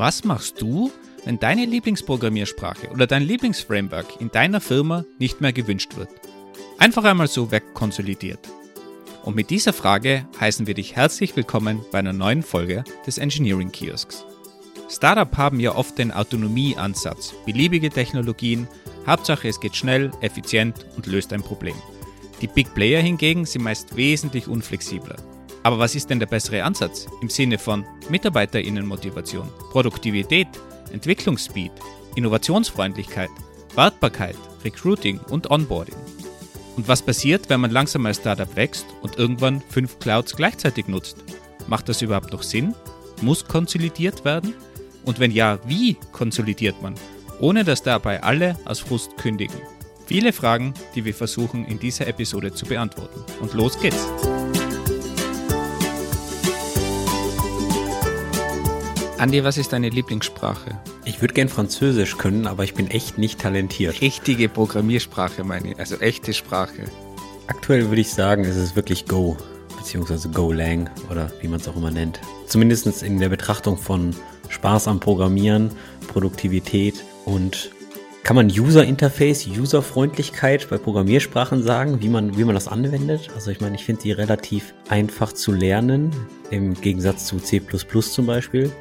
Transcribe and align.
Was 0.00 0.24
machst 0.24 0.62
du, 0.62 0.90
wenn 1.26 1.38
deine 1.38 1.66
Lieblingsprogrammiersprache 1.66 2.88
oder 2.88 3.06
dein 3.06 3.22
Lieblingsframework 3.22 4.18
in 4.18 4.30
deiner 4.30 4.62
Firma 4.62 5.04
nicht 5.18 5.42
mehr 5.42 5.52
gewünscht 5.52 5.94
wird? 5.98 6.08
Einfach 6.78 7.04
einmal 7.04 7.28
so 7.28 7.50
wegkonsolidiert. 7.50 8.48
Und 9.24 9.36
mit 9.36 9.50
dieser 9.50 9.74
Frage 9.74 10.26
heißen 10.40 10.66
wir 10.66 10.72
dich 10.72 10.96
herzlich 10.96 11.36
willkommen 11.36 11.84
bei 11.92 11.98
einer 11.98 12.14
neuen 12.14 12.42
Folge 12.42 12.82
des 13.06 13.18
Engineering 13.18 13.72
Kiosks. 13.72 14.24
Startup 14.88 15.36
haben 15.36 15.60
ja 15.60 15.74
oft 15.74 15.98
den 15.98 16.12
Autonomieansatz, 16.12 17.34
beliebige 17.44 17.90
Technologien, 17.90 18.68
Hauptsache 19.06 19.48
es 19.48 19.60
geht 19.60 19.76
schnell, 19.76 20.12
effizient 20.22 20.86
und 20.96 21.08
löst 21.08 21.30
ein 21.34 21.42
Problem. 21.42 21.76
Die 22.40 22.46
Big 22.46 22.72
Player 22.72 23.02
hingegen 23.02 23.44
sind 23.44 23.64
meist 23.64 23.94
wesentlich 23.96 24.48
unflexibler. 24.48 25.16
Aber 25.62 25.78
was 25.78 25.94
ist 25.94 26.08
denn 26.08 26.18
der 26.18 26.26
bessere 26.26 26.62
Ansatz 26.64 27.06
im 27.20 27.28
Sinne 27.28 27.58
von 27.58 27.84
Mitarbeiterinnenmotivation, 28.08 29.48
Produktivität, 29.70 30.48
Entwicklungsspeed, 30.92 31.72
Innovationsfreundlichkeit, 32.16 33.30
Wartbarkeit, 33.74 34.36
Recruiting 34.64 35.20
und 35.28 35.50
Onboarding? 35.50 35.96
Und 36.76 36.88
was 36.88 37.02
passiert, 37.02 37.50
wenn 37.50 37.60
man 37.60 37.70
langsam 37.70 38.06
als 38.06 38.18
Startup 38.18 38.56
wächst 38.56 38.86
und 39.02 39.18
irgendwann 39.18 39.62
fünf 39.68 39.98
Clouds 39.98 40.34
gleichzeitig 40.34 40.88
nutzt? 40.88 41.18
Macht 41.66 41.88
das 41.88 42.00
überhaupt 42.00 42.32
noch 42.32 42.42
Sinn? 42.42 42.74
Muss 43.20 43.44
konsolidiert 43.44 44.24
werden? 44.24 44.54
Und 45.04 45.18
wenn 45.18 45.30
ja, 45.30 45.58
wie 45.66 45.96
konsolidiert 46.12 46.80
man, 46.80 46.94
ohne 47.38 47.64
dass 47.64 47.82
dabei 47.82 48.22
alle 48.22 48.56
aus 48.64 48.80
Frust 48.80 49.16
kündigen? 49.18 49.60
Viele 50.06 50.32
Fragen, 50.32 50.74
die 50.94 51.04
wir 51.04 51.14
versuchen 51.14 51.64
in 51.66 51.78
dieser 51.78 52.06
Episode 52.08 52.52
zu 52.52 52.66
beantworten. 52.66 53.20
Und 53.40 53.54
los 53.54 53.78
geht's! 53.78 54.08
Andi, 59.20 59.44
was 59.44 59.58
ist 59.58 59.74
deine 59.74 59.90
Lieblingssprache? 59.90 60.78
Ich 61.04 61.20
würde 61.20 61.34
gern 61.34 61.50
Französisch 61.50 62.16
können, 62.16 62.46
aber 62.46 62.64
ich 62.64 62.72
bin 62.72 62.90
echt 62.90 63.18
nicht 63.18 63.38
talentiert. 63.38 64.00
Richtige 64.00 64.48
Programmiersprache, 64.48 65.44
meine 65.44 65.72
ich, 65.72 65.78
also 65.78 65.96
echte 65.96 66.32
Sprache. 66.32 66.84
Aktuell 67.46 67.90
würde 67.90 68.00
ich 68.00 68.08
sagen, 68.08 68.46
es 68.46 68.56
ist 68.56 68.76
wirklich 68.76 69.04
Go, 69.04 69.36
beziehungsweise 69.76 70.30
Golang 70.30 70.88
oder 71.10 71.30
wie 71.42 71.48
man 71.48 71.60
es 71.60 71.68
auch 71.68 71.76
immer 71.76 71.90
nennt. 71.90 72.18
Zumindest 72.46 73.02
in 73.02 73.20
der 73.20 73.28
Betrachtung 73.28 73.76
von 73.76 74.16
Spaß 74.48 74.88
am 74.88 75.00
Programmieren, 75.00 75.70
Produktivität 76.08 77.04
und 77.26 77.72
kann 78.22 78.36
man 78.36 78.46
User 78.46 78.84
Interface, 78.84 79.46
Userfreundlichkeit 79.46 80.70
bei 80.70 80.78
Programmiersprachen 80.78 81.62
sagen, 81.62 82.00
wie 82.00 82.08
man, 82.08 82.38
wie 82.38 82.44
man 82.44 82.54
das 82.54 82.68
anwendet? 82.68 83.28
Also 83.34 83.50
ich 83.50 83.60
meine, 83.60 83.74
ich 83.74 83.84
finde 83.84 84.00
die 84.00 84.12
relativ 84.12 84.72
einfach 84.88 85.34
zu 85.34 85.52
lernen, 85.52 86.10
im 86.50 86.72
Gegensatz 86.72 87.26
zu 87.26 87.36
C 87.36 87.60
zum 87.60 88.24
Beispiel. 88.24 88.72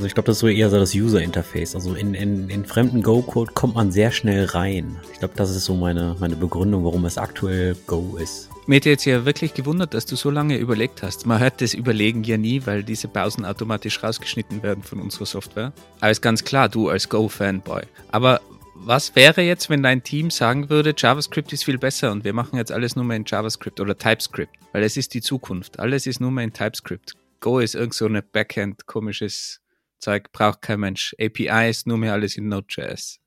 Also 0.00 0.06
ich 0.06 0.14
glaube, 0.14 0.28
das 0.28 0.36
ist 0.36 0.40
so 0.40 0.48
eher 0.48 0.70
so 0.70 0.78
das 0.78 0.94
User-Interface. 0.94 1.74
Also 1.74 1.92
in, 1.92 2.14
in, 2.14 2.48
in 2.48 2.64
fremden 2.64 3.02
Go-Code 3.02 3.52
kommt 3.52 3.74
man 3.74 3.92
sehr 3.92 4.12
schnell 4.12 4.46
rein. 4.46 4.96
Ich 5.12 5.18
glaube, 5.18 5.34
das 5.36 5.50
ist 5.54 5.66
so 5.66 5.74
meine, 5.74 6.16
meine 6.18 6.36
Begründung, 6.36 6.86
warum 6.86 7.04
es 7.04 7.18
aktuell 7.18 7.76
Go 7.86 8.16
ist. 8.16 8.48
Mir 8.66 8.76
hätte 8.76 8.88
jetzt 8.88 9.04
ja 9.04 9.26
wirklich 9.26 9.52
gewundert, 9.52 9.92
dass 9.92 10.06
du 10.06 10.16
so 10.16 10.30
lange 10.30 10.56
überlegt 10.56 11.02
hast. 11.02 11.26
Man 11.26 11.38
hört 11.38 11.60
das 11.60 11.74
Überlegen 11.74 12.24
ja 12.24 12.38
nie, 12.38 12.62
weil 12.64 12.82
diese 12.82 13.08
Pausen 13.08 13.44
automatisch 13.44 14.02
rausgeschnitten 14.02 14.62
werden 14.62 14.82
von 14.82 15.02
unserer 15.02 15.26
Software. 15.26 15.74
Aber 16.00 16.10
ist 16.10 16.22
ganz 16.22 16.44
klar, 16.44 16.70
du 16.70 16.88
als 16.88 17.10
Go-Fanboy. 17.10 17.82
Aber 18.10 18.40
was 18.74 19.14
wäre 19.14 19.42
jetzt, 19.42 19.68
wenn 19.68 19.82
dein 19.82 20.02
Team 20.02 20.30
sagen 20.30 20.70
würde, 20.70 20.94
JavaScript 20.96 21.52
ist 21.52 21.64
viel 21.64 21.76
besser 21.76 22.10
und 22.10 22.24
wir 22.24 22.32
machen 22.32 22.56
jetzt 22.56 22.72
alles 22.72 22.96
nur 22.96 23.04
mehr 23.04 23.18
in 23.18 23.24
JavaScript 23.26 23.80
oder 23.80 23.98
TypeScript? 23.98 24.54
Weil 24.72 24.82
es 24.82 24.96
ist 24.96 25.12
die 25.12 25.20
Zukunft. 25.20 25.78
Alles 25.78 26.06
ist 26.06 26.22
nur 26.22 26.30
mehr 26.30 26.44
in 26.44 26.54
TypeScript. 26.54 27.16
Go 27.40 27.58
ist 27.58 27.74
irgend 27.74 27.92
so 27.92 28.06
eine 28.06 28.22
Backend 28.22 28.86
komisches 28.86 29.60
Zeug 30.00 30.32
braucht 30.32 30.62
kein 30.62 30.80
Mensch. 30.80 31.14
APIs, 31.20 31.86
nur 31.86 31.98
mehr 31.98 32.12
alles 32.12 32.36
in 32.36 32.48
Node.js. 32.48 33.18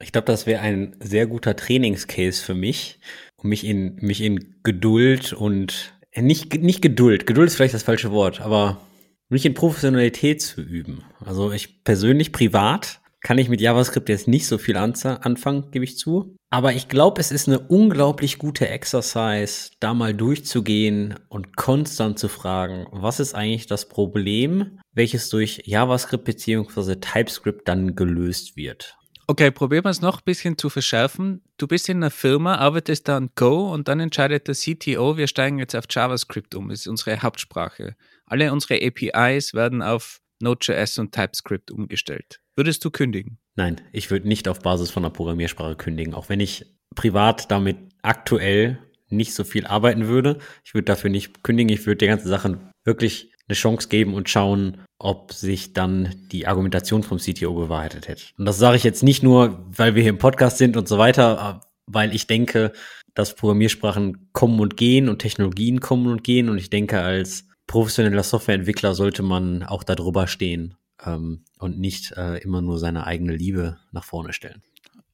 Ich 0.00 0.12
glaube, 0.12 0.26
das 0.26 0.46
wäre 0.46 0.60
ein 0.60 0.96
sehr 1.00 1.26
guter 1.26 1.56
Trainingscase 1.56 2.42
für 2.42 2.54
mich, 2.54 3.00
um 3.36 3.48
mich 3.48 3.64
in, 3.64 3.96
mich 3.96 4.20
in 4.20 4.56
Geduld 4.62 5.32
und 5.32 5.92
äh, 6.12 6.22
nicht, 6.22 6.54
nicht 6.54 6.82
Geduld, 6.82 7.26
Geduld 7.26 7.48
ist 7.48 7.56
vielleicht 7.56 7.74
das 7.74 7.82
falsche 7.82 8.12
Wort, 8.12 8.40
aber 8.40 8.80
mich 9.28 9.44
in 9.44 9.54
Professionalität 9.54 10.40
zu 10.40 10.62
üben. 10.62 11.04
Also 11.24 11.52
ich 11.52 11.84
persönlich, 11.84 12.32
privat, 12.32 12.97
kann 13.20 13.38
ich 13.38 13.48
mit 13.48 13.60
JavaScript 13.60 14.08
jetzt 14.08 14.28
nicht 14.28 14.46
so 14.46 14.58
viel 14.58 14.76
anfangen, 14.76 15.70
gebe 15.70 15.84
ich 15.84 15.98
zu. 15.98 16.36
Aber 16.50 16.72
ich 16.72 16.88
glaube, 16.88 17.20
es 17.20 17.30
ist 17.30 17.48
eine 17.48 17.58
unglaublich 17.58 18.38
gute 18.38 18.68
Exercise, 18.68 19.70
da 19.80 19.92
mal 19.92 20.14
durchzugehen 20.14 21.18
und 21.28 21.56
konstant 21.56 22.18
zu 22.18 22.28
fragen, 22.28 22.86
was 22.90 23.20
ist 23.20 23.34
eigentlich 23.34 23.66
das 23.66 23.88
Problem, 23.88 24.78
welches 24.92 25.28
durch 25.30 25.62
JavaScript 25.64 26.24
bzw. 26.24 26.96
TypeScript 26.96 27.68
dann 27.68 27.94
gelöst 27.94 28.56
wird. 28.56 28.94
Okay, 29.30 29.50
probieren 29.50 29.84
wir 29.84 29.90
es 29.90 30.00
noch 30.00 30.20
ein 30.20 30.24
bisschen 30.24 30.56
zu 30.56 30.70
verschärfen. 30.70 31.42
Du 31.58 31.66
bist 31.66 31.90
in 31.90 31.98
einer 31.98 32.10
Firma, 32.10 32.54
arbeitest 32.54 33.08
da 33.08 33.18
an 33.18 33.28
Go 33.34 33.70
und 33.70 33.86
dann 33.86 34.00
entscheidet 34.00 34.48
der 34.48 34.54
CTO, 34.54 35.18
wir 35.18 35.26
steigen 35.26 35.58
jetzt 35.58 35.76
auf 35.76 35.84
JavaScript 35.90 36.54
um. 36.54 36.70
Ist 36.70 36.86
unsere 36.86 37.20
Hauptsprache. 37.20 37.94
Alle 38.24 38.50
unsere 38.50 38.80
APIs 38.82 39.52
werden 39.52 39.82
auf 39.82 40.22
Node.js 40.40 40.98
und 40.98 41.12
TypeScript 41.12 41.70
umgestellt. 41.70 42.40
Würdest 42.56 42.84
du 42.84 42.90
kündigen? 42.90 43.38
Nein, 43.56 43.80
ich 43.92 44.10
würde 44.10 44.28
nicht 44.28 44.48
auf 44.48 44.60
Basis 44.60 44.90
von 44.90 45.04
einer 45.04 45.12
Programmiersprache 45.12 45.76
kündigen, 45.76 46.14
auch 46.14 46.28
wenn 46.28 46.40
ich 46.40 46.66
privat 46.94 47.50
damit 47.50 47.76
aktuell 48.02 48.78
nicht 49.10 49.34
so 49.34 49.44
viel 49.44 49.66
arbeiten 49.66 50.06
würde. 50.06 50.38
Ich 50.64 50.74
würde 50.74 50.84
dafür 50.84 51.10
nicht 51.10 51.42
kündigen, 51.42 51.72
ich 51.72 51.86
würde 51.86 51.98
der 51.98 52.08
ganzen 52.08 52.28
Sache 52.28 52.58
wirklich 52.84 53.32
eine 53.48 53.56
Chance 53.56 53.88
geben 53.88 54.14
und 54.14 54.28
schauen, 54.28 54.78
ob 54.98 55.32
sich 55.32 55.72
dann 55.72 56.14
die 56.32 56.46
Argumentation 56.46 57.02
vom 57.02 57.18
CTO 57.18 57.54
bewahrheitet 57.54 58.08
hätte. 58.08 58.24
Und 58.36 58.44
das 58.44 58.58
sage 58.58 58.76
ich 58.76 58.84
jetzt 58.84 59.02
nicht 59.02 59.22
nur, 59.22 59.66
weil 59.70 59.94
wir 59.94 60.02
hier 60.02 60.10
im 60.10 60.18
Podcast 60.18 60.58
sind 60.58 60.76
und 60.76 60.86
so 60.86 60.98
weiter, 60.98 61.62
weil 61.86 62.14
ich 62.14 62.26
denke, 62.26 62.72
dass 63.14 63.34
Programmiersprachen 63.34 64.28
kommen 64.32 64.60
und 64.60 64.76
gehen 64.76 65.08
und 65.08 65.20
Technologien 65.20 65.80
kommen 65.80 66.06
und 66.08 66.22
gehen. 66.22 66.48
Und 66.48 66.58
ich 66.58 66.70
denke, 66.70 67.00
als 67.00 67.47
professioneller 67.68 68.24
Softwareentwickler 68.24 68.94
sollte 68.94 69.22
man 69.22 69.62
auch 69.62 69.84
darüber 69.84 70.26
stehen 70.26 70.74
ähm, 71.06 71.44
und 71.60 71.78
nicht 71.78 72.12
äh, 72.16 72.38
immer 72.38 72.60
nur 72.60 72.80
seine 72.80 73.06
eigene 73.06 73.36
Liebe 73.36 73.78
nach 73.92 74.02
vorne 74.02 74.32
stellen. 74.32 74.62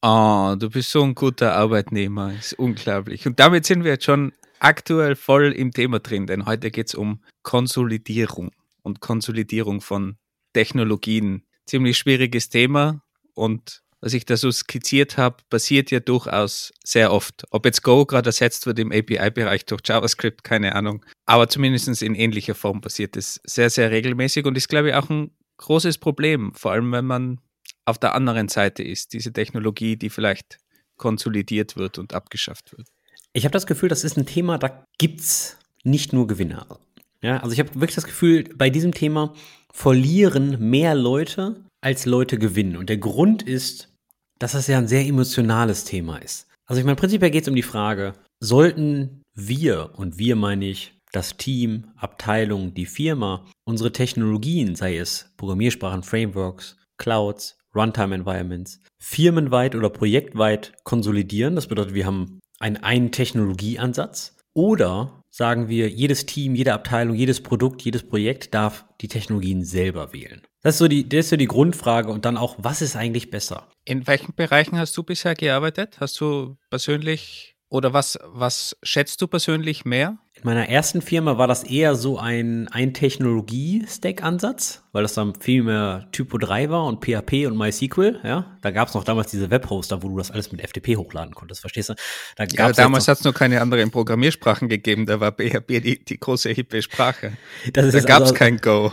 Oh, 0.01 0.55
du 0.59 0.71
bist 0.71 0.91
so 0.91 1.03
ein 1.03 1.15
guter 1.15 1.55
Arbeitnehmer, 1.55 2.33
ist 2.33 2.55
unglaublich. 2.55 3.27
Und 3.27 3.41
damit 3.41 3.67
sind 3.67 3.85
wir 3.85 3.93
jetzt 3.93 4.05
schon 4.05 4.33
aktuell 4.61 5.17
voll 5.17 5.53
im 5.53 5.73
Thema 5.73 5.99
drin, 5.99 6.27
denn 6.27 6.47
heute 6.47 6.71
geht 6.71 6.89
es 6.89 6.95
um 6.95 7.21
Konsolidierung 7.43 8.53
und 8.83 9.01
Konsolidierung 9.01 9.81
von 9.81 10.17
Technologien. 10.53 11.45
Ziemlich 11.67 11.97
schwieriges 11.99 12.51
Thema 12.51 13.03
und 13.35 13.83
was 14.05 14.13
ich 14.13 14.27
da 14.27 14.37
so 14.37 14.53
skizziert 14.53 15.17
habe, 15.17 15.39
passiert 15.49 15.91
ja 15.91 15.99
durchaus 15.99 16.75
sehr 16.85 17.11
oft. 17.11 17.47
Ob 17.51 17.65
jetzt 17.65 17.83
Go 17.83 18.05
gerade 18.05 18.29
ersetzt 18.29 18.67
wird 18.67 18.79
im 18.79 18.93
API-Bereich 18.93 19.65
durch 19.65 19.81
JavaScript, 19.83 20.45
keine 20.45 20.75
Ahnung. 20.75 21.03
Aber 21.25 21.49
zumindest 21.49 22.03
in 22.03 22.15
ähnlicher 22.15 22.55
Form 22.55 22.83
passiert 22.83 23.17
es 23.17 23.41
sehr, 23.45 23.71
sehr 23.71 23.91
regelmäßig 23.91 24.45
und 24.45 24.59
ist, 24.59 24.69
glaube 24.69 24.91
ich, 24.91 24.95
auch 24.95 25.09
ein 25.09 25.31
großes 25.57 25.97
Problem, 25.97 26.53
vor 26.55 26.73
allem 26.73 26.93
wenn 26.93 27.07
man 27.07 27.41
auf 27.87 27.97
der 27.97 28.15
anderen 28.15 28.49
Seite 28.49 28.83
ist, 28.83 29.15
diese 29.15 29.33
Technologie, 29.33 29.97
die 29.97 30.11
vielleicht 30.11 30.59
konsolidiert 30.99 31.77
wird 31.77 31.97
und 31.99 32.13
abgeschafft 32.13 32.77
wird. 32.77 32.89
Ich 33.33 33.47
habe 33.47 33.55
das 33.55 33.67
Gefühl, 33.67 33.89
das 33.89 34.05
ist 34.05 34.19
ein 34.19 34.27
Thema, 34.27 34.59
da 34.59 34.85
gibt 34.99 35.21
es 35.21 35.57
nicht 35.83 36.13
nur 36.13 36.27
Gewinner. 36.27 36.79
Ja, 37.23 37.39
also 37.39 37.55
ich 37.55 37.59
habe 37.59 37.75
wirklich 37.77 37.95
das 37.95 38.05
Gefühl, 38.05 38.45
bei 38.55 38.69
diesem 38.69 38.93
Thema 38.93 39.33
verlieren 39.73 40.69
mehr 40.69 40.95
Leute, 40.95 41.65
als 41.81 42.05
Leute 42.05 42.39
gewinnen. 42.39 42.77
Und 42.77 42.91
der 42.91 42.99
Grund 42.99 43.43
ist, 43.43 43.94
dass 44.39 44.53
das 44.53 44.67
ja 44.67 44.79
ein 44.79 44.89
sehr 44.89 45.07
emotionales 45.07 45.85
Thema 45.85 46.19
ist. 46.19 46.49
Also 46.67 46.81
ich 46.81 46.85
meine, 46.85 46.97
prinzipiell 46.97 47.31
geht 47.31 47.43
es 47.43 47.49
um 47.49 47.55
die 47.55 47.63
Frage, 47.63 48.15
sollten 48.41 49.23
wir, 49.35 49.91
und 49.97 50.19
wir 50.19 50.37
meine 50.37 50.67
ich 50.67 50.95
das 51.13 51.37
Team, 51.37 51.89
Abteilung, 51.97 52.75
die 52.75 52.87
Firma, 52.87 53.45
unsere 53.65 53.93
Technologien, 53.93 54.75
sei 54.75 54.99
es 54.99 55.33
Programmiersprachen, 55.37 56.03
Frameworks, 56.03 56.77
Clouds, 56.99 57.57
Runtime-Environments, 57.75 58.81
firmenweit 58.99 59.75
oder 59.75 59.91
projektweit 59.91 60.73
konsolidieren. 60.85 61.55
Das 61.55 61.67
bedeutet, 61.67 61.95
wir 61.95 62.07
haben 62.07 62.41
einen, 62.59 62.77
einen 62.79 63.13
Technologieansatz. 63.13 64.34
Oder 64.55 65.25
sagen 65.31 65.69
wir, 65.69 65.89
jedes 65.89 66.27
Team, 66.27 66.55
jede 66.55 66.73
Abteilung, 66.73 67.17
jedes 67.17 67.43
Produkt, 67.43 67.83
jedes 67.83 68.07
Projekt 68.07 68.55
darf 68.55 68.87
die 69.01 69.09
Technologien 69.09 69.65
selber 69.65 70.13
wählen. 70.13 70.43
Das 70.63 70.77
ist 70.77 70.79
so 70.79 70.89
die, 70.89 71.09
das 71.09 71.27
ist 71.27 71.31
so 71.31 71.37
die 71.37 71.49
Grundfrage 71.49 72.11
und 72.11 72.25
dann 72.25 72.37
auch, 72.37 72.55
was 72.59 72.81
ist 72.81 72.95
eigentlich 72.95 73.31
besser? 73.31 73.69
In 73.85 74.07
welchen 74.07 74.35
Bereichen 74.35 74.79
hast 74.79 74.97
du 74.97 75.03
bisher 75.03 75.35
gearbeitet? 75.35 75.99
Hast 76.01 76.21
du 76.21 76.57
persönlich 76.71 77.54
oder 77.75 77.93
was, 77.93 78.17
was 78.23 78.77
schätzt 78.85 79.21
du 79.21 79.27
persönlich 79.27 79.85
mehr? 79.85 80.17
In 80.37 80.43
meiner 80.45 80.69
ersten 80.69 81.03
Firma 81.03 81.39
war 81.39 81.49
das 81.49 81.65
eher 81.65 81.97
so 81.97 82.19
ein, 82.19 82.69
ein 82.69 82.95
Technologie-Stack-Ansatz, 82.95 84.85
weil 84.93 85.03
das 85.03 85.15
dann 85.15 85.35
viel 85.41 85.65
mehr 85.65 86.07
Typo 86.13 86.39
3 86.39 86.71
war 86.71 86.87
und 86.87 87.05
PHP 87.05 87.47
und 87.47 87.59
MySQL. 87.59 88.21
Ja? 88.23 88.57
Da 88.63 88.71
gab 88.71 88.89
es 88.89 88.95
noch 88.95 89.03
damals 89.03 89.33
diese 89.33 89.51
Webhoster, 89.51 90.05
wo 90.05 90.09
du 90.09 90.19
das 90.19 90.31
alles 90.31 90.53
mit 90.53 90.61
FTP 90.61 90.97
hochladen 90.97 91.35
konntest, 91.35 91.63
verstehst 91.63 91.89
du? 91.89 91.95
Da 92.37 92.45
ja, 92.45 92.71
damals 92.71 93.09
hat 93.09 93.19
es 93.19 93.25
noch 93.25 93.35
keine 93.35 93.61
anderen 93.61 93.91
Programmiersprachen 93.91 94.69
gegeben, 94.69 95.07
da 95.07 95.19
war 95.19 95.33
PHP 95.33 95.81
die, 95.81 96.05
die 96.05 96.21
große 96.21 96.51
hippe 96.51 96.81
Sprache. 96.81 97.33
da 97.73 97.83
gab 97.83 97.95
es 97.95 98.07
also, 98.07 98.35
kein 98.35 98.59
Go. 98.59 98.93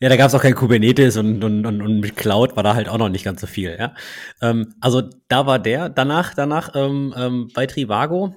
Ja, 0.00 0.08
da 0.08 0.16
gab 0.16 0.28
es 0.28 0.34
auch 0.34 0.42
kein 0.42 0.54
Kubernetes 0.54 1.16
und, 1.16 1.42
und, 1.42 1.66
und, 1.66 1.82
und 1.82 2.00
mit 2.00 2.16
Cloud 2.16 2.56
war 2.56 2.62
da 2.62 2.74
halt 2.74 2.88
auch 2.88 2.98
noch 2.98 3.08
nicht 3.08 3.24
ganz 3.24 3.40
so 3.40 3.46
viel, 3.46 3.76
ja. 3.78 3.94
Ähm, 4.40 4.74
also 4.80 5.02
da 5.28 5.46
war 5.46 5.58
der. 5.58 5.88
Danach, 5.88 6.34
danach 6.34 6.70
ähm, 6.74 7.14
ähm, 7.16 7.48
bei 7.54 7.66
Trivago. 7.66 8.34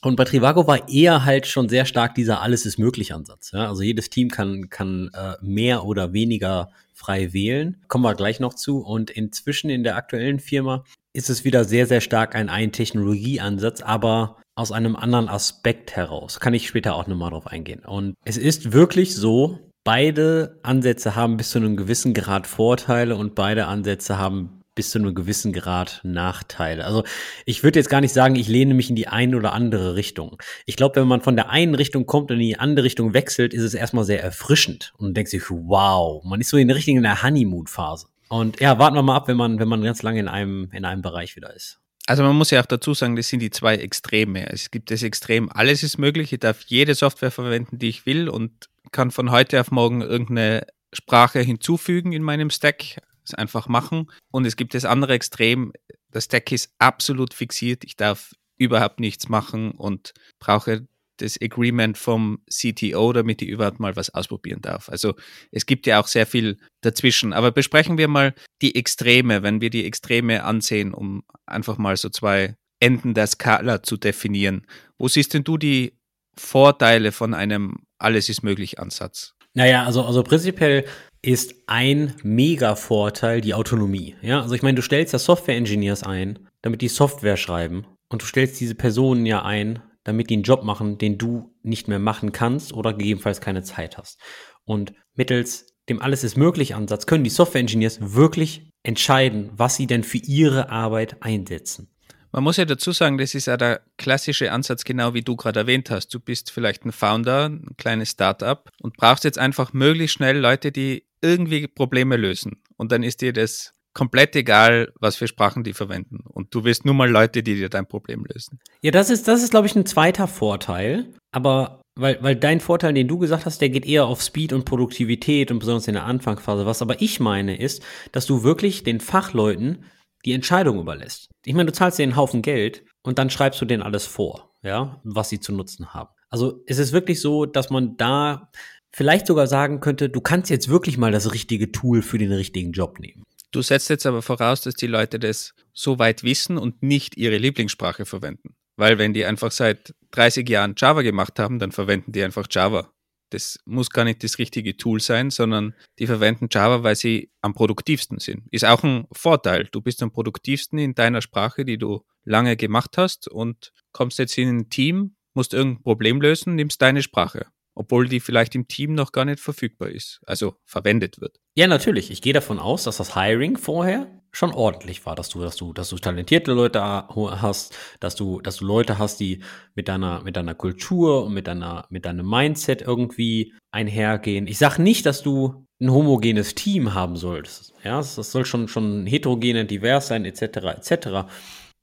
Und 0.00 0.14
bei 0.14 0.24
Trivago 0.24 0.66
war 0.66 0.88
eher 0.88 1.24
halt 1.24 1.46
schon 1.46 1.68
sehr 1.68 1.84
stark 1.84 2.14
dieser 2.14 2.40
Alles 2.40 2.66
ist 2.66 2.78
möglich 2.78 3.12
Ansatz. 3.12 3.50
Ja? 3.52 3.68
Also 3.68 3.82
jedes 3.82 4.10
Team 4.10 4.30
kann, 4.30 4.70
kann 4.70 5.10
äh, 5.12 5.34
mehr 5.40 5.84
oder 5.84 6.12
weniger 6.12 6.70
frei 6.94 7.32
wählen. 7.32 7.82
Kommen 7.88 8.04
wir 8.04 8.14
gleich 8.14 8.38
noch 8.38 8.54
zu. 8.54 8.78
Und 8.78 9.10
inzwischen 9.10 9.70
in 9.70 9.82
der 9.82 9.96
aktuellen 9.96 10.38
Firma 10.38 10.84
ist 11.12 11.30
es 11.30 11.44
wieder 11.44 11.64
sehr, 11.64 11.86
sehr 11.86 12.00
stark 12.00 12.36
ein 12.36 12.48
Ein-Technologie-Ansatz, 12.48 13.80
aber 13.80 14.36
aus 14.54 14.70
einem 14.70 14.94
anderen 14.94 15.28
Aspekt 15.28 15.96
heraus. 15.96 16.38
Kann 16.38 16.54
ich 16.54 16.68
später 16.68 16.94
auch 16.94 17.08
nochmal 17.08 17.30
drauf 17.30 17.48
eingehen. 17.48 17.84
Und 17.84 18.14
es 18.24 18.36
ist 18.36 18.72
wirklich 18.72 19.16
so, 19.16 19.58
beide 19.88 20.58
Ansätze 20.62 21.16
haben 21.16 21.38
bis 21.38 21.48
zu 21.48 21.56
einem 21.56 21.74
gewissen 21.74 22.12
Grad 22.12 22.46
Vorteile 22.46 23.16
und 23.16 23.34
beide 23.34 23.68
Ansätze 23.68 24.18
haben 24.18 24.62
bis 24.74 24.90
zu 24.90 24.98
einem 24.98 25.14
gewissen 25.14 25.54
Grad 25.54 26.02
Nachteile. 26.02 26.84
Also 26.84 27.04
ich 27.46 27.62
würde 27.62 27.78
jetzt 27.78 27.88
gar 27.88 28.02
nicht 28.02 28.12
sagen, 28.12 28.36
ich 28.36 28.48
lehne 28.48 28.74
mich 28.74 28.90
in 28.90 28.96
die 28.96 29.08
eine 29.08 29.34
oder 29.34 29.54
andere 29.54 29.94
Richtung. 29.94 30.36
Ich 30.66 30.76
glaube, 30.76 30.96
wenn 30.96 31.08
man 31.08 31.22
von 31.22 31.36
der 31.36 31.48
einen 31.48 31.74
Richtung 31.74 32.04
kommt 32.04 32.30
und 32.30 32.36
in 32.36 32.48
die 32.48 32.58
andere 32.58 32.84
Richtung 32.84 33.14
wechselt, 33.14 33.54
ist 33.54 33.62
es 33.62 33.72
erstmal 33.72 34.04
sehr 34.04 34.22
erfrischend 34.22 34.92
und 34.98 35.16
denkt 35.16 35.30
sich, 35.30 35.44
wow, 35.48 36.22
man 36.22 36.42
ist 36.42 36.50
so 36.50 36.58
in 36.58 36.68
der 36.68 36.76
richtigen 36.76 36.98
in 36.98 37.04
der 37.04 37.22
Honeymoon-Phase. 37.22 38.08
Und 38.28 38.60
ja, 38.60 38.78
warten 38.78 38.94
wir 38.94 39.02
mal 39.02 39.16
ab, 39.16 39.26
wenn 39.26 39.38
man, 39.38 39.58
wenn 39.58 39.68
man 39.68 39.82
ganz 39.82 40.02
lange 40.02 40.20
in 40.20 40.28
einem, 40.28 40.68
in 40.74 40.84
einem 40.84 41.00
Bereich 41.00 41.34
wieder 41.34 41.56
ist. 41.56 41.80
Also 42.06 42.22
man 42.22 42.36
muss 42.36 42.50
ja 42.50 42.60
auch 42.60 42.66
dazu 42.66 42.92
sagen, 42.92 43.16
das 43.16 43.28
sind 43.28 43.40
die 43.40 43.50
zwei 43.50 43.76
Extreme. 43.76 44.50
Es 44.50 44.70
gibt 44.70 44.90
das 44.90 45.02
Extrem, 45.02 45.50
alles 45.50 45.82
ist 45.82 45.96
möglich, 45.96 46.30
ich 46.32 46.40
darf 46.40 46.62
jede 46.66 46.94
Software 46.94 47.30
verwenden, 47.30 47.78
die 47.78 47.88
ich 47.88 48.04
will 48.04 48.28
und 48.28 48.68
kann 48.92 49.10
von 49.10 49.30
heute 49.30 49.60
auf 49.60 49.70
morgen 49.70 50.02
irgendeine 50.02 50.66
Sprache 50.92 51.40
hinzufügen 51.40 52.12
in 52.12 52.22
meinem 52.22 52.50
Stack, 52.50 52.98
es 53.24 53.34
einfach 53.34 53.68
machen. 53.68 54.10
Und 54.30 54.46
es 54.46 54.56
gibt 54.56 54.74
das 54.74 54.84
andere 54.84 55.14
Extrem, 55.14 55.72
das 56.10 56.24
Stack 56.24 56.52
ist 56.52 56.72
absolut 56.78 57.34
fixiert, 57.34 57.84
ich 57.84 57.96
darf 57.96 58.32
überhaupt 58.56 59.00
nichts 59.00 59.28
machen 59.28 59.72
und 59.72 60.14
brauche 60.40 60.86
das 61.18 61.40
Agreement 61.40 61.98
vom 61.98 62.38
CTO, 62.48 63.12
damit 63.12 63.42
ich 63.42 63.48
überhaupt 63.48 63.80
mal 63.80 63.96
was 63.96 64.10
ausprobieren 64.10 64.62
darf. 64.62 64.88
Also 64.88 65.14
es 65.50 65.66
gibt 65.66 65.86
ja 65.86 66.00
auch 66.00 66.06
sehr 66.06 66.26
viel 66.26 66.58
dazwischen. 66.80 67.32
Aber 67.32 67.50
besprechen 67.50 67.98
wir 67.98 68.08
mal 68.08 68.34
die 68.62 68.76
Extreme, 68.76 69.42
wenn 69.42 69.60
wir 69.60 69.70
die 69.70 69.84
Extreme 69.84 70.44
ansehen, 70.44 70.94
um 70.94 71.24
einfach 71.44 71.76
mal 71.76 71.96
so 71.96 72.08
zwei 72.08 72.56
Enden 72.80 73.14
der 73.14 73.26
Skala 73.26 73.82
zu 73.82 73.96
definieren. 73.96 74.66
Wo 74.96 75.08
siehst 75.08 75.34
denn 75.34 75.44
du 75.44 75.58
die 75.58 75.97
Vorteile 76.38 77.12
von 77.12 77.34
einem 77.34 77.76
Alles 77.98 78.28
ist 78.28 78.42
möglich 78.42 78.78
Ansatz? 78.78 79.34
Naja, 79.54 79.84
also, 79.84 80.04
also 80.04 80.22
prinzipiell 80.22 80.84
ist 81.20 81.54
ein 81.66 82.14
Mega-Vorteil 82.22 83.40
die 83.40 83.54
Autonomie. 83.54 84.16
Ja, 84.22 84.42
also 84.42 84.54
ich 84.54 84.62
meine, 84.62 84.76
du 84.76 84.82
stellst 84.82 85.12
ja 85.12 85.18
Software-Engineers 85.18 86.04
ein, 86.04 86.38
damit 86.62 86.80
die 86.80 86.88
Software 86.88 87.36
schreiben. 87.36 87.86
Und 88.08 88.22
du 88.22 88.26
stellst 88.26 88.60
diese 88.60 88.74
Personen 88.74 89.26
ja 89.26 89.42
ein, 89.42 89.82
damit 90.04 90.30
die 90.30 90.34
einen 90.34 90.42
Job 90.42 90.62
machen, 90.62 90.96
den 90.96 91.18
du 91.18 91.54
nicht 91.62 91.88
mehr 91.88 91.98
machen 91.98 92.32
kannst 92.32 92.72
oder 92.72 92.94
gegebenenfalls 92.94 93.40
keine 93.40 93.62
Zeit 93.62 93.98
hast. 93.98 94.20
Und 94.64 94.94
mittels 95.14 95.76
dem 95.88 96.00
Alles 96.00 96.24
ist 96.24 96.36
möglich 96.36 96.74
Ansatz 96.74 97.06
können 97.06 97.24
die 97.24 97.30
Software-Engineers 97.30 98.14
wirklich 98.14 98.70
entscheiden, 98.82 99.50
was 99.54 99.76
sie 99.76 99.86
denn 99.86 100.04
für 100.04 100.18
ihre 100.18 100.70
Arbeit 100.70 101.22
einsetzen. 101.22 101.90
Man 102.32 102.44
muss 102.44 102.58
ja 102.58 102.64
dazu 102.64 102.92
sagen, 102.92 103.18
das 103.18 103.34
ist 103.34 103.46
ja 103.46 103.56
der 103.56 103.80
klassische 103.96 104.52
Ansatz, 104.52 104.84
genau 104.84 105.14
wie 105.14 105.22
du 105.22 105.36
gerade 105.36 105.60
erwähnt 105.60 105.90
hast. 105.90 106.12
Du 106.12 106.20
bist 106.20 106.50
vielleicht 106.50 106.84
ein 106.84 106.92
Founder, 106.92 107.46
ein 107.46 107.76
kleines 107.78 108.10
Startup 108.10 108.68
und 108.82 108.96
brauchst 108.96 109.24
jetzt 109.24 109.38
einfach 109.38 109.72
möglichst 109.72 110.16
schnell 110.16 110.38
Leute, 110.38 110.70
die 110.70 111.04
irgendwie 111.22 111.66
Probleme 111.66 112.16
lösen. 112.16 112.62
Und 112.76 112.92
dann 112.92 113.02
ist 113.02 113.22
dir 113.22 113.32
das 113.32 113.72
komplett 113.94 114.36
egal, 114.36 114.92
was 115.00 115.16
für 115.16 115.26
Sprachen 115.26 115.64
die 115.64 115.72
verwenden. 115.72 116.20
Und 116.24 116.54
du 116.54 116.64
willst 116.64 116.84
nur 116.84 116.94
mal 116.94 117.10
Leute, 117.10 117.42
die 117.42 117.56
dir 117.56 117.68
dein 117.68 117.86
Problem 117.86 118.24
lösen. 118.32 118.60
Ja, 118.82 118.90
das 118.90 119.10
ist, 119.10 119.26
das 119.26 119.42
ist, 119.42 119.50
glaube 119.50 119.66
ich, 119.66 119.74
ein 119.74 119.86
zweiter 119.86 120.28
Vorteil. 120.28 121.12
Aber 121.32 121.80
weil, 121.98 122.18
weil 122.22 122.36
dein 122.36 122.60
Vorteil, 122.60 122.94
den 122.94 123.08
du 123.08 123.18
gesagt 123.18 123.44
hast, 123.44 123.60
der 123.60 123.70
geht 123.70 123.84
eher 123.84 124.06
auf 124.06 124.22
Speed 124.22 124.52
und 124.52 124.64
Produktivität 124.64 125.50
und 125.50 125.58
besonders 125.58 125.88
in 125.88 125.94
der 125.94 126.04
Anfangsphase. 126.04 126.64
Was 126.64 126.80
aber 126.80 127.02
ich 127.02 127.18
meine, 127.18 127.58
ist, 127.58 127.82
dass 128.12 128.24
du 128.24 128.44
wirklich 128.44 128.84
den 128.84 129.00
Fachleuten 129.00 129.84
die 130.24 130.32
Entscheidung 130.32 130.78
überlässt. 130.78 131.28
Ich 131.44 131.54
meine, 131.54 131.66
du 131.66 131.72
zahlst 131.72 131.98
denen 131.98 132.12
einen 132.12 132.20
Haufen 132.20 132.42
Geld 132.42 132.84
und 133.02 133.18
dann 133.18 133.30
schreibst 133.30 133.60
du 133.60 133.64
denen 133.64 133.82
alles 133.82 134.06
vor, 134.06 134.52
ja, 134.62 135.00
was 135.04 135.28
sie 135.28 135.40
zu 135.40 135.52
nutzen 135.52 135.94
haben. 135.94 136.10
Also 136.30 136.62
es 136.66 136.78
ist 136.78 136.92
wirklich 136.92 137.20
so, 137.20 137.46
dass 137.46 137.70
man 137.70 137.96
da 137.96 138.50
vielleicht 138.92 139.26
sogar 139.26 139.46
sagen 139.46 139.80
könnte, 139.80 140.08
du 140.08 140.20
kannst 140.20 140.50
jetzt 140.50 140.68
wirklich 140.68 140.98
mal 140.98 141.12
das 141.12 141.32
richtige 141.32 141.72
Tool 141.72 142.02
für 142.02 142.18
den 142.18 142.32
richtigen 142.32 142.72
Job 142.72 142.98
nehmen. 142.98 143.22
Du 143.50 143.62
setzt 143.62 143.88
jetzt 143.88 144.04
aber 144.04 144.20
voraus, 144.20 144.60
dass 144.60 144.74
die 144.74 144.86
Leute 144.86 145.18
das 145.18 145.54
so 145.72 145.98
weit 145.98 146.22
wissen 146.22 146.58
und 146.58 146.82
nicht 146.82 147.16
ihre 147.16 147.38
Lieblingssprache 147.38 148.04
verwenden. 148.04 148.56
Weil 148.76 148.98
wenn 148.98 149.14
die 149.14 149.24
einfach 149.24 149.50
seit 149.50 149.94
30 150.10 150.48
Jahren 150.48 150.74
Java 150.76 151.02
gemacht 151.02 151.38
haben, 151.38 151.58
dann 151.58 151.72
verwenden 151.72 152.12
die 152.12 152.22
einfach 152.22 152.46
Java. 152.50 152.92
Das 153.30 153.58
muss 153.64 153.90
gar 153.90 154.04
nicht 154.04 154.24
das 154.24 154.38
richtige 154.38 154.76
Tool 154.76 155.00
sein, 155.00 155.30
sondern 155.30 155.74
die 155.98 156.06
verwenden 156.06 156.48
Java, 156.50 156.82
weil 156.82 156.96
sie 156.96 157.30
am 157.42 157.54
produktivsten 157.54 158.18
sind. 158.18 158.44
Ist 158.50 158.64
auch 158.64 158.82
ein 158.82 159.06
Vorteil. 159.12 159.68
Du 159.70 159.80
bist 159.80 160.02
am 160.02 160.10
produktivsten 160.10 160.78
in 160.78 160.94
deiner 160.94 161.20
Sprache, 161.20 161.64
die 161.64 161.78
du 161.78 162.04
lange 162.24 162.56
gemacht 162.56 162.96
hast 162.96 163.28
und 163.28 163.72
kommst 163.92 164.18
jetzt 164.18 164.36
in 164.38 164.48
ein 164.48 164.70
Team, 164.70 165.16
musst 165.34 165.54
irgendein 165.54 165.82
Problem 165.82 166.20
lösen, 166.20 166.54
nimmst 166.54 166.80
deine 166.80 167.02
Sprache 167.02 167.46
obwohl 167.78 168.08
die 168.08 168.18
vielleicht 168.18 168.56
im 168.56 168.66
Team 168.66 168.94
noch 168.94 169.12
gar 169.12 169.24
nicht 169.24 169.38
verfügbar 169.38 169.88
ist, 169.88 170.20
also 170.26 170.56
verwendet 170.64 171.20
wird. 171.20 171.38
Ja, 171.56 171.68
natürlich. 171.68 172.10
Ich 172.10 172.20
gehe 172.22 172.32
davon 172.32 172.58
aus, 172.58 172.82
dass 172.82 172.96
das 172.96 173.14
Hiring 173.14 173.56
vorher 173.56 174.08
schon 174.32 174.52
ordentlich 174.52 175.06
war, 175.06 175.14
dass 175.14 175.28
du, 175.28 175.40
dass 175.40 175.54
du, 175.54 175.72
dass 175.72 175.90
du 175.90 175.96
talentierte 175.96 176.52
Leute 176.52 176.82
hast, 176.82 177.76
dass 178.00 178.16
du, 178.16 178.40
dass 178.40 178.56
du 178.56 178.64
Leute 178.64 178.98
hast, 178.98 179.20
die 179.20 179.44
mit 179.76 179.86
deiner, 179.86 180.24
mit 180.24 180.36
deiner 180.36 180.56
Kultur 180.56 181.24
und 181.24 181.34
mit 181.34 181.46
deiner, 181.46 181.86
mit 181.88 182.04
deinem 182.04 182.28
Mindset 182.28 182.82
irgendwie 182.82 183.54
einhergehen. 183.70 184.48
Ich 184.48 184.58
sage 184.58 184.82
nicht, 184.82 185.06
dass 185.06 185.22
du 185.22 185.64
ein 185.80 185.92
homogenes 185.92 186.56
Team 186.56 186.94
haben 186.94 187.14
solltest. 187.14 187.74
Ja, 187.84 187.98
das 187.98 188.16
soll 188.16 188.44
schon, 188.44 188.66
schon 188.66 189.06
heterogene, 189.06 189.66
divers 189.66 190.08
sein, 190.08 190.24
etc., 190.24 190.42
etc. 190.42 191.30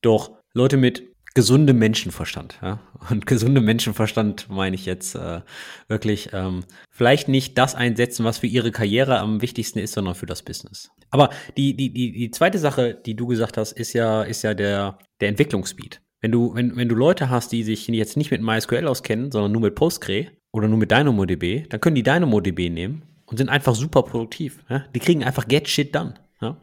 Doch 0.02 0.32
Leute 0.54 0.76
mit 0.76 1.15
gesundem 1.36 1.78
Menschenverstand. 1.78 2.58
Ja? 2.64 2.80
Und 3.12 3.28
gesunde 3.28 3.62
Menschenverstand 3.62 4.50
meine 4.50 4.76
ich 4.76 4.88
jetzt 4.88 5.14
äh, 5.14 5.42
wirklich 5.88 6.30
ähm, 6.34 6.64
vielleicht 6.90 7.28
nicht 7.28 7.58
das 7.60 7.76
einsetzen, 7.76 8.26
was 8.26 8.40
für 8.40 8.48
ihre 8.48 8.72
Karriere 8.72 9.20
am 9.20 9.44
wichtigsten 9.44 9.78
ist, 9.78 9.94
sondern 9.94 10.16
für 10.16 10.26
das 10.26 10.42
Business. 10.42 10.90
Aber 11.12 11.30
die, 11.56 11.76
die, 11.76 11.94
die, 11.94 12.12
die 12.12 12.32
zweite 12.32 12.58
Sache, 12.58 12.96
die 12.96 13.16
du 13.16 13.28
gesagt 13.28 13.58
hast, 13.58 13.74
ist 13.74 13.94
ja, 13.94 14.24
ist 14.24 14.42
ja 14.42 14.56
der, 14.56 14.98
der 15.22 15.30
Entwicklungsspeed. 15.30 16.02
Wenn 16.22 16.32
du, 16.32 16.56
wenn, 16.56 16.76
wenn 16.76 16.90
du 16.90 16.96
Leute 16.96 17.30
hast, 17.30 17.52
die 17.52 17.64
sich 17.64 17.88
jetzt 17.88 18.18
nicht 18.18 18.32
mit 18.32 18.42
MySQL 18.42 18.88
auskennen, 18.88 19.32
sondern 19.32 19.52
nur 19.52 19.62
mit 19.62 19.76
Postgre 19.76 20.32
oder 20.52 20.68
nur 20.68 20.80
mit 20.80 20.90
DynamoDB, 20.90 21.68
dann 21.70 21.80
können 21.82 21.96
die 21.96 22.04
DynamoDB 22.04 22.70
nehmen 22.70 23.04
und 23.26 23.38
sind 23.38 23.50
einfach 23.50 23.76
super 23.76 24.04
produktiv. 24.04 24.64
Ja? 24.70 24.86
Die 24.96 25.00
kriegen 25.00 25.24
einfach 25.24 25.48
Get 25.48 25.68
Shit 25.68 25.94
done. 25.94 26.16
Ja? 26.42 26.58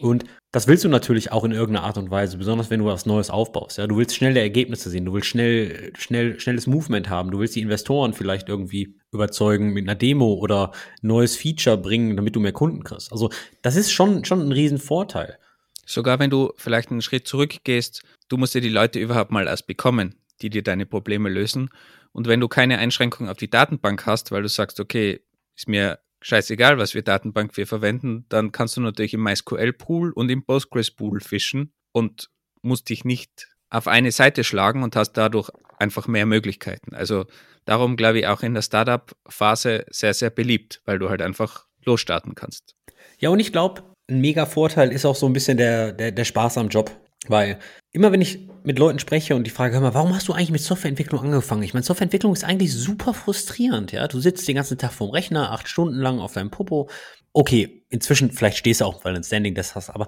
Und 0.00 0.24
das 0.50 0.66
willst 0.66 0.84
du 0.84 0.88
natürlich 0.88 1.30
auch 1.30 1.44
in 1.44 1.52
irgendeiner 1.52 1.86
Art 1.86 1.98
und 1.98 2.10
Weise, 2.10 2.38
besonders 2.38 2.70
wenn 2.70 2.80
du 2.80 2.86
was 2.86 3.06
Neues 3.06 3.30
aufbaust. 3.30 3.78
Ja, 3.78 3.86
du 3.86 3.96
willst 3.96 4.16
schnelle 4.16 4.40
Ergebnisse 4.40 4.90
sehen, 4.90 5.04
du 5.04 5.12
willst 5.12 5.28
schnell, 5.28 5.92
schnell, 5.96 6.40
schnelles 6.40 6.66
Movement 6.66 7.08
haben, 7.08 7.30
du 7.30 7.38
willst 7.38 7.54
die 7.54 7.60
Investoren 7.60 8.14
vielleicht 8.14 8.48
irgendwie 8.48 8.96
überzeugen 9.12 9.72
mit 9.72 9.84
einer 9.84 9.94
Demo 9.94 10.34
oder 10.34 10.72
neues 11.02 11.36
Feature 11.36 11.76
bringen, 11.76 12.16
damit 12.16 12.34
du 12.34 12.40
mehr 12.40 12.52
Kunden 12.52 12.82
kriegst. 12.82 13.12
Also 13.12 13.30
das 13.62 13.76
ist 13.76 13.92
schon, 13.92 14.24
schon 14.24 14.40
ein 14.40 14.52
Riesenvorteil. 14.52 15.38
Sogar 15.86 16.18
wenn 16.18 16.30
du 16.30 16.52
vielleicht 16.56 16.90
einen 16.90 17.02
Schritt 17.02 17.28
zurückgehst, 17.28 18.02
du 18.28 18.36
musst 18.36 18.54
dir 18.54 18.60
die 18.60 18.68
Leute 18.68 18.98
überhaupt 18.98 19.30
mal 19.30 19.46
erst 19.46 19.66
bekommen, 19.66 20.14
die 20.40 20.50
dir 20.50 20.62
deine 20.62 20.86
Probleme 20.86 21.28
lösen. 21.28 21.70
Und 22.12 22.26
wenn 22.26 22.40
du 22.40 22.48
keine 22.48 22.78
Einschränkung 22.78 23.28
auf 23.28 23.36
die 23.36 23.50
Datenbank 23.50 24.06
hast, 24.06 24.32
weil 24.32 24.42
du 24.42 24.48
sagst, 24.48 24.80
okay, 24.80 25.20
ist 25.56 25.68
mir 25.68 25.98
scheißegal, 26.22 26.78
was 26.78 26.92
für 26.92 27.02
Datenbank 27.02 27.56
wir 27.56 27.66
verwenden, 27.66 28.26
dann 28.28 28.52
kannst 28.52 28.76
du 28.76 28.80
natürlich 28.80 29.14
im 29.14 29.22
MySQL-Pool 29.22 30.12
und 30.12 30.30
im 30.30 30.44
Postgres-Pool 30.44 31.20
fischen 31.20 31.72
und 31.92 32.30
musst 32.62 32.88
dich 32.88 33.04
nicht 33.04 33.48
auf 33.70 33.86
eine 33.88 34.12
Seite 34.12 34.44
schlagen 34.44 34.82
und 34.82 34.96
hast 34.96 35.12
dadurch 35.12 35.50
einfach 35.78 36.06
mehr 36.08 36.26
Möglichkeiten. 36.26 36.94
Also 36.94 37.26
darum 37.64 37.96
glaube 37.96 38.18
ich 38.18 38.26
auch 38.26 38.42
in 38.42 38.54
der 38.54 38.62
Startup-Phase 38.62 39.86
sehr, 39.90 40.14
sehr 40.14 40.30
beliebt, 40.30 40.82
weil 40.84 40.98
du 40.98 41.08
halt 41.08 41.22
einfach 41.22 41.66
losstarten 41.84 42.34
kannst. 42.34 42.74
Ja, 43.18 43.30
und 43.30 43.40
ich 43.40 43.52
glaube, 43.52 43.82
ein 44.10 44.20
mega 44.20 44.44
Vorteil 44.44 44.92
ist 44.92 45.06
auch 45.06 45.14
so 45.14 45.26
ein 45.26 45.32
bisschen 45.32 45.56
der, 45.56 45.92
der, 45.92 46.12
der 46.12 46.24
Spaß 46.24 46.58
am 46.58 46.68
Job. 46.68 46.90
Weil 47.28 47.58
immer 47.92 48.12
wenn 48.12 48.20
ich 48.20 48.49
mit 48.64 48.78
Leuten 48.78 48.98
spreche 48.98 49.34
und 49.34 49.46
die 49.46 49.50
frage, 49.50 49.74
hör 49.74 49.80
mal, 49.80 49.94
warum 49.94 50.14
hast 50.14 50.28
du 50.28 50.32
eigentlich 50.32 50.50
mit 50.50 50.60
Softwareentwicklung 50.60 51.20
angefangen? 51.20 51.62
Ich 51.62 51.74
meine, 51.74 51.84
Softwareentwicklung 51.84 52.32
ist 52.32 52.44
eigentlich 52.44 52.72
super 52.72 53.14
frustrierend, 53.14 53.92
ja. 53.92 54.06
Du 54.08 54.20
sitzt 54.20 54.46
den 54.48 54.56
ganzen 54.56 54.78
Tag 54.78 54.92
vorm 54.92 55.10
Rechner, 55.10 55.52
acht 55.52 55.68
Stunden 55.68 55.98
lang 55.98 56.20
auf 56.20 56.34
deinem 56.34 56.50
Popo. 56.50 56.88
Okay, 57.32 57.84
inzwischen, 57.90 58.32
vielleicht 58.32 58.58
stehst 58.58 58.80
du 58.80 58.84
auch, 58.84 59.04
weil 59.04 59.12
du 59.12 59.20
ein 59.20 59.24
Standing 59.24 59.54
das 59.54 59.74
hast, 59.74 59.90
aber 59.90 60.06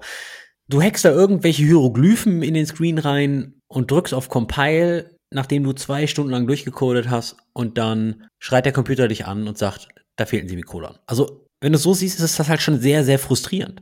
du 0.67 0.81
hackst 0.81 1.05
da 1.05 1.11
irgendwelche 1.11 1.63
Hieroglyphen 1.63 2.43
in 2.43 2.53
den 2.53 2.65
Screen 2.65 2.97
rein 2.97 3.55
und 3.67 3.91
drückst 3.91 4.13
auf 4.13 4.29
Compile, 4.29 5.17
nachdem 5.31 5.63
du 5.63 5.73
zwei 5.73 6.07
Stunden 6.07 6.31
lang 6.31 6.47
durchgecodet 6.47 7.09
hast 7.09 7.37
und 7.53 7.77
dann 7.77 8.27
schreit 8.39 8.65
der 8.65 8.73
Computer 8.73 9.07
dich 9.07 9.25
an 9.25 9.47
und 9.47 9.57
sagt, 9.57 9.87
da 10.15 10.25
fehlt 10.25 10.45
ein 10.45 10.49
Semikolon. 10.49 10.97
Also 11.07 11.47
wenn 11.61 11.71
du 11.71 11.77
so 11.77 11.93
siehst, 11.93 12.19
ist 12.19 12.39
das 12.39 12.49
halt 12.49 12.61
schon 12.61 12.79
sehr, 12.79 13.03
sehr 13.03 13.19
frustrierend. 13.19 13.79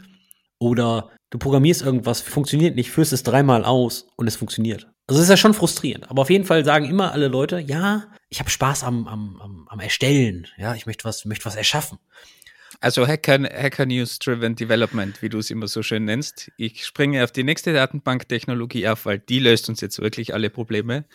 Oder 0.60 1.10
du 1.32 1.40
programmierst 1.40 1.82
irgendwas, 1.82 2.22
funktioniert 2.22 2.76
nicht, 2.76 2.92
führst 2.92 3.14
es 3.14 3.24
dreimal 3.24 3.66
aus 3.66 4.08
und 4.16 4.28
es 4.28 4.36
funktioniert. 4.36 4.88
Also 5.08 5.20
es 5.20 5.26
ist 5.26 5.30
ja 5.30 5.38
schon 5.38 5.56
frustrierend. 5.56 6.10
Aber 6.10 6.22
auf 6.22 6.30
jeden 6.30 6.46
Fall 6.46 6.64
sagen 6.64 6.86
immer 6.86 7.12
alle 7.12 7.28
Leute, 7.28 7.60
ja, 7.60 8.04
ich 8.30 8.40
habe 8.40 8.50
Spaß 8.50 8.84
am, 8.84 9.08
am, 9.08 9.42
am, 9.42 9.68
am 9.68 9.80
Erstellen. 9.80 10.48
Ja, 10.58 10.76
ich 10.76 10.86
möchte 10.86 11.06
was, 11.06 11.26
möchte 11.26 11.46
was 11.46 11.56
erschaffen. 11.56 11.98
Also 12.84 13.08
Hacker, 13.08 13.44
Hacker 13.44 13.86
News 13.86 14.18
Driven 14.18 14.56
Development, 14.56 15.22
wie 15.22 15.30
du 15.30 15.38
es 15.38 15.52
immer 15.52 15.68
so 15.68 15.84
schön 15.84 16.06
nennst. 16.06 16.52
Ich 16.58 16.84
springe 16.84 17.24
auf 17.24 17.32
die 17.32 17.44
nächste 17.44 17.74
Datenbanktechnologie 17.74 18.88
auf, 18.88 19.06
weil 19.06 19.20
die 19.20 19.38
löst 19.38 19.70
uns 19.70 19.82
jetzt 19.82 20.02
wirklich 20.02 20.34
alle 20.34 20.50
Probleme. 20.50 21.06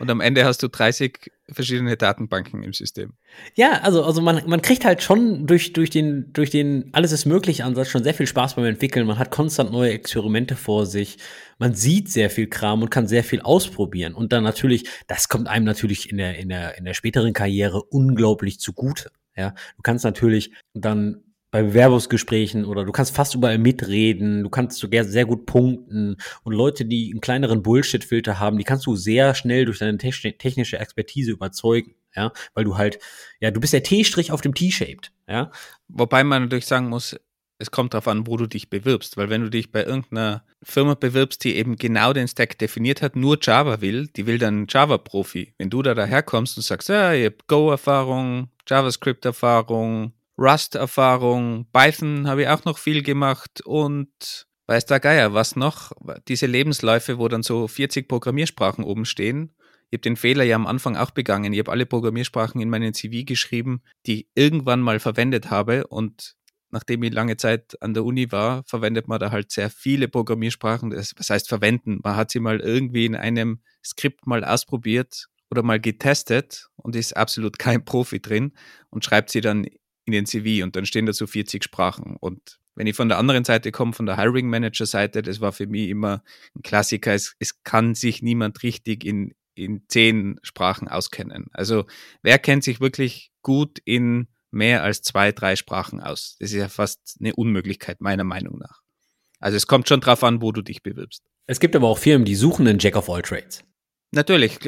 Und 0.00 0.10
am 0.10 0.20
Ende 0.20 0.44
hast 0.44 0.64
du 0.64 0.68
30 0.68 1.30
verschiedene 1.48 1.96
Datenbanken 1.96 2.64
im 2.64 2.72
System. 2.72 3.12
Ja, 3.54 3.82
also, 3.82 4.02
also 4.02 4.20
man, 4.20 4.42
man 4.48 4.62
kriegt 4.62 4.84
halt 4.84 5.00
schon 5.00 5.46
durch, 5.46 5.72
durch, 5.72 5.90
den, 5.90 6.32
durch 6.32 6.50
den 6.50 6.92
Alles 6.92 7.12
ist 7.12 7.24
möglich 7.24 7.62
Ansatz 7.62 7.90
schon 7.90 8.02
sehr 8.02 8.14
viel 8.14 8.26
Spaß 8.26 8.56
beim 8.56 8.64
Entwickeln. 8.64 9.06
Man 9.06 9.20
hat 9.20 9.30
konstant 9.30 9.70
neue 9.70 9.92
Experimente 9.92 10.56
vor 10.56 10.86
sich. 10.86 11.18
Man 11.56 11.72
sieht 11.72 12.10
sehr 12.10 12.30
viel 12.30 12.48
Kram 12.48 12.82
und 12.82 12.90
kann 12.90 13.06
sehr 13.06 13.22
viel 13.22 13.42
ausprobieren. 13.42 14.14
Und 14.14 14.32
dann 14.32 14.42
natürlich, 14.42 14.88
das 15.06 15.28
kommt 15.28 15.46
einem 15.46 15.66
natürlich 15.66 16.10
in 16.10 16.16
der, 16.16 16.36
in 16.36 16.48
der, 16.48 16.76
in 16.78 16.84
der 16.84 16.94
späteren 16.94 17.32
Karriere 17.32 17.80
unglaublich 17.80 18.58
zugute. 18.58 19.12
Ja, 19.36 19.54
du 19.76 19.82
kannst 19.82 20.04
natürlich 20.04 20.52
dann 20.74 21.22
bei 21.52 21.62
Bewerbungsgesprächen 21.62 22.64
oder 22.64 22.84
du 22.84 22.92
kannst 22.92 23.14
fast 23.14 23.34
überall 23.34 23.58
mitreden, 23.58 24.42
du 24.42 24.48
kannst 24.48 24.78
sogar 24.78 25.04
sehr 25.04 25.26
gut 25.26 25.44
punkten 25.44 26.16
und 26.44 26.54
Leute, 26.54 26.86
die 26.86 27.10
einen 27.10 27.20
kleineren 27.20 27.62
Bullshit-Filter 27.62 28.40
haben, 28.40 28.56
die 28.56 28.64
kannst 28.64 28.86
du 28.86 28.96
sehr 28.96 29.34
schnell 29.34 29.66
durch 29.66 29.78
deine 29.78 29.98
technische 29.98 30.78
Expertise 30.78 31.30
überzeugen, 31.30 31.94
ja, 32.16 32.32
weil 32.54 32.64
du 32.64 32.78
halt, 32.78 32.98
ja, 33.38 33.50
du 33.50 33.60
bist 33.60 33.74
der 33.74 33.82
T-Strich 33.82 34.32
auf 34.32 34.40
dem 34.40 34.54
T-Shaped, 34.54 35.12
ja. 35.28 35.50
Wobei 35.88 36.24
man 36.24 36.44
natürlich 36.44 36.66
sagen 36.66 36.88
muss, 36.88 37.16
es 37.58 37.70
kommt 37.70 37.94
darauf 37.94 38.08
an, 38.08 38.26
wo 38.26 38.36
du 38.36 38.46
dich 38.46 38.70
bewirbst, 38.70 39.16
weil 39.16 39.28
wenn 39.28 39.42
du 39.42 39.50
dich 39.50 39.70
bei 39.70 39.84
irgendeiner 39.84 40.44
Firma 40.62 40.94
bewirbst, 40.94 41.44
die 41.44 41.54
eben 41.56 41.76
genau 41.76 42.12
den 42.12 42.26
Stack 42.26 42.58
definiert 42.58 43.02
hat, 43.02 43.14
nur 43.14 43.38
Java 43.40 43.80
will, 43.80 44.08
die 44.08 44.26
will 44.26 44.38
dann 44.38 44.66
Java-Profi. 44.68 45.54
Wenn 45.58 45.70
du 45.70 45.82
da 45.82 45.94
daherkommst 45.94 46.56
und 46.56 46.64
sagst, 46.64 46.88
ja, 46.88 47.12
ich 47.12 47.26
habe 47.26 47.36
Go-Erfahrung, 47.46 48.48
JavaScript-Erfahrung, 48.68 50.12
Rust-Erfahrung, 50.38 51.66
Python 51.72 52.26
habe 52.26 52.42
ich 52.42 52.48
auch 52.48 52.64
noch 52.64 52.78
viel 52.78 53.02
gemacht 53.02 53.60
und 53.64 54.46
weiß 54.66 54.86
der 54.86 55.00
Geier, 55.00 55.34
was 55.34 55.56
noch? 55.56 55.92
Diese 56.28 56.46
Lebensläufe, 56.46 57.18
wo 57.18 57.28
dann 57.28 57.42
so 57.42 57.68
40 57.68 58.08
Programmiersprachen 58.08 58.84
oben 58.84 59.04
stehen. 59.04 59.54
Ich 59.90 59.98
habe 59.98 60.02
den 60.02 60.16
Fehler 60.16 60.44
ja 60.44 60.56
am 60.56 60.66
Anfang 60.66 60.96
auch 60.96 61.10
begangen. 61.10 61.52
Ich 61.52 61.58
habe 61.58 61.70
alle 61.70 61.84
Programmiersprachen 61.84 62.60
in 62.60 62.70
meinen 62.70 62.94
CV 62.94 63.26
geschrieben, 63.26 63.82
die 64.06 64.20
ich 64.20 64.26
irgendwann 64.34 64.80
mal 64.80 65.00
verwendet 65.00 65.50
habe 65.50 65.86
und 65.86 66.36
nachdem 66.70 67.02
ich 67.02 67.12
lange 67.12 67.36
Zeit 67.36 67.80
an 67.82 67.92
der 67.92 68.04
Uni 68.04 68.32
war, 68.32 68.64
verwendet 68.64 69.06
man 69.06 69.20
da 69.20 69.30
halt 69.30 69.52
sehr 69.52 69.68
viele 69.68 70.08
Programmiersprachen. 70.08 70.90
Das, 70.90 71.12
was 71.18 71.28
heißt 71.28 71.48
verwenden? 71.48 72.00
Man 72.02 72.16
hat 72.16 72.30
sie 72.30 72.40
mal 72.40 72.60
irgendwie 72.60 73.04
in 73.04 73.14
einem 73.14 73.60
Skript 73.84 74.26
mal 74.26 74.42
ausprobiert 74.44 75.28
oder 75.52 75.62
mal 75.62 75.78
getestet 75.78 76.68
und 76.76 76.96
ist 76.96 77.14
absolut 77.14 77.58
kein 77.58 77.84
Profi 77.84 78.20
drin 78.20 78.52
und 78.88 79.04
schreibt 79.04 79.28
sie 79.28 79.42
dann 79.42 79.66
in 80.06 80.12
den 80.12 80.24
CV 80.24 80.64
und 80.64 80.74
dann 80.74 80.86
stehen 80.86 81.04
dazu 81.04 81.26
40 81.26 81.62
Sprachen. 81.62 82.16
Und 82.16 82.58
wenn 82.74 82.86
ich 82.86 82.96
von 82.96 83.10
der 83.10 83.18
anderen 83.18 83.44
Seite 83.44 83.70
komme, 83.70 83.92
von 83.92 84.06
der 84.06 84.16
Hiring 84.16 84.48
Manager 84.48 84.86
Seite, 84.86 85.20
das 85.20 85.42
war 85.42 85.52
für 85.52 85.66
mich 85.66 85.90
immer 85.90 86.24
ein 86.56 86.62
Klassiker. 86.62 87.12
Es, 87.12 87.36
es 87.38 87.62
kann 87.64 87.94
sich 87.94 88.22
niemand 88.22 88.62
richtig 88.62 89.04
in, 89.04 89.34
in 89.54 89.82
zehn 89.88 90.40
Sprachen 90.42 90.88
auskennen. 90.88 91.48
Also 91.52 91.84
wer 92.22 92.38
kennt 92.38 92.64
sich 92.64 92.80
wirklich 92.80 93.30
gut 93.42 93.78
in 93.84 94.28
mehr 94.50 94.82
als 94.82 95.02
zwei, 95.02 95.32
drei 95.32 95.54
Sprachen 95.56 96.00
aus? 96.00 96.36
Das 96.40 96.50
ist 96.50 96.56
ja 96.56 96.70
fast 96.70 97.18
eine 97.20 97.34
Unmöglichkeit, 97.34 98.00
meiner 98.00 98.24
Meinung 98.24 98.58
nach. 98.58 98.80
Also 99.38 99.58
es 99.58 99.66
kommt 99.66 99.86
schon 99.86 100.00
drauf 100.00 100.24
an, 100.24 100.40
wo 100.40 100.50
du 100.50 100.62
dich 100.62 100.82
bewirbst. 100.82 101.22
Es 101.46 101.60
gibt 101.60 101.76
aber 101.76 101.88
auch 101.88 101.98
Firmen, 101.98 102.24
die 102.24 102.36
suchen 102.36 102.66
einen 102.66 102.78
Jack 102.78 102.96
of 102.96 103.10
all 103.10 103.20
Trades. 103.20 103.62
Natürlich, 104.12 104.58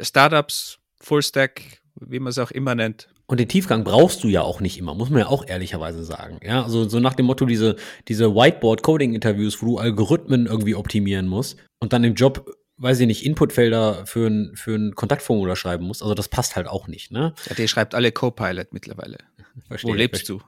Startups, 0.00 0.78
Fullstack, 1.00 1.82
wie 2.00 2.18
man 2.18 2.30
es 2.30 2.38
auch 2.38 2.50
immer 2.50 2.74
nennt. 2.74 3.08
Und 3.26 3.40
den 3.40 3.48
Tiefgang 3.48 3.84
brauchst 3.84 4.22
du 4.22 4.28
ja 4.28 4.42
auch 4.42 4.60
nicht 4.60 4.78
immer, 4.78 4.94
muss 4.94 5.10
man 5.10 5.20
ja 5.20 5.26
auch 5.26 5.46
ehrlicherweise 5.46 6.04
sagen. 6.04 6.38
Ja, 6.44 6.62
also 6.62 6.88
so 6.88 7.00
nach 7.00 7.14
dem 7.14 7.26
Motto 7.26 7.44
diese, 7.44 7.76
diese 8.06 8.34
Whiteboard-Coding-Interviews, 8.34 9.60
wo 9.60 9.66
du 9.66 9.78
Algorithmen 9.78 10.46
irgendwie 10.46 10.76
optimieren 10.76 11.26
musst 11.26 11.58
und 11.80 11.92
dann 11.92 12.04
im 12.04 12.14
Job, 12.14 12.48
weiß 12.76 13.00
ich 13.00 13.06
nicht, 13.08 13.26
Inputfelder 13.26 14.06
für 14.06 14.28
ein, 14.28 14.52
für 14.54 14.76
ein 14.76 14.94
Kontaktformular 14.94 15.56
schreiben 15.56 15.86
musst. 15.86 16.02
Also 16.02 16.14
das 16.14 16.28
passt 16.28 16.54
halt 16.54 16.68
auch 16.68 16.86
nicht, 16.86 17.10
ne? 17.10 17.34
Ja, 17.48 17.54
der 17.56 17.66
schreibt 17.66 17.96
alle 17.96 18.12
Copilot 18.12 18.72
mittlerweile. 18.72 19.18
Verstehe, 19.68 19.90
wo 19.90 19.94
lebst 19.94 20.26
verstehe. 20.26 20.38
du? 20.38 20.44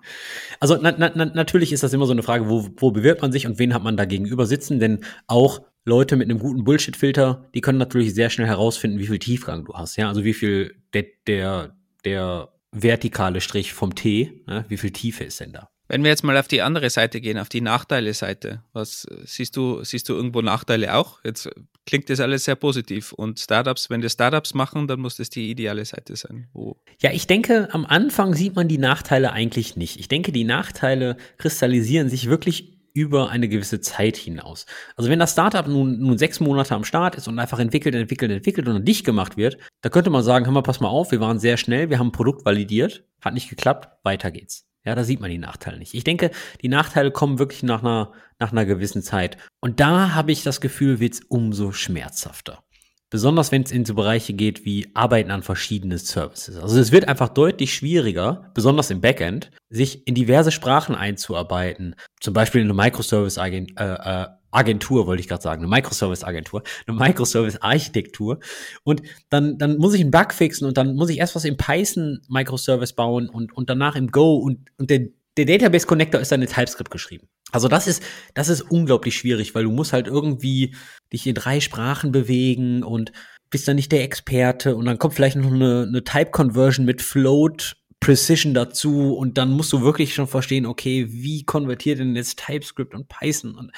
Also 0.61 0.78
na, 0.81 0.95
na, 0.97 1.25
natürlich 1.25 1.73
ist 1.73 1.83
das 1.83 1.93
immer 1.93 2.07
so 2.07 2.12
eine 2.12 2.23
Frage, 2.23 2.49
wo, 2.49 2.69
wo 2.76 2.93
bewirbt 2.93 3.23
man 3.23 3.33
sich 3.33 3.47
und 3.47 3.59
wen 3.59 3.75
hat 3.75 3.83
man 3.83 3.97
da 3.97 4.05
gegenüber 4.05 4.47
sitzen? 4.47 4.78
Denn 4.78 5.00
auch 5.26 5.62
Leute 5.88 6.16
mit 6.16 6.30
einem 6.30 6.38
guten 6.38 6.64
Bullshit-Filter, 6.64 7.47
die 7.54 7.61
können 7.61 7.78
natürlich 7.78 8.14
sehr 8.14 8.30
schnell 8.30 8.47
herausfinden, 8.47 8.99
wie 8.99 9.07
viel 9.07 9.18
Tiefgang 9.18 9.64
du 9.64 9.75
hast. 9.75 9.97
Ja, 9.97 10.09
also 10.09 10.23
wie 10.23 10.35
viel 10.35 10.76
der, 10.92 11.07
der, 11.26 11.76
der 12.04 12.49
vertikale 12.73 13.40
Strich 13.40 13.73
vom 13.73 13.95
T, 13.95 14.42
ne? 14.47 14.64
wie 14.68 14.76
viel 14.76 14.90
Tiefe 14.90 15.25
ist 15.25 15.40
denn 15.40 15.52
da? 15.52 15.71
Wenn 15.90 16.02
wir 16.02 16.11
jetzt 16.11 16.23
mal 16.23 16.37
auf 16.37 16.49
die 16.49 16.61
andere 16.61 16.90
Seite 16.90 17.18
gehen, 17.23 17.38
auf 17.38 17.49
die 17.49 17.62
Nachteile-Seite, 17.62 18.62
was 18.75 19.07
siehst 19.25 19.57
du, 19.57 19.83
siehst 19.85 20.07
du 20.11 20.12
irgendwo 20.12 20.42
Nachteile 20.42 20.95
auch? 20.95 21.21
Jetzt 21.25 21.49
klingt 21.87 22.11
das 22.11 22.21
alles 22.21 22.45
sehr 22.45 22.57
positiv. 22.57 23.14
Und 23.14 23.40
Startups, 23.40 23.88
wenn 23.88 24.02
die 24.02 24.11
Startups 24.11 24.52
machen, 24.52 24.87
dann 24.87 25.00
muss 25.00 25.16
das 25.16 25.30
die 25.30 25.50
ideale 25.50 25.87
Seite 25.87 26.14
sein. 26.14 26.49
Wo 26.52 26.76
ja, 27.00 27.11
ich 27.12 27.26
denke, 27.26 27.68
am 27.73 27.87
Anfang 27.87 28.35
sieht 28.35 28.54
man 28.54 28.68
die 28.68 28.76
Nachteile 28.76 29.33
eigentlich 29.33 29.76
nicht. 29.76 29.99
Ich 29.99 30.09
denke, 30.09 30.30
die 30.30 30.45
Nachteile 30.45 31.16
kristallisieren 31.38 32.11
sich 32.11 32.28
wirklich 32.28 32.77
über 32.99 33.31
eine 33.31 33.49
gewisse 33.49 33.81
Zeit 33.81 34.17
hinaus. 34.17 34.67
Also 34.97 35.09
wenn 35.09 35.19
das 35.19 35.33
Startup 35.33 35.67
nun, 35.67 35.99
nun 36.00 36.19
sechs 36.19 36.40
Monate 36.40 36.75
am 36.75 36.85
Start 36.85 37.14
ist 37.14 37.28
und 37.28 37.38
einfach 37.38 37.61
entwickelt, 37.61 37.95
entwickelt, 37.95 38.33
entwickelt 38.33 38.67
und 38.67 38.87
dicht 38.87 39.05
gemacht 39.07 39.37
wird, 39.37 39.57
da 39.83 39.88
könnte 39.88 40.11
man 40.11 40.25
sagen, 40.25 40.47
hör 40.47 40.52
mal, 40.52 40.62
pass 40.62 40.81
mal 40.81 40.88
auf, 40.88 41.12
wir 41.12 41.21
waren 41.21 41.38
sehr 41.38 41.57
schnell, 41.57 41.90
wir 41.90 41.99
haben 41.99 42.09
ein 42.09 42.12
Produkt 42.12 42.45
validiert, 42.45 43.05
hat 43.23 43.35
nicht 43.35 43.49
geklappt, 43.49 43.88
weiter 44.02 44.31
geht's. 44.31 44.67
Ja, 44.85 44.95
da 44.95 45.05
sieht 45.05 45.21
man 45.21 45.31
die 45.31 45.38
Nachteile 45.38 45.78
nicht. 45.78 45.95
Ich 45.95 46.05
denke, 46.05 46.31
die 46.62 46.69
Nachteile 46.69 47.11
kommen 47.11 47.38
wirklich 47.38 47.62
nach 47.62 47.83
einer, 47.83 48.12
nach 48.38 48.52
einer 48.52 48.64
gewissen 48.64 49.02
Zeit. 49.02 49.37
Und 49.61 49.81
da 49.81 50.14
habe 50.14 50.33
ich 50.33 50.43
das 50.43 50.61
Gefühl, 50.61 50.99
wird's 50.99 51.21
umso 51.28 51.73
schmerzhafter. 51.73 52.62
Besonders 53.11 53.53
wenn 53.53 53.62
es 53.62 53.73
in 53.73 53.87
so 53.87 53.95
Bereiche 53.95 54.35
geht 54.35 54.67
wie 54.67 54.91
Arbeiten 54.95 55.31
an 55.31 55.43
verschiedenen 55.43 55.97
Services. 55.97 56.59
Also 56.59 56.79
es 56.79 56.93
wird 56.93 57.09
einfach 57.09 57.31
deutlich 57.31 57.73
schwieriger, 57.73 58.50
besonders 58.53 58.91
im 58.91 59.00
Backend, 59.00 59.50
sich 59.71 60.07
in 60.07 60.15
diverse 60.15 60.53
Sprachen 60.53 60.95
einzuarbeiten. 60.95 61.95
Zum 62.21 62.35
Beispiel 62.35 62.61
in 62.61 62.67
eine 62.67 62.75
Microservice-Agentur, 62.75 63.79
äh, 63.79 65.03
äh, 65.03 65.07
wollte 65.07 65.21
ich 65.21 65.29
gerade 65.29 65.43
sagen, 65.43 65.62
eine 65.62 65.71
Microservice-Agentur, 65.71 66.62
eine 66.87 66.99
Microservice-Architektur. 66.99 68.41
Und 68.85 69.03
dann, 69.31 69.57
dann 69.57 69.79
muss 69.79 69.95
ich 69.95 70.03
einen 70.03 70.11
Bug 70.11 70.35
fixen 70.35 70.67
und 70.67 70.77
dann 70.77 70.95
muss 70.95 71.09
ich 71.09 71.19
erst 71.19 71.35
was 71.35 71.47
im 71.47 71.57
Python-Microservice 71.57 72.93
bauen 72.93 73.31
und, 73.31 73.57
und 73.57 73.71
danach 73.71 73.97
im 73.97 74.09
Go 74.09 74.37
und, 74.37 74.71
und 74.77 74.91
der, 74.91 75.09
der 75.38 75.59
Database 75.59 75.87
Connector 75.87 76.21
ist 76.21 76.33
dann 76.33 76.42
in 76.42 76.49
TypeScript 76.49 76.90
geschrieben. 76.90 77.28
Also 77.52 77.68
das 77.68 77.87
ist, 77.87 78.02
das 78.35 78.49
ist 78.49 78.62
unglaublich 78.62 79.16
schwierig, 79.16 79.54
weil 79.54 79.64
du 79.64 79.71
musst 79.71 79.92
halt 79.92 80.07
irgendwie 80.07 80.75
dich 81.12 81.26
in 81.26 81.35
drei 81.35 81.61
Sprachen 81.61 82.12
bewegen 82.12 82.83
und 82.83 83.12
bist 83.50 83.68
dann 83.68 83.76
nicht 83.76 83.92
der 83.92 84.02
Experte 84.02 84.76
und 84.76 84.85
dann 84.85 84.99
kommt 84.99 85.14
vielleicht 85.14 85.37
noch 85.37 85.50
eine, 85.50 85.87
eine 85.88 86.04
Type 86.04 86.30
Conversion 86.30 86.85
mit 86.85 87.00
Float 87.00 87.76
Precision 88.00 88.54
dazu 88.54 89.14
und 89.14 89.38
dann 89.38 89.50
musst 89.50 89.73
du 89.73 89.83
wirklich 89.83 90.14
schon 90.14 90.28
verstehen, 90.28 90.66
okay, 90.66 91.07
wie 91.09 91.45
konvertiert 91.45 91.99
denn 91.99 92.14
jetzt 92.14 92.38
TypeScript 92.38 92.95
und 92.95 93.09
Python 93.09 93.57
und 93.57 93.73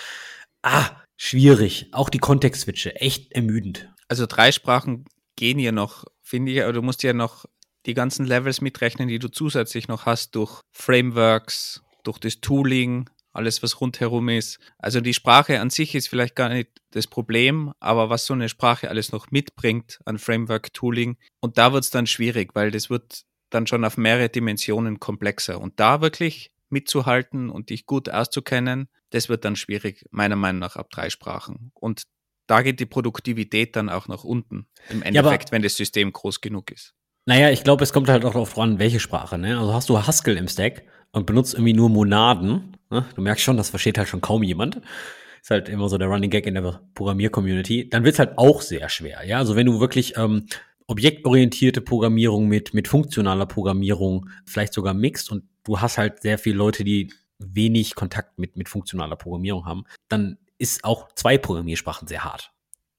ah, 0.63 0.91
schwierig. 1.17 1.89
Auch 1.93 2.11
die 2.11 2.19
Kontextswitche, 2.19 2.97
echt 2.97 3.33
ermüdend. 3.33 3.89
Also 4.09 4.27
drei 4.27 4.53
Sprachen 4.53 5.05
gehen 5.37 5.59
ja 5.59 5.73
noch, 5.73 6.05
finde 6.23 6.53
ich, 6.53 6.63
aber 6.63 6.73
du 6.73 6.83
musst 6.83 7.03
ja 7.03 7.13
noch 7.13 7.47
die 7.87 7.95
ganzen 7.95 8.27
Levels 8.27 8.61
mitrechnen, 8.61 9.09
die 9.09 9.19
du 9.19 9.29
zusätzlich 9.29 9.89
noch 9.89 10.07
hast 10.07 10.35
durch 10.35 10.61
Frameworks, 10.73 11.83
durch 12.03 12.19
das 12.19 12.41
Tooling, 12.41 13.09
alles 13.33 13.63
was 13.63 13.81
rundherum 13.81 14.29
ist. 14.29 14.59
Also 14.79 15.01
die 15.01 15.15
Sprache 15.15 15.61
an 15.61 15.71
sich 15.71 15.95
ist 15.95 16.09
vielleicht 16.09 16.35
gar 16.35 16.49
nicht 16.49 16.71
das 16.91 17.07
Problem, 17.07 17.73
aber 17.79 18.11
was 18.11 18.27
so 18.27 18.35
eine 18.35 18.49
Sprache 18.49 18.89
alles 18.89 19.13
noch 19.13 19.31
mitbringt 19.31 20.01
an 20.05 20.19
Framework-Tooling 20.19 21.17
und 21.41 21.59
da 21.59 21.73
wird 21.73 21.85
es 21.85 21.91
dann 21.91 22.07
schwierig, 22.07 22.55
weil 22.55 22.71
das 22.71 22.91
wird 22.91 23.23
dann 23.51 23.67
schon 23.67 23.85
auf 23.85 23.97
mehrere 23.97 24.29
Dimensionen 24.29 25.01
komplexer 25.01 25.61
und 25.61 25.79
da 25.79 26.01
wirklich 26.01 26.51
mitzuhalten 26.69 27.51
und 27.51 27.71
dich 27.71 27.87
gut 27.87 28.09
auszukennen, 28.09 28.89
das 29.11 29.29
wird 29.29 29.45
dann 29.45 29.57
schwierig, 29.57 30.05
meiner 30.11 30.37
Meinung 30.37 30.61
nach, 30.61 30.77
ab 30.77 30.91
drei 30.91 31.11
Sprachen. 31.11 31.73
Und 31.75 32.05
da 32.47 32.63
geht 32.63 32.81
die 32.81 32.87
Produktivität 32.87 33.77
dann 33.77 33.89
auch 33.89 34.09
nach 34.09 34.25
unten, 34.25 34.67
im 34.89 35.03
Endeffekt, 35.03 35.49
ja, 35.49 35.53
wenn 35.53 35.63
das 35.63 35.77
System 35.77 36.13
groß 36.13 36.41
genug 36.41 36.71
ist. 36.71 36.95
Naja, 37.27 37.51
ich 37.51 37.65
glaube, 37.65 37.85
es 37.85 37.93
kommt 37.93 38.09
halt 38.09 38.25
auch 38.25 38.33
darauf 38.33 38.59
an, 38.59 38.79
welche 38.79 39.01
Sprache. 39.01 39.39
Ne? 39.39 39.59
Also 39.59 39.75
hast 39.75 39.89
du 39.89 39.99
Haskell 39.99 40.37
im 40.37 40.49
Stack 40.49 40.85
und 41.13 41.27
benutzt 41.27 41.55
irgendwie 41.55 41.75
nur 41.75 41.89
Monaden. 41.89 42.77
Ne? 42.91 43.05
Du 43.15 43.23
merkst 43.23 43.45
schon, 43.45 43.57
das 43.57 43.71
versteht 43.71 43.99
halt 43.99 44.09
schon 44.09 44.21
kaum 44.21 44.43
jemand. 44.43 44.81
Ist 45.41 45.51
halt 45.51 45.69
immer 45.69 45.89
so 45.89 45.97
der 45.97 46.09
Running 46.09 46.31
Gag 46.31 46.47
in 46.47 46.55
der 46.55 46.81
Programmier-Community. 46.95 47.89
Dann 47.89 48.05
wird's 48.05 48.19
halt 48.19 48.37
auch 48.37 48.63
sehr 48.63 48.89
schwer. 48.89 49.25
Ja, 49.25 49.39
also 49.39 49.57
wenn 49.57 49.67
du 49.67 49.81
wirklich 49.81 50.17
ähm, 50.17 50.47
objektorientierte 50.87 51.81
Programmierung 51.81 52.49
mit, 52.49 52.75
mit 52.75 52.89
funktionaler 52.89 53.47
Programmierung 53.47 54.29
vielleicht 54.45 54.73
sogar 54.73 54.93
mixt 54.93 55.31
und 55.31 55.45
du 55.65 55.81
hast 55.81 55.99
halt 55.99 56.21
sehr 56.21 56.39
viele 56.39 56.57
Leute, 56.57 56.85
die 56.85 57.13
wenig 57.39 57.95
Kontakt 57.95 58.39
mit, 58.39 58.57
mit 58.57 58.69
funktionaler 58.69 59.17
Programmierung 59.17 59.67
haben, 59.67 59.85
dann 60.09 60.37
ist 60.59 60.85
auch 60.85 61.09
zwei 61.15 61.39
Programmiersprachen 61.39 62.07
sehr 62.07 62.25
hart. 62.25 62.53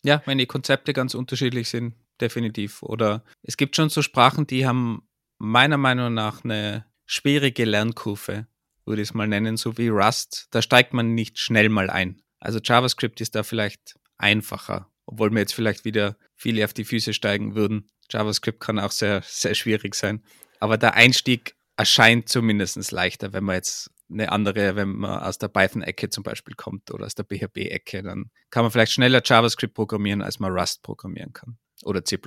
Ja, 0.03 0.21
wenn 0.25 0.39
die 0.39 0.47
Konzepte 0.47 0.93
ganz 0.93 1.13
unterschiedlich 1.13 1.69
sind, 1.69 1.93
definitiv. 2.21 2.83
Oder 2.83 3.23
es 3.43 3.57
gibt 3.57 3.75
schon 3.75 3.89
so 3.89 4.01
Sprachen, 4.01 4.47
die 4.47 4.65
haben 4.65 5.07
meiner 5.37 5.77
Meinung 5.77 6.13
nach 6.13 6.43
eine 6.43 6.85
schwierige 7.05 7.65
Lernkurve, 7.65 8.47
würde 8.85 9.01
ich 9.01 9.09
es 9.09 9.13
mal 9.13 9.27
nennen, 9.27 9.57
so 9.57 9.77
wie 9.77 9.89
Rust. 9.89 10.47
Da 10.51 10.61
steigt 10.61 10.93
man 10.93 11.13
nicht 11.13 11.39
schnell 11.39 11.69
mal 11.69 11.89
ein. 11.89 12.21
Also 12.39 12.59
JavaScript 12.63 13.21
ist 13.21 13.35
da 13.35 13.43
vielleicht 13.43 13.95
einfacher, 14.17 14.89
obwohl 15.05 15.31
mir 15.31 15.41
jetzt 15.41 15.53
vielleicht 15.53 15.83
wieder 15.83 16.15
viele 16.35 16.63
auf 16.63 16.73
die 16.73 16.85
Füße 16.85 17.13
steigen 17.13 17.55
würden. 17.55 17.89
JavaScript 18.09 18.59
kann 18.59 18.79
auch 18.79 18.91
sehr, 18.91 19.21
sehr 19.25 19.55
schwierig 19.55 19.95
sein. 19.95 20.23
Aber 20.59 20.77
der 20.77 20.93
Einstieg 20.93 21.55
erscheint 21.75 22.29
zumindest 22.29 22.91
leichter, 22.91 23.33
wenn 23.33 23.43
man 23.43 23.55
jetzt 23.55 23.91
eine 24.11 24.31
andere, 24.31 24.75
wenn 24.75 24.89
man 24.89 25.21
aus 25.21 25.37
der 25.37 25.47
Python-Ecke 25.47 26.09
zum 26.09 26.23
Beispiel 26.23 26.53
kommt 26.55 26.91
oder 26.91 27.05
aus 27.05 27.15
der 27.15 27.23
PHP-Ecke, 27.23 28.03
dann 28.03 28.29
kann 28.49 28.63
man 28.63 28.71
vielleicht 28.71 28.91
schneller 28.91 29.21
JavaScript 29.23 29.73
programmieren, 29.73 30.21
als 30.21 30.39
man 30.39 30.51
Rust 30.51 30.83
programmieren 30.83 31.33
kann 31.33 31.57
oder 31.85 32.03
C++. 32.03 32.17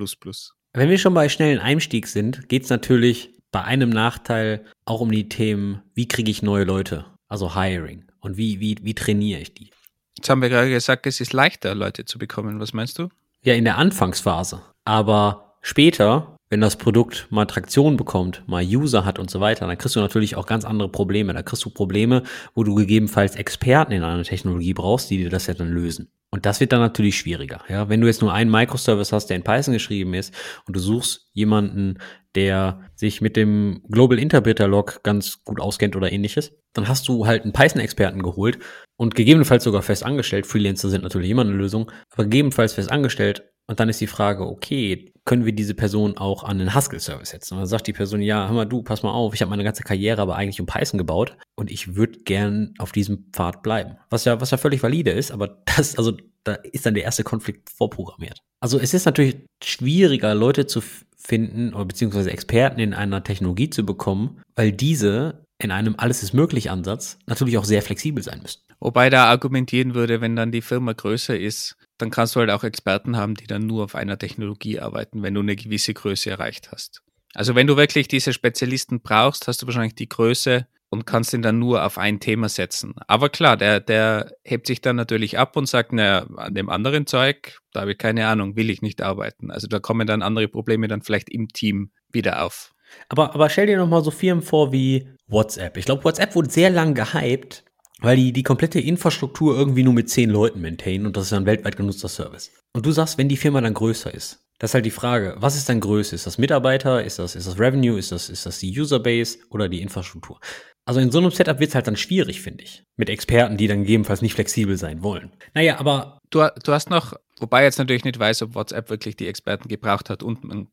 Wenn 0.73 0.91
wir 0.91 0.99
schon 0.99 1.15
bei 1.15 1.29
schnellen 1.29 1.59
Einstieg 1.59 2.07
sind, 2.07 2.49
geht 2.49 2.65
es 2.65 2.71
natürlich 2.71 3.31
bei 3.53 3.63
einem 3.63 3.91
Nachteil 3.91 4.65
auch 4.85 5.01
um 5.01 5.13
die 5.13 5.29
Themen, 5.29 5.83
wie 5.95 6.09
kriege 6.09 6.31
ich 6.31 6.43
neue 6.43 6.65
Leute, 6.65 7.07
also 7.29 7.55
Hiring 7.55 8.05
und 8.21 8.37
wie, 8.37 8.59
wie, 8.61 8.77
wie 8.83 8.95
trainiere 8.95 9.41
ich 9.41 9.55
die. 9.55 9.71
Jetzt 10.17 10.29
haben 10.29 10.43
wir 10.43 10.49
gerade 10.49 10.71
gesagt, 10.71 11.07
es 11.07 11.21
ist 11.21 11.33
leichter, 11.33 11.75
Leute 11.75 12.05
zu 12.05 12.19
bekommen. 12.19 12.61
Was 12.61 12.73
meinst 12.73 12.99
du? 12.99 13.09
Ja, 13.43 13.55
in 13.55 13.65
der 13.65 13.79
Anfangsphase. 13.79 14.63
Aber 14.85 15.57
später 15.61 16.35
wenn 16.55 16.61
das 16.61 16.77
Produkt 16.77 17.27
mal 17.31 17.47
Traktion 17.47 17.97
bekommt, 17.97 18.45
mal 18.47 18.63
User 18.63 19.05
hat 19.05 19.19
und 19.19 19.29
so 19.29 19.41
weiter, 19.41 19.67
dann 19.67 19.77
kriegst 19.77 19.97
du 19.97 20.01
natürlich 20.01 20.37
auch 20.37 20.47
ganz 20.47 20.65
andere 20.65 20.89
Probleme. 20.89 21.33
Da 21.33 21.43
kriegst 21.43 21.65
du 21.65 21.71
Probleme, 21.71 22.23
wo 22.55 22.63
du 22.63 22.77
gegebenenfalls 22.77 23.35
Experten 23.35 23.93
in 23.93 24.05
einer 24.05 24.23
Technologie 24.23 24.73
brauchst, 24.73 25.11
die 25.11 25.17
dir 25.17 25.31
das 25.31 25.49
ja 25.49 25.55
dann 25.55 25.71
lösen. 25.71 26.11
Und 26.35 26.47
das 26.47 26.59
wird 26.59 26.73
dann 26.73 26.81
natürlich 26.81 27.17
schwieriger. 27.17 27.61
Ja, 27.69 27.88
wenn 27.88 28.00
du 28.00 28.09
jetzt 28.09 28.21
nur 28.21 28.33
einen 28.33 28.50
Microservice 28.50 29.12
hast, 29.12 29.26
der 29.26 29.37
in 29.37 29.45
Python 29.45 29.73
geschrieben 29.73 30.14
ist 30.14 30.35
und 30.67 30.75
du 30.75 30.81
suchst 30.81 31.29
jemanden, 31.33 31.99
der 32.35 32.91
sich 32.97 33.21
mit 33.21 33.37
dem 33.37 33.85
Global 33.88 34.19
Interpreter 34.19 34.67
Log 34.67 35.05
ganz 35.05 35.45
gut 35.45 35.61
auskennt 35.61 35.95
oder 35.95 36.11
ähnliches, 36.11 36.53
dann 36.73 36.88
hast 36.88 37.07
du 37.07 37.29
halt 37.29 37.45
einen 37.45 37.53
Python-Experten 37.53 38.21
geholt 38.21 38.59
und 38.97 39.14
gegebenenfalls 39.14 39.62
sogar 39.62 39.83
fest 39.83 40.05
angestellt. 40.05 40.45
Freelancer 40.45 40.88
sind 40.88 41.05
natürlich 41.05 41.31
immer 41.31 41.43
eine 41.43 41.53
Lösung, 41.53 41.93
aber 42.11 42.25
gegebenenfalls 42.25 42.73
fest 42.73 42.91
angestellt 42.91 43.45
und 43.69 43.79
dann 43.79 43.88
ist 43.88 44.00
die 44.00 44.09
Frage, 44.09 44.45
okay, 44.45 45.13
können 45.25 45.45
wir 45.45 45.52
diese 45.52 45.75
Person 45.75 46.19
auch 46.19 46.45
an 46.45 46.59
den 46.59 46.75
Haskell-Service 46.75 47.31
setzen? 47.31 47.54
Und 47.54 47.61
dann 47.61 47.66
sagt 47.66 47.87
die 47.87 47.93
Person, 47.93 48.21
ja, 48.21 48.47
hör 48.47 48.54
mal, 48.54 48.64
du, 48.66 48.83
pass 48.83 49.02
mal 49.02 49.12
auf, 49.12 49.35
ich 49.35 49.40
habe 49.40 49.50
meine 49.50 49.64
ganze 49.64 49.83
Karriere 49.83 50.21
aber 50.21 50.37
eigentlich 50.37 50.61
um 50.61 50.66
Python 50.66 50.99
gebaut 50.99 51.37
und 51.54 51.71
ich 51.71 51.97
würde 51.97 52.19
gern 52.21 52.75
auf 52.78 52.93
diesem 52.93 53.26
Pfad 53.33 53.62
bleiben. 53.62 53.97
Was 54.11 54.25
ja, 54.25 54.40
was 54.40 54.50
ja 54.50 54.59
völlig 54.59 54.83
valide 54.83 55.11
ist, 55.11 55.31
aber 55.31 55.49
das, 55.76 55.97
also 55.97 56.12
da 56.45 56.54
ist 56.54 56.85
dann 56.85 56.95
der 56.95 57.04
erste 57.04 57.25
Konflikt 57.25 57.71
vorprogrammiert. 57.71 58.40
Also 58.61 58.78
es 58.78 58.93
ist 58.93 59.07
natürlich 59.07 59.37
schwieriger, 59.62 60.35
Leute 60.35 60.66
zu 60.66 60.83
finden 61.16 61.73
oder 61.73 61.87
beziehungsweise 61.87 62.31
Experten 62.31 62.81
in 62.81 62.93
einer 62.93 63.25
Technologie 63.25 63.71
zu 63.71 63.87
bekommen, 63.87 64.43
weil 64.54 64.73
diese 64.73 65.47
in 65.59 65.71
einem 65.71 65.95
Alles 65.97 66.23
ist 66.23 66.35
möglich 66.35 66.71
Ansatz 66.71 67.19
natürlich 67.26 67.57
auch 67.57 67.64
sehr 67.64 67.81
flexibel 67.81 68.23
sein 68.23 68.40
müssen. 68.43 68.61
Wobei 68.81 69.09
da 69.09 69.26
argumentieren 69.26 69.95
würde, 69.95 70.21
wenn 70.21 70.37
dann 70.37 70.52
die 70.52 70.61
Firma 70.61 70.93
größer 70.93 71.38
ist, 71.38 71.76
dann 71.99 72.11
kannst 72.11 72.35
du 72.35 72.41
halt 72.41 72.51
auch 72.51 72.65
Experten 72.65 73.17
haben, 73.17 73.35
die 73.35 73.47
dann 73.47 73.67
nur 73.67 73.85
auf 73.85 73.95
einer 73.95 74.19
Technologie 74.19 74.81
arbeiten, 74.81 75.23
wenn 75.23 75.35
du 75.35 75.41
eine 75.41 75.57
gewisse 75.57 75.95
Größe 75.95 76.31
erreicht 76.31 76.73
hast. 76.73 77.03
Also 77.35 77.55
wenn 77.55 77.67
du 77.67 77.77
wirklich 77.77 78.09
diese 78.09 78.33
Spezialisten 78.33 79.01
brauchst, 79.01 79.49
hast 79.49 79.63
du 79.63 79.67
wahrscheinlich 79.67 79.95
die 79.95 80.09
Größe 80.09 80.67
und 80.95 81.07
kannst 81.07 81.35
ihn 81.35 81.43
dann 81.43 81.59
nur 81.59 81.85
auf 81.85 81.99
ein 81.99 82.21
Thema 82.21 82.49
setzen. 82.49 82.95
Aber 83.09 83.29
klar, 83.29 83.57
der, 83.57 83.81
der 83.81 84.33
hebt 84.45 84.68
sich 84.68 84.81
dann 84.81 84.95
natürlich 84.95 85.38
ab 85.38 85.57
und 85.57 85.66
sagt, 85.66 85.92
naja, 85.92 86.27
an 86.37 86.55
dem 86.55 86.71
anderen 86.71 87.07
Zeug, 87.07 87.59
da 87.73 87.81
habe 87.81 87.92
ich 87.92 87.99
keine 87.99 88.29
Ahnung, 88.29 88.55
will 88.55 88.71
ich 88.71 88.81
nicht 88.81 89.03
arbeiten. 89.03 89.51
Also 89.51 89.66
da 89.66 89.81
kommen 89.81 90.07
dann 90.07 90.23
andere 90.23 90.47
Probleme 90.47 90.87
dann 90.87 91.03
vielleicht 91.03 91.29
im 91.31 91.49
Team 91.49 91.90
wieder 92.12 92.45
auf. 92.45 92.73
Aber, 93.09 93.35
aber 93.35 93.51
stell 93.51 93.66
dir 93.66 93.77
nochmal 93.77 94.05
so 94.05 94.12
Firmen 94.12 94.45
vor 94.45 94.73
wie 94.73 95.09
WhatsApp. 95.27 95.77
Ich 95.77 95.85
glaube, 95.85 96.05
WhatsApp 96.05 96.37
wurde 96.37 96.51
sehr 96.51 96.71
lang 96.71 96.95
gehypt, 96.95 97.64
weil 98.00 98.16
die 98.16 98.33
die 98.33 98.42
komplette 98.42 98.80
Infrastruktur 98.80 99.57
irgendwie 99.57 99.83
nur 99.83 99.94
mit 99.94 100.09
zehn 100.11 100.30
Leuten 100.30 100.61
maintainen 100.61 101.07
und 101.07 101.16
das 101.16 101.26
ist 101.26 101.33
ein 101.33 101.46
weltweit 101.46 101.76
genutzter 101.76 102.09
Service. 102.09 102.52
Und 102.72 102.87
du 102.87 102.92
sagst, 102.92 103.18
wenn 103.18 103.28
die 103.28 103.37
Firma 103.37 103.61
dann 103.61 103.74
größer 103.74 104.12
ist, 104.12 104.44
das 104.59 104.70
ist 104.70 104.74
halt 104.74 104.87
die 104.87 104.90
Frage, 104.90 105.35
was 105.38 105.57
ist 105.57 105.68
dann 105.68 105.80
Größe? 105.80 106.14
Ist 106.14 106.26
das 106.26 106.38
Mitarbeiter? 106.38 107.04
Ist 107.04 107.18
das, 107.18 107.35
ist 107.35 107.46
das 107.46 107.59
Revenue? 107.59 107.98
Ist 107.98 108.12
das, 108.12 108.28
ist 108.28 108.46
das 108.46 108.61
die 108.61 108.78
Userbase 108.78 109.38
oder 109.50 109.68
die 109.68 109.83
Infrastruktur? 109.83 110.38
Also 110.87 111.00
in 111.00 111.11
so 111.11 111.18
einem 111.18 111.30
Setup 111.30 111.59
wird 111.59 111.70
es 111.70 111.74
halt 111.74 111.87
dann 111.87 111.96
schwierig, 111.96 112.40
finde 112.40 112.62
ich. 112.64 112.85
Mit 112.96 113.09
Experten, 113.09 113.57
die 113.57 113.66
dann 113.66 113.80
gegebenenfalls 113.80 114.22
nicht 114.22 114.35
flexibel 114.35 114.76
sein 114.76 115.02
wollen. 115.02 115.33
Naja, 115.54 115.78
aber. 115.78 116.18
Du, 116.30 116.46
du 116.62 116.72
hast 116.72 116.90
noch, 116.90 117.14
wobei 117.38 117.64
jetzt 117.64 117.78
natürlich 117.78 118.04
nicht 118.04 118.18
weiß, 118.18 118.42
ob 118.42 118.54
WhatsApp 118.54 118.90
wirklich 118.90 119.16
die 119.16 119.28
Experten 119.28 119.68
gebraucht 119.68 120.11
hat 120.11 120.22
und 120.22 120.44
einen 120.44 120.68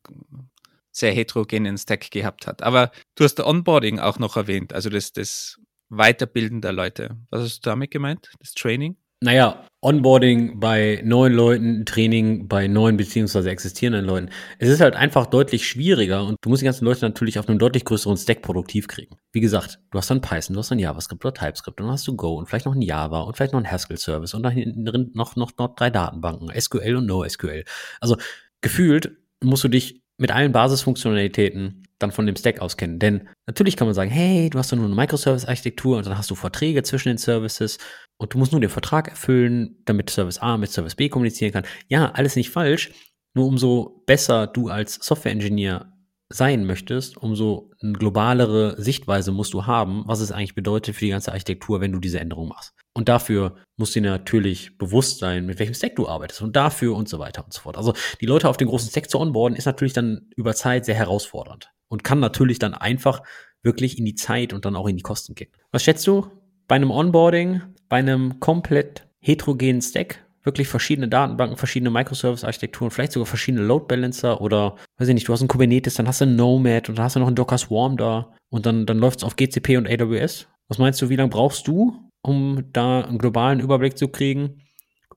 sehr 0.90 1.12
heterogenen 1.12 1.78
Stack 1.78 2.10
gehabt 2.10 2.46
hat. 2.46 2.62
Aber 2.62 2.92
du 3.14 3.24
hast 3.24 3.40
Onboarding 3.40 3.98
auch 3.98 4.18
noch 4.18 4.36
erwähnt, 4.36 4.72
also 4.72 4.90
das, 4.90 5.12
das 5.12 5.58
Weiterbilden 5.92 6.62
der 6.62 6.72
Leute. 6.72 7.16
Was 7.30 7.42
hast 7.42 7.66
du 7.66 7.70
damit 7.70 7.90
gemeint? 7.90 8.30
Das 8.40 8.54
Training? 8.54 8.96
Naja, 9.20 9.64
Onboarding 9.82 10.58
bei 10.58 11.00
neuen 11.04 11.32
Leuten, 11.32 11.84
Training 11.84 12.48
bei 12.48 12.66
neuen 12.66 12.96
beziehungsweise 12.96 13.50
existierenden 13.50 14.04
Leuten. 14.04 14.30
Es 14.58 14.68
ist 14.68 14.80
halt 14.80 14.96
einfach 14.96 15.26
deutlich 15.26 15.68
schwieriger 15.68 16.24
und 16.24 16.36
du 16.40 16.48
musst 16.48 16.62
die 16.62 16.64
ganzen 16.64 16.86
Leute 16.86 17.02
natürlich 17.02 17.38
auf 17.38 17.48
einem 17.48 17.58
deutlich 17.58 17.84
größeren 17.84 18.16
Stack 18.16 18.42
produktiv 18.42 18.88
kriegen. 18.88 19.16
Wie 19.32 19.40
gesagt, 19.40 19.80
du 19.90 19.98
hast 19.98 20.10
dann 20.10 20.22
Python, 20.22 20.54
du 20.54 20.60
hast 20.60 20.70
dann 20.70 20.78
JavaScript 20.78 21.24
oder 21.24 21.34
TypeScript, 21.34 21.78
dann 21.78 21.88
hast 21.88 22.08
du 22.08 22.16
Go 22.16 22.34
und 22.34 22.48
vielleicht 22.48 22.66
noch 22.66 22.74
ein 22.74 22.82
Java 22.82 23.20
und 23.20 23.36
vielleicht 23.36 23.52
noch 23.52 23.60
ein 23.60 23.70
Haskell-Service 23.70 24.34
und 24.34 24.42
dann 24.42 24.54
drin 24.84 25.10
noch, 25.14 25.36
noch, 25.36 25.52
noch 25.56 25.74
drei 25.76 25.90
Datenbanken, 25.90 26.48
SQL 26.58 26.96
und 26.96 27.06
NoSQL. 27.06 27.64
Also 28.00 28.16
gefühlt 28.60 29.12
musst 29.40 29.62
du 29.62 29.68
dich 29.68 30.01
mit 30.18 30.30
allen 30.30 30.52
Basisfunktionalitäten 30.52 31.86
dann 31.98 32.12
von 32.12 32.26
dem 32.26 32.36
Stack 32.36 32.60
aus 32.60 32.76
kennen. 32.76 32.98
Denn 32.98 33.28
natürlich 33.46 33.76
kann 33.76 33.86
man 33.86 33.94
sagen, 33.94 34.10
hey, 34.10 34.50
du 34.50 34.58
hast 34.58 34.72
doch 34.72 34.76
nur 34.76 34.86
eine 34.86 34.94
Microservice-Architektur 34.94 35.98
und 35.98 36.06
dann 36.06 36.18
hast 36.18 36.30
du 36.30 36.34
Verträge 36.34 36.82
zwischen 36.82 37.08
den 37.08 37.18
Services 37.18 37.78
und 38.18 38.34
du 38.34 38.38
musst 38.38 38.52
nur 38.52 38.60
den 38.60 38.70
Vertrag 38.70 39.08
erfüllen, 39.08 39.76
damit 39.84 40.10
Service 40.10 40.38
A 40.38 40.56
mit 40.56 40.70
Service 40.70 40.96
B 40.96 41.08
kommunizieren 41.08 41.52
kann. 41.52 41.64
Ja, 41.88 42.10
alles 42.12 42.36
nicht 42.36 42.50
falsch. 42.50 42.90
Nur 43.34 43.46
umso 43.46 44.02
besser 44.06 44.46
du 44.46 44.68
als 44.68 44.94
Software-Engineer 44.96 45.91
sein 46.34 46.64
möchtest, 46.64 47.16
umso 47.16 47.70
eine 47.82 47.92
globalere 47.92 48.80
Sichtweise 48.80 49.32
musst 49.32 49.54
du 49.54 49.66
haben, 49.66 50.04
was 50.06 50.20
es 50.20 50.32
eigentlich 50.32 50.54
bedeutet 50.54 50.94
für 50.94 51.04
die 51.04 51.10
ganze 51.10 51.32
Architektur, 51.32 51.80
wenn 51.80 51.92
du 51.92 51.98
diese 51.98 52.20
Änderung 52.20 52.48
machst. 52.48 52.74
Und 52.94 53.08
dafür 53.08 53.56
musst 53.76 53.96
du 53.96 54.00
dir 54.00 54.10
natürlich 54.10 54.76
bewusst 54.78 55.18
sein, 55.18 55.46
mit 55.46 55.58
welchem 55.58 55.74
Stack 55.74 55.96
du 55.96 56.08
arbeitest 56.08 56.42
und 56.42 56.56
dafür 56.56 56.94
und 56.94 57.08
so 57.08 57.18
weiter 57.18 57.44
und 57.44 57.52
so 57.52 57.60
fort. 57.60 57.76
Also 57.76 57.94
die 58.20 58.26
Leute 58.26 58.48
auf 58.48 58.56
den 58.56 58.68
großen 58.68 58.90
Stack 58.90 59.08
zu 59.10 59.18
onboarden 59.18 59.56
ist 59.56 59.66
natürlich 59.66 59.94
dann 59.94 60.28
über 60.36 60.54
Zeit 60.54 60.84
sehr 60.84 60.94
herausfordernd 60.94 61.70
und 61.88 62.04
kann 62.04 62.20
natürlich 62.20 62.58
dann 62.58 62.74
einfach 62.74 63.22
wirklich 63.62 63.98
in 63.98 64.04
die 64.04 64.14
Zeit 64.14 64.52
und 64.52 64.64
dann 64.64 64.76
auch 64.76 64.88
in 64.88 64.96
die 64.96 65.02
Kosten 65.02 65.34
gehen. 65.34 65.50
Was 65.70 65.84
schätzt 65.84 66.06
du 66.06 66.26
bei 66.68 66.76
einem 66.76 66.90
Onboarding, 66.90 67.62
bei 67.88 67.98
einem 67.98 68.40
komplett 68.40 69.06
heterogenen 69.20 69.82
Stack? 69.82 70.24
Wirklich 70.44 70.68
verschiedene 70.68 71.08
Datenbanken, 71.08 71.56
verschiedene 71.56 71.90
Microservice-Architekturen, 71.90 72.90
vielleicht 72.90 73.12
sogar 73.12 73.26
verschiedene 73.26 73.62
Load 73.62 73.86
Balancer 73.88 74.40
oder, 74.40 74.76
weiß 74.98 75.08
ich 75.08 75.14
nicht, 75.14 75.28
du 75.28 75.32
hast 75.32 75.40
einen 75.40 75.48
Kubernetes, 75.48 75.94
dann 75.94 76.08
hast 76.08 76.20
du 76.20 76.24
einen 76.24 76.36
Nomad 76.36 76.88
und 76.88 76.98
dann 76.98 77.04
hast 77.04 77.16
du 77.16 77.20
noch 77.20 77.28
einen 77.28 77.36
Docker 77.36 77.58
Swarm 77.58 77.96
da 77.96 78.34
und 78.50 78.66
dann, 78.66 78.86
dann 78.86 78.98
läuft 78.98 79.18
es 79.18 79.24
auf 79.24 79.36
GCP 79.36 79.76
und 79.76 79.88
AWS. 79.88 80.48
Was 80.68 80.78
meinst 80.78 81.00
du, 81.02 81.08
wie 81.08 81.16
lange 81.16 81.30
brauchst 81.30 81.68
du, 81.68 82.10
um 82.22 82.64
da 82.72 83.02
einen 83.02 83.18
globalen 83.18 83.60
Überblick 83.60 83.96
zu 83.96 84.08
kriegen 84.08 84.62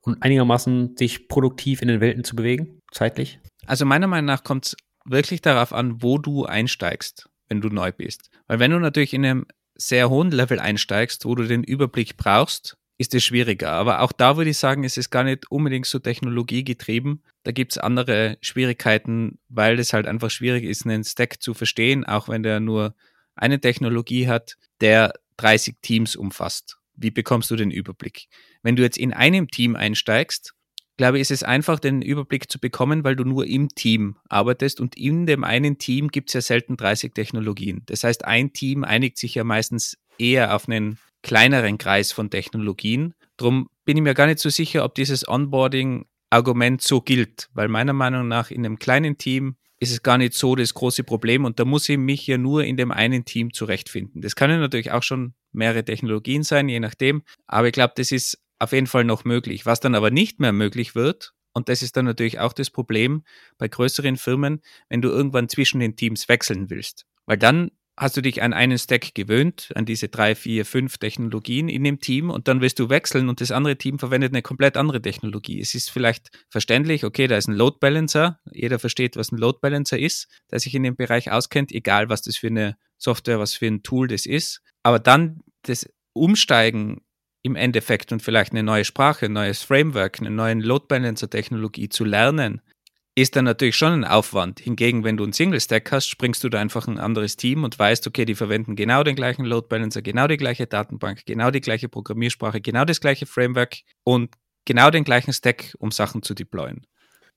und 0.02 0.22
einigermaßen 0.22 0.96
sich 0.96 1.28
produktiv 1.28 1.82
in 1.82 1.88
den 1.88 2.00
Welten 2.00 2.24
zu 2.24 2.36
bewegen, 2.36 2.80
zeitlich? 2.92 3.40
Also 3.66 3.84
meiner 3.84 4.06
Meinung 4.06 4.26
nach 4.26 4.44
kommt 4.44 4.66
es 4.66 4.76
wirklich 5.04 5.40
darauf 5.40 5.72
an, 5.72 6.02
wo 6.02 6.18
du 6.18 6.44
einsteigst, 6.44 7.28
wenn 7.48 7.60
du 7.60 7.68
neu 7.68 7.92
bist. 7.92 8.30
Weil 8.46 8.58
wenn 8.58 8.70
du 8.70 8.78
natürlich 8.78 9.14
in 9.14 9.24
einem 9.24 9.46
sehr 9.74 10.10
hohen 10.10 10.30
Level 10.30 10.58
einsteigst, 10.58 11.24
wo 11.24 11.34
du 11.34 11.44
den 11.44 11.64
Überblick 11.64 12.16
brauchst, 12.16 12.76
ist 12.98 13.14
es 13.14 13.24
schwieriger. 13.24 13.72
Aber 13.72 14.00
auch 14.00 14.12
da 14.12 14.36
würde 14.36 14.50
ich 14.50 14.58
sagen, 14.58 14.84
es 14.84 14.96
ist 14.96 15.10
gar 15.10 15.24
nicht 15.24 15.50
unbedingt 15.50 15.86
so 15.86 15.98
technologiegetrieben. 15.98 17.22
Da 17.42 17.52
gibt 17.52 17.72
es 17.72 17.78
andere 17.78 18.38
Schwierigkeiten, 18.40 19.38
weil 19.48 19.78
es 19.78 19.92
halt 19.92 20.06
einfach 20.06 20.30
schwierig 20.30 20.64
ist, 20.64 20.86
einen 20.86 21.04
Stack 21.04 21.42
zu 21.42 21.54
verstehen, 21.54 22.04
auch 22.04 22.28
wenn 22.28 22.42
der 22.42 22.60
nur 22.60 22.94
eine 23.34 23.60
Technologie 23.60 24.28
hat, 24.28 24.56
der 24.80 25.12
30 25.36 25.76
Teams 25.82 26.16
umfasst. 26.16 26.78
Wie 26.94 27.10
bekommst 27.10 27.50
du 27.50 27.56
den 27.56 27.70
Überblick? 27.70 28.28
Wenn 28.62 28.76
du 28.76 28.82
jetzt 28.82 28.96
in 28.96 29.12
einem 29.12 29.48
Team 29.48 29.76
einsteigst, 29.76 30.54
glaube 30.96 31.18
ich, 31.18 31.22
ist 31.22 31.30
es 31.30 31.42
einfach, 31.42 31.78
den 31.78 32.00
Überblick 32.00 32.50
zu 32.50 32.58
bekommen, 32.58 33.04
weil 33.04 33.16
du 33.16 33.24
nur 33.24 33.46
im 33.46 33.68
Team 33.68 34.16
arbeitest 34.30 34.80
und 34.80 34.96
in 34.96 35.26
dem 35.26 35.44
einen 35.44 35.76
Team 35.76 36.08
gibt 36.08 36.30
es 36.30 36.34
ja 36.34 36.40
selten 36.40 36.78
30 36.78 37.12
Technologien. 37.12 37.82
Das 37.84 38.02
heißt, 38.02 38.24
ein 38.24 38.54
Team 38.54 38.82
einigt 38.82 39.18
sich 39.18 39.34
ja 39.34 39.44
meistens 39.44 39.98
eher 40.18 40.54
auf 40.54 40.68
einen 40.68 40.98
kleineren 41.26 41.76
Kreis 41.76 42.12
von 42.12 42.30
Technologien. 42.30 43.14
Drum 43.36 43.68
bin 43.84 43.96
ich 43.96 44.02
mir 44.04 44.14
gar 44.14 44.26
nicht 44.26 44.38
so 44.38 44.48
sicher, 44.48 44.84
ob 44.84 44.94
dieses 44.94 45.26
Onboarding-Argument 45.26 46.80
so 46.80 47.00
gilt, 47.00 47.48
weil 47.52 47.66
meiner 47.66 47.92
Meinung 47.92 48.28
nach 48.28 48.52
in 48.52 48.64
einem 48.64 48.78
kleinen 48.78 49.18
Team 49.18 49.56
ist 49.80 49.90
es 49.90 50.04
gar 50.04 50.18
nicht 50.18 50.34
so 50.34 50.54
das 50.54 50.72
große 50.72 51.02
Problem 51.02 51.44
und 51.44 51.58
da 51.58 51.64
muss 51.64 51.88
ich 51.88 51.98
mich 51.98 52.28
ja 52.28 52.38
nur 52.38 52.62
in 52.62 52.76
dem 52.76 52.92
einen 52.92 53.24
Team 53.24 53.52
zurechtfinden. 53.52 54.22
Das 54.22 54.36
können 54.36 54.60
natürlich 54.60 54.92
auch 54.92 55.02
schon 55.02 55.34
mehrere 55.50 55.84
Technologien 55.84 56.44
sein, 56.44 56.68
je 56.68 56.78
nachdem, 56.78 57.24
aber 57.48 57.66
ich 57.66 57.72
glaube, 57.72 57.94
das 57.96 58.12
ist 58.12 58.38
auf 58.60 58.70
jeden 58.70 58.86
Fall 58.86 59.02
noch 59.02 59.24
möglich. 59.24 59.66
Was 59.66 59.80
dann 59.80 59.96
aber 59.96 60.12
nicht 60.12 60.38
mehr 60.38 60.52
möglich 60.52 60.94
wird, 60.94 61.34
und 61.52 61.68
das 61.68 61.82
ist 61.82 61.96
dann 61.96 62.04
natürlich 62.04 62.38
auch 62.38 62.52
das 62.52 62.70
Problem 62.70 63.24
bei 63.58 63.66
größeren 63.66 64.16
Firmen, 64.16 64.62
wenn 64.88 65.02
du 65.02 65.08
irgendwann 65.08 65.48
zwischen 65.48 65.80
den 65.80 65.96
Teams 65.96 66.28
wechseln 66.28 66.70
willst. 66.70 67.04
Weil 67.26 67.38
dann 67.38 67.72
hast 67.96 68.16
du 68.16 68.20
dich 68.20 68.42
an 68.42 68.52
einen 68.52 68.78
Stack 68.78 69.14
gewöhnt, 69.14 69.72
an 69.74 69.86
diese 69.86 70.08
drei, 70.08 70.34
vier, 70.34 70.66
fünf 70.66 70.98
Technologien 70.98 71.68
in 71.68 71.82
dem 71.82 71.98
Team 71.98 72.30
und 72.30 72.46
dann 72.46 72.60
willst 72.60 72.78
du 72.78 72.90
wechseln 72.90 73.28
und 73.28 73.40
das 73.40 73.50
andere 73.50 73.76
Team 73.76 73.98
verwendet 73.98 74.32
eine 74.32 74.42
komplett 74.42 74.76
andere 74.76 75.00
Technologie. 75.00 75.60
Es 75.60 75.74
ist 75.74 75.90
vielleicht 75.90 76.28
verständlich, 76.50 77.04
okay, 77.04 77.26
da 77.26 77.36
ist 77.36 77.48
ein 77.48 77.54
Load 77.54 77.78
Balancer, 77.80 78.38
jeder 78.52 78.78
versteht, 78.78 79.16
was 79.16 79.32
ein 79.32 79.38
Load 79.38 79.58
Balancer 79.62 79.98
ist, 79.98 80.28
der 80.50 80.60
sich 80.60 80.74
in 80.74 80.82
dem 80.82 80.96
Bereich 80.96 81.30
auskennt, 81.30 81.72
egal 81.72 82.08
was 82.10 82.22
das 82.22 82.36
für 82.36 82.48
eine 82.48 82.76
Software, 82.98 83.38
was 83.38 83.54
für 83.54 83.66
ein 83.66 83.82
Tool 83.82 84.08
das 84.08 84.26
ist. 84.26 84.60
Aber 84.82 84.98
dann 84.98 85.40
das 85.62 85.88
Umsteigen 86.12 87.00
im 87.42 87.56
Endeffekt 87.56 88.12
und 88.12 88.22
vielleicht 88.22 88.52
eine 88.52 88.62
neue 88.62 88.84
Sprache, 88.84 89.26
ein 89.26 89.32
neues 89.32 89.62
Framework, 89.62 90.20
eine 90.20 90.30
neue 90.30 90.54
Load 90.54 90.86
Balancer 90.88 91.30
Technologie 91.30 91.88
zu 91.88 92.04
lernen, 92.04 92.60
ist 93.16 93.34
dann 93.34 93.46
natürlich 93.46 93.76
schon 93.76 93.92
ein 93.92 94.04
Aufwand. 94.04 94.60
Hingegen, 94.60 95.02
wenn 95.02 95.16
du 95.16 95.24
einen 95.24 95.32
Single 95.32 95.60
Stack 95.60 95.90
hast, 95.90 96.06
springst 96.06 96.44
du 96.44 96.50
da 96.50 96.60
einfach 96.60 96.86
ein 96.86 96.98
anderes 96.98 97.36
Team 97.36 97.64
und 97.64 97.78
weißt, 97.78 98.06
okay, 98.06 98.26
die 98.26 98.34
verwenden 98.34 98.76
genau 98.76 99.02
den 99.02 99.16
gleichen 99.16 99.46
Load 99.46 99.68
Balancer, 99.68 100.02
genau 100.02 100.28
die 100.28 100.36
gleiche 100.36 100.66
Datenbank, 100.66 101.24
genau 101.24 101.50
die 101.50 101.62
gleiche 101.62 101.88
Programmiersprache, 101.88 102.60
genau 102.60 102.84
das 102.84 103.00
gleiche 103.00 103.24
Framework 103.24 103.78
und 104.04 104.34
genau 104.66 104.90
den 104.90 105.02
gleichen 105.02 105.32
Stack, 105.32 105.74
um 105.78 105.90
Sachen 105.90 106.22
zu 106.22 106.34
deployen. 106.34 106.86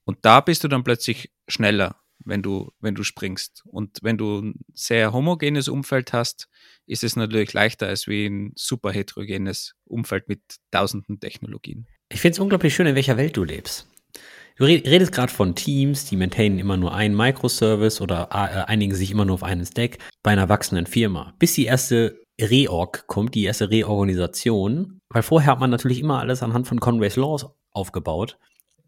Und 0.03 0.17
da 0.23 0.41
bist 0.41 0.65
du 0.65 0.67
dann 0.67 0.83
plötzlich 0.83 1.31
schneller, 1.47 2.01
wenn 2.25 2.41
du, 2.41 2.73
wenn 2.81 2.95
du 2.95 3.03
springst. 3.03 3.63
Und 3.65 3.99
wenn 4.01 4.17
du 4.17 4.41
ein 4.41 4.55
sehr 4.73 5.13
homogenes 5.13 5.69
Umfeld 5.69 6.11
hast, 6.11 6.49
ist 6.87 7.05
es 7.05 7.15
natürlich 7.15 7.53
leichter 7.53 7.87
als 7.87 8.05
wie 8.05 8.25
ein 8.25 8.51
super 8.55 8.91
heterogenes 8.91 9.75
Umfeld 9.85 10.27
mit 10.27 10.41
tausenden 10.71 11.21
Technologien. 11.21 11.87
Ich 12.11 12.19
finde 12.19 12.33
es 12.33 12.39
unglaublich 12.39 12.75
schön, 12.75 12.87
in 12.87 12.95
welcher 12.95 13.15
Welt 13.15 13.37
du 13.37 13.45
lebst. 13.45 13.87
Du 14.59 14.65
redest 14.65 15.13
gerade 15.13 15.31
von 15.31 15.55
Teams, 15.55 16.03
die 16.03 16.17
maintainen 16.17 16.59
immer 16.59 16.75
nur 16.75 16.93
einen 16.93 17.15
Microservice 17.15 18.01
oder 18.01 18.27
äh, 18.29 18.69
einigen 18.69 18.93
sich 18.93 19.09
immer 19.09 19.23
nur 19.23 19.35
auf 19.35 19.43
einen 19.43 19.65
Stack 19.65 19.99
bei 20.21 20.31
einer 20.31 20.49
wachsenden 20.49 20.85
Firma. 20.85 21.33
Bis 21.39 21.53
die 21.53 21.63
erste 21.63 22.19
Reorg 22.41 23.07
kommt, 23.07 23.35
die 23.35 23.45
erste 23.45 23.69
Reorganisation, 23.69 24.99
weil 25.07 25.23
vorher 25.23 25.53
hat 25.53 25.61
man 25.61 25.69
natürlich 25.69 26.01
immer 26.01 26.19
alles 26.19 26.43
anhand 26.43 26.67
von 26.67 26.81
Conway's 26.81 27.15
Laws 27.15 27.47
aufgebaut, 27.71 28.37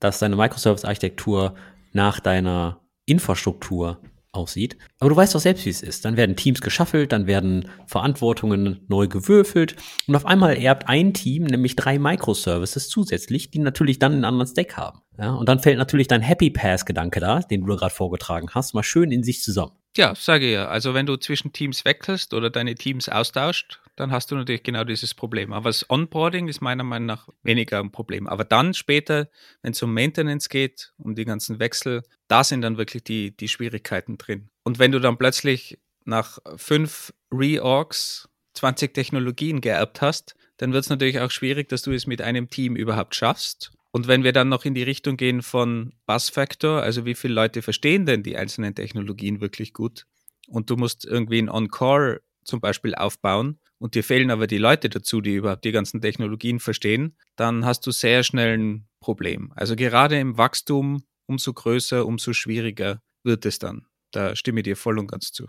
dass 0.01 0.19
deine 0.19 0.35
Microservice-Architektur 0.35 1.55
nach 1.93 2.19
deiner 2.19 2.81
Infrastruktur 3.05 4.01
aussieht. 4.31 4.77
Aber 4.99 5.09
du 5.09 5.15
weißt 5.15 5.35
doch 5.35 5.39
selbst, 5.39 5.65
wie 5.65 5.69
es 5.69 5.81
ist. 5.81 6.05
Dann 6.05 6.17
werden 6.17 6.35
Teams 6.35 6.61
geschaffelt, 6.61 7.11
dann 7.11 7.27
werden 7.27 7.69
Verantwortungen 7.85 8.85
neu 8.87 9.07
gewürfelt 9.07 9.75
und 10.07 10.15
auf 10.15 10.25
einmal 10.25 10.57
erbt 10.57 10.87
ein 10.87 11.13
Team 11.13 11.43
nämlich 11.43 11.75
drei 11.75 11.99
Microservices 11.99 12.89
zusätzlich, 12.89 13.51
die 13.51 13.59
natürlich 13.59 13.99
dann 13.99 14.13
einen 14.13 14.25
anderen 14.25 14.47
Stack 14.47 14.77
haben. 14.77 15.01
Ja, 15.17 15.33
und 15.33 15.49
dann 15.49 15.59
fällt 15.59 15.77
natürlich 15.77 16.07
dein 16.07 16.21
Happy 16.21 16.49
Pass-Gedanke 16.49 17.19
da, 17.19 17.41
den 17.41 17.65
du 17.65 17.75
gerade 17.75 17.93
vorgetragen 17.93 18.49
hast, 18.53 18.73
mal 18.73 18.83
schön 18.83 19.11
in 19.11 19.23
sich 19.23 19.43
zusammen. 19.43 19.73
Ja, 19.97 20.15
sage 20.15 20.49
ja. 20.49 20.67
Also 20.67 20.93
wenn 20.93 21.05
du 21.05 21.17
zwischen 21.17 21.51
Teams 21.51 21.83
wechselst 21.83 22.33
oder 22.33 22.49
deine 22.49 22.75
Teams 22.75 23.09
austauscht, 23.09 23.80
dann 23.95 24.11
hast 24.11 24.31
du 24.31 24.35
natürlich 24.35 24.63
genau 24.63 24.83
dieses 24.83 25.13
Problem. 25.13 25.53
Aber 25.53 25.69
das 25.69 25.89
Onboarding 25.89 26.47
ist 26.47 26.61
meiner 26.61 26.83
Meinung 26.83 27.07
nach 27.07 27.29
weniger 27.43 27.79
ein 27.79 27.91
Problem. 27.91 28.27
Aber 28.27 28.43
dann 28.45 28.73
später, 28.73 29.29
wenn 29.61 29.73
es 29.73 29.83
um 29.83 29.93
Maintenance 29.93 30.49
geht, 30.49 30.93
um 30.97 31.15
die 31.15 31.25
ganzen 31.25 31.59
Wechsel, 31.59 32.03
da 32.27 32.43
sind 32.43 32.61
dann 32.61 32.77
wirklich 32.77 33.03
die, 33.03 33.35
die 33.35 33.47
Schwierigkeiten 33.47 34.17
drin. 34.17 34.49
Und 34.63 34.79
wenn 34.79 34.91
du 34.91 34.99
dann 34.99 35.17
plötzlich 35.17 35.79
nach 36.05 36.39
fünf 36.55 37.13
Reorgs 37.31 38.29
20 38.53 38.93
Technologien 38.93 39.61
geerbt 39.61 40.01
hast, 40.01 40.35
dann 40.57 40.73
wird 40.73 40.83
es 40.83 40.89
natürlich 40.89 41.19
auch 41.19 41.31
schwierig, 41.31 41.69
dass 41.69 41.81
du 41.81 41.91
es 41.91 42.07
mit 42.07 42.21
einem 42.21 42.49
Team 42.49 42.75
überhaupt 42.75 43.15
schaffst. 43.15 43.71
Und 43.91 44.07
wenn 44.07 44.23
wir 44.23 44.31
dann 44.31 44.49
noch 44.49 44.63
in 44.63 44.73
die 44.73 44.83
Richtung 44.83 45.17
gehen 45.17 45.41
von 45.41 45.93
Buzz 46.05 46.29
Factor, 46.29 46.81
also 46.81 47.05
wie 47.05 47.15
viele 47.15 47.33
Leute 47.33 47.61
verstehen 47.61 48.05
denn 48.05 48.23
die 48.23 48.37
einzelnen 48.37 48.73
Technologien 48.73 49.41
wirklich 49.41 49.73
gut? 49.73 50.05
Und 50.47 50.69
du 50.69 50.77
musst 50.77 51.05
irgendwie 51.05 51.39
ein 51.39 51.49
On-Core 51.49 52.21
zum 52.43 52.59
Beispiel 52.59 52.95
aufbauen 52.95 53.59
und 53.79 53.95
dir 53.95 54.03
fehlen 54.03 54.31
aber 54.31 54.47
die 54.47 54.57
Leute 54.57 54.89
dazu, 54.89 55.21
die 55.21 55.35
überhaupt 55.35 55.65
die 55.65 55.71
ganzen 55.71 56.01
Technologien 56.01 56.59
verstehen, 56.59 57.15
dann 57.35 57.65
hast 57.65 57.85
du 57.85 57.91
sehr 57.91 58.23
schnell 58.23 58.57
ein 58.57 58.87
Problem. 58.99 59.51
Also 59.55 59.75
gerade 59.75 60.19
im 60.19 60.37
Wachstum, 60.37 61.03
umso 61.27 61.53
größer, 61.53 62.05
umso 62.05 62.33
schwieriger 62.33 63.01
wird 63.23 63.45
es 63.45 63.59
dann. 63.59 63.85
Da 64.11 64.35
stimme 64.35 64.59
ich 64.59 64.65
dir 64.65 64.75
voll 64.75 64.99
und 64.99 65.07
ganz 65.07 65.31
zu. 65.31 65.47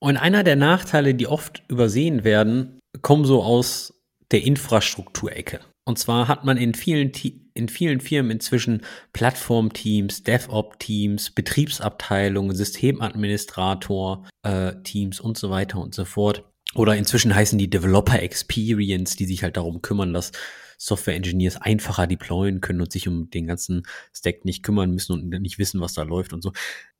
Und 0.00 0.16
einer 0.16 0.44
der 0.44 0.56
Nachteile, 0.56 1.14
die 1.14 1.26
oft 1.26 1.62
übersehen 1.68 2.24
werden, 2.24 2.78
kommen 3.02 3.24
so 3.24 3.42
aus 3.42 3.94
der 4.30 4.42
Infrastrukturecke. 4.42 5.60
Und 5.84 5.98
zwar 5.98 6.28
hat 6.28 6.44
man 6.44 6.56
in 6.56 6.74
vielen, 6.74 7.12
in 7.58 7.68
vielen 7.68 8.00
Firmen 8.00 8.30
inzwischen 8.30 8.82
Plattformteams, 9.12 10.22
DevOps-Teams, 10.22 11.32
Betriebsabteilungen, 11.32 12.56
Systemadministrator-Teams 12.56 15.20
äh, 15.20 15.22
und 15.22 15.36
so 15.36 15.50
weiter 15.50 15.78
und 15.78 15.94
so 15.94 16.04
fort. 16.04 16.44
Oder 16.74 16.96
inzwischen 16.96 17.34
heißen 17.34 17.58
die 17.58 17.70
Developer 17.70 18.22
Experience, 18.22 19.16
die 19.16 19.26
sich 19.26 19.42
halt 19.42 19.56
darum 19.56 19.82
kümmern, 19.82 20.12
dass 20.12 20.32
Software 20.78 21.16
Engineers 21.16 21.56
einfacher 21.56 22.06
deployen 22.06 22.60
können 22.60 22.80
und 22.80 22.92
sich 22.92 23.08
um 23.08 23.30
den 23.30 23.46
ganzen 23.46 23.82
Stack 24.14 24.44
nicht 24.44 24.62
kümmern 24.62 24.92
müssen 24.92 25.12
und 25.12 25.28
nicht 25.28 25.58
wissen, 25.58 25.80
was 25.80 25.94
da 25.94 26.02
läuft 26.02 26.32
und 26.32 26.42
so. 26.42 26.52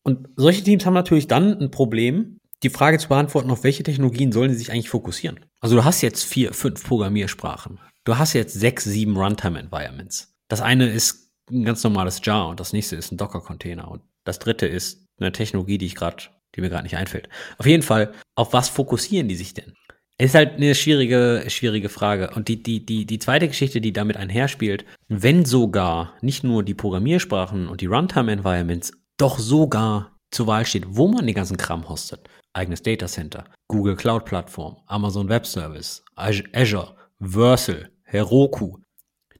Und 0.02 0.28
solche 0.36 0.64
Teams 0.64 0.84
haben 0.84 0.94
natürlich 0.94 1.28
dann 1.28 1.58
ein 1.58 1.70
Problem, 1.70 2.38
die 2.64 2.70
Frage 2.70 2.98
zu 2.98 3.08
beantworten, 3.08 3.50
auf 3.50 3.62
welche 3.62 3.84
Technologien 3.84 4.32
sollen 4.32 4.50
sie 4.50 4.58
sich 4.58 4.72
eigentlich 4.72 4.90
fokussieren. 4.90 5.38
Also 5.60 5.76
du 5.76 5.84
hast 5.84 6.00
jetzt 6.00 6.24
vier, 6.24 6.52
fünf 6.52 6.82
Programmiersprachen. 6.82 7.78
Du 8.04 8.18
hast 8.18 8.32
jetzt 8.32 8.54
sechs, 8.54 8.84
sieben 8.84 9.16
Runtime-Environments. 9.16 10.34
Das 10.48 10.60
eine 10.60 10.88
ist 10.88 11.30
ein 11.50 11.64
ganz 11.64 11.82
normales 11.84 12.20
Jar 12.22 12.48
und 12.48 12.60
das 12.60 12.72
nächste 12.72 12.96
ist 12.96 13.12
ein 13.12 13.16
Docker-Container 13.16 13.90
und 13.90 14.02
das 14.24 14.38
dritte 14.38 14.66
ist 14.66 15.06
eine 15.18 15.32
Technologie, 15.32 15.78
die 15.78 15.86
ich 15.86 15.94
gerade, 15.94 16.24
die 16.54 16.60
mir 16.60 16.68
gerade 16.68 16.84
nicht 16.84 16.96
einfällt. 16.96 17.28
Auf 17.58 17.66
jeden 17.66 17.82
Fall, 17.82 18.12
auf 18.34 18.52
was 18.52 18.68
fokussieren 18.68 19.28
die 19.28 19.36
sich 19.36 19.54
denn? 19.54 19.74
Ist 20.20 20.34
halt 20.34 20.54
eine 20.54 20.74
schwierige, 20.74 21.44
schwierige 21.46 21.88
Frage. 21.88 22.30
Und 22.34 22.48
die, 22.48 22.60
die, 22.60 22.84
die, 22.84 23.06
die 23.06 23.18
zweite 23.20 23.46
Geschichte, 23.46 23.80
die 23.80 23.92
damit 23.92 24.16
einherspielt, 24.16 24.84
wenn 25.06 25.44
sogar 25.44 26.14
nicht 26.22 26.42
nur 26.42 26.64
die 26.64 26.74
Programmiersprachen 26.74 27.68
und 27.68 27.80
die 27.80 27.86
Runtime-Environments, 27.86 28.92
doch 29.16 29.38
sogar 29.38 30.18
zur 30.32 30.48
Wahl 30.48 30.66
steht, 30.66 30.84
wo 30.88 31.06
man 31.06 31.24
den 31.24 31.36
ganzen 31.36 31.56
Kram 31.56 31.88
hostet. 31.88 32.28
Eigenes 32.52 32.82
Data 32.82 33.06
Center, 33.06 33.44
Google 33.68 33.94
Cloud 33.94 34.24
Plattform, 34.24 34.78
Amazon 34.86 35.28
Web 35.28 35.46
Service, 35.46 36.02
Azure, 36.16 36.96
Versal, 37.20 37.90
Heroku, 38.02 38.78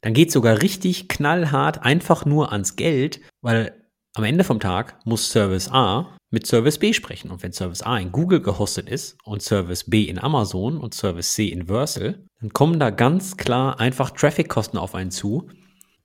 dann 0.01 0.15
geht 0.15 0.33
sogar 0.33 0.63
richtig 0.63 1.09
knallhart 1.09 1.83
einfach 1.83 2.25
nur 2.25 2.53
ans 2.53 2.77
Geld, 2.77 3.21
weil 3.41 3.73
am 4.15 4.25
Ende 4.25 4.45
vom 4.45 4.61
Tag 4.61 4.99
muss 5.05 5.31
Service 5.31 5.69
A 5.71 6.17
mit 6.31 6.47
Service 6.47 6.79
B 6.79 6.93
sprechen. 6.93 7.31
Und 7.31 7.43
wenn 7.43 7.53
Service 7.53 7.83
A 7.83 7.99
in 7.99 8.13
Google 8.13 8.41
gehostet 8.41 8.89
ist 8.89 9.17
und 9.25 9.43
Service 9.43 9.85
B 9.85 10.05
in 10.05 10.19
Amazon 10.19 10.79
und 10.79 10.95
Service 10.95 11.33
C 11.33 11.47
in 11.49 11.67
Versal, 11.67 12.25
dann 12.41 12.53
kommen 12.53 12.79
da 12.79 12.91
ganz 12.91 13.37
klar 13.37 13.81
einfach 13.81 14.11
Traffic-Kosten 14.11 14.79
auf 14.79 14.95
einen 14.95 15.11
zu, 15.11 15.49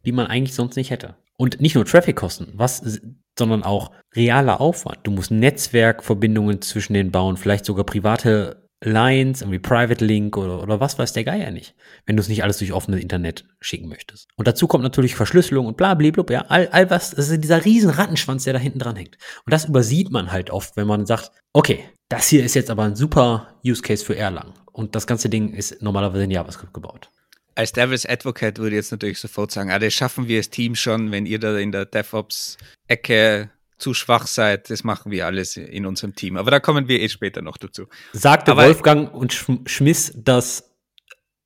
die 0.06 0.12
man 0.12 0.28
eigentlich 0.28 0.56
sonst 0.56 0.76
nicht 0.76 0.92
hätte. 0.92 1.16
Und 1.38 1.60
nicht 1.60 1.76
nur 1.76 1.86
Traffic-Kosten, 1.86 2.54
was, 2.54 3.02
sondern 3.38 3.64
auch 3.64 3.92
realer 4.16 4.62
Aufwand. 4.62 5.00
Du 5.04 5.12
musst 5.12 5.32
Netzwerkverbindungen 5.32 6.62
zwischen 6.62 6.94
den 6.94 7.12
bauen, 7.12 7.38
vielleicht 7.38 7.66
sogar 7.66 7.86
private 7.86 8.63
Lines, 8.84 9.42
irgendwie 9.42 9.60
Private 9.60 10.04
Link 10.04 10.38
oder, 10.38 10.62
oder 10.62 10.80
was 10.80 11.00
weiß 11.00 11.14
der 11.14 11.24
Geier 11.24 11.52
nicht, 11.52 11.76
wenn 12.06 12.16
du 12.16 12.22
es 12.22 12.28
nicht 12.28 12.44
alles 12.44 12.58
durch 12.58 12.74
offenes 12.74 13.02
Internet 13.02 13.46
schicken 13.60 13.88
möchtest. 13.88 14.28
Und 14.36 14.48
dazu 14.48 14.68
kommt 14.68 14.84
natürlich 14.84 15.16
Verschlüsselung 15.16 15.66
und 15.66 15.78
bla, 15.78 15.94
bla, 15.94 16.12
bla, 16.12 16.24
ja, 16.30 16.42
all, 16.48 16.68
all 16.70 16.90
was, 16.90 17.12
das 17.12 17.30
ist 17.30 17.44
dieser 17.44 17.64
riesen 17.66 17.90
Rattenschwanz, 17.90 18.44
der 18.44 18.54
da 18.54 18.60
hinten 18.60 18.80
dran 18.80 18.96
hängt. 18.96 19.18
Und 19.46 19.54
das 19.54 19.66
übersieht 19.66 20.12
man 20.12 20.32
halt 20.32 20.50
oft, 20.50 20.76
wenn 20.76 20.88
man 20.88 21.06
sagt, 21.06 21.32
okay, 21.54 21.86
das 22.10 22.28
hier 22.28 22.44
ist 22.44 22.54
jetzt 22.56 22.70
aber 22.70 22.84
ein 22.84 22.96
super 22.96 23.60
Use 23.66 23.82
Case 23.82 24.04
für 24.04 24.16
Erlang. 24.16 24.54
Und 24.72 24.96
das 24.96 25.08
ganze 25.08 25.30
Ding 25.30 25.54
ist 25.54 25.82
normalerweise 25.82 26.24
in 26.24 26.32
JavaScript 26.32 26.74
gebaut. 26.74 27.10
Als 27.56 27.72
Devil's 27.72 28.08
Advocate 28.08 28.58
würde 28.58 28.76
ich 28.76 28.80
jetzt 28.80 28.92
natürlich 28.92 29.20
sofort 29.20 29.52
sagen, 29.52 29.72
ah, 29.72 29.78
das 29.78 29.94
schaffen 29.94 30.28
wir 30.28 30.38
als 30.38 30.50
Team 30.50 30.76
schon, 30.76 31.12
wenn 31.12 31.28
ihr 31.28 31.40
da 31.40 31.56
in 31.58 31.72
der 31.72 31.86
DevOps-Ecke 31.86 33.52
zu 33.78 33.94
schwach 33.94 34.28
seid, 34.28 34.70
das 34.70 34.84
machen 34.84 35.12
wir 35.12 35.26
alles 35.26 35.58
in 35.58 35.86
unserem 35.86 36.16
Team. 36.16 36.38
Aber 36.38 36.52
da 36.52 36.60
kommen 36.60 36.88
wir 36.88 37.02
eh 37.02 37.10
später 37.10 37.42
noch 37.42 37.58
dazu. 37.58 37.88
Sagte 38.14 38.52
Aber 38.52 38.66
Wolfgang 38.66 39.14
und 39.14 39.34
schmiss 39.66 40.14
das 40.16 40.76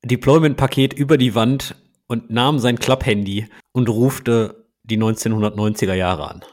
Deployment-Paket 0.02 0.92
über 0.92 1.18
die 1.18 1.34
Wand 1.34 1.74
und 2.06 2.30
nahm 2.30 2.58
sein 2.58 2.78
Klapphandy 2.78 3.48
und 3.72 3.88
rufte 3.88 4.66
die 4.82 4.98
1990er 4.98 5.94
Jahre 5.94 6.30
an. 6.30 6.44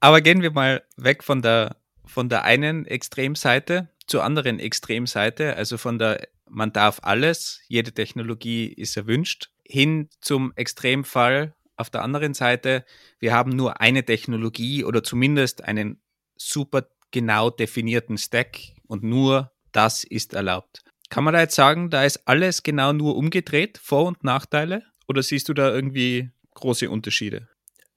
Aber 0.00 0.20
gehen 0.20 0.42
wir 0.42 0.50
mal 0.50 0.82
weg 0.96 1.22
von 1.22 1.42
der, 1.42 1.76
von 2.04 2.28
der 2.28 2.44
einen 2.44 2.86
Extremseite 2.86 3.88
zur 4.06 4.24
anderen 4.24 4.60
Extremseite, 4.60 5.56
also 5.56 5.78
von 5.78 5.98
der 5.98 6.28
man 6.48 6.72
darf 6.72 7.00
alles, 7.02 7.60
jede 7.68 7.92
Technologie 7.92 8.66
ist 8.66 8.96
erwünscht, 8.96 9.50
hin 9.64 10.08
zum 10.20 10.52
Extremfall, 10.54 11.55
auf 11.76 11.90
der 11.90 12.02
anderen 12.02 12.34
Seite, 12.34 12.84
wir 13.18 13.32
haben 13.32 13.50
nur 13.50 13.80
eine 13.80 14.04
Technologie 14.04 14.84
oder 14.84 15.02
zumindest 15.02 15.64
einen 15.64 16.00
super 16.36 16.88
genau 17.10 17.50
definierten 17.50 18.18
Stack 18.18 18.58
und 18.86 19.02
nur 19.02 19.52
das 19.72 20.04
ist 20.04 20.34
erlaubt. 20.34 20.82
Kann 21.08 21.24
man 21.24 21.34
da 21.34 21.40
jetzt 21.40 21.54
sagen, 21.54 21.90
da 21.90 22.04
ist 22.04 22.26
alles 22.26 22.62
genau 22.62 22.92
nur 22.92 23.16
umgedreht, 23.16 23.78
Vor- 23.78 24.06
und 24.06 24.24
Nachteile? 24.24 24.82
Oder 25.06 25.22
siehst 25.22 25.48
du 25.48 25.54
da 25.54 25.72
irgendwie 25.72 26.30
große 26.54 26.90
Unterschiede? 26.90 27.48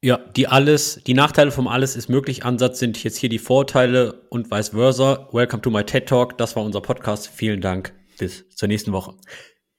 Ja, 0.02 0.18
die 0.18 0.48
alles, 0.48 1.02
die 1.06 1.14
Nachteile 1.14 1.52
vom 1.52 1.68
alles 1.68 1.96
ist 1.96 2.08
möglich 2.08 2.46
Ansatz 2.46 2.80
sind 2.80 3.04
jetzt 3.04 3.18
hier 3.18 3.30
die 3.30 3.40
Vorteile 3.40 4.14
und 4.30 4.50
vice 4.50 4.70
versa. 4.70 5.28
Welcome 5.34 5.62
to 5.62 5.72
my 5.72 5.84
TED 5.84 6.08
Talk. 6.08 6.38
Das 6.38 6.56
war 6.56 6.64
unser 6.64 6.82
Podcast. 6.82 7.28
Vielen 7.28 7.60
Dank. 7.60 7.94
Bis 8.18 8.48
zur 8.50 8.68
nächsten 8.68 8.94
Woche. 8.94 9.16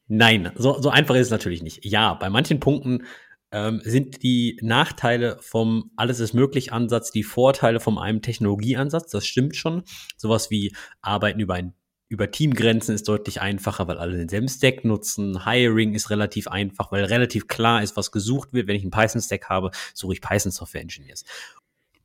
Nein, 0.08 0.52
so, 0.56 0.80
so 0.82 0.90
einfach 0.90 1.14
ist 1.14 1.28
es 1.28 1.30
natürlich 1.30 1.62
nicht. 1.62 1.84
Ja, 1.84 2.14
bei 2.14 2.28
manchen 2.28 2.60
Punkten 2.60 3.04
ähm, 3.52 3.80
sind 3.84 4.22
die 4.22 4.58
Nachteile 4.62 5.38
vom 5.40 5.90
Alles 5.96 6.20
ist 6.20 6.34
möglich 6.34 6.72
Ansatz 6.72 7.10
die 7.10 7.24
Vorteile 7.24 7.80
von 7.80 7.98
einem 7.98 8.22
Technologieansatz. 8.22 9.10
Das 9.10 9.26
stimmt 9.26 9.56
schon. 9.56 9.82
Sowas 10.16 10.50
wie 10.50 10.74
Arbeiten 11.02 11.40
über 11.40 11.54
ein 11.54 11.74
über 12.10 12.28
Teamgrenzen 12.28 12.92
ist 12.92 13.06
deutlich 13.06 13.40
einfacher, 13.40 13.86
weil 13.86 13.98
alle 13.98 14.16
denselben 14.16 14.48
Stack 14.48 14.84
nutzen. 14.84 15.44
Hiring 15.44 15.94
ist 15.94 16.10
relativ 16.10 16.48
einfach, 16.48 16.90
weil 16.90 17.04
relativ 17.04 17.46
klar 17.46 17.84
ist, 17.84 17.96
was 17.96 18.10
gesucht 18.10 18.52
wird. 18.52 18.66
Wenn 18.66 18.74
ich 18.74 18.82
einen 18.82 18.90
Python-Stack 18.90 19.48
habe, 19.48 19.70
suche 19.94 20.14
ich 20.14 20.20
Python-Software-Engineers. 20.20 21.24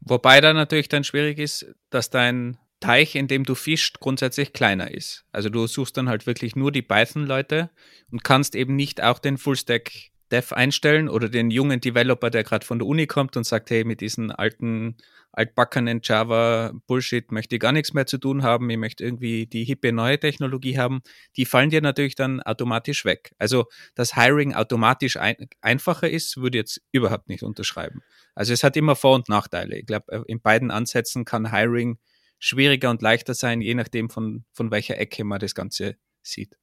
Wobei 0.01 0.41
da 0.41 0.53
natürlich 0.53 0.89
dann 0.89 1.03
schwierig 1.03 1.39
ist, 1.39 1.65
dass 1.89 2.11
dein 2.11 2.59
Teich, 2.79 3.15
in 3.15 3.27
dem 3.27 3.45
du 3.45 3.55
fischst, 3.55 3.99
grundsätzlich 3.99 4.53
kleiner 4.53 4.91
ist. 4.91 5.25
Also 5.31 5.49
du 5.49 5.65
suchst 5.65 5.97
dann 5.97 6.07
halt 6.07 6.27
wirklich 6.27 6.55
nur 6.55 6.71
die 6.71 6.83
Python-Leute 6.83 7.71
und 8.11 8.23
kannst 8.23 8.53
eben 8.53 8.75
nicht 8.75 9.01
auch 9.01 9.17
den 9.17 9.39
Full-Stack 9.39 10.11
Dev 10.31 10.53
einstellen 10.53 11.09
oder 11.09 11.29
den 11.29 11.51
jungen 11.51 11.81
Developer, 11.81 12.29
der 12.29 12.43
gerade 12.43 12.65
von 12.65 12.79
der 12.79 12.87
Uni 12.87 13.07
kommt 13.07 13.37
und 13.37 13.43
sagt, 13.43 13.69
hey, 13.69 13.83
mit 13.83 14.01
diesen 14.01 14.31
alten 14.31 14.97
altbackenen 15.35 15.99
Java-Bullshit 16.01 17.31
möchte 17.31 17.55
ich 17.55 17.61
gar 17.61 17.73
nichts 17.73 17.93
mehr 17.93 18.05
zu 18.05 18.17
tun 18.17 18.43
haben, 18.43 18.69
ich 18.69 18.77
möchte 18.77 19.03
irgendwie 19.03 19.45
die 19.45 19.65
hippe 19.65 19.91
neue 19.91 20.17
Technologie 20.17 20.77
haben, 20.77 21.01
die 21.35 21.45
fallen 21.45 21.69
dir 21.69 21.81
natürlich 21.81 22.15
dann 22.15 22.41
automatisch 22.41 23.03
weg. 23.03 23.33
Also, 23.37 23.65
dass 23.95 24.15
Hiring 24.15 24.53
automatisch 24.53 25.17
ein 25.17 25.35
einfacher 25.61 26.09
ist, 26.09 26.37
würde 26.37 26.57
ich 26.57 26.61
jetzt 26.61 26.81
überhaupt 26.91 27.27
nicht 27.27 27.43
unterschreiben. 27.43 28.01
Also 28.33 28.53
es 28.53 28.63
hat 28.63 28.77
immer 28.77 28.95
Vor- 28.95 29.15
und 29.15 29.29
Nachteile. 29.29 29.77
Ich 29.77 29.85
glaube, 29.85 30.23
in 30.27 30.41
beiden 30.41 30.71
Ansätzen 30.71 31.25
kann 31.25 31.51
Hiring 31.51 31.97
schwieriger 32.39 32.89
und 32.89 33.01
leichter 33.01 33.33
sein, 33.33 33.61
je 33.61 33.75
nachdem 33.75 34.09
von, 34.09 34.45
von 34.53 34.71
welcher 34.71 34.97
Ecke 34.97 35.23
man 35.23 35.39
das 35.39 35.55
Ganze 35.55 35.97
sieht. 36.21 36.57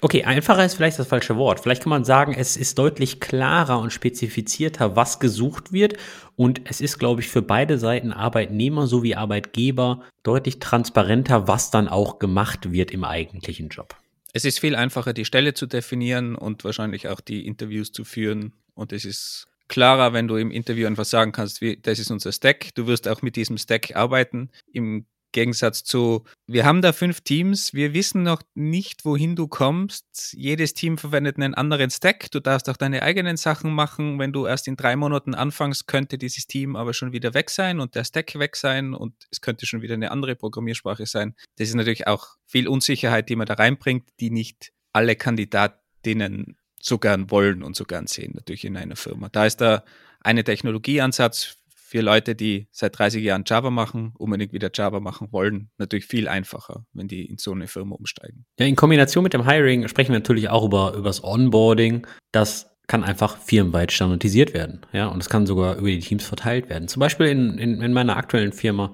Okay, 0.00 0.22
einfacher 0.24 0.64
ist 0.64 0.74
vielleicht 0.74 0.98
das 0.98 1.08
falsche 1.08 1.36
Wort. 1.36 1.60
Vielleicht 1.60 1.82
kann 1.82 1.90
man 1.90 2.04
sagen, 2.04 2.34
es 2.34 2.56
ist 2.56 2.78
deutlich 2.78 3.18
klarer 3.18 3.80
und 3.80 3.92
spezifizierter, 3.92 4.94
was 4.94 5.18
gesucht 5.18 5.72
wird. 5.72 5.96
Und 6.36 6.60
es 6.64 6.80
ist, 6.80 6.98
glaube 6.98 7.22
ich, 7.22 7.28
für 7.28 7.42
beide 7.42 7.78
Seiten, 7.78 8.12
Arbeitnehmer 8.12 8.86
sowie 8.86 9.16
Arbeitgeber, 9.16 10.02
deutlich 10.22 10.60
transparenter, 10.60 11.48
was 11.48 11.70
dann 11.70 11.88
auch 11.88 12.18
gemacht 12.18 12.70
wird 12.72 12.92
im 12.92 13.02
eigentlichen 13.02 13.68
Job. 13.68 13.96
Es 14.32 14.44
ist 14.44 14.60
viel 14.60 14.76
einfacher, 14.76 15.12
die 15.12 15.24
Stelle 15.24 15.54
zu 15.54 15.66
definieren 15.66 16.34
und 16.36 16.64
wahrscheinlich 16.64 17.08
auch 17.08 17.20
die 17.20 17.46
Interviews 17.46 17.92
zu 17.92 18.04
führen. 18.04 18.52
Und 18.74 18.92
es 18.92 19.04
ist 19.04 19.46
klarer, 19.68 20.12
wenn 20.12 20.28
du 20.28 20.36
im 20.36 20.50
Interview 20.50 20.86
einfach 20.86 21.04
sagen 21.04 21.32
kannst, 21.32 21.60
wie, 21.60 21.76
das 21.76 21.98
ist 21.98 22.10
unser 22.10 22.32
Stack. 22.32 22.74
Du 22.74 22.86
wirst 22.86 23.08
auch 23.08 23.22
mit 23.22 23.36
diesem 23.36 23.58
Stack 23.58 23.96
arbeiten. 23.96 24.50
Im 24.72 25.06
Gegensatz 25.34 25.84
zu, 25.84 26.24
wir 26.46 26.64
haben 26.64 26.80
da 26.80 26.92
fünf 26.92 27.20
Teams, 27.20 27.74
wir 27.74 27.92
wissen 27.92 28.22
noch 28.22 28.42
nicht, 28.54 29.04
wohin 29.04 29.36
du 29.36 29.48
kommst. 29.48 30.32
Jedes 30.32 30.74
Team 30.74 30.96
verwendet 30.96 31.36
einen 31.36 31.54
anderen 31.54 31.90
Stack. 31.90 32.30
Du 32.30 32.40
darfst 32.40 32.70
auch 32.70 32.76
deine 32.76 33.02
eigenen 33.02 33.36
Sachen 33.36 33.74
machen. 33.74 34.18
Wenn 34.18 34.32
du 34.32 34.46
erst 34.46 34.68
in 34.68 34.76
drei 34.76 34.96
Monaten 34.96 35.34
anfängst, 35.34 35.86
könnte 35.86 36.18
dieses 36.18 36.46
Team 36.46 36.76
aber 36.76 36.94
schon 36.94 37.12
wieder 37.12 37.34
weg 37.34 37.50
sein 37.50 37.80
und 37.80 37.96
der 37.96 38.04
Stack 38.04 38.38
weg 38.38 38.56
sein 38.56 38.94
und 38.94 39.14
es 39.30 39.40
könnte 39.40 39.66
schon 39.66 39.82
wieder 39.82 39.94
eine 39.94 40.12
andere 40.12 40.36
Programmiersprache 40.36 41.04
sein. 41.04 41.34
Das 41.56 41.68
ist 41.68 41.74
natürlich 41.74 42.06
auch 42.06 42.36
viel 42.46 42.68
Unsicherheit, 42.68 43.28
die 43.28 43.36
man 43.36 43.46
da 43.46 43.54
reinbringt, 43.54 44.08
die 44.20 44.30
nicht 44.30 44.72
alle 44.92 45.16
Kandidatinnen 45.16 46.56
so 46.80 46.98
gern 46.98 47.30
wollen 47.30 47.62
und 47.64 47.74
so 47.74 47.84
gern 47.84 48.06
sehen, 48.06 48.32
natürlich 48.34 48.64
in 48.64 48.76
einer 48.76 48.96
Firma. 48.96 49.28
Da 49.30 49.46
ist 49.46 49.60
da 49.60 49.84
eine 50.20 50.44
Technologieansatz 50.44 51.56
für 51.94 52.00
Leute, 52.00 52.34
die 52.34 52.66
seit 52.72 52.98
30 52.98 53.22
Jahren 53.22 53.44
Java 53.46 53.70
machen, 53.70 54.14
unbedingt 54.18 54.52
wieder 54.52 54.68
Java 54.74 54.98
machen 54.98 55.28
wollen, 55.30 55.70
natürlich 55.78 56.06
viel 56.06 56.26
einfacher, 56.26 56.84
wenn 56.92 57.06
die 57.06 57.24
in 57.24 57.38
so 57.38 57.52
eine 57.52 57.68
Firma 57.68 57.94
umsteigen. 57.94 58.46
Ja, 58.58 58.66
in 58.66 58.74
Kombination 58.74 59.22
mit 59.22 59.32
dem 59.32 59.48
Hiring 59.48 59.86
sprechen 59.86 60.10
wir 60.10 60.18
natürlich 60.18 60.48
auch 60.48 60.64
über, 60.64 60.94
über 60.94 61.04
das 61.04 61.22
Onboarding. 61.22 62.04
Das 62.32 62.68
kann 62.88 63.04
einfach 63.04 63.38
firmenweit 63.38 63.92
standardisiert 63.92 64.54
werden. 64.54 64.80
Ja, 64.92 65.06
und 65.06 65.22
es 65.22 65.28
kann 65.28 65.46
sogar 65.46 65.76
über 65.76 65.86
die 65.86 66.00
Teams 66.00 66.24
verteilt 66.24 66.68
werden. 66.68 66.88
Zum 66.88 66.98
Beispiel 66.98 67.26
in, 67.28 67.58
in, 67.58 67.80
in 67.80 67.92
meiner 67.92 68.16
aktuellen 68.16 68.52
Firma 68.52 68.92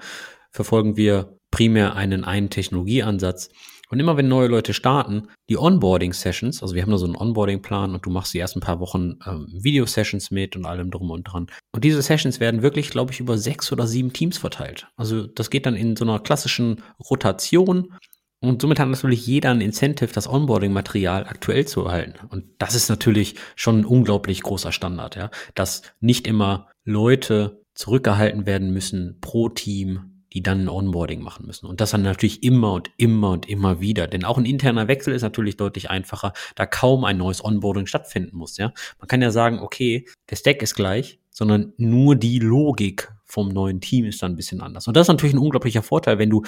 verfolgen 0.51 0.99
wir 0.99 1.39
primär 1.51 1.97
einen 1.97 2.25
einen 2.25 2.51
Technologieansatz, 2.51 3.49
und 3.91 3.99
immer 3.99 4.17
wenn 4.17 4.29
neue 4.29 4.47
Leute 4.47 4.73
starten, 4.73 5.29
die 5.49 5.59
Onboarding-Sessions, 5.59 6.63
also 6.63 6.75
wir 6.77 6.83
haben 6.83 6.93
da 6.93 6.99
so 6.99 7.07
einen 7.07 7.17
Onboarding-Plan 7.17 7.93
und 7.93 8.07
du 8.07 8.11
machst 8.11 8.33
die 8.33 8.39
ersten 8.39 8.61
paar 8.61 8.79
Wochen 8.79 9.19
ähm, 9.27 9.49
Video-Sessions 9.53 10.31
mit 10.31 10.55
und 10.55 10.65
allem 10.65 10.93
drum 10.93 11.11
und 11.11 11.25
dran. 11.25 11.49
Und 11.73 11.83
diese 11.83 12.01
Sessions 12.01 12.39
werden 12.39 12.63
wirklich, 12.63 12.91
glaube 12.91 13.13
ich, 13.13 13.19
über 13.19 13.37
sechs 13.37 13.73
oder 13.73 13.89
sieben 13.89 14.13
Teams 14.13 14.39
verteilt. 14.39 14.87
Also 14.97 15.27
das 15.27 15.51
geht 15.51 15.67
dann 15.67 15.75
in 15.75 15.97
so 15.97 16.05
einer 16.05 16.21
klassischen 16.21 16.83
Rotation. 17.11 17.95
Und 18.41 18.63
somit 18.63 18.79
hat 18.79 18.89
natürlich 18.89 19.27
jeder 19.27 19.51
ein 19.51 19.61
Incentive, 19.61 20.13
das 20.13 20.29
Onboarding-Material 20.29 21.27
aktuell 21.27 21.67
zu 21.67 21.85
erhalten. 21.85 22.15
Und 22.29 22.45
das 22.59 22.77
ist 22.77 22.91
natürlich 22.91 23.35
schon 23.57 23.81
ein 23.81 23.85
unglaublich 23.85 24.43
großer 24.43 24.71
Standard, 24.71 25.17
ja. 25.17 25.31
Dass 25.57 25.83
nicht 25.99 26.29
immer 26.29 26.69
Leute 26.85 27.65
zurückgehalten 27.75 28.47
werden 28.47 28.73
müssen 28.73 29.19
pro 29.21 29.49
Team, 29.49 30.10
die 30.33 30.43
dann 30.43 30.63
ein 30.63 30.69
Onboarding 30.69 31.23
machen 31.23 31.47
müssen. 31.47 31.67
Und 31.67 31.81
das 31.81 31.91
dann 31.91 32.03
natürlich 32.03 32.43
immer 32.43 32.73
und 32.75 32.91
immer 32.97 33.31
und 33.31 33.49
immer 33.49 33.81
wieder. 33.81 34.07
Denn 34.07 34.25
auch 34.25 34.39
ein 34.39 34.45
interner 34.45 34.89
Wechsel 34.89 35.15
ist 35.15 35.23
natürlich 35.23 35.57
deutlich 35.57 35.91
einfacher, 35.91 36.33
da 36.55 36.67
kaum 36.67 37.05
ein 37.05 37.19
neues 37.19 37.45
Onboarding 37.45 37.87
stattfinden 37.87 38.37
muss. 38.37 38.57
Ja? 38.57 38.73
Man 38.99 39.09
kann 39.09 39.23
ja 39.23 39.31
sagen, 39.31 39.59
okay, 39.59 40.07
der 40.31 40.37
Stack 40.37 40.63
ist 40.63 40.75
gleich, 40.75 41.19
sondern 41.31 41.73
nur 41.77 42.17
die 42.17 42.39
Logik 42.39 43.13
vom 43.25 43.49
neuen 43.49 43.81
Team 43.81 44.05
ist 44.05 44.23
dann 44.23 44.33
ein 44.33 44.37
bisschen 44.37 44.61
anders. 44.61 44.87
Und 44.87 44.97
das 44.97 45.07
ist 45.07 45.09
natürlich 45.09 45.35
ein 45.35 45.39
unglaublicher 45.39 45.83
Vorteil, 45.83 46.19
wenn 46.19 46.31
du, 46.31 46.43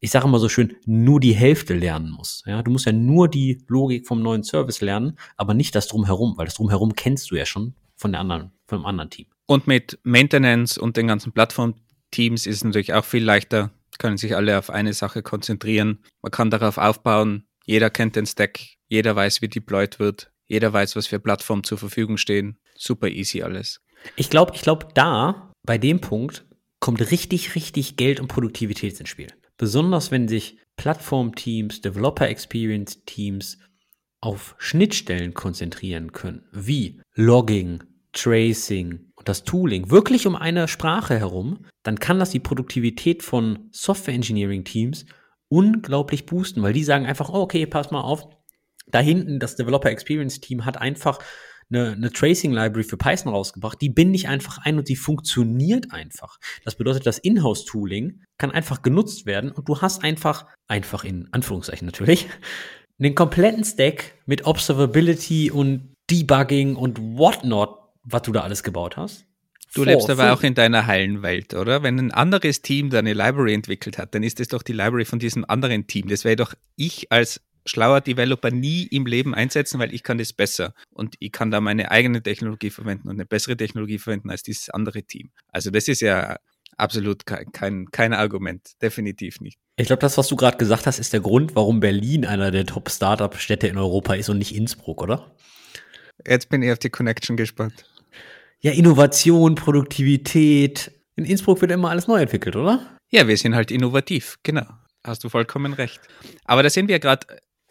ich 0.00 0.10
sage 0.10 0.26
immer 0.26 0.38
so 0.38 0.48
schön, 0.48 0.76
nur 0.84 1.20
die 1.20 1.34
Hälfte 1.34 1.74
lernen 1.74 2.10
musst. 2.10 2.46
Ja? 2.46 2.62
Du 2.62 2.70
musst 2.70 2.86
ja 2.86 2.92
nur 2.92 3.28
die 3.28 3.62
Logik 3.68 4.06
vom 4.06 4.22
neuen 4.22 4.44
Service 4.44 4.80
lernen, 4.80 5.18
aber 5.36 5.54
nicht 5.54 5.74
das 5.74 5.88
drumherum, 5.88 6.36
weil 6.36 6.46
das 6.46 6.54
drumherum 6.54 6.94
kennst 6.94 7.30
du 7.30 7.36
ja 7.36 7.44
schon 7.44 7.74
von 7.96 8.12
der 8.12 8.20
anderen, 8.20 8.52
vom 8.66 8.84
anderen 8.86 9.10
Team. 9.10 9.26
Und 9.46 9.66
mit 9.66 9.98
Maintenance 10.02 10.76
und 10.76 10.96
den 10.96 11.06
ganzen 11.06 11.32
Plattform 11.32 11.74
Teams 12.16 12.46
ist 12.46 12.64
natürlich 12.64 12.94
auch 12.94 13.04
viel 13.04 13.22
leichter, 13.22 13.70
können 13.98 14.16
sich 14.16 14.34
alle 14.34 14.58
auf 14.58 14.70
eine 14.70 14.94
Sache 14.94 15.22
konzentrieren. 15.22 15.98
Man 16.22 16.32
kann 16.32 16.50
darauf 16.50 16.78
aufbauen, 16.78 17.46
jeder 17.66 17.90
kennt 17.90 18.16
den 18.16 18.24
Stack, 18.24 18.58
jeder 18.88 19.14
weiß, 19.14 19.42
wie 19.42 19.48
deployed 19.48 19.98
wird, 19.98 20.30
jeder 20.46 20.72
weiß, 20.72 20.96
was 20.96 21.06
für 21.06 21.20
Plattformen 21.20 21.62
zur 21.62 21.76
Verfügung 21.76 22.16
stehen. 22.16 22.58
Super 22.74 23.08
easy 23.08 23.42
alles. 23.42 23.82
Ich 24.16 24.30
glaube, 24.30 24.52
ich 24.54 24.62
glaube, 24.62 24.88
da, 24.94 25.52
bei 25.62 25.76
dem 25.76 26.00
Punkt, 26.00 26.46
kommt 26.80 27.10
richtig, 27.10 27.54
richtig 27.54 27.98
Geld 27.98 28.18
und 28.18 28.28
Produktivität 28.28 28.98
ins 28.98 29.10
Spiel. 29.10 29.28
Besonders 29.58 30.10
wenn 30.10 30.26
sich 30.26 30.56
Plattformteams, 30.76 31.82
Developer 31.82 32.28
Experience 32.28 33.04
Teams 33.04 33.58
auf 34.22 34.54
Schnittstellen 34.56 35.34
konzentrieren 35.34 36.12
können, 36.12 36.44
wie 36.50 37.02
Logging, 37.14 37.82
Tracing, 38.16 39.12
das 39.24 39.44
Tooling 39.44 39.90
wirklich 39.90 40.26
um 40.26 40.36
eine 40.36 40.68
Sprache 40.68 41.18
herum, 41.18 41.66
dann 41.82 41.98
kann 41.98 42.18
das 42.18 42.30
die 42.30 42.40
Produktivität 42.40 43.22
von 43.22 43.68
Software 43.72 44.14
Engineering 44.14 44.64
Teams 44.64 45.04
unglaublich 45.48 46.26
boosten, 46.26 46.62
weil 46.62 46.72
die 46.72 46.82
sagen 46.82 47.06
einfach, 47.06 47.28
oh, 47.28 47.42
okay, 47.42 47.66
pass 47.66 47.90
mal 47.90 48.00
auf, 48.00 48.26
da 48.86 49.00
hinten 49.00 49.38
das 49.38 49.56
Developer 49.56 49.90
Experience 49.90 50.40
Team 50.40 50.64
hat 50.64 50.78
einfach 50.78 51.18
eine, 51.70 51.92
eine 51.92 52.10
Tracing 52.10 52.52
Library 52.52 52.84
für 52.84 52.96
Python 52.96 53.32
rausgebracht, 53.32 53.80
die 53.80 53.90
binde 53.90 54.16
ich 54.16 54.28
einfach 54.28 54.58
ein 54.64 54.78
und 54.78 54.88
die 54.88 54.96
funktioniert 54.96 55.92
einfach. 55.92 56.38
Das 56.64 56.76
bedeutet, 56.76 57.06
das 57.06 57.18
Inhouse 57.18 57.64
Tooling 57.64 58.22
kann 58.38 58.50
einfach 58.50 58.82
genutzt 58.82 59.26
werden 59.26 59.50
und 59.50 59.68
du 59.68 59.80
hast 59.80 60.02
einfach, 60.02 60.46
einfach 60.68 61.04
in 61.04 61.28
Anführungszeichen 61.32 61.86
natürlich, 61.86 62.28
den 62.98 63.14
kompletten 63.14 63.64
Stack 63.64 64.14
mit 64.24 64.46
Observability 64.46 65.50
und 65.50 65.92
Debugging 66.10 66.76
und 66.76 66.98
whatnot 66.98 67.85
was 68.06 68.22
du 68.22 68.32
da 68.32 68.40
alles 68.40 68.62
gebaut 68.62 68.96
hast. 68.96 69.26
Du 69.74 69.82
Vor, 69.82 69.92
lebst 69.92 70.08
aber 70.08 70.32
auch 70.32 70.42
in 70.42 70.54
deiner 70.54 70.86
heilen 70.86 71.22
Welt, 71.22 71.52
oder? 71.52 71.82
Wenn 71.82 71.98
ein 71.98 72.12
anderes 72.12 72.62
Team 72.62 72.88
deine 72.88 73.12
Library 73.12 73.52
entwickelt 73.52 73.98
hat, 73.98 74.14
dann 74.14 74.22
ist 74.22 74.40
es 74.40 74.48
doch 74.48 74.62
die 74.62 74.72
Library 74.72 75.04
von 75.04 75.18
diesem 75.18 75.44
anderen 75.44 75.86
Team. 75.86 76.08
Das 76.08 76.24
wäre 76.24 76.36
doch 76.36 76.54
ich 76.76 77.12
als 77.12 77.42
schlauer 77.66 78.00
Developer 78.00 78.50
nie 78.50 78.84
im 78.84 79.06
Leben 79.06 79.34
einsetzen, 79.34 79.80
weil 79.80 79.92
ich 79.92 80.02
kann 80.04 80.18
das 80.18 80.32
besser 80.32 80.72
und 80.90 81.16
ich 81.18 81.32
kann 81.32 81.50
da 81.50 81.60
meine 81.60 81.90
eigene 81.90 82.22
Technologie 82.22 82.70
verwenden 82.70 83.08
und 83.08 83.16
eine 83.16 83.26
bessere 83.26 83.56
Technologie 83.56 83.98
verwenden 83.98 84.30
als 84.30 84.44
dieses 84.44 84.70
andere 84.70 85.02
Team. 85.02 85.30
Also 85.48 85.70
das 85.70 85.88
ist 85.88 86.00
ja 86.00 86.36
absolut 86.76 87.26
kein, 87.26 87.50
kein, 87.52 87.86
kein 87.90 88.12
Argument, 88.12 88.80
definitiv 88.80 89.40
nicht. 89.40 89.58
Ich 89.76 89.88
glaube, 89.88 90.00
das, 90.00 90.16
was 90.16 90.28
du 90.28 90.36
gerade 90.36 90.56
gesagt 90.56 90.86
hast, 90.86 90.98
ist 90.98 91.12
der 91.12 91.20
Grund, 91.20 91.56
warum 91.56 91.80
Berlin 91.80 92.24
einer 92.24 92.50
der 92.50 92.66
Top-Startup-Städte 92.66 93.66
in 93.66 93.78
Europa 93.78 94.14
ist 94.14 94.28
und 94.28 94.38
nicht 94.38 94.54
Innsbruck, 94.54 95.02
oder? 95.02 95.34
Jetzt 96.26 96.48
bin 96.48 96.62
ich 96.62 96.72
auf 96.72 96.78
die 96.78 96.90
Connection 96.90 97.36
gespannt. 97.36 97.84
Ja, 98.66 98.72
Innovation, 98.72 99.54
Produktivität. 99.54 100.90
In 101.14 101.24
Innsbruck 101.24 101.60
wird 101.60 101.70
immer 101.70 101.90
alles 101.90 102.08
neu 102.08 102.20
entwickelt, 102.20 102.56
oder? 102.56 102.98
Ja, 103.12 103.28
wir 103.28 103.36
sind 103.36 103.54
halt 103.54 103.70
innovativ, 103.70 104.38
genau. 104.42 104.66
Hast 105.04 105.22
du 105.22 105.28
vollkommen 105.28 105.72
recht. 105.72 106.00
Aber 106.46 106.64
da 106.64 106.68
sind 106.68 106.88
wir 106.88 106.98
gerade 106.98 107.28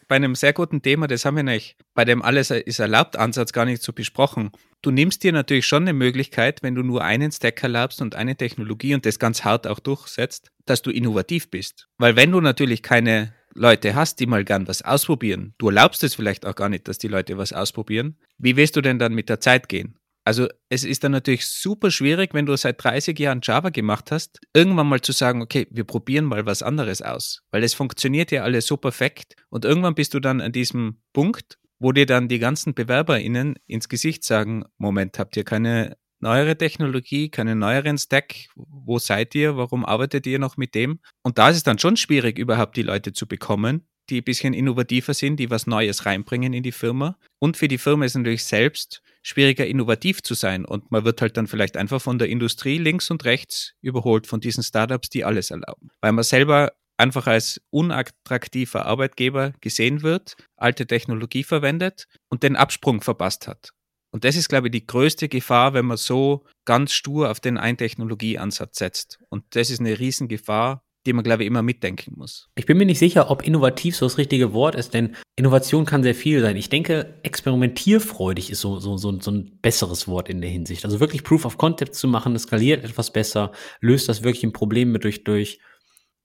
bei 0.08 0.16
einem 0.16 0.36
sehr 0.36 0.54
guten 0.54 0.82
Thema, 0.82 1.08
das 1.08 1.26
haben 1.26 1.36
wir 1.36 1.44
nicht 1.44 1.76
bei 1.96 2.06
dem 2.06 2.22
Alles 2.22 2.50
ist 2.50 2.80
erlaubt 2.80 3.18
Ansatz 3.18 3.52
gar 3.52 3.66
nicht 3.66 3.84
so 3.84 3.92
besprochen. 3.92 4.52
Du 4.82 4.90
nimmst 4.90 5.22
dir 5.26 5.34
natürlich 5.34 5.66
schon 5.66 5.84
eine 5.84 5.92
Möglichkeit, 5.92 6.64
wenn 6.64 6.76
du 6.76 6.82
nur 6.82 7.04
einen 7.04 7.30
Stack 7.30 7.62
erlaubst 7.62 8.02
und 8.02 8.16
eine 8.16 8.38
Technologie 8.38 8.94
und 8.94 9.06
das 9.06 9.20
ganz 9.20 9.44
hart 9.44 9.68
auch 9.68 9.82
durchsetzt, 9.82 10.48
dass 10.66 10.82
du 10.82 10.92
innovativ 10.92 11.52
bist. 11.52 11.90
Weil 11.98 12.16
wenn 12.16 12.32
du 12.32 12.40
natürlich 12.40 12.82
keine 12.82 13.34
Leute 13.54 13.96
hast, 13.96 14.22
die 14.22 14.28
mal 14.28 14.46
gern 14.46 14.66
was 14.70 14.82
ausprobieren, 14.82 15.56
du 15.58 15.68
erlaubst 15.68 16.06
es 16.06 16.16
vielleicht 16.16 16.46
auch 16.46 16.56
gar 16.56 16.70
nicht, 16.70 16.88
dass 16.88 17.00
die 17.00 17.10
Leute 17.10 17.38
was 17.38 17.52
ausprobieren, 17.52 18.16
wie 18.38 18.56
wirst 18.56 18.78
du 18.78 18.82
denn 18.82 18.98
dann 18.98 19.14
mit 19.14 19.28
der 19.28 19.42
Zeit 19.42 19.68
gehen? 19.68 19.98
Also 20.26 20.48
es 20.70 20.84
ist 20.84 21.04
dann 21.04 21.12
natürlich 21.12 21.46
super 21.46 21.92
schwierig, 21.92 22.34
wenn 22.34 22.48
du 22.48 22.58
seit 22.58 22.84
30 22.84 23.18
Jahren 23.20 23.42
Java 23.44 23.70
gemacht 23.70 24.12
hast, 24.12 24.40
irgendwann 24.54 24.88
mal 24.88 25.00
zu 25.00 25.12
sagen, 25.12 25.44
okay, 25.44 25.68
wir 25.70 25.84
probieren 25.84 26.26
mal 26.26 26.48
was 26.48 26.64
anderes 26.64 27.04
aus, 27.04 27.44
weil 27.52 27.64
es 27.64 27.76
funktioniert 27.76 28.32
ja 28.32 28.44
alles 28.44 28.66
so 28.66 28.76
perfekt 28.76 29.36
und 29.50 29.66
irgendwann 29.66 29.94
bist 29.94 30.16
du 30.16 30.20
dann 30.20 30.42
an 30.42 30.52
diesem 30.52 31.02
Punkt, 31.14 31.60
wo 31.78 31.92
dir 31.92 32.08
dann 32.08 32.28
die 32.28 32.40
ganzen 32.40 32.74
BewerberInnen 32.74 33.56
ins 33.68 33.88
Gesicht 33.88 34.24
sagen, 34.24 34.66
Moment, 34.80 35.20
habt 35.20 35.38
ihr 35.38 35.44
keine 35.44 35.96
neuere 36.20 36.58
Technologie, 36.58 37.30
keinen 37.30 37.60
neueren 37.60 38.00
Stack? 38.00 38.48
Wo 38.56 38.98
seid 38.98 39.36
ihr? 39.36 39.58
Warum 39.58 39.86
arbeitet 39.86 40.26
ihr 40.26 40.40
noch 40.40 40.58
mit 40.58 40.74
dem? 40.74 41.00
Und 41.22 41.38
da 41.38 41.50
ist 41.50 41.58
es 41.58 41.64
dann 41.64 41.78
schon 41.78 41.98
schwierig, 41.98 42.40
überhaupt 42.40 42.78
die 42.78 42.82
Leute 42.82 43.14
zu 43.14 43.28
bekommen, 43.28 43.88
die 44.10 44.22
ein 44.22 44.24
bisschen 44.24 44.56
innovativer 44.56 45.14
sind, 45.14 45.38
die 45.38 45.52
was 45.52 45.68
Neues 45.68 46.06
reinbringen 46.08 46.54
in 46.54 46.64
die 46.64 46.72
Firma. 46.72 47.20
Und 47.40 47.58
für 47.58 47.68
die 47.68 47.78
Firma 47.78 48.06
ist 48.06 48.16
natürlich 48.16 48.44
selbst 48.44 49.04
schwieriger, 49.26 49.66
innovativ 49.66 50.22
zu 50.22 50.36
sein. 50.36 50.66
Und 50.66 50.92
man 50.92 51.04
wird 51.04 51.22
halt 51.22 51.36
dann 51.36 51.48
vielleicht 51.48 51.78
einfach 51.78 52.00
von 52.02 52.20
der 52.20 52.30
Industrie 52.30 52.78
links 52.78 53.10
und 53.10 53.26
rechts 53.26 53.74
überholt 53.82 54.28
von 54.28 54.40
diesen 54.40 54.64
Startups, 54.64 55.10
die 55.10 55.26
alles 55.26 55.50
erlauben. 55.50 55.90
Weil 56.02 56.12
man 56.12 56.24
selber 56.24 56.74
einfach 56.98 57.26
als 57.26 57.60
unattraktiver 57.72 58.86
Arbeitgeber 58.86 59.54
gesehen 59.62 60.04
wird, 60.04 60.36
alte 60.58 60.86
Technologie 60.86 61.44
verwendet 61.44 62.08
und 62.30 62.44
den 62.44 62.56
Absprung 62.56 63.02
verpasst 63.02 63.48
hat. 63.48 63.72
Und 64.12 64.24
das 64.24 64.38
ist, 64.38 64.48
glaube 64.48 64.68
ich, 64.68 64.72
die 64.72 64.86
größte 64.86 65.28
Gefahr, 65.28 65.74
wenn 65.74 65.86
man 65.86 65.98
so 65.98 66.46
ganz 66.64 66.94
stur 66.94 67.32
auf 67.32 67.40
den 67.40 67.58
einen 67.58 67.78
Technologieansatz 67.78 68.78
setzt. 68.78 69.20
Und 69.30 69.44
das 69.56 69.70
ist 69.70 69.82
eine 69.82 70.00
Riesengefahr, 70.00 70.85
die 71.06 71.14
man, 71.14 71.24
glaube 71.24 71.44
ich, 71.44 71.48
immer 71.48 71.62
mitdenken 71.62 72.14
muss. 72.18 72.50
Ich 72.56 72.66
bin 72.66 72.78
mir 72.78 72.86
nicht 72.86 73.00
sicher, 73.00 73.30
ob 73.30 73.46
innovativ 73.46 73.96
so 73.96 74.06
das 74.06 74.18
richtige 74.18 74.54
Wort 74.54 74.76
ist, 74.76 74.94
denn 74.94 75.16
Innovation 75.36 75.86
kann 75.86 76.04
sehr 76.04 76.16
viel 76.16 76.42
sein. 76.42 76.56
Ich 76.56 76.70
denke, 76.70 77.16
experimentierfreudig 77.24 78.50
ist 78.50 78.62
so, 78.62 78.80
so, 78.80 78.98
so, 78.98 79.20
so 79.20 79.32
ein 79.32 79.60
besseres 79.62 80.08
Wort 80.08 80.30
in 80.30 80.42
der 80.42 80.50
Hinsicht. 80.50 80.86
Also 80.86 81.00
wirklich 81.00 81.24
Proof 81.24 81.46
of 81.46 81.58
Concept 81.58 81.96
zu 81.96 82.08
machen, 82.08 82.38
skaliert 82.40 82.84
etwas 82.84 83.12
besser, 83.12 83.52
löst 83.82 84.10
das 84.10 84.24
wirklich 84.24 84.44
ein 84.44 84.54
Problem 84.54 84.92
mit 84.92 85.04
durch, 85.04 85.24
durch, 85.24 85.60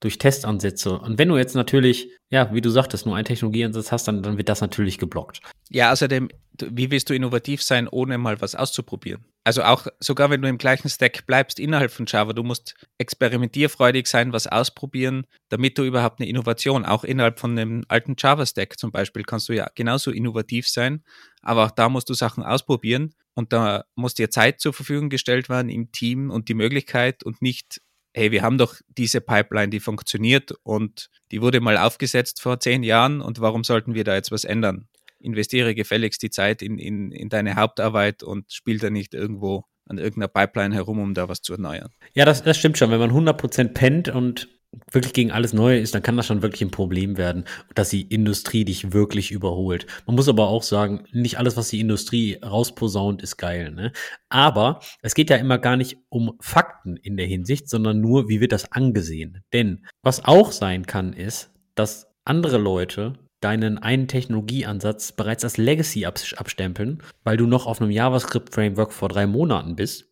durch 0.00 0.18
Testansätze. 0.18 0.98
Und 0.98 1.18
wenn 1.18 1.28
du 1.28 1.36
jetzt 1.36 1.54
natürlich, 1.54 2.08
ja, 2.30 2.52
wie 2.52 2.62
du 2.62 2.70
sagtest, 2.70 3.06
nur 3.06 3.16
einen 3.16 3.26
Technologieansatz 3.26 3.92
hast, 3.92 4.08
dann, 4.08 4.22
dann 4.22 4.38
wird 4.38 4.48
das 4.48 4.62
natürlich 4.62 4.98
geblockt. 4.98 5.40
Ja, 5.68 5.92
außerdem, 5.92 6.30
wie 6.70 6.90
willst 6.90 7.10
du 7.10 7.14
innovativ 7.14 7.62
sein, 7.62 7.86
ohne 7.86 8.16
mal 8.18 8.40
was 8.40 8.54
auszuprobieren? 8.54 9.24
Also 9.44 9.62
auch 9.62 9.86
sogar 10.00 10.30
wenn 10.30 10.42
du 10.42 10.48
im 10.48 10.58
gleichen 10.58 10.88
Stack 10.88 11.26
bleibst 11.26 11.58
innerhalb 11.58 11.90
von 11.90 12.06
Java, 12.06 12.32
du 12.32 12.42
musst 12.42 12.74
experimentierfreudig 12.98 14.06
sein, 14.06 14.32
was 14.32 14.46
ausprobieren, 14.46 15.26
damit 15.48 15.78
du 15.78 15.84
überhaupt 15.84 16.20
eine 16.20 16.28
Innovation, 16.28 16.84
auch 16.84 17.04
innerhalb 17.04 17.40
von 17.40 17.58
einem 17.58 17.84
alten 17.88 18.16
Java-Stack 18.18 18.78
zum 18.78 18.92
Beispiel, 18.92 19.22
kannst 19.22 19.48
du 19.48 19.54
ja 19.54 19.68
genauso 19.74 20.10
innovativ 20.10 20.68
sein, 20.68 21.02
aber 21.42 21.66
auch 21.66 21.70
da 21.70 21.88
musst 21.88 22.10
du 22.10 22.14
Sachen 22.14 22.42
ausprobieren 22.42 23.14
und 23.34 23.52
da 23.52 23.84
muss 23.94 24.14
dir 24.14 24.30
Zeit 24.30 24.60
zur 24.60 24.74
Verfügung 24.74 25.08
gestellt 25.08 25.48
werden 25.48 25.70
im 25.70 25.90
Team 25.90 26.30
und 26.30 26.48
die 26.48 26.54
Möglichkeit 26.54 27.22
und 27.22 27.40
nicht, 27.40 27.80
hey, 28.12 28.30
wir 28.32 28.42
haben 28.42 28.58
doch 28.58 28.74
diese 28.88 29.20
Pipeline, 29.20 29.68
die 29.68 29.80
funktioniert 29.80 30.52
und 30.62 31.08
die 31.30 31.42
wurde 31.42 31.60
mal 31.60 31.76
aufgesetzt 31.76 32.40
vor 32.40 32.60
zehn 32.60 32.82
Jahren 32.82 33.20
und 33.20 33.40
warum 33.40 33.64
sollten 33.64 33.94
wir 33.94 34.04
da 34.04 34.14
jetzt 34.14 34.32
was 34.32 34.44
ändern? 34.44 34.88
investiere 35.20 35.74
gefälligst 35.74 36.22
die 36.22 36.30
Zeit 36.30 36.62
in, 36.62 36.78
in, 36.78 37.12
in 37.12 37.28
deine 37.28 37.56
Hauptarbeit 37.56 38.22
und 38.22 38.52
spiel 38.52 38.78
da 38.78 38.90
nicht 38.90 39.14
irgendwo 39.14 39.64
an 39.86 39.98
irgendeiner 39.98 40.28
Pipeline 40.28 40.74
herum, 40.74 40.98
um 40.98 41.14
da 41.14 41.28
was 41.28 41.42
zu 41.42 41.52
erneuern. 41.52 41.90
Ja, 42.14 42.24
das, 42.24 42.42
das 42.42 42.58
stimmt 42.58 42.78
schon. 42.78 42.90
Wenn 42.90 43.00
man 43.00 43.10
100% 43.10 43.68
pennt 43.74 44.08
und 44.08 44.48
wirklich 44.92 45.12
gegen 45.12 45.30
alles 45.30 45.52
Neue 45.52 45.78
ist, 45.78 45.94
dann 45.94 46.02
kann 46.02 46.16
das 46.16 46.26
schon 46.26 46.42
wirklich 46.42 46.62
ein 46.62 46.70
Problem 46.70 47.16
werden, 47.16 47.44
dass 47.74 47.90
die 47.90 48.02
Industrie 48.02 48.64
dich 48.64 48.92
wirklich 48.92 49.30
überholt. 49.30 49.86
Man 50.06 50.16
muss 50.16 50.28
aber 50.28 50.48
auch 50.48 50.62
sagen, 50.62 51.04
nicht 51.12 51.38
alles, 51.38 51.56
was 51.56 51.70
die 51.70 51.80
Industrie 51.80 52.38
rausposaunt, 52.42 53.22
ist 53.22 53.36
geil. 53.36 53.72
Ne? 53.72 53.92
Aber 54.28 54.80
es 55.02 55.14
geht 55.14 55.30
ja 55.30 55.36
immer 55.36 55.58
gar 55.58 55.76
nicht 55.76 55.98
um 56.08 56.36
Fakten 56.40 56.96
in 56.96 57.16
der 57.16 57.26
Hinsicht, 57.26 57.68
sondern 57.68 58.00
nur, 58.00 58.28
wie 58.28 58.40
wird 58.40 58.52
das 58.52 58.72
angesehen. 58.72 59.42
Denn 59.52 59.86
was 60.02 60.24
auch 60.24 60.52
sein 60.52 60.86
kann, 60.86 61.12
ist, 61.12 61.50
dass 61.74 62.08
andere 62.24 62.58
Leute 62.58 63.14
deinen 63.40 63.78
einen 63.78 64.06
Technologieansatz 64.06 65.12
bereits 65.12 65.44
als 65.44 65.56
Legacy 65.56 66.04
abstempeln, 66.04 67.02
weil 67.24 67.36
du 67.36 67.46
noch 67.46 67.66
auf 67.66 67.80
einem 67.80 67.90
JavaScript-Framework 67.90 68.92
vor 68.92 69.08
drei 69.08 69.26
Monaten 69.26 69.76
bist 69.76 70.10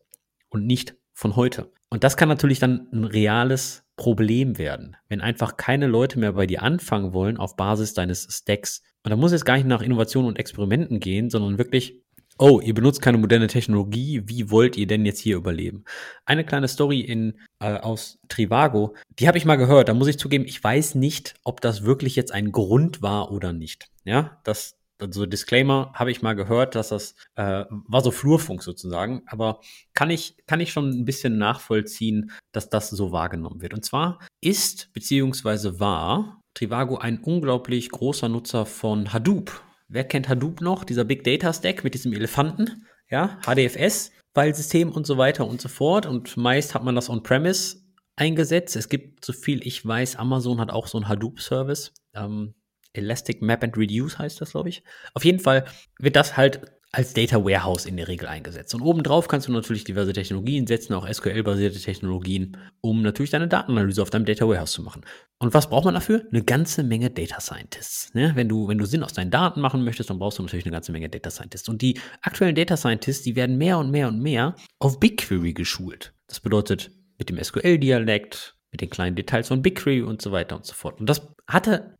und 0.49 0.65
nicht 0.65 0.95
von 1.13 1.35
heute. 1.35 1.71
Und 1.89 2.03
das 2.03 2.17
kann 2.17 2.29
natürlich 2.29 2.59
dann 2.59 2.87
ein 2.91 3.03
reales 3.03 3.83
Problem 3.99 4.57
werden, 4.57 4.95
wenn 5.09 5.19
einfach 5.19 5.57
keine 5.57 5.85
Leute 5.85 6.19
mehr 6.19 6.31
bei 6.31 6.47
dir 6.47 6.63
anfangen 6.63 7.11
wollen 7.13 7.35
auf 7.35 7.57
Basis 7.57 7.93
deines 7.93 8.27
Stacks. 8.31 8.81
Und 9.03 9.11
da 9.11 9.17
muss 9.17 9.33
es 9.33 9.43
gar 9.43 9.57
nicht 9.57 9.67
nach 9.67 9.81
Innovationen 9.81 10.29
und 10.29 10.39
Experimenten 10.39 11.01
gehen, 11.01 11.29
sondern 11.29 11.57
wirklich 11.57 12.01
oh, 12.41 12.61
ihr 12.61 12.73
benutzt 12.73 13.01
keine 13.01 13.17
moderne 13.17 13.47
Technologie, 13.47 14.23
wie 14.25 14.49
wollt 14.49 14.77
ihr 14.77 14.87
denn 14.87 15.05
jetzt 15.05 15.19
hier 15.19 15.35
überleben? 15.35 15.83
Eine 16.25 16.45
kleine 16.45 16.69
Story 16.69 17.01
in, 17.01 17.37
äh, 17.59 17.73
aus 17.73 18.17
Trivago, 18.29 18.95
die 19.19 19.27
habe 19.27 19.37
ich 19.37 19.43
mal 19.43 19.57
gehört, 19.57 19.89
da 19.89 19.93
muss 19.93 20.07
ich 20.07 20.17
zugeben, 20.17 20.45
ich 20.45 20.63
weiß 20.63 20.95
nicht, 20.95 21.33
ob 21.43 21.59
das 21.59 21.83
wirklich 21.83 22.15
jetzt 22.15 22.31
ein 22.31 22.53
Grund 22.53 23.01
war 23.01 23.33
oder 23.33 23.51
nicht. 23.51 23.89
Ja, 24.05 24.39
das, 24.45 24.78
also 24.99 25.25
Disclaimer 25.25 25.91
habe 25.93 26.11
ich 26.11 26.21
mal 26.21 26.33
gehört, 26.33 26.75
dass 26.75 26.89
das 26.89 27.15
äh, 27.35 27.65
war 27.69 28.01
so 28.01 28.11
Flurfunk 28.11 28.61
sozusagen, 28.61 29.23
aber 29.27 29.61
kann 29.93 30.09
ich, 30.09 30.35
kann 30.45 30.59
ich 30.59 30.71
schon 30.71 30.89
ein 30.89 31.05
bisschen 31.05 31.37
nachvollziehen, 31.37 32.31
dass 32.51 32.69
das 32.69 32.89
so 32.89 33.11
wahrgenommen 33.11 33.61
wird. 33.61 33.73
Und 33.73 33.85
zwar 33.85 34.19
ist 34.41 34.91
beziehungsweise 34.93 35.79
war 35.79 36.41
Trivago 36.53 36.97
ein 36.97 37.19
unglaublich 37.19 37.89
großer 37.89 38.29
Nutzer 38.29 38.65
von 38.65 39.13
Hadoop. 39.13 39.61
Wer 39.87 40.03
kennt 40.03 40.29
Hadoop 40.29 40.61
noch? 40.61 40.83
Dieser 40.83 41.05
Big 41.05 41.23
Data 41.23 41.53
Stack 41.53 41.83
mit 41.83 41.93
diesem 41.93 42.13
Elefanten, 42.13 42.85
ja, 43.09 43.39
HDFS, 43.45 44.11
Filesystem 44.35 44.91
und 44.91 45.07
so 45.07 45.17
weiter 45.17 45.47
und 45.47 45.61
so 45.61 45.69
fort. 45.69 46.05
Und 46.05 46.37
meist 46.37 46.75
hat 46.75 46.83
man 46.83 46.95
das 46.95 47.09
on-premise 47.09 47.77
eingesetzt. 48.15 48.75
Es 48.75 48.89
gibt, 48.89 49.25
so 49.25 49.33
viel 49.33 49.65
ich 49.65 49.85
weiß, 49.85 50.17
Amazon 50.17 50.59
hat 50.59 50.71
auch 50.71 50.87
so 50.87 50.97
einen 50.97 51.07
Hadoop-Service. 51.07 51.93
Ähm, 52.13 52.53
Elastic 52.93 53.41
Map 53.41 53.63
and 53.63 53.77
Reduce 53.77 54.17
heißt 54.17 54.41
das, 54.41 54.51
glaube 54.51 54.69
ich. 54.69 54.83
Auf 55.13 55.25
jeden 55.25 55.39
Fall 55.39 55.65
wird 55.99 56.15
das 56.15 56.37
halt 56.37 56.61
als 56.91 57.13
Data 57.13 57.43
Warehouse 57.43 57.85
in 57.85 57.97
der 57.97 58.07
Regel 58.07 58.27
eingesetzt. 58.27 58.73
Und 58.73 58.81
obendrauf 58.81 59.27
kannst 59.27 59.47
du 59.47 59.51
natürlich 59.51 59.83
diverse 59.83 60.11
Technologien 60.11 60.65
setzen, 60.65 60.95
auch 60.95 61.07
SQL-basierte 61.07 61.79
Technologien, 61.79 62.57
um 62.81 63.03
natürlich 63.03 63.29
deine 63.29 63.47
Datenanalyse 63.47 64.01
auf 64.01 64.09
deinem 64.09 64.25
Data 64.25 64.47
Warehouse 64.47 64.71
zu 64.71 64.81
machen. 64.81 65.05
Und 65.37 65.53
was 65.53 65.69
braucht 65.69 65.85
man 65.85 65.93
dafür? 65.93 66.25
Eine 66.31 66.43
ganze 66.43 66.83
Menge 66.83 67.11
Data 67.11 67.39
Scientists. 67.39 68.13
Ne? 68.15 68.31
Wenn, 68.33 68.49
du, 68.49 68.67
wenn 68.67 68.79
du 68.79 68.85
Sinn 68.85 69.03
aus 69.03 69.13
deinen 69.13 69.29
Daten 69.29 69.61
machen 69.61 69.83
möchtest, 69.83 70.09
dann 70.09 70.17
brauchst 70.17 70.39
du 70.39 70.43
natürlich 70.43 70.65
eine 70.65 70.73
ganze 70.73 70.91
Menge 70.91 71.09
Data 71.09 71.29
Scientists. 71.29 71.69
Und 71.69 71.83
die 71.83 71.99
aktuellen 72.21 72.55
Data 72.55 72.75
Scientists, 72.75 73.23
die 73.23 73.35
werden 73.35 73.57
mehr 73.57 73.77
und 73.77 73.91
mehr 73.91 74.07
und 74.07 74.19
mehr 74.19 74.55
auf 74.79 74.99
BigQuery 74.99 75.53
geschult. 75.53 76.13
Das 76.27 76.39
bedeutet 76.39 76.89
mit 77.19 77.29
dem 77.29 77.41
SQL-Dialekt, 77.41 78.55
mit 78.71 78.81
den 78.81 78.89
kleinen 78.89 79.15
Details 79.15 79.47
von 79.47 79.61
BigQuery 79.61 80.01
und 80.01 80.23
so 80.23 80.31
weiter 80.31 80.55
und 80.55 80.65
so 80.65 80.73
fort. 80.73 80.99
Und 80.99 81.07
das 81.07 81.35
hatte 81.47 81.98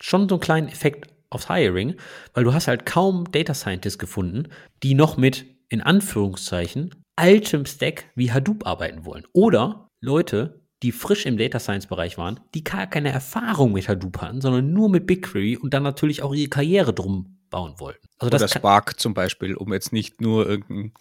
schon 0.00 0.28
so 0.28 0.36
einen 0.36 0.40
kleinen 0.40 0.68
Effekt 0.68 1.12
aufs 1.30 1.48
Hiring, 1.48 1.96
weil 2.32 2.44
du 2.44 2.54
hast 2.54 2.68
halt 2.68 2.86
kaum 2.86 3.30
Data 3.30 3.54
Scientists 3.54 3.98
gefunden, 3.98 4.48
die 4.82 4.94
noch 4.94 5.16
mit, 5.16 5.46
in 5.68 5.80
Anführungszeichen, 5.80 6.94
altem 7.16 7.66
Stack 7.66 8.06
wie 8.14 8.32
Hadoop 8.32 8.66
arbeiten 8.66 9.04
wollen. 9.04 9.26
Oder 9.32 9.88
Leute, 10.00 10.62
die 10.82 10.92
frisch 10.92 11.26
im 11.26 11.36
Data 11.36 11.58
Science 11.58 11.86
Bereich 11.86 12.18
waren, 12.18 12.40
die 12.54 12.64
gar 12.64 12.86
keine 12.86 13.10
Erfahrung 13.10 13.72
mit 13.72 13.88
Hadoop 13.88 14.20
hatten, 14.20 14.40
sondern 14.40 14.72
nur 14.72 14.88
mit 14.88 15.06
BigQuery 15.06 15.56
und 15.56 15.72
dann 15.74 15.82
natürlich 15.82 16.22
auch 16.22 16.34
ihre 16.34 16.50
Karriere 16.50 16.92
drum 16.92 17.38
bauen 17.50 17.74
wollten. 17.78 18.06
Also 18.18 18.30
das 18.30 18.42
Oder 18.42 18.48
Spark 18.48 19.00
zum 19.00 19.14
Beispiel, 19.14 19.54
um 19.54 19.72
jetzt 19.72 19.92
nicht 19.92 20.20
nur 20.20 20.48
irgendein 20.48 20.92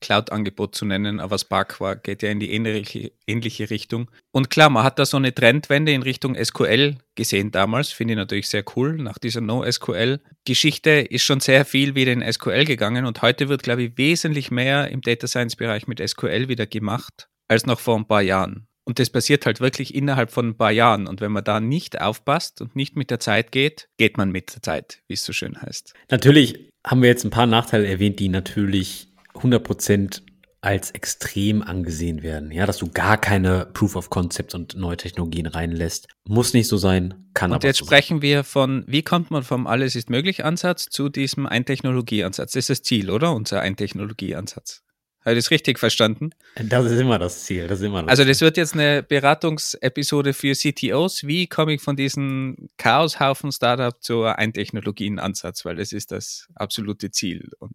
Cloud-Angebot 0.00 0.74
zu 0.74 0.84
nennen, 0.84 1.20
aber 1.20 1.38
Spark 1.38 1.80
war, 1.80 1.96
geht 1.96 2.22
ja 2.22 2.30
in 2.30 2.40
die 2.40 2.52
ähnliche, 2.52 3.12
ähnliche 3.26 3.70
Richtung. 3.70 4.10
Und 4.32 4.50
klar, 4.50 4.70
man 4.70 4.84
hat 4.84 4.98
da 4.98 5.06
so 5.06 5.16
eine 5.16 5.34
Trendwende 5.34 5.92
in 5.92 6.02
Richtung 6.02 6.36
SQL 6.36 6.96
gesehen 7.14 7.50
damals, 7.50 7.92
finde 7.92 8.14
ich 8.14 8.18
natürlich 8.18 8.48
sehr 8.48 8.64
cool. 8.76 8.96
Nach 8.96 9.18
dieser 9.18 9.40
No-SQL-Geschichte 9.40 10.90
ist 10.90 11.22
schon 11.22 11.40
sehr 11.40 11.64
viel 11.64 11.94
wieder 11.94 12.12
in 12.12 12.32
SQL 12.32 12.64
gegangen 12.64 13.06
und 13.06 13.22
heute 13.22 13.48
wird, 13.48 13.62
glaube 13.62 13.82
ich, 13.82 13.98
wesentlich 13.98 14.50
mehr 14.50 14.88
im 14.90 15.02
Data 15.02 15.26
Science-Bereich 15.26 15.86
mit 15.86 16.00
SQL 16.06 16.48
wieder 16.48 16.66
gemacht 16.66 17.28
als 17.48 17.66
noch 17.66 17.80
vor 17.80 17.96
ein 17.96 18.06
paar 18.06 18.22
Jahren. 18.22 18.66
Und 18.84 18.98
das 18.98 19.10
passiert 19.10 19.46
halt 19.46 19.60
wirklich 19.60 19.94
innerhalb 19.94 20.30
von 20.30 20.48
ein 20.48 20.56
paar 20.56 20.72
Jahren. 20.72 21.06
Und 21.06 21.20
wenn 21.20 21.30
man 21.30 21.44
da 21.44 21.60
nicht 21.60 22.00
aufpasst 22.00 22.60
und 22.60 22.74
nicht 22.74 22.96
mit 22.96 23.10
der 23.10 23.20
Zeit 23.20 23.52
geht, 23.52 23.88
geht 23.98 24.16
man 24.16 24.32
mit 24.32 24.54
der 24.54 24.62
Zeit, 24.62 25.02
wie 25.06 25.14
es 25.14 25.24
so 25.24 25.32
schön 25.32 25.60
heißt. 25.60 25.94
Natürlich 26.10 26.70
haben 26.84 27.02
wir 27.02 27.08
jetzt 27.08 27.24
ein 27.24 27.30
paar 27.30 27.46
Nachteile 27.46 27.86
erwähnt, 27.86 28.18
die 28.18 28.28
natürlich 28.28 29.09
100% 29.34 30.22
als 30.62 30.90
extrem 30.90 31.62
angesehen 31.62 32.22
werden. 32.22 32.50
Ja, 32.50 32.66
dass 32.66 32.78
du 32.78 32.88
gar 32.90 33.16
keine 33.16 33.66
Proof 33.72 33.96
of 33.96 34.10
Concept 34.10 34.54
und 34.54 34.76
neue 34.76 34.96
Technologien 34.96 35.46
reinlässt. 35.46 36.08
Muss 36.24 36.52
nicht 36.52 36.68
so 36.68 36.76
sein, 36.76 37.30
kann 37.32 37.50
und 37.50 37.56
aber 37.56 37.66
jetzt 37.66 37.78
so 37.78 37.86
sprechen 37.86 38.20
wir 38.20 38.44
von, 38.44 38.84
wie 38.86 39.02
kommt 39.02 39.30
man 39.30 39.42
vom 39.42 39.66
Alles 39.66 39.96
ist 39.96 40.10
möglich 40.10 40.44
Ansatz 40.44 40.86
zu 40.90 41.08
diesem 41.08 41.46
Ein-Technologie-Ansatz? 41.46 42.52
Das 42.52 42.56
ist 42.56 42.70
das 42.70 42.82
Ziel, 42.82 43.10
oder? 43.10 43.34
Unser 43.34 43.60
Ein-Technologie-Ansatz. 43.62 44.82
Habe 45.22 45.36
ich 45.36 45.44
das 45.44 45.50
richtig 45.50 45.78
verstanden? 45.78 46.30
Das 46.62 46.86
ist 46.86 46.98
immer 46.98 47.18
das 47.18 47.44
Ziel. 47.44 47.66
Das 47.66 47.80
ist 47.80 47.84
immer 47.86 48.02
das 48.02 48.10
Also 48.10 48.22
Ziel. 48.22 48.30
das 48.30 48.40
wird 48.40 48.56
jetzt 48.56 48.74
eine 48.74 49.02
Beratungsepisode 49.02 50.32
für 50.32 50.54
CTOs. 50.54 51.26
Wie 51.26 51.46
komme 51.46 51.74
ich 51.74 51.82
von 51.82 51.96
diesem 51.96 52.68
Chaoshaufen 52.78 53.52
Startup 53.52 53.94
zu 54.02 54.24
einem 54.24 54.54
Technologienansatz? 54.54 55.64
Weil 55.66 55.76
das 55.76 55.92
ist 55.92 56.10
das 56.10 56.48
absolute 56.54 57.10
Ziel. 57.10 57.50
Und 57.58 57.74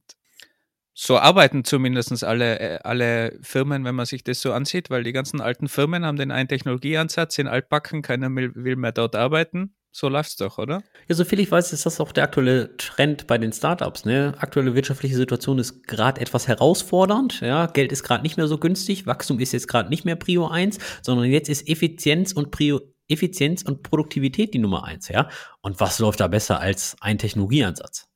so 0.98 1.18
arbeiten 1.18 1.66
zumindest 1.66 2.24
alle, 2.24 2.60
äh, 2.60 2.80
alle 2.84 3.38
Firmen, 3.42 3.84
wenn 3.84 3.96
man 3.96 4.06
sich 4.06 4.24
das 4.24 4.40
so 4.42 4.54
ansieht, 4.54 4.90
weil 4.90 5.04
die 5.04 5.12
ganzen 5.12 5.42
alten 5.42 5.68
Firmen 5.68 6.06
haben 6.06 6.18
den 6.18 6.32
einen 6.32 6.48
Technologieansatz, 6.48 7.36
sind 7.36 7.48
altbacken, 7.48 8.02
keiner 8.02 8.34
will 8.34 8.78
mehr 8.78 8.94
dort 8.94 9.16
arbeiten. 9.16 9.76
So 9.92 10.10
läuft's 10.10 10.38
doch, 10.38 10.58
oder? 10.58 10.84
Ja, 11.08 11.16
soviel 11.16 11.40
ich 11.40 11.52
weiß, 11.52 11.72
ist 11.72 11.86
das 11.86 12.02
auch 12.02 12.12
der 12.12 12.26
aktuelle 12.26 12.76
Trend 12.78 13.28
bei 13.28 13.38
den 13.38 13.54
Startups. 13.54 14.04
Ne? 14.04 14.34
Aktuelle 14.38 14.76
wirtschaftliche 14.76 15.16
Situation 15.16 15.60
ist 15.60 15.88
gerade 15.88 16.20
etwas 16.20 16.48
herausfordernd. 16.48 17.40
Ja? 17.42 17.68
Geld 17.68 17.92
ist 17.92 18.04
gerade 18.04 18.24
nicht 18.24 18.36
mehr 18.36 18.48
so 18.48 18.58
günstig. 18.58 19.06
Wachstum 19.06 19.40
ist 19.40 19.54
jetzt 19.54 19.68
gerade 19.68 19.90
nicht 19.90 20.04
mehr 20.04 20.18
Prio 20.18 20.48
1, 20.48 20.80
sondern 21.02 21.28
jetzt 21.28 21.50
ist 21.50 21.70
Effizienz 21.70 22.34
und 22.34 22.52
Prio 22.52 22.82
Effizienz 23.08 23.62
und 23.62 23.84
Produktivität 23.84 24.54
die 24.54 24.60
Nummer 24.60 24.84
1. 24.84 25.10
Ja? 25.10 25.30
Und 25.62 25.80
was 25.80 26.00
läuft 26.00 26.20
da 26.20 26.28
besser 26.28 26.60
als 26.60 26.98
ein 27.00 27.18
Technologieansatz? 27.18 28.10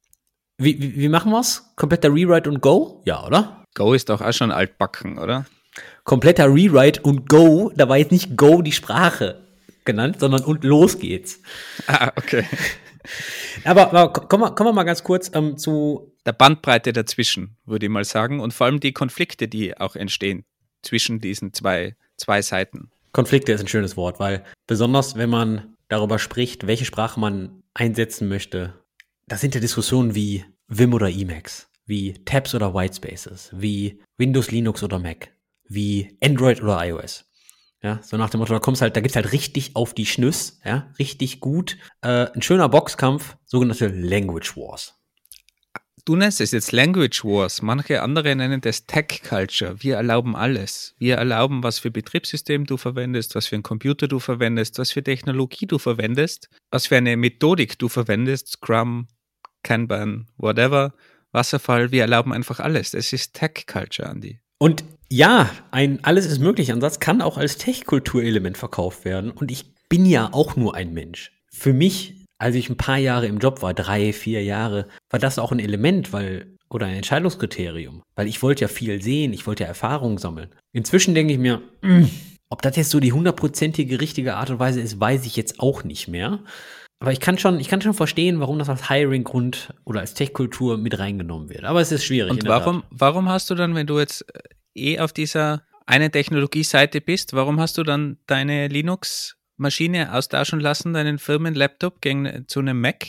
Wie, 0.59 0.81
wie, 0.81 0.95
wie 0.97 1.09
machen 1.09 1.31
wir's? 1.31 1.71
Kompletter 1.77 2.09
Rewrite 2.09 2.49
und 2.49 2.61
Go? 2.61 3.01
Ja, 3.05 3.25
oder? 3.25 3.63
Go 3.75 3.93
ist 3.93 4.09
doch 4.09 4.21
auch 4.21 4.33
schon 4.33 4.51
altbacken, 4.51 5.17
oder? 5.17 5.45
Kompletter 6.03 6.47
Rewrite 6.47 7.01
und 7.01 7.29
Go, 7.29 7.71
da 7.75 7.87
war 7.87 7.97
jetzt 7.97 8.11
nicht 8.11 8.35
Go 8.35 8.61
die 8.61 8.73
Sprache 8.73 9.41
genannt, 9.85 10.19
sondern 10.19 10.43
und 10.43 10.65
los 10.65 10.99
geht's. 10.99 11.39
Ah, 11.87 12.11
okay. 12.15 12.43
Aber, 13.63 13.87
aber 13.87 14.13
kommen, 14.13 14.43
wir, 14.43 14.51
kommen 14.51 14.69
wir 14.69 14.73
mal 14.73 14.83
ganz 14.83 15.03
kurz 15.03 15.31
ähm, 15.33 15.57
zu 15.57 16.13
Der 16.25 16.33
Bandbreite 16.33 16.93
dazwischen, 16.93 17.55
würde 17.65 17.87
ich 17.87 17.91
mal 17.91 18.03
sagen. 18.03 18.39
Und 18.39 18.53
vor 18.53 18.67
allem 18.67 18.79
die 18.79 18.91
Konflikte, 18.91 19.47
die 19.47 19.75
auch 19.75 19.95
entstehen 19.95 20.45
zwischen 20.83 21.19
diesen 21.19 21.53
zwei, 21.53 21.95
zwei 22.17 22.41
Seiten. 22.41 22.91
Konflikte 23.11 23.53
ist 23.53 23.61
ein 23.61 23.67
schönes 23.67 23.97
Wort, 23.97 24.19
weil 24.19 24.43
besonders 24.67 25.15
wenn 25.15 25.29
man 25.29 25.75
darüber 25.87 26.19
spricht, 26.19 26.67
welche 26.67 26.85
Sprache 26.85 27.19
man 27.19 27.63
einsetzen 27.73 28.27
möchte, 28.27 28.73
das 29.29 29.41
sind 29.41 29.55
ja 29.55 29.61
Diskussionen 29.61 30.15
wie 30.15 30.43
Vim 30.67 30.93
oder 30.93 31.09
Emacs, 31.09 31.69
wie 31.85 32.13
Tabs 32.25 32.53
oder 32.55 32.73
Whitespaces, 32.73 33.51
wie 33.53 34.01
Windows, 34.17 34.51
Linux 34.51 34.83
oder 34.83 34.99
Mac, 34.99 35.31
wie 35.67 36.17
Android 36.21 36.61
oder 36.61 36.85
iOS. 36.85 37.25
Ja, 37.81 37.99
so 38.03 38.17
nach 38.17 38.29
dem 38.29 38.39
Motto, 38.39 38.53
da 38.53 38.59
kommst 38.59 38.81
halt, 38.81 38.97
da 38.97 39.01
gibt's 39.01 39.15
halt 39.15 39.31
richtig 39.31 39.75
auf 39.75 39.93
die 39.93 40.05
Schnüss, 40.05 40.59
ja, 40.65 40.91
richtig 40.99 41.39
gut. 41.39 41.77
Äh, 42.01 42.27
ein 42.33 42.41
schöner 42.41 42.67
Boxkampf, 42.67 43.37
sogenannte 43.45 43.87
Language 43.87 44.57
Wars. 44.57 44.95
Du 46.03 46.15
nennst 46.15 46.41
es 46.41 46.51
jetzt 46.51 46.71
Language 46.71 47.23
Wars, 47.23 47.61
manche 47.61 48.01
andere 48.01 48.35
nennen 48.35 48.61
das 48.61 48.85
Tech 48.85 49.21
Culture. 49.23 49.81
Wir 49.81 49.97
erlauben 49.97 50.35
alles. 50.35 50.95
Wir 50.97 51.17
erlauben, 51.17 51.61
was 51.61 51.79
für 51.79 51.91
Betriebssystem 51.91 52.65
du 52.65 52.77
verwendest, 52.77 53.35
was 53.35 53.47
für 53.47 53.55
einen 53.55 53.63
Computer 53.63 54.07
du 54.07 54.19
verwendest, 54.19 54.79
was 54.79 54.91
für 54.91 55.03
Technologie 55.03 55.67
du 55.67 55.77
verwendest, 55.77 56.49
was 56.71 56.87
für 56.87 56.97
eine 56.97 57.15
Methodik 57.15 57.77
du 57.77 57.89
verwendest, 57.89 58.47
Scrum, 58.47 59.07
Kanban, 59.63 60.27
whatever, 60.37 60.93
Wasserfall. 61.31 61.91
Wir 61.91 62.01
erlauben 62.01 62.33
einfach 62.33 62.59
alles. 62.59 62.91
Das 62.91 63.13
ist 63.13 63.33
Tech 63.33 63.65
Culture, 63.67 64.09
Andy. 64.09 64.39
Und 64.59 64.83
ja, 65.11 65.49
ein 65.71 66.03
Alles 66.03 66.25
ist 66.25 66.39
möglich 66.39 66.71
Ansatz 66.71 66.99
kann 66.99 67.21
auch 67.21 67.37
als 67.37 67.57
Tech-Kulturelement 67.57 68.57
verkauft 68.57 69.05
werden. 69.05 69.31
Und 69.31 69.51
ich 69.51 69.73
bin 69.89 70.05
ja 70.05 70.29
auch 70.33 70.55
nur 70.55 70.75
ein 70.75 70.93
Mensch. 70.93 71.31
Für 71.51 71.73
mich, 71.73 72.25
als 72.37 72.55
ich 72.55 72.69
ein 72.69 72.77
paar 72.77 72.97
Jahre 72.97 73.25
im 73.25 73.39
Job 73.39 73.61
war, 73.61 73.73
drei, 73.73 74.13
vier 74.13 74.43
Jahre, 74.43 74.87
war 75.09 75.19
das 75.19 75.39
auch 75.39 75.51
ein 75.51 75.59
Element, 75.59 76.13
weil, 76.13 76.55
oder 76.69 76.85
ein 76.85 76.95
Entscheidungskriterium. 76.95 78.03
Weil 78.15 78.27
ich 78.27 78.43
wollte 78.43 78.61
ja 78.61 78.67
viel 78.67 79.01
sehen, 79.01 79.33
ich 79.33 79.47
wollte 79.47 79.63
ja 79.63 79.69
Erfahrungen 79.69 80.19
sammeln. 80.19 80.49
Inzwischen 80.73 81.15
denke 81.15 81.33
ich 81.33 81.39
mir, 81.39 81.61
mm, 81.81 82.05
ob 82.49 82.61
das 82.61 82.75
jetzt 82.75 82.91
so 82.91 82.99
die 82.99 83.13
hundertprozentige 83.13 83.99
richtige 83.99 84.35
Art 84.35 84.51
und 84.51 84.59
Weise 84.59 84.81
ist, 84.81 84.99
weiß 84.99 85.25
ich 85.25 85.35
jetzt 85.35 85.59
auch 85.59 85.83
nicht 85.83 86.07
mehr. 86.07 86.39
Aber 86.99 87.13
ich 87.13 87.21
kann 87.21 87.37
schon, 87.37 87.59
ich 87.59 87.69
kann 87.69 87.81
schon 87.81 87.93
verstehen, 87.93 88.41
warum 88.41 88.59
das 88.59 88.67
als 88.67 88.89
Hiring-Grund 88.89 89.73
oder 89.85 90.01
als 90.01 90.13
Tech-Kultur 90.13 90.77
mit 90.77 90.99
reingenommen 90.99 91.49
wird. 91.49 91.63
Aber 91.63 91.79
es 91.79 91.91
ist 91.91 92.03
schwierig. 92.03 92.31
Und 92.31 92.45
warum, 92.45 92.83
warum 92.89 93.29
hast 93.29 93.49
du 93.49 93.55
dann, 93.55 93.73
wenn 93.73 93.87
du 93.87 93.99
jetzt 93.99 94.25
äh, 94.75 94.93
eh 94.93 94.99
auf 94.99 95.13
dieser 95.13 95.63
einen 95.85 96.11
Technologieseite 96.11 96.99
bist, 96.99 97.33
warum 97.33 97.59
hast 97.59 97.77
du 97.77 97.83
dann 97.83 98.17
deine 98.27 98.67
Linux-Maschine 98.67 100.13
austauschen 100.13 100.59
lassen, 100.59 100.93
deinen 100.93 101.19
Firmen-Laptop 101.19 102.01
gegen 102.01 102.45
zu 102.47 102.59
einem 102.59 102.79
Mac 102.81 103.05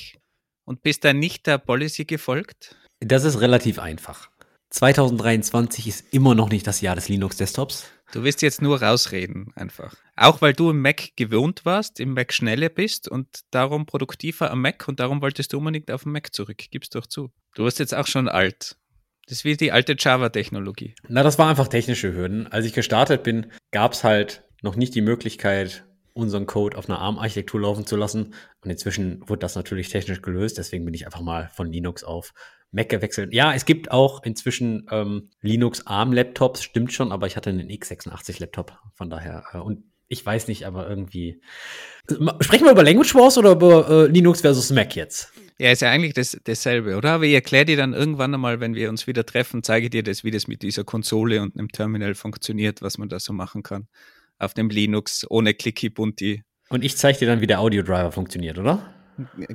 und 0.65 0.83
bist 0.83 1.05
dann 1.05 1.19
nicht 1.19 1.47
der 1.49 1.59
Policy 1.59 2.05
gefolgt? 2.05 2.77
Das 3.01 3.25
ist 3.25 3.41
relativ 3.41 3.81
einfach. 3.81 4.31
2023 4.71 5.89
ist 5.89 6.15
immer 6.15 6.37
noch 6.37 6.49
nicht 6.49 6.67
das 6.67 6.81
Jahr 6.81 6.95
des 6.95 7.09
Linux-Desktops. 7.09 7.87
Du 8.13 8.25
wirst 8.25 8.43
jetzt 8.43 8.61
nur 8.61 8.83
rausreden, 8.83 9.53
einfach. 9.55 9.95
Auch 10.17 10.43
weil 10.43 10.53
du 10.53 10.71
im 10.71 10.83
Mac 10.83 11.11
gewohnt 11.17 11.65
warst, 11.65 12.01
im 12.01 12.15
Mac 12.15 12.33
schneller 12.33 12.69
bist 12.69 13.09
und 13.09 13.27
darum 13.51 13.87
produktiver 13.87 14.51
am 14.51 14.63
Mac 14.63 14.89
und 14.89 15.01
darum 15.01 15.23
wolltest 15.23 15.53
du 15.53 15.59
unbedingt 15.59 15.91
auf 15.91 16.03
den 16.03 16.13
Mac 16.13 16.35
zurück. 16.35 16.59
Gib's 16.71 16.91
doch 16.91 17.07
zu. 17.07 17.31
Du 17.55 17.65
wirst 17.65 17.79
jetzt 17.79 17.95
auch 17.95 18.07
schon 18.07 18.29
alt. 18.29 18.77
Das 19.27 19.39
ist 19.39 19.45
wie 19.45 19.57
die 19.57 19.71
alte 19.71 19.95
Java-Technologie. 19.97 20.97
Na, 21.09 21.23
das 21.23 21.39
war 21.39 21.49
einfach 21.49 21.69
technische 21.69 22.13
Hürden. 22.13 22.49
Als 22.49 22.67
ich 22.67 22.73
gestartet 22.73 23.23
bin, 23.23 23.53
gab 23.71 23.93
es 23.93 24.03
halt 24.03 24.43
noch 24.61 24.75
nicht 24.75 24.95
die 24.95 25.03
Möglichkeit, 25.03 25.85
unseren 26.13 26.47
Code 26.47 26.77
auf 26.77 26.89
einer 26.89 26.99
ARM-Architektur 26.99 27.61
laufen 27.61 27.87
zu 27.87 27.97
lassen. 27.97 28.35
Und 28.63 28.71
inzwischen 28.71 29.29
wurde 29.29 29.39
das 29.39 29.55
natürlich 29.55 29.89
technisch 29.89 30.21
gelöst. 30.21 30.59
Deswegen 30.59 30.85
bin 30.85 30.95
ich 30.95 31.07
einfach 31.07 31.21
mal 31.21 31.49
von 31.55 31.71
Linux 31.71 32.03
auf 32.03 32.35
Mac 32.73 32.89
gewechselt. 32.89 33.33
Ja, 33.33 33.53
es 33.55 33.65
gibt 33.65 33.91
auch 33.91 34.23
inzwischen 34.23 34.87
ähm, 34.91 35.31
Linux 35.41 35.87
ARM-Laptops, 35.87 36.63
stimmt 36.63 36.93
schon, 36.93 37.13
aber 37.13 37.27
ich 37.27 37.37
hatte 37.37 37.51
einen 37.51 37.69
x86-Laptop. 37.69 38.79
Von 38.95 39.11
daher, 39.11 39.45
äh, 39.53 39.59
und 39.59 39.85
ich 40.09 40.27
weiß 40.27 40.49
nicht, 40.49 40.67
aber 40.67 40.89
irgendwie. 40.89 41.41
Sprechen 42.41 42.65
wir 42.65 42.73
über 42.73 42.83
Language 42.83 43.15
Wars 43.15 43.39
oder 43.39 43.53
über 43.53 43.89
äh, 43.89 44.07
Linux 44.07 44.41
versus 44.41 44.71
Mac 44.71 44.97
jetzt? 44.97 45.33
Ja, 45.59 45.71
ist 45.71 45.83
ja 45.83 45.91
eigentlich 45.91 46.15
das, 46.15 46.37
dasselbe, 46.45 46.97
oder? 46.97 47.13
Aber 47.13 47.25
ich 47.25 47.35
erkläre 47.35 47.65
dir 47.65 47.77
dann 47.77 47.93
irgendwann 47.93 48.35
einmal, 48.35 48.59
wenn 48.61 48.75
wir 48.75 48.89
uns 48.89 49.07
wieder 49.07 49.25
treffen, 49.25 49.63
zeige 49.63 49.89
dir 49.89 50.03
das, 50.03 50.25
wie 50.25 50.31
das 50.33 50.49
mit 50.49 50.63
dieser 50.63 50.85
Konsole 50.85 51.41
und 51.43 51.57
einem 51.57 51.69
Terminal 51.69 52.15
funktioniert, 52.15 52.83
was 52.83 52.99
man 52.99 53.09
da 53.09 53.21
so 53.21 53.33
machen 53.33 53.63
kann. 53.63 53.87
Auf 54.39 54.55
dem 54.55 54.69
Linux 54.69 55.27
ohne 55.31 55.55
Clicky 55.55 55.91
Bunti. 55.91 56.43
Und 56.71 56.85
ich 56.85 56.97
zeige 56.97 57.19
dir 57.19 57.29
dann, 57.29 57.41
wie 57.41 57.47
der 57.47 57.61
Audio-Driver 57.61 58.11
funktioniert, 58.11 58.59
oder? 58.59 58.95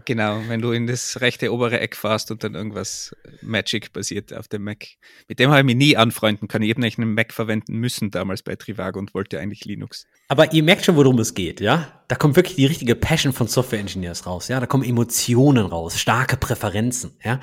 Genau, 0.05 0.41
wenn 0.47 0.61
du 0.61 0.71
in 0.71 0.87
das 0.87 1.21
rechte 1.21 1.53
obere 1.53 1.79
Eck 1.79 1.95
fährst 1.95 2.31
und 2.31 2.43
dann 2.43 2.55
irgendwas 2.55 3.15
Magic 3.41 3.93
basiert 3.93 4.33
auf 4.33 4.47
dem 4.47 4.63
Mac. 4.63 4.85
Mit 5.27 5.39
dem 5.39 5.49
habe 5.49 5.59
ich 5.59 5.65
mich 5.65 5.75
nie 5.75 5.97
anfreunden 5.97 6.47
können. 6.47 6.63
Ich 6.63 6.71
habe 6.71 6.81
nämlich 6.81 6.97
einen 6.97 7.13
Mac 7.13 7.33
verwenden 7.33 7.77
müssen 7.77 8.11
damals 8.11 8.43
bei 8.43 8.55
Trivago 8.55 8.99
und 8.99 9.13
wollte 9.13 9.39
eigentlich 9.39 9.65
Linux. 9.65 10.05
Aber 10.27 10.53
ihr 10.53 10.63
merkt 10.63 10.85
schon, 10.85 10.95
worum 10.95 11.19
es 11.19 11.33
geht, 11.33 11.61
ja? 11.61 12.03
Da 12.07 12.15
kommt 12.15 12.35
wirklich 12.35 12.55
die 12.55 12.65
richtige 12.65 12.95
Passion 12.95 13.33
von 13.33 13.47
Software 13.47 13.79
Engineers 13.79 14.25
raus, 14.25 14.47
ja? 14.47 14.59
Da 14.59 14.65
kommen 14.65 14.83
Emotionen 14.83 15.65
raus, 15.65 15.99
starke 15.99 16.37
Präferenzen, 16.37 17.17
ja? 17.23 17.39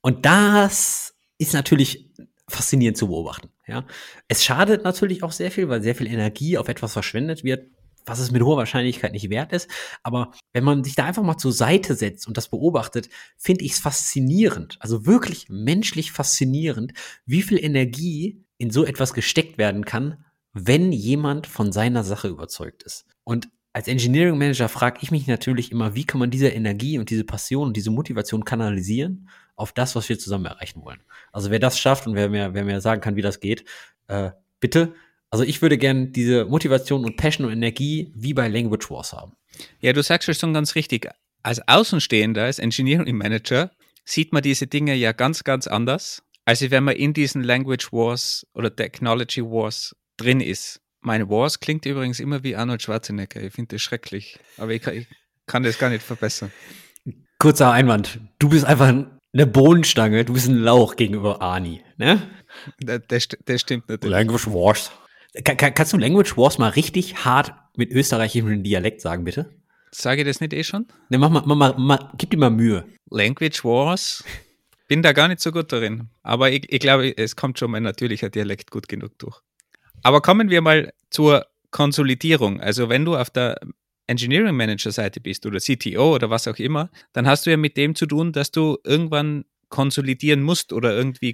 Und 0.00 0.26
das 0.26 1.14
ist 1.38 1.54
natürlich 1.54 2.10
faszinierend 2.48 2.96
zu 2.96 3.08
beobachten, 3.08 3.50
ja? 3.66 3.86
Es 4.28 4.44
schadet 4.44 4.84
natürlich 4.84 5.22
auch 5.22 5.32
sehr 5.32 5.50
viel, 5.50 5.68
weil 5.68 5.82
sehr 5.82 5.94
viel 5.94 6.06
Energie 6.06 6.58
auf 6.58 6.68
etwas 6.68 6.92
verschwendet 6.92 7.44
wird, 7.44 7.70
was 8.06 8.18
es 8.18 8.30
mit 8.30 8.42
hoher 8.42 8.56
Wahrscheinlichkeit 8.56 9.12
nicht 9.12 9.30
wert 9.30 9.52
ist. 9.52 9.68
Aber 10.02 10.32
wenn 10.52 10.64
man 10.64 10.84
sich 10.84 10.94
da 10.94 11.04
einfach 11.04 11.22
mal 11.22 11.38
zur 11.38 11.52
Seite 11.52 11.94
setzt 11.94 12.26
und 12.26 12.36
das 12.36 12.48
beobachtet, 12.48 13.08
finde 13.36 13.64
ich 13.64 13.72
es 13.72 13.78
faszinierend, 13.80 14.76
also 14.80 15.06
wirklich 15.06 15.48
menschlich 15.48 16.12
faszinierend, 16.12 16.92
wie 17.26 17.42
viel 17.42 17.62
Energie 17.62 18.44
in 18.58 18.70
so 18.70 18.84
etwas 18.84 19.14
gesteckt 19.14 19.58
werden 19.58 19.84
kann, 19.84 20.24
wenn 20.52 20.92
jemand 20.92 21.46
von 21.46 21.72
seiner 21.72 22.04
Sache 22.04 22.28
überzeugt 22.28 22.82
ist. 22.82 23.06
Und 23.24 23.48
als 23.72 23.88
Engineering 23.88 24.36
Manager 24.36 24.68
frage 24.68 24.98
ich 25.00 25.10
mich 25.10 25.26
natürlich 25.26 25.72
immer, 25.72 25.94
wie 25.94 26.04
kann 26.04 26.18
man 26.18 26.30
diese 26.30 26.48
Energie 26.48 26.98
und 26.98 27.08
diese 27.08 27.24
Passion 27.24 27.68
und 27.68 27.76
diese 27.76 27.90
Motivation 27.90 28.44
kanalisieren 28.44 29.28
auf 29.56 29.72
das, 29.72 29.96
was 29.96 30.08
wir 30.08 30.18
zusammen 30.18 30.44
erreichen 30.44 30.84
wollen. 30.84 31.00
Also 31.32 31.50
wer 31.50 31.58
das 31.58 31.78
schafft 31.78 32.06
und 32.06 32.14
wer 32.14 32.28
mir, 32.28 32.52
wer 32.52 32.64
mir 32.64 32.80
sagen 32.80 33.00
kann, 33.00 33.16
wie 33.16 33.22
das 33.22 33.40
geht, 33.40 33.64
äh, 34.08 34.32
bitte 34.60 34.94
also 35.32 35.44
ich 35.44 35.62
würde 35.62 35.78
gerne 35.78 36.08
diese 36.08 36.44
Motivation 36.44 37.06
und 37.06 37.16
Passion 37.16 37.46
und 37.46 37.54
Energie 37.54 38.12
wie 38.14 38.34
bei 38.34 38.48
Language 38.48 38.90
Wars 38.90 39.14
haben. 39.14 39.32
Ja, 39.80 39.94
du 39.94 40.02
sagst 40.02 40.28
es 40.28 40.38
schon 40.38 40.52
ganz 40.52 40.74
richtig. 40.74 41.08
Als 41.42 41.66
Außenstehender, 41.66 42.44
als 42.44 42.58
Engineering 42.58 43.16
Manager, 43.16 43.70
sieht 44.04 44.34
man 44.34 44.42
diese 44.42 44.66
Dinge 44.66 44.94
ja 44.94 45.12
ganz, 45.12 45.42
ganz 45.42 45.66
anders, 45.66 46.22
als 46.44 46.70
wenn 46.70 46.84
man 46.84 46.96
in 46.96 47.14
diesen 47.14 47.42
Language 47.42 47.92
Wars 47.92 48.46
oder 48.52 48.76
Technology 48.76 49.42
Wars 49.42 49.96
drin 50.18 50.42
ist. 50.42 50.82
Meine 51.00 51.30
Wars 51.30 51.60
klingt 51.60 51.86
übrigens 51.86 52.20
immer 52.20 52.44
wie 52.44 52.54
Arnold 52.54 52.82
Schwarzenegger. 52.82 53.42
Ich 53.42 53.54
finde 53.54 53.76
das 53.76 53.82
schrecklich. 53.82 54.38
Aber 54.58 54.72
ich 54.72 54.82
kann, 54.82 54.94
ich 54.94 55.06
kann 55.46 55.62
das 55.62 55.78
gar 55.78 55.88
nicht 55.88 56.02
verbessern. 56.02 56.52
Kurzer 57.38 57.72
Einwand. 57.72 58.20
Du 58.38 58.50
bist 58.50 58.66
einfach 58.66 58.88
eine 59.32 59.46
Bohnenstange, 59.46 60.26
du 60.26 60.34
bist 60.34 60.48
ein 60.48 60.58
Lauch 60.58 60.96
gegenüber 60.96 61.40
Ani, 61.40 61.82
ne? 61.96 62.20
Das, 62.78 63.00
das, 63.08 63.28
das 63.46 63.62
stimmt 63.62 63.88
natürlich. 63.88 64.12
Language 64.12 64.46
Wars. 64.48 64.92
Kann, 65.44 65.56
kannst 65.56 65.92
du 65.92 65.98
Language 65.98 66.36
Wars 66.36 66.58
mal 66.58 66.68
richtig 66.68 67.24
hart 67.24 67.54
mit 67.76 67.90
österreichischem 67.90 68.62
Dialekt 68.62 69.00
sagen, 69.00 69.24
bitte? 69.24 69.50
Sage 69.90 70.22
ich 70.22 70.26
das 70.26 70.40
nicht 70.40 70.52
eh 70.52 70.64
schon? 70.64 70.86
Ne, 71.08 71.18
mach 71.18 71.30
mal, 71.30 71.42
mach 71.46 71.56
mal, 71.56 71.74
mach, 71.78 72.12
gib 72.18 72.30
dir 72.30 72.36
mal 72.36 72.50
Mühe. 72.50 72.84
Language 73.10 73.64
Wars. 73.64 74.24
Bin 74.88 75.02
da 75.02 75.12
gar 75.12 75.28
nicht 75.28 75.40
so 75.40 75.52
gut 75.52 75.72
darin. 75.72 76.08
Aber 76.22 76.50
ich, 76.50 76.70
ich 76.70 76.80
glaube, 76.80 77.16
es 77.16 77.36
kommt 77.36 77.58
schon 77.58 77.70
mein 77.70 77.82
natürlicher 77.82 78.28
Dialekt 78.28 78.70
gut 78.70 78.88
genug 78.88 79.18
durch. 79.18 79.40
Aber 80.02 80.20
kommen 80.20 80.50
wir 80.50 80.60
mal 80.60 80.92
zur 81.10 81.46
Konsolidierung. 81.70 82.60
Also 82.60 82.88
wenn 82.88 83.04
du 83.04 83.16
auf 83.16 83.30
der 83.30 83.58
Engineering 84.06 84.54
Manager 84.54 84.92
Seite 84.92 85.20
bist 85.20 85.46
oder 85.46 85.60
CTO 85.60 86.14
oder 86.14 86.28
was 86.28 86.48
auch 86.48 86.58
immer, 86.58 86.90
dann 87.12 87.26
hast 87.26 87.46
du 87.46 87.50
ja 87.50 87.56
mit 87.56 87.76
dem 87.76 87.94
zu 87.94 88.06
tun, 88.06 88.32
dass 88.32 88.50
du 88.50 88.78
irgendwann 88.84 89.44
konsolidieren 89.68 90.42
musst 90.42 90.72
oder 90.72 90.94
irgendwie 90.94 91.32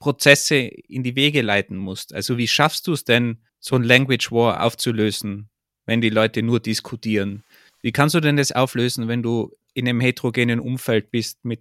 Konsolidierungsprozesse 0.00 0.56
in 0.56 1.02
die 1.02 1.16
Wege 1.16 1.42
leiten 1.42 1.76
musst. 1.76 2.14
Also 2.14 2.38
wie 2.38 2.48
schaffst 2.48 2.86
du 2.86 2.92
es 2.92 3.04
denn, 3.04 3.38
so 3.60 3.76
ein 3.76 3.84
Language 3.84 4.32
War 4.32 4.62
aufzulösen, 4.62 5.50
wenn 5.86 6.00
die 6.00 6.10
Leute 6.10 6.42
nur 6.42 6.60
diskutieren? 6.60 7.44
Wie 7.82 7.92
kannst 7.92 8.14
du 8.14 8.20
denn 8.20 8.36
das 8.36 8.52
auflösen, 8.52 9.08
wenn 9.08 9.22
du 9.22 9.54
in 9.74 9.88
einem 9.88 10.00
heterogenen 10.00 10.60
Umfeld 10.60 11.10
bist 11.10 11.44
mit 11.44 11.60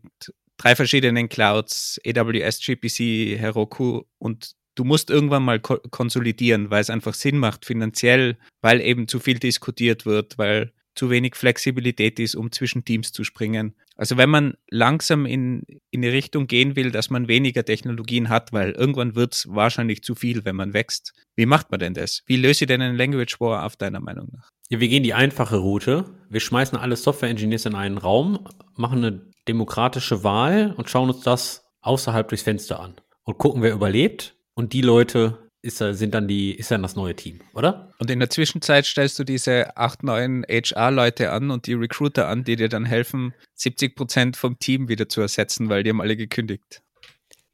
drei 0.58 0.76
verschiedenen 0.76 1.30
Clouds, 1.30 2.00
AWS, 2.06 2.60
GPC, 2.62 3.38
Heroku 3.38 4.04
und 4.18 4.54
du 4.76 4.84
musst 4.84 5.10
irgendwann 5.10 5.44
mal 5.44 5.60
ko 5.60 5.78
konsolidieren, 5.92 6.70
weil 6.70 6.82
es 6.82 6.90
einfach 6.90 7.14
Sinn 7.14 7.38
macht 7.38 7.66
finanziell, 7.66 8.38
weil 8.62 8.82
eben 8.82 9.08
zu 9.08 9.20
viel 9.20 9.40
diskutiert 9.40 10.06
wird, 10.06 10.38
weil 10.38 10.74
zu 11.00 11.10
wenig 11.10 11.38
Flexibilität 11.38 12.20
ist, 12.20 12.36
um 12.36 12.52
zwischen 12.52 12.84
Teams 12.84 13.14
zu 13.14 13.24
springen. 13.24 13.74
Also 13.96 14.18
wenn 14.18 14.30
man 14.30 14.56
langsam 14.70 15.26
in, 15.26 15.64
in 15.92 16.02
die 16.02 16.10
Richtung 16.10 16.46
gehen 16.48 16.76
will, 16.76 16.92
dass 16.92 17.10
man 17.10 17.30
weniger 17.30 17.64
Technologien 17.64 18.28
hat, 18.28 18.52
weil 18.52 18.72
irgendwann 18.72 19.16
wird 19.16 19.34
es 19.34 19.48
wahrscheinlich 19.50 20.04
zu 20.04 20.14
viel, 20.14 20.44
wenn 20.44 20.58
man 20.58 20.74
wächst. 20.74 21.14
Wie 21.38 21.46
macht 21.46 21.72
man 21.72 21.80
denn 21.80 21.94
das? 21.94 22.24
Wie 22.26 22.36
löse 22.36 22.66
ich 22.66 22.68
denn 22.68 22.82
einen 22.82 22.98
Language 22.98 23.40
War 23.40 23.66
auf 23.66 23.78
deiner 23.78 24.02
Meinung 24.02 24.28
nach? 24.34 24.50
Ja, 24.68 24.82
wir 24.82 24.90
gehen 24.90 25.04
die 25.04 25.14
einfache 25.14 25.56
Route. 25.56 26.04
Wir 26.30 26.42
schmeißen 26.42 26.78
alle 26.78 26.98
Software-Engineers 26.98 27.66
in 27.66 27.76
einen 27.76 27.98
Raum, 27.98 28.46
machen 28.76 28.98
eine 28.98 29.22
demokratische 29.48 30.26
Wahl 30.26 30.74
und 30.76 30.90
schauen 30.90 31.10
uns 31.10 31.22
das 31.22 31.66
außerhalb 31.80 32.28
durchs 32.28 32.44
Fenster 32.44 32.82
an. 32.82 32.96
Und 33.24 33.38
gucken, 33.38 33.62
wer 33.62 33.72
überlebt. 33.72 34.36
Und 34.54 34.74
die 34.74 34.82
Leute, 34.82 35.49
ist, 35.62 35.78
sind 35.78 36.14
dann 36.14 36.28
die, 36.28 36.56
ist 36.56 36.72
dann 36.72 36.82
das 36.82 36.96
neue 36.96 37.16
Team, 37.16 37.40
oder? 37.54 37.92
Und 38.00 38.10
in 38.10 38.20
der 38.20 38.30
Zwischenzeit 38.30 38.86
stellst 38.86 39.20
du 39.20 39.24
diese 39.24 39.76
acht, 39.78 40.04
neun 40.04 40.46
HR-Leute 40.50 41.32
an 41.32 41.52
und 41.52 41.68
die 41.68 41.74
Recruiter 41.74 42.28
an, 42.28 42.44
die 42.44 42.56
dir 42.56 42.70
dann 42.70 42.86
helfen, 42.86 43.34
70 43.56 43.96
Prozent 43.96 44.38
vom 44.38 44.58
Team 44.60 44.88
wieder 44.88 45.10
zu 45.10 45.22
ersetzen, 45.22 45.70
weil 45.70 45.84
die 45.84 45.90
haben 45.90 46.02
alle 46.02 46.16
gekündigt. 46.16 46.82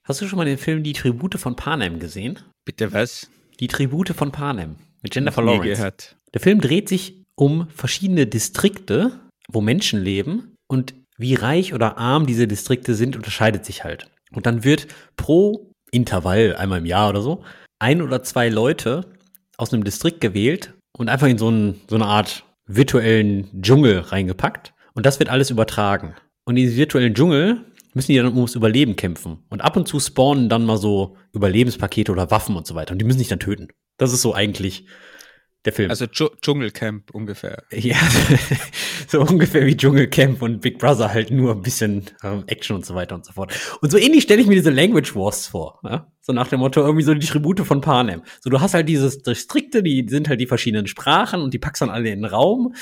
Hast 0.04 0.22
du 0.22 0.28
schon 0.28 0.38
mal 0.38 0.46
den 0.46 0.60
Film 0.60 0.84
Die 0.84 0.94
Tribute 0.94 1.40
von 1.40 1.56
Panem 1.56 2.00
gesehen? 2.00 2.40
Bitte 2.64 2.94
was? 2.94 3.30
Die 3.60 3.68
Tribute 3.68 4.10
von 4.10 4.32
Panem 4.32 4.76
mit 5.02 5.16
Jennifer 5.16 5.42
Nie 5.42 5.48
Lawrence. 5.48 5.70
gehört. 5.70 6.16
Der 6.34 6.42
Film 6.42 6.62
dreht 6.62 6.90
sich 6.90 7.24
um 7.36 7.68
verschiedene 7.70 8.28
Distrikte, 8.28 9.20
wo 9.48 9.62
Menschen 9.62 10.02
leben 10.02 10.56
und 10.68 10.94
wie 11.18 11.34
reich 11.34 11.74
oder 11.74 11.98
arm 11.98 12.26
diese 12.28 12.48
Distrikte 12.48 12.94
sind, 12.94 13.16
unterscheidet 13.16 13.66
sich 13.66 13.84
halt. 13.84 14.12
Und 14.32 14.46
dann 14.46 14.64
wird 14.64 14.88
pro 15.16 15.72
Intervall, 15.92 16.56
einmal 16.56 16.80
im 16.80 16.86
Jahr 16.86 17.10
oder 17.10 17.22
so, 17.22 17.44
ein 17.86 18.02
oder 18.02 18.24
zwei 18.24 18.50
Leute 18.50 19.06
aus 19.58 19.72
einem 19.72 19.84
Distrikt 19.84 20.20
gewählt 20.20 20.74
und 20.98 21.08
einfach 21.08 21.28
in 21.28 21.38
so, 21.38 21.50
ein, 21.50 21.82
so 21.88 21.96
eine 21.96 22.06
Art 22.06 22.44
virtuellen 22.66 23.62
Dschungel 23.62 24.00
reingepackt. 24.00 24.74
Und 24.96 25.06
das 25.06 25.20
wird 25.20 25.30
alles 25.30 25.52
übertragen. 25.52 26.16
Und 26.46 26.58
in 26.58 26.64
diesem 26.64 26.78
virtuellen 26.78 27.14
Dschungel 27.14 27.64
müssen 27.94 28.12
die 28.12 28.18
dann 28.18 28.34
ums 28.34 28.56
Überleben 28.56 28.96
kämpfen. 28.96 29.38
Und 29.50 29.62
ab 29.62 29.78
und 29.78 29.88
zu 29.88 30.00
spawnen 30.00 30.50
dann 30.50 30.66
mal 30.66 30.78
so 30.78 31.16
Überlebenspakete 31.32 32.12
oder 32.12 32.32
Waffen 32.32 32.56
und 32.56 32.66
so 32.66 32.74
weiter. 32.74 32.94
Und 32.94 33.00
die 33.00 33.06
müssen 33.06 33.20
sich 33.20 33.28
dann 33.28 33.40
töten. 33.40 33.68
Das 33.98 34.12
ist 34.12 34.24
so 34.24 34.34
eigentlich 34.34 34.88
der 35.66 35.74
Film. 35.74 35.90
Also 35.90 36.06
Dschungelcamp 36.06 37.12
ungefähr. 37.12 37.64
Ja, 37.72 37.98
so 39.08 39.22
ungefähr 39.22 39.66
wie 39.66 39.76
Dschungelcamp 39.76 40.42
und 40.42 40.62
Big 40.62 40.78
Brother 40.78 41.14
halt 41.14 41.32
nur 41.32 41.54
ein 41.54 41.62
bisschen 41.62 42.06
ähm, 42.24 42.44
Action 42.48 42.76
und 42.76 42.86
so 42.86 42.96
weiter 42.96 43.16
und 43.16 43.26
so 43.26 43.34
fort. 43.34 43.54
Und 43.82 43.92
so 43.92 43.98
ähnlich 43.98 44.24
stelle 44.24 44.42
ich 44.42 44.48
mir 44.48 44.56
diese 44.56 44.70
Language 44.70 45.16
Wars 45.16 45.48
vor. 45.48 45.80
Ja? 45.84 46.12
So 46.22 46.34
nach 46.34 46.48
dem 46.48 46.60
Motto 46.60 46.82
irgendwie 46.82 47.04
so 47.04 47.14
die 47.14 47.26
Tribute 47.26 47.62
von 47.62 47.82
Panem. 47.82 48.22
So 48.42 48.50
du 48.50 48.62
hast 48.62 48.74
halt 48.74 48.88
dieses 48.88 49.22
Distrikte, 49.24 49.82
die 49.82 50.06
sind 50.08 50.30
halt 50.30 50.40
die 50.40 50.48
verschiedenen 50.48 50.88
Sprachen 50.88 51.42
und 51.42 51.54
die 51.54 51.60
packst 51.60 51.82
dann 51.82 51.90
alle 51.90 52.10
in 52.10 52.22
den 52.22 52.26
Raum. 52.26 52.76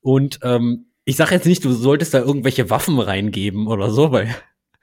Und 0.00 0.38
ähm, 0.42 0.86
ich 1.04 1.16
sage 1.16 1.34
jetzt 1.34 1.46
nicht, 1.46 1.64
du 1.64 1.72
solltest 1.72 2.14
da 2.14 2.20
irgendwelche 2.20 2.70
Waffen 2.70 2.98
reingeben 2.98 3.66
oder 3.66 3.90
so, 3.90 4.12
weil 4.12 4.34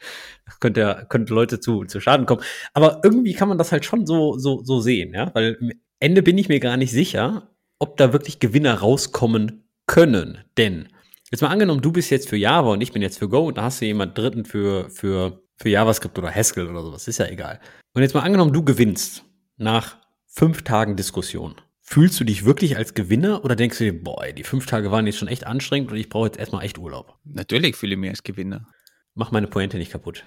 könnte, 0.60 1.06
könnte 1.10 1.34
Leute 1.34 1.60
zu, 1.60 1.86
zu 1.86 2.02
Schaden 2.02 2.26
kommen. 2.26 2.42
Aber 2.74 3.00
irgendwie 3.04 3.34
kann 3.34 3.48
man 3.48 3.58
das 3.58 3.72
halt 3.72 3.86
schon 3.86 4.06
so, 4.06 4.38
so, 4.38 4.62
so 4.64 4.82
sehen, 4.82 5.14
ja, 5.14 5.34
weil 5.34 5.58
Ende 6.00 6.24
bin 6.24 6.38
ich 6.38 6.50
mir 6.50 6.60
gar 6.60 6.78
nicht 6.78 6.92
sicher, 6.92 7.50
ob 7.78 7.98
da 7.98 8.14
wirklich 8.14 8.40
Gewinner 8.40 8.76
rauskommen 8.76 9.64
können. 9.86 10.40
Denn, 10.58 10.90
jetzt 11.32 11.42
mal 11.42 11.50
angenommen, 11.50 11.82
du 11.82 11.92
bist 11.92 12.10
jetzt 12.10 12.30
für 12.30 12.38
Java 12.38 12.72
und 12.72 12.82
ich 12.82 12.94
bin 12.94 13.02
jetzt 13.02 13.20
für 13.20 13.28
Go 13.28 13.48
und 13.48 13.58
da 13.58 13.64
hast 13.64 13.82
du 13.82 13.86
jemand 13.86 14.18
Dritten 14.18 14.46
für, 14.46 14.90
für, 14.90 15.44
für 15.58 15.70
JavaScript 15.70 16.18
oder 16.18 16.34
Haskell 16.34 16.70
oder 16.70 16.84
sowas, 16.84 17.08
ist 17.08 17.18
ja 17.18 17.28
egal. 17.28 17.60
Und 17.94 18.02
jetzt 18.02 18.14
mal 18.14 18.22
angenommen, 18.22 18.54
du 18.54 18.64
gewinnst 18.64 19.26
nach 19.58 19.98
fünf 20.26 20.62
Tagen 20.62 20.96
Diskussion. 20.96 21.56
Fühlst 21.82 22.20
du 22.20 22.24
dich 22.24 22.46
wirklich 22.46 22.78
als 22.78 22.94
Gewinner 22.94 23.44
oder 23.44 23.56
denkst 23.56 23.80
du 23.80 23.84
dir, 23.86 24.04
boah, 24.04 24.24
die 24.28 24.44
fünf 24.44 24.68
Tage 24.68 24.92
waren 24.92 25.08
jetzt 25.08 25.18
schon 25.18 25.28
echt 25.28 25.48
anstrengend 25.48 25.92
und 25.92 25.98
ich 25.98 26.08
brauche 26.08 26.28
jetzt 26.28 26.38
erstmal 26.38 26.64
echt 26.64 26.78
Urlaub? 26.78 27.18
Natürlich 27.26 27.76
fühle 27.76 27.94
ich 27.94 28.00
mich 28.00 28.12
als 28.12 28.24
Gewinner. 28.24 28.68
Mach 29.16 29.32
meine 29.32 29.48
Pointe 29.48 29.78
nicht 29.78 29.92
kaputt. 29.92 30.24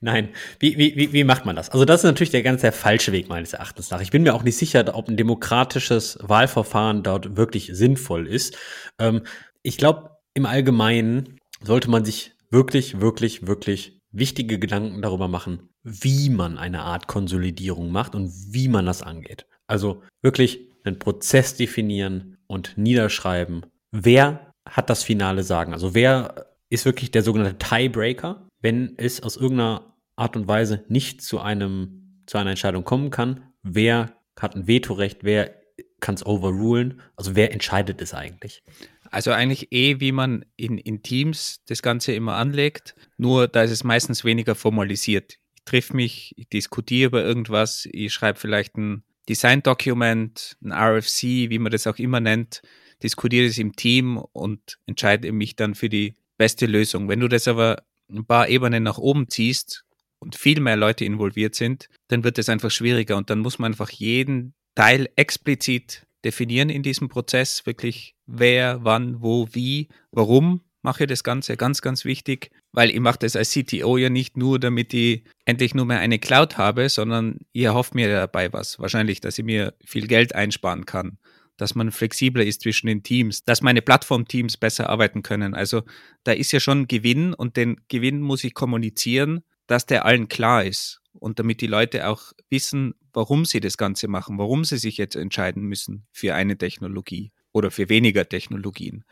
Nein, 0.00 0.28
wie, 0.60 0.78
wie, 0.78 1.12
wie, 1.12 1.24
macht 1.24 1.44
man 1.44 1.56
das? 1.56 1.70
Also 1.70 1.84
das 1.84 2.00
ist 2.00 2.04
natürlich 2.04 2.30
der 2.30 2.44
ganz 2.44 2.60
der 2.60 2.72
falsche 2.72 3.10
Weg 3.10 3.28
meines 3.28 3.52
Erachtens 3.52 3.90
nach. 3.90 4.00
Ich 4.00 4.12
bin 4.12 4.22
mir 4.22 4.34
auch 4.34 4.44
nicht 4.44 4.56
sicher, 4.56 4.94
ob 4.94 5.08
ein 5.08 5.16
demokratisches 5.16 6.18
Wahlverfahren 6.22 7.02
dort 7.02 7.36
wirklich 7.36 7.70
sinnvoll 7.72 8.28
ist. 8.28 8.56
Ähm, 9.00 9.22
ich 9.62 9.76
glaube, 9.76 10.10
im 10.34 10.46
Allgemeinen 10.46 11.40
sollte 11.60 11.90
man 11.90 12.04
sich 12.04 12.32
wirklich, 12.50 13.00
wirklich, 13.00 13.48
wirklich 13.48 14.00
wichtige 14.12 14.60
Gedanken 14.60 15.02
darüber 15.02 15.26
machen, 15.26 15.68
wie 15.82 16.30
man 16.30 16.58
eine 16.58 16.82
Art 16.82 17.08
Konsolidierung 17.08 17.90
macht 17.90 18.14
und 18.14 18.32
wie 18.52 18.68
man 18.68 18.86
das 18.86 19.02
angeht. 19.02 19.46
Also 19.66 20.02
wirklich 20.22 20.60
einen 20.84 20.98
Prozess 20.98 21.56
definieren 21.56 22.38
und 22.46 22.78
niederschreiben. 22.78 23.66
Wer 23.90 24.52
hat 24.68 24.90
das 24.90 25.02
finale 25.02 25.42
Sagen? 25.42 25.72
Also 25.72 25.94
wer 25.94 26.46
ist 26.70 26.84
wirklich 26.84 27.10
der 27.10 27.22
sogenannte 27.22 27.58
Tiebreaker? 27.58 28.47
Wenn 28.60 28.94
es 28.96 29.22
aus 29.22 29.36
irgendeiner 29.36 29.94
Art 30.16 30.36
und 30.36 30.48
Weise 30.48 30.84
nicht 30.88 31.22
zu 31.22 31.40
einem, 31.40 32.22
zu 32.26 32.38
einer 32.38 32.50
Entscheidung 32.50 32.84
kommen 32.84 33.10
kann, 33.10 33.52
wer 33.62 34.16
hat 34.38 34.54
ein 34.54 34.66
Vetorecht, 34.66 35.24
wer 35.24 35.54
kann 36.00 36.14
es 36.14 36.24
overrulen, 36.24 37.00
also 37.16 37.34
wer 37.34 37.52
entscheidet 37.52 38.00
es 38.00 38.14
eigentlich? 38.14 38.62
Also 39.10 39.32
eigentlich 39.32 39.72
eh, 39.72 40.00
wie 40.00 40.12
man 40.12 40.44
in, 40.56 40.78
in 40.78 41.02
Teams 41.02 41.62
das 41.66 41.82
Ganze 41.82 42.12
immer 42.12 42.34
anlegt, 42.34 42.94
nur 43.16 43.48
da 43.48 43.62
ist 43.62 43.70
es 43.70 43.84
meistens 43.84 44.24
weniger 44.24 44.54
formalisiert. 44.54 45.38
Ich 45.56 45.64
triff 45.64 45.92
mich, 45.92 46.34
ich 46.36 46.48
diskutiere 46.48 47.08
über 47.08 47.24
irgendwas, 47.24 47.88
ich 47.90 48.12
schreibe 48.12 48.38
vielleicht 48.38 48.76
ein 48.76 49.02
Design-Document, 49.28 50.56
ein 50.62 50.72
RFC, 50.72 51.22
wie 51.50 51.58
man 51.58 51.72
das 51.72 51.86
auch 51.86 51.98
immer 51.98 52.20
nennt, 52.20 52.62
diskutiere 53.02 53.46
es 53.46 53.58
im 53.58 53.76
Team 53.76 54.18
und 54.18 54.78
entscheide 54.86 55.30
mich 55.32 55.56
dann 55.56 55.74
für 55.74 55.88
die 55.88 56.14
beste 56.36 56.66
Lösung. 56.66 57.08
Wenn 57.08 57.20
du 57.20 57.28
das 57.28 57.48
aber 57.48 57.82
ein 58.10 58.24
paar 58.24 58.48
Ebenen 58.48 58.82
nach 58.82 58.98
oben 58.98 59.28
ziehst 59.28 59.84
und 60.18 60.36
viel 60.36 60.60
mehr 60.60 60.76
Leute 60.76 61.04
involviert 61.04 61.54
sind, 61.54 61.88
dann 62.08 62.24
wird 62.24 62.38
es 62.38 62.48
einfach 62.48 62.70
schwieriger 62.70 63.16
und 63.16 63.30
dann 63.30 63.40
muss 63.40 63.58
man 63.58 63.72
einfach 63.72 63.90
jeden 63.90 64.54
Teil 64.74 65.08
explizit 65.16 66.06
definieren 66.24 66.70
in 66.70 66.82
diesem 66.82 67.08
Prozess, 67.08 67.66
wirklich 67.66 68.14
wer, 68.26 68.84
wann, 68.84 69.22
wo, 69.22 69.48
wie, 69.52 69.88
warum 70.10 70.62
mache 70.82 71.04
ich 71.04 71.08
das 71.08 71.24
Ganze, 71.24 71.56
ganz, 71.56 71.82
ganz 71.82 72.04
wichtig, 72.04 72.50
weil 72.72 72.90
ich 72.90 73.00
mache 73.00 73.18
das 73.18 73.36
als 73.36 73.50
CTO 73.50 73.96
ja 73.96 74.10
nicht 74.10 74.36
nur, 74.36 74.58
damit 74.58 74.94
ich 74.94 75.24
endlich 75.44 75.74
nur 75.74 75.84
mehr 75.84 75.98
eine 75.98 76.18
Cloud 76.18 76.56
habe, 76.56 76.88
sondern 76.88 77.38
ihr 77.52 77.74
hofft 77.74 77.94
mir 77.94 78.08
dabei 78.08 78.52
was. 78.52 78.78
Wahrscheinlich, 78.78 79.20
dass 79.20 79.38
ich 79.38 79.44
mir 79.44 79.74
viel 79.84 80.06
Geld 80.06 80.34
einsparen 80.34 80.86
kann 80.86 81.18
dass 81.58 81.74
man 81.74 81.90
flexibler 81.90 82.46
ist 82.46 82.62
zwischen 82.62 82.86
den 82.86 83.02
Teams, 83.02 83.44
dass 83.44 83.60
meine 83.60 83.82
Plattformteams 83.82 84.56
besser 84.56 84.88
arbeiten 84.88 85.22
können. 85.22 85.54
Also 85.54 85.82
da 86.24 86.32
ist 86.32 86.52
ja 86.52 86.60
schon 86.60 86.88
Gewinn 86.88 87.34
und 87.34 87.58
den 87.58 87.76
Gewinn 87.88 88.22
muss 88.22 88.44
ich 88.44 88.54
kommunizieren, 88.54 89.42
dass 89.66 89.84
der 89.84 90.06
allen 90.06 90.28
klar 90.28 90.64
ist. 90.64 91.02
Und 91.12 91.40
damit 91.40 91.60
die 91.60 91.66
Leute 91.66 92.08
auch 92.08 92.32
wissen, 92.48 92.94
warum 93.12 93.44
sie 93.44 93.60
das 93.60 93.76
Ganze 93.76 94.06
machen, 94.08 94.38
warum 94.38 94.64
sie 94.64 94.78
sich 94.78 94.96
jetzt 94.96 95.16
entscheiden 95.16 95.64
müssen 95.64 96.06
für 96.12 96.34
eine 96.34 96.56
Technologie 96.56 97.32
oder 97.52 97.70
für 97.70 97.88
weniger 97.88 98.28
Technologien. 98.28 99.04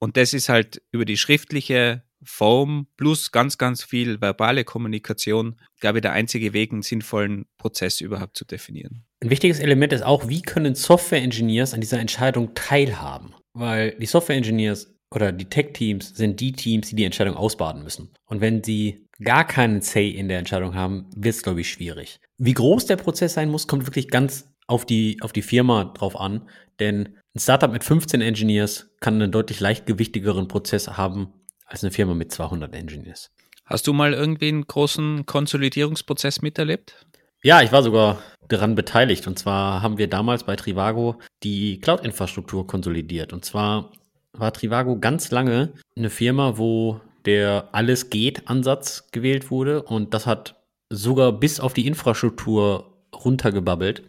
Und 0.00 0.16
das 0.16 0.34
ist 0.34 0.48
halt 0.48 0.82
über 0.90 1.04
die 1.04 1.16
schriftliche 1.16 2.02
Form 2.24 2.86
plus 2.96 3.32
ganz, 3.32 3.58
ganz 3.58 3.82
viel 3.82 4.20
verbale 4.20 4.64
Kommunikation, 4.64 5.56
glaube 5.80 5.98
ich, 5.98 6.02
der 6.02 6.12
einzige 6.12 6.52
Weg, 6.52 6.72
einen 6.72 6.82
sinnvollen 6.82 7.46
Prozess 7.58 8.00
überhaupt 8.00 8.36
zu 8.36 8.44
definieren. 8.44 9.04
Ein 9.20 9.30
wichtiges 9.30 9.60
Element 9.60 9.92
ist 9.92 10.02
auch, 10.02 10.28
wie 10.28 10.42
können 10.42 10.74
Software-Engineers 10.74 11.74
an 11.74 11.80
dieser 11.80 12.00
Entscheidung 12.00 12.54
teilhaben? 12.54 13.34
Weil 13.54 13.92
die 13.92 14.06
Software-Engineers 14.06 14.94
oder 15.14 15.32
die 15.32 15.44
Tech-Teams 15.44 16.16
sind 16.16 16.40
die 16.40 16.52
Teams, 16.52 16.88
die 16.88 16.96
die 16.96 17.04
Entscheidung 17.04 17.36
ausbaden 17.36 17.82
müssen. 17.82 18.10
Und 18.26 18.40
wenn 18.40 18.64
sie 18.64 19.06
gar 19.22 19.46
keinen 19.46 19.82
Say 19.82 20.08
in 20.08 20.28
der 20.28 20.38
Entscheidung 20.38 20.74
haben, 20.74 21.08
wird 21.14 21.34
es, 21.34 21.42
glaube 21.42 21.60
ich, 21.60 21.70
schwierig. 21.70 22.18
Wie 22.38 22.54
groß 22.54 22.86
der 22.86 22.96
Prozess 22.96 23.34
sein 23.34 23.50
muss, 23.50 23.68
kommt 23.68 23.86
wirklich 23.86 24.08
ganz 24.08 24.52
auf 24.66 24.86
die, 24.86 25.18
auf 25.20 25.32
die 25.32 25.42
Firma 25.42 25.84
drauf 25.84 26.18
an. 26.18 26.48
Denn 26.80 27.18
ein 27.34 27.38
Startup 27.38 27.70
mit 27.70 27.84
15 27.84 28.20
Engineers 28.20 28.90
kann 29.00 29.14
einen 29.14 29.32
deutlich 29.32 29.60
leichtgewichtigeren 29.60 30.48
Prozess 30.48 30.88
haben 30.88 31.32
als 31.72 31.82
eine 31.82 31.90
Firma 31.90 32.14
mit 32.14 32.30
200 32.30 32.74
Engineers. 32.74 33.30
Hast 33.64 33.86
du 33.86 33.92
mal 33.92 34.12
irgendwie 34.12 34.48
einen 34.48 34.66
großen 34.66 35.24
Konsolidierungsprozess 35.26 36.42
miterlebt? 36.42 37.06
Ja, 37.42 37.62
ich 37.62 37.72
war 37.72 37.82
sogar 37.82 38.22
daran 38.48 38.74
beteiligt. 38.74 39.26
Und 39.26 39.38
zwar 39.38 39.82
haben 39.82 39.98
wir 39.98 40.08
damals 40.08 40.44
bei 40.44 40.54
Trivago 40.56 41.16
die 41.42 41.80
Cloud-Infrastruktur 41.80 42.66
konsolidiert. 42.66 43.32
Und 43.32 43.44
zwar 43.44 43.90
war 44.32 44.52
Trivago 44.52 44.98
ganz 44.98 45.30
lange 45.30 45.72
eine 45.96 46.10
Firma, 46.10 46.58
wo 46.58 47.00
der 47.24 47.68
Alles 47.72 48.10
geht 48.10 48.48
Ansatz 48.48 49.08
gewählt 49.10 49.50
wurde. 49.50 49.82
Und 49.82 50.14
das 50.14 50.26
hat 50.26 50.60
sogar 50.90 51.32
bis 51.32 51.58
auf 51.58 51.72
die 51.72 51.86
Infrastruktur 51.86 52.92
runtergebabbelt. 53.14 54.02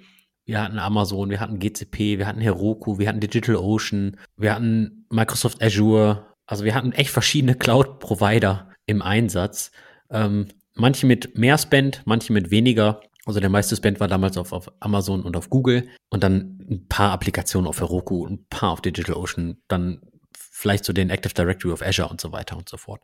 Wir 0.45 0.61
hatten 0.61 0.77
Amazon, 0.79 1.29
wir 1.29 1.39
hatten 1.39 1.59
GCP, 1.59 2.17
wir 2.17 2.27
hatten 2.27 2.41
Heroku, 2.41 2.99
wir 2.99 3.07
hatten 3.07 3.21
DigitalOcean, 3.21 4.17
wir 4.35 4.53
hatten 4.53 5.05
Microsoft 5.09 5.63
Azure. 5.63 6.32
Also 6.45 6.63
wir 6.65 6.75
hatten 6.75 6.91
echt 6.91 7.09
verschiedene 7.09 7.55
Cloud-Provider 7.55 8.69
im 8.85 9.01
Einsatz. 9.01 9.71
Ähm, 10.09 10.47
manche 10.75 11.05
mit 11.05 11.37
mehr 11.37 11.57
Spend, 11.57 12.01
manche 12.05 12.33
mit 12.33 12.51
weniger. 12.51 13.01
Also 13.25 13.39
der 13.39 13.49
meiste 13.49 13.75
Spend 13.75 13.99
war 13.99 14.07
damals 14.07 14.37
auf, 14.37 14.51
auf 14.51 14.71
Amazon 14.81 15.23
und 15.23 15.37
auf 15.37 15.49
Google 15.49 15.87
und 16.09 16.23
dann 16.23 16.59
ein 16.69 16.87
paar 16.89 17.11
Applikationen 17.11 17.67
auf 17.67 17.79
Heroku, 17.79 18.25
ein 18.25 18.45
paar 18.49 18.71
auf 18.71 18.81
DigitalOcean, 18.81 19.61
dann 19.67 20.01
vielleicht 20.35 20.83
so 20.83 20.91
den 20.93 21.09
Active 21.09 21.33
Directory 21.33 21.73
of 21.73 21.81
Azure 21.81 22.09
und 22.09 22.19
so 22.19 22.31
weiter 22.31 22.57
und 22.57 22.67
so 22.67 22.77
fort. 22.77 23.01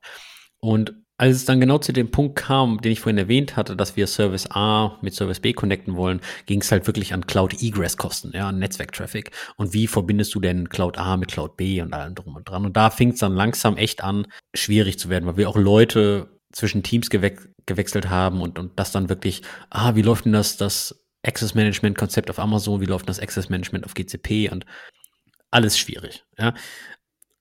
Und 0.60 0.94
als 1.20 1.36
es 1.36 1.46
dann 1.46 1.60
genau 1.60 1.80
zu 1.80 1.92
dem 1.92 2.12
Punkt 2.12 2.38
kam, 2.38 2.80
den 2.80 2.94
ich 2.94 3.02
vorhin 3.02 3.18
erwähnt 3.18 3.58
hatte, 3.58 3.76
dass 3.76 3.98
wir 3.98 4.08
Service 4.08 4.48
A 4.52 4.98
mit 5.02 5.14
Service 5.14 5.42
B 5.42 5.52
connecten 5.52 5.98
wollen, 5.98 6.22
ging 6.46 6.62
es 6.62 6.72
halt 6.72 6.88
wirklich 6.88 7.14
an 7.14 7.28
Cloud 7.28 7.62
Egress 7.62 7.98
Kosten, 7.98 8.32
ja, 8.34 8.48
an 8.48 8.60
Netzwerktraffic. 8.60 9.32
Und 9.58 9.74
wie 9.74 9.88
verbindest 9.88 10.34
du 10.34 10.40
denn 10.40 10.70
Cloud 10.70 10.98
A 10.98 11.18
mit 11.18 11.30
Cloud 11.30 11.58
B 11.58 11.82
und 11.82 11.94
allem 11.94 12.16
drum 12.16 12.38
und 12.38 12.48
dran? 12.48 12.66
Und 12.66 12.78
da 12.78 12.90
fing 12.90 13.12
es 13.12 13.20
dann 13.20 13.36
langsam 13.36 13.76
echt 13.76 14.02
an, 14.02 14.28
schwierig 14.56 14.98
zu 14.98 15.10
werden, 15.10 15.26
weil 15.26 15.36
wir 15.36 15.50
auch 15.50 15.58
Leute 15.58 16.40
zwischen 16.54 16.84
Teams 16.84 17.10
gewe 17.10 17.36
gewechselt 17.66 18.10
haben 18.10 18.42
und, 18.42 18.58
und 18.58 18.80
das 18.80 18.94
dann 18.94 19.10
wirklich, 19.10 19.44
ah, 19.70 19.96
wie 19.96 20.02
läuft 20.02 20.24
denn 20.26 20.34
das, 20.34 20.56
das 20.56 21.06
Access 21.24 21.54
Management 21.54 21.98
Konzept 21.98 22.30
auf 22.30 22.40
Amazon, 22.40 22.80
wie 22.82 22.86
läuft 22.86 23.10
das 23.10 23.20
Access 23.20 23.50
Management 23.50 23.86
auf 23.86 23.94
GCP 23.94 24.50
und 24.50 24.66
alles 25.52 25.78
schwierig, 25.78 26.24
ja. 26.40 26.54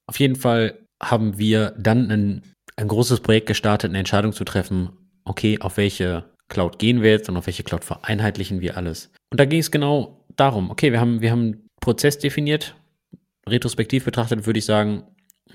Auf 0.06 0.18
jeden 0.18 0.36
Fall 0.36 0.84
haben 1.00 1.38
wir 1.38 1.74
dann 1.78 2.10
ein 2.10 2.54
ein 2.78 2.88
großes 2.88 3.20
Projekt 3.20 3.46
gestartet, 3.46 3.90
eine 3.90 3.98
Entscheidung 3.98 4.32
zu 4.32 4.44
treffen, 4.44 4.90
okay, 5.24 5.58
auf 5.60 5.76
welche 5.76 6.24
Cloud 6.48 6.78
gehen 6.78 7.02
wir 7.02 7.10
jetzt 7.10 7.28
und 7.28 7.36
auf 7.36 7.46
welche 7.46 7.64
Cloud 7.64 7.84
vereinheitlichen 7.84 8.60
wir 8.60 8.76
alles. 8.76 9.10
Und 9.30 9.40
da 9.40 9.44
ging 9.44 9.58
es 9.58 9.70
genau 9.70 10.24
darum, 10.36 10.70
okay, 10.70 10.92
wir 10.92 11.00
haben, 11.00 11.20
wir 11.20 11.32
haben 11.32 11.42
einen 11.42 11.68
Prozess 11.80 12.18
definiert. 12.18 12.76
Retrospektiv 13.48 14.04
betrachtet 14.04 14.46
würde 14.46 14.60
ich 14.60 14.64
sagen, 14.64 15.04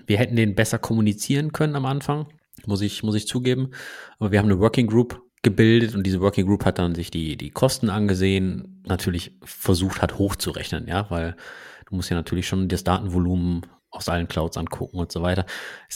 wir 0.06 0.18
hätten 0.18 0.36
den 0.36 0.54
besser 0.54 0.80
kommunizieren 0.80 1.54
können 1.54 1.78
am 1.78 1.86
Anfang, 1.86 2.28
muss 2.66 2.82
ich, 2.82 3.04
muss 3.04 3.16
ich 3.16 3.26
zugeben. 3.26 3.72
Aber 4.20 4.32
wir 4.32 4.40
haben 4.40 4.48
eine 4.48 4.60
Working 4.60 4.88
Group 4.88 5.22
gebildet 5.44 5.96
und 5.96 6.04
diese 6.04 6.20
Working 6.20 6.46
Group 6.46 6.66
hat 6.66 6.78
dann 6.78 6.94
sich 6.94 7.10
die, 7.10 7.38
die 7.38 7.52
Kosten 7.52 7.90
angesehen, 7.90 8.84
natürlich 8.86 9.38
versucht 9.44 10.02
hat 10.02 10.18
hochzurechnen, 10.18 10.88
ja, 10.88 11.10
weil 11.10 11.36
du 11.88 11.96
musst 11.96 12.10
ja 12.10 12.18
natürlich 12.18 12.48
schon 12.48 12.68
das 12.68 12.84
Datenvolumen 12.84 13.62
aus 13.94 14.10
allen 14.10 14.28
Clouds 14.28 14.58
angucken 14.58 14.98
und 14.98 15.12
so 15.12 15.22
weiter. 15.22 15.46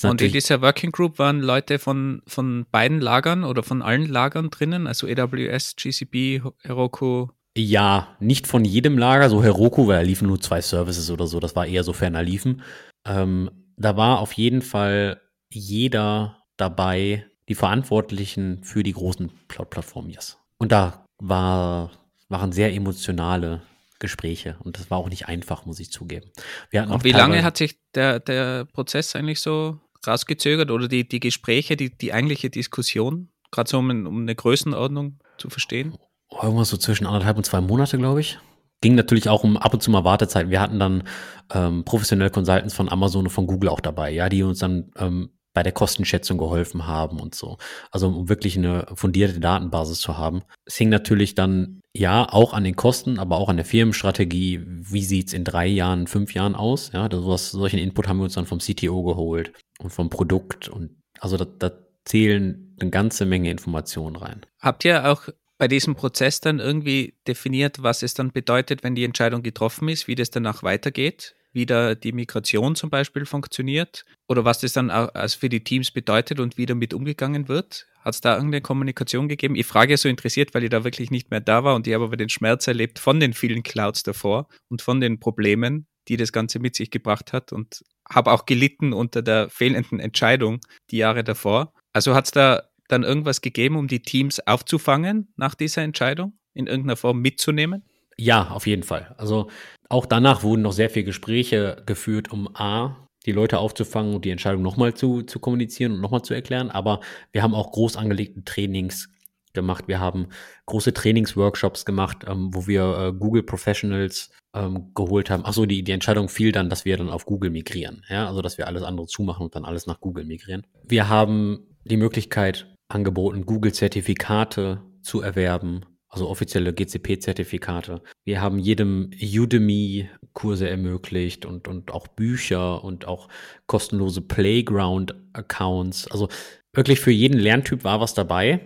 und 0.04 0.22
in 0.22 0.32
dieser 0.32 0.62
Working 0.62 0.92
Group 0.92 1.20
waren 1.20 1.42
Leute 1.42 1.80
von, 1.80 2.22
von 2.28 2.66
beiden 2.72 3.02
Lagern 3.02 3.44
oder 3.44 3.64
von 3.64 3.82
allen 3.82 4.08
Lagern 4.08 4.50
drinnen, 4.50 4.88
also 4.88 5.08
AWS, 5.08 5.76
GCP, 5.76 6.44
Heroku? 6.62 7.28
Ja, 7.58 8.16
nicht 8.20 8.46
von 8.46 8.64
jedem 8.66 9.00
Lager, 9.00 9.30
so 9.30 9.44
Heroku, 9.44 9.88
weil 9.88 9.98
da 9.98 10.02
liefen 10.04 10.28
nur 10.28 10.40
zwei 10.40 10.62
Services 10.62 11.10
oder 11.10 11.26
so, 11.26 11.40
das 11.40 11.56
war 11.56 11.66
eher 11.66 11.84
so 11.84 11.92
ferner 11.92 12.22
liefen. 12.22 12.62
Ähm, 13.06 13.50
da 13.78 13.98
war 13.98 14.20
auf 14.20 14.34
jeden 14.34 14.62
Fall 14.62 15.20
jeder 15.52 16.44
dabei, 16.56 17.26
die 17.50 17.56
Verantwortlichen 17.56 18.64
für 18.64 18.84
die 18.84 18.94
großen 18.94 19.32
Cloud-Plattformen, 19.48 20.12
yes. 20.12 20.38
Und 20.60 20.72
da 20.72 21.04
war, 21.20 21.92
waren 22.30 22.52
sehr 22.52 22.74
emotionale 22.74 23.62
Gespräche. 24.00 24.58
Und 24.64 24.78
das 24.78 24.90
war 24.92 24.98
auch 24.98 25.10
nicht 25.10 25.28
einfach, 25.28 25.66
muss 25.66 25.80
ich 25.80 25.92
zugeben. 25.92 26.32
und 26.72 27.04
wie 27.04 27.12
lange 27.12 27.44
hat 27.44 27.58
sich 27.58 27.80
der, 27.96 28.20
der 28.20 28.66
Prozess 28.66 29.16
eigentlich 29.16 29.42
so 29.42 29.80
rausgezögert 30.06 30.72
oder 30.72 30.88
die, 30.88 31.08
die 31.08 31.20
Gespräche, 31.20 31.76
die, 31.76 31.96
die 31.96 32.14
eigentliche 32.14 32.50
Diskussion, 32.50 33.30
gerade 33.52 33.70
so 33.70 33.80
um, 33.80 33.90
um 33.90 34.22
eine 34.22 34.36
Größenordnung 34.36 35.20
zu 35.38 35.50
verstehen? 35.50 35.98
Irgendwas 36.32 36.70
so 36.70 36.78
zwischen 36.78 37.08
anderthalb 37.08 37.38
und 37.38 37.46
zwei 37.46 37.62
Monate, 37.62 37.98
glaube 37.98 38.22
ich. 38.22 38.40
Ging 38.82 38.96
natürlich 38.96 39.28
auch 39.28 39.44
um 39.44 39.58
ab 39.58 39.74
und 39.74 39.82
zu 39.82 39.90
mal 39.90 40.04
Wartezeiten. 40.04 40.52
Wir 40.52 40.62
hatten 40.62 40.80
dann 40.80 41.04
ähm, 41.52 41.84
professionelle 41.84 42.30
Consultants 42.30 42.76
von 42.76 42.90
Amazon 42.90 43.26
und 43.26 43.32
von 43.32 43.48
Google 43.48 43.70
auch 43.70 43.80
dabei, 43.80 44.12
ja, 44.12 44.30
die 44.30 44.44
uns 44.44 44.60
dann 44.60 44.92
ähm, 44.98 45.32
bei 45.58 45.64
der 45.64 45.74
Kostenschätzung 45.74 46.38
geholfen 46.38 46.86
haben 46.86 47.20
und 47.20 47.34
so. 47.34 47.58
Also 47.90 48.10
um 48.10 48.30
wirklich 48.30 48.56
eine 48.60 48.86
fundierte 48.94 49.40
Datenbasis 49.40 50.00
zu 50.00 50.16
haben. 50.16 50.44
Es 50.66 50.76
hing 50.76 50.90
natürlich 50.90 51.34
dann 51.34 51.82
ja 51.96 52.32
auch 52.32 52.54
an 52.54 52.64
den 52.64 52.76
Kosten, 52.76 53.18
aber 53.18 53.38
auch 53.38 53.50
an 53.50 53.56
der 53.56 53.66
Firmenstrategie. 53.66 54.62
Wie 54.64 55.02
sieht's 55.02 55.34
in 55.34 55.44
drei 55.44 55.66
Jahren, 55.66 56.06
fünf 56.06 56.36
Jahren 56.36 56.54
aus? 56.54 56.92
Ja, 56.94 57.10
sowas, 57.12 57.50
solchen 57.50 57.80
Input 57.80 58.08
haben 58.08 58.18
wir 58.18 58.26
uns 58.26 58.36
dann 58.36 58.46
vom 58.46 58.60
CTO 58.60 59.02
geholt 59.02 59.52
und 59.80 59.90
vom 59.90 60.12
Produkt 60.12 60.70
und 60.70 60.92
also 61.22 61.38
da, 61.38 61.46
da 61.46 61.72
zählen 62.06 62.76
eine 62.80 62.92
ganze 62.92 63.26
Menge 63.26 63.50
Informationen 63.50 64.16
rein. 64.16 64.46
Habt 64.60 64.86
ihr 64.86 65.10
auch 65.12 65.28
bei 65.58 65.68
diesem 65.68 65.96
Prozess 65.96 66.40
dann 66.40 66.60
irgendwie 66.60 67.16
definiert, 67.28 67.82
was 67.82 68.04
es 68.04 68.14
dann 68.14 68.32
bedeutet, 68.32 68.84
wenn 68.84 68.94
die 68.94 69.06
Entscheidung 69.06 69.42
getroffen 69.42 69.90
ist, 69.90 70.08
wie 70.08 70.14
das 70.14 70.30
danach 70.30 70.62
weitergeht? 70.62 71.34
Wie 71.54 71.66
da 71.66 71.96
die 71.96 72.12
Migration 72.12 72.76
zum 72.76 72.90
Beispiel 72.90 73.26
funktioniert 73.26 74.06
oder 74.28 74.46
was 74.46 74.60
das 74.60 74.74
dann 74.74 74.92
auch 74.92 75.10
für 75.30 75.50
die 75.50 75.64
Teams 75.64 75.92
bedeutet 75.92 76.40
und 76.40 76.58
wie 76.58 76.66
damit 76.66 76.94
umgegangen 76.94 77.48
wird? 77.48 77.88
Hat 78.02 78.14
es 78.14 78.22
da 78.22 78.36
irgendeine 78.36 78.62
Kommunikation 78.62 79.28
gegeben? 79.28 79.56
Ich 79.56 79.66
frage 79.66 79.98
so 79.98 80.08
interessiert, 80.08 80.54
weil 80.54 80.64
ich 80.64 80.70
da 80.70 80.84
wirklich 80.84 81.12
nicht 81.12 81.32
mehr 81.32 81.42
da 81.42 81.64
war 81.64 81.76
und 81.76 81.88
ich 81.88 81.94
habe 81.94 82.06
aber 82.06 82.18
den 82.18 82.30
Schmerz 82.30 82.68
erlebt 82.68 83.00
von 83.00 83.20
den 83.20 83.34
vielen 83.34 83.64
Clouds 83.64 84.04
davor 84.04 84.48
und 84.70 84.82
von 84.82 85.02
den 85.02 85.20
Problemen, 85.20 85.88
die 86.08 86.16
das 86.16 86.32
Ganze 86.32 86.60
mit 86.60 86.76
sich 86.76 86.90
gebracht 86.90 87.34
hat 87.34 87.52
und 87.52 87.84
habe 88.10 88.32
auch 88.32 88.46
gelitten 88.46 88.94
unter 88.94 89.22
der 89.22 89.50
fehlenden 89.50 90.00
Entscheidung 90.00 90.62
die 90.92 90.98
Jahre 90.98 91.24
davor. 91.24 91.74
Also 91.92 92.16
hat 92.16 92.26
es 92.26 92.32
da 92.32 92.64
dann 92.88 93.04
irgendwas 93.04 93.42
gegeben, 93.42 93.76
um 93.76 93.88
die 93.88 94.02
Teams 94.02 94.40
aufzufangen 94.48 95.34
nach 95.36 95.56
dieser 95.56 95.82
Entscheidung, 95.82 96.38
in 96.54 96.68
irgendeiner 96.68 96.96
Form 96.96 97.20
mitzunehmen? 97.20 97.84
Ja, 98.20 98.50
auf 98.50 98.68
jeden 98.68 98.84
Fall. 98.84 99.14
Also 99.18 99.50
auch 99.90 100.06
danach 100.06 100.44
wurden 100.44 100.64
noch 100.64 100.74
sehr 100.74 100.90
viele 100.90 101.06
Gespräche 101.06 101.84
geführt, 101.86 102.32
um 102.32 102.50
A, 102.56 103.08
die 103.26 103.32
Leute 103.32 103.60
aufzufangen 103.60 104.16
und 104.16 104.26
die 104.26 104.32
Entscheidung 104.32 104.62
nochmal 104.62 104.94
zu, 104.94 105.22
zu 105.22 105.40
kommunizieren 105.40 105.94
und 105.94 106.02
nochmal 106.02 106.24
zu 106.24 106.34
erklären. 106.34 106.72
Aber 106.72 107.02
wir 107.32 107.44
haben 107.44 107.54
auch 107.54 107.72
groß 107.72 107.98
angelegte 107.98 108.44
Trainings 108.44 109.10
gemacht. 109.54 109.88
Wir 109.88 110.00
haben 110.00 110.28
große 110.66 110.94
Trainingsworkshops 110.94 111.86
gemacht, 111.86 112.26
ähm, 112.28 112.50
wo 112.54 112.68
wir 112.68 112.98
äh, 112.98 113.14
Google 113.14 113.44
Professionals 113.44 114.32
ähm, 114.54 114.92
geholt 114.96 115.30
haben. 115.30 115.46
Achso, 115.46 115.66
die, 115.66 115.84
die 115.84 115.92
Entscheidung 115.92 116.30
fiel 116.30 116.52
dann, 116.52 116.70
dass 116.70 116.86
wir 116.86 116.98
dann 116.98 117.10
auf 117.10 117.26
Google 117.26 117.50
migrieren. 117.50 118.04
Ja, 118.10 118.28
also 118.28 118.42
dass 118.42 118.58
wir 118.58 118.68
alles 118.68 118.84
andere 118.84 119.08
zumachen 119.08 119.46
und 119.46 119.56
dann 119.56 119.66
alles 119.66 119.88
nach 119.88 120.00
Google 120.00 120.26
migrieren. 120.26 120.66
Wir 120.88 121.10
haben 121.10 121.68
die 121.86 121.98
Möglichkeit 121.98 122.68
angeboten, 122.88 123.46
Google-Zertifikate 123.46 124.82
zu 125.02 125.22
erwerben 125.22 125.86
also 126.10 126.30
offizielle 126.30 126.74
GCP-Zertifikate. 126.74 128.02
Wir 128.24 128.42
haben 128.42 128.60
jedem 128.60 129.12
Udemy-Kurse 129.22 130.70
ermöglicht 130.70 131.46
und, 131.46 131.68
und 131.68 131.92
auch 131.92 132.08
Bücher 132.08 132.84
und 132.84 133.08
auch 133.08 133.28
kostenlose 133.68 134.22
Playground-Accounts. 134.22 136.10
Also 136.10 136.30
wirklich 136.74 137.00
für 137.00 137.12
jeden 137.12 137.40
Lerntyp 137.40 137.84
war 137.84 138.00
was 138.00 138.14
dabei. 138.14 138.62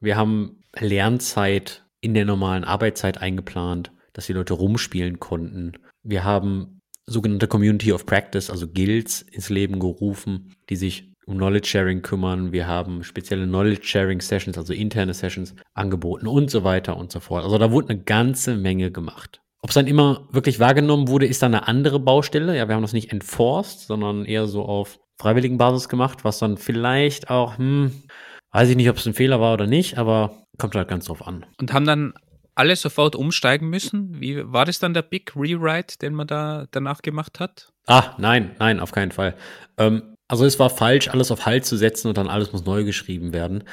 Wir 0.00 0.16
haben 0.16 0.62
Lernzeit 0.78 1.84
in 2.00 2.14
der 2.14 2.24
normalen 2.24 2.64
Arbeitszeit 2.64 3.18
eingeplant, 3.18 3.92
dass 4.12 4.26
die 4.26 4.32
Leute 4.32 4.54
rumspielen 4.54 5.20
konnten. 5.20 5.72
Wir 6.02 6.24
haben 6.24 6.80
sogenannte 7.06 7.48
Community 7.48 7.92
of 7.92 8.06
Practice, 8.06 8.50
also 8.50 8.66
Guilds, 8.68 9.22
ins 9.22 9.50
Leben 9.50 9.78
gerufen, 9.78 10.54
die 10.68 10.76
sich 10.76 11.09
um 11.30 11.36
Knowledge 11.36 11.68
Sharing 11.68 12.02
kümmern. 12.02 12.52
Wir 12.52 12.66
haben 12.66 13.04
spezielle 13.04 13.46
Knowledge 13.46 13.86
Sharing 13.86 14.20
Sessions, 14.20 14.58
also 14.58 14.72
interne 14.72 15.14
Sessions 15.14 15.54
angeboten 15.74 16.26
und 16.26 16.50
so 16.50 16.64
weiter 16.64 16.96
und 16.96 17.12
so 17.12 17.20
fort. 17.20 17.44
Also 17.44 17.56
da 17.56 17.70
wurde 17.70 17.90
eine 17.90 18.02
ganze 18.02 18.56
Menge 18.56 18.90
gemacht. 18.90 19.40
Ob 19.62 19.70
es 19.70 19.74
dann 19.74 19.86
immer 19.86 20.26
wirklich 20.32 20.58
wahrgenommen 20.58 21.08
wurde, 21.08 21.26
ist 21.26 21.42
dann 21.42 21.54
eine 21.54 21.68
andere 21.68 22.00
Baustelle. 22.00 22.56
Ja, 22.56 22.68
wir 22.68 22.74
haben 22.74 22.82
das 22.82 22.92
nicht 22.92 23.12
enforced, 23.12 23.80
sondern 23.80 24.24
eher 24.24 24.46
so 24.46 24.64
auf 24.64 24.98
freiwilligen 25.20 25.58
Basis 25.58 25.88
gemacht, 25.88 26.24
was 26.24 26.38
dann 26.38 26.56
vielleicht 26.56 27.30
auch, 27.30 27.58
hm, 27.58 27.92
weiß 28.52 28.70
ich 28.70 28.76
nicht, 28.76 28.88
ob 28.88 28.96
es 28.96 29.06
ein 29.06 29.14
Fehler 29.14 29.40
war 29.40 29.52
oder 29.52 29.66
nicht, 29.66 29.98
aber 29.98 30.46
kommt 30.58 30.74
halt 30.74 30.88
ganz 30.88 31.04
drauf 31.04 31.26
an. 31.26 31.44
Und 31.58 31.72
haben 31.72 31.84
dann 31.84 32.14
alle 32.54 32.74
sofort 32.74 33.14
umsteigen 33.14 33.68
müssen? 33.70 34.20
Wie 34.20 34.52
war 34.52 34.64
das 34.64 34.78
dann 34.78 34.94
der 34.94 35.02
Big 35.02 35.36
Rewrite, 35.36 35.98
den 35.98 36.14
man 36.14 36.26
da 36.26 36.66
danach 36.70 37.02
gemacht 37.02 37.38
hat? 37.38 37.70
Ah, 37.86 38.14
nein, 38.18 38.56
nein, 38.58 38.80
auf 38.80 38.92
keinen 38.92 39.12
Fall. 39.12 39.34
Ähm, 39.78 40.16
Also 40.30 40.44
es 40.44 40.60
war 40.60 40.70
falsch, 40.70 41.08
alles 41.08 41.32
auf 41.32 41.44
Halt 41.44 41.64
zu 41.64 41.76
setzen 41.76 42.06
und 42.06 42.16
dann 42.16 42.28
alles 42.28 42.52
muss 42.52 42.64
neu 42.64 42.84
geschrieben 42.84 43.32
werden. 43.32 43.64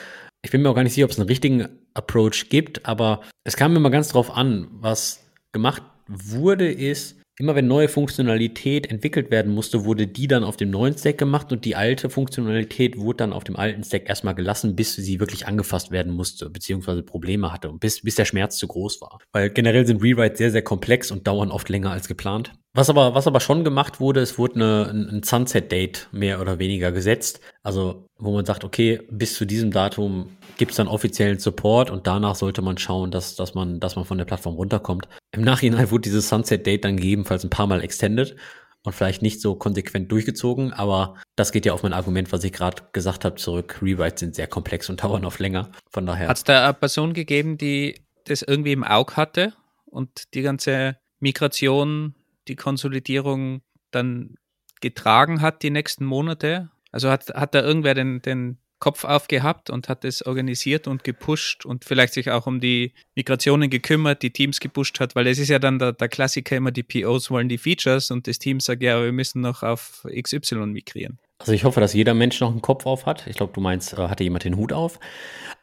Ich 0.42 0.50
bin 0.50 0.64
mir 0.64 0.70
auch 0.72 0.76
gar 0.76 0.82
nicht 0.82 0.94
sicher, 0.94 1.06
ob 1.06 1.12
es 1.12 1.20
einen 1.20 1.30
richtigen 1.30 1.68
Approach 1.94 2.50
gibt, 2.50 2.84
aber 2.88 3.22
es 3.44 3.56
kam 3.56 3.76
immer 3.76 3.92
ganz 3.92 4.10
drauf 4.10 4.36
an, 4.36 4.68
was 4.72 5.24
gemacht 5.52 5.84
wurde, 6.08 6.72
ist, 6.72 7.22
immer 7.40 7.54
wenn 7.54 7.68
neue 7.68 7.90
Funktionalität 7.90 8.90
entwickelt 8.90 9.30
werden 9.30 9.54
musste, 9.54 9.86
wurde 9.86 10.08
die 10.08 10.28
dann 10.28 10.44
auf 10.44 10.58
dem 10.58 10.72
neuen 10.72 10.98
Stack 10.98 11.20
gemacht 11.20 11.52
und 11.52 11.64
die 11.64 11.76
alte 11.76 12.10
Funktionalität 12.10 12.98
wurde 12.98 13.18
dann 13.18 13.34
auf 13.34 13.44
dem 13.44 13.56
alten 13.56 13.84
Stack 13.84 14.10
erstmal 14.10 14.34
gelassen, 14.34 14.76
bis 14.76 14.96
sie 14.96 15.20
wirklich 15.20 15.46
angefasst 15.46 15.92
werden 15.92 16.12
musste, 16.12 16.50
beziehungsweise 16.50 17.04
Probleme 17.04 17.52
hatte 17.52 17.70
und 17.70 17.80
bis, 17.80 18.02
bis 18.02 18.16
der 18.16 18.26
Schmerz 18.26 18.58
zu 18.58 18.68
groß 18.68 19.00
war. 19.02 19.20
Weil 19.32 19.52
generell 19.52 19.86
sind 19.86 20.02
Rewrites 20.02 20.40
sehr, 20.40 20.52
sehr 20.52 20.64
komplex 20.64 21.12
und 21.12 21.28
dauern 21.28 21.52
oft 21.52 21.70
länger 21.70 21.92
als 21.92 22.08
geplant. 22.08 22.54
Was 22.78 22.92
aber, 22.92 23.16
was 23.16 23.26
aber 23.26 23.40
schon 23.40 23.64
gemacht 23.64 24.00
wurde, 24.00 24.20
es 24.20 24.38
wurde 24.38 24.54
eine, 24.54 25.10
ein 25.12 25.24
Sunset-Date 25.24 26.10
mehr 26.12 26.40
oder 26.40 26.60
weniger 26.60 26.92
gesetzt. 26.92 27.40
Also, 27.64 28.06
wo 28.20 28.32
man 28.32 28.46
sagt, 28.46 28.64
okay, 28.64 29.02
bis 29.10 29.34
zu 29.34 29.46
diesem 29.46 29.72
Datum 29.72 30.38
gibt 30.58 30.70
es 30.70 30.78
dann 30.78 30.88
offiziellen 30.88 31.40
Support 31.40 31.90
und 31.90 32.06
danach 32.06 32.36
sollte 32.36 32.62
man 32.62 32.78
schauen, 32.78 33.10
dass, 33.10 33.36
dass, 33.36 33.56
man, 33.56 33.80
dass 33.80 33.96
man 33.96 34.06
von 34.06 34.20
der 34.20 34.26
Plattform 34.26 34.54
runterkommt. 34.54 35.08
Im 35.32 35.42
Nachhinein 35.42 35.90
wurde 35.90 36.04
dieses 36.04 36.30
Sunset-Date 36.30 36.86
dann 36.86 36.98
gegebenenfalls 36.98 37.44
ein 37.44 37.50
paar 37.50 37.66
Mal 37.66 37.82
extended 37.82 38.36
und 38.84 38.94
vielleicht 38.94 39.24
nicht 39.24 39.42
so 39.42 39.56
konsequent 39.56 40.12
durchgezogen, 40.12 40.72
aber 40.72 41.16
das 41.36 41.52
geht 41.52 41.66
ja 41.66 41.74
auf 41.74 41.82
mein 41.82 41.94
Argument, 41.94 42.32
was 42.32 42.44
ich 42.44 42.54
gerade 42.54 42.84
gesagt 42.94 43.26
habe, 43.26 43.38
zurück. 43.38 43.80
Rewrites 43.82 44.20
sind 44.20 44.36
sehr 44.36 44.46
komplex 44.46 44.88
und 44.88 45.02
dauern 45.04 45.26
oft 45.26 45.40
länger. 45.40 45.72
Von 45.90 46.06
daher. 46.06 46.28
Hat 46.28 46.38
es 46.38 46.44
da 46.44 46.66
eine 46.66 46.76
Person 46.76 47.14
gegeben, 47.14 47.58
die 47.58 48.00
das 48.26 48.44
irgendwie 48.44 48.74
im 48.74 48.84
Auge 48.84 49.16
hatte 49.16 49.54
und 49.88 50.32
die 50.36 50.44
ganze 50.44 50.98
Migration 51.20 52.14
die 52.48 52.56
Konsolidierung 52.56 53.62
dann 53.92 54.36
getragen 54.82 55.42
hat 55.42 55.64
die 55.64 55.70
nächsten 55.70 56.06
Monate? 56.06 56.70
Also 56.92 57.10
hat, 57.10 57.30
hat 57.30 57.54
da 57.54 57.62
irgendwer 57.62 57.94
den, 57.94 58.22
den 58.22 58.58
Kopf 58.80 59.06
aufgehabt 59.06 59.70
und 59.70 59.90
hat 59.90 60.06
es 60.06 60.26
organisiert 60.26 60.88
und 60.88 61.04
gepusht 61.04 61.66
und 61.66 61.84
vielleicht 61.84 62.14
sich 62.14 62.30
auch 62.30 62.46
um 62.46 62.60
die 62.60 62.94
Migrationen 63.16 63.70
gekümmert, 63.70 64.22
die 64.22 64.32
Teams 64.32 64.60
gepusht 64.60 65.00
hat, 65.00 65.16
weil 65.16 65.26
es 65.28 65.40
ist 65.40 65.50
ja 65.50 65.58
dann 65.58 65.80
der, 65.80 65.94
der 65.94 66.10
Klassiker 66.10 66.56
immer, 66.56 66.72
die 66.72 66.84
POs 66.84 67.32
wollen 67.32 67.50
die 67.50 67.58
Features 67.58 68.12
und 68.12 68.28
das 68.28 68.38
Team 68.38 68.60
sagt, 68.60 68.84
ja, 68.84 69.04
wir 69.04 69.12
müssen 69.12 69.42
noch 69.42 69.64
auf 69.64 70.06
XY 70.12 70.68
migrieren. 70.68 71.18
Also 71.40 71.54
ich 71.54 71.64
hoffe, 71.64 71.80
dass 71.80 71.94
jeder 71.94 72.14
Mensch 72.14 72.40
noch 72.40 72.52
einen 72.52 72.62
Kopf 72.62 72.86
auf 72.86 73.06
hat. 73.06 73.26
Ich 73.28 73.36
glaube, 73.36 73.54
du 73.54 73.62
meinst, 73.62 73.94
äh, 73.94 73.98
hatte 73.98 74.24
jemand 74.24 74.44
den 74.44 74.58
Hut 74.58 74.74
auf. 74.74 75.00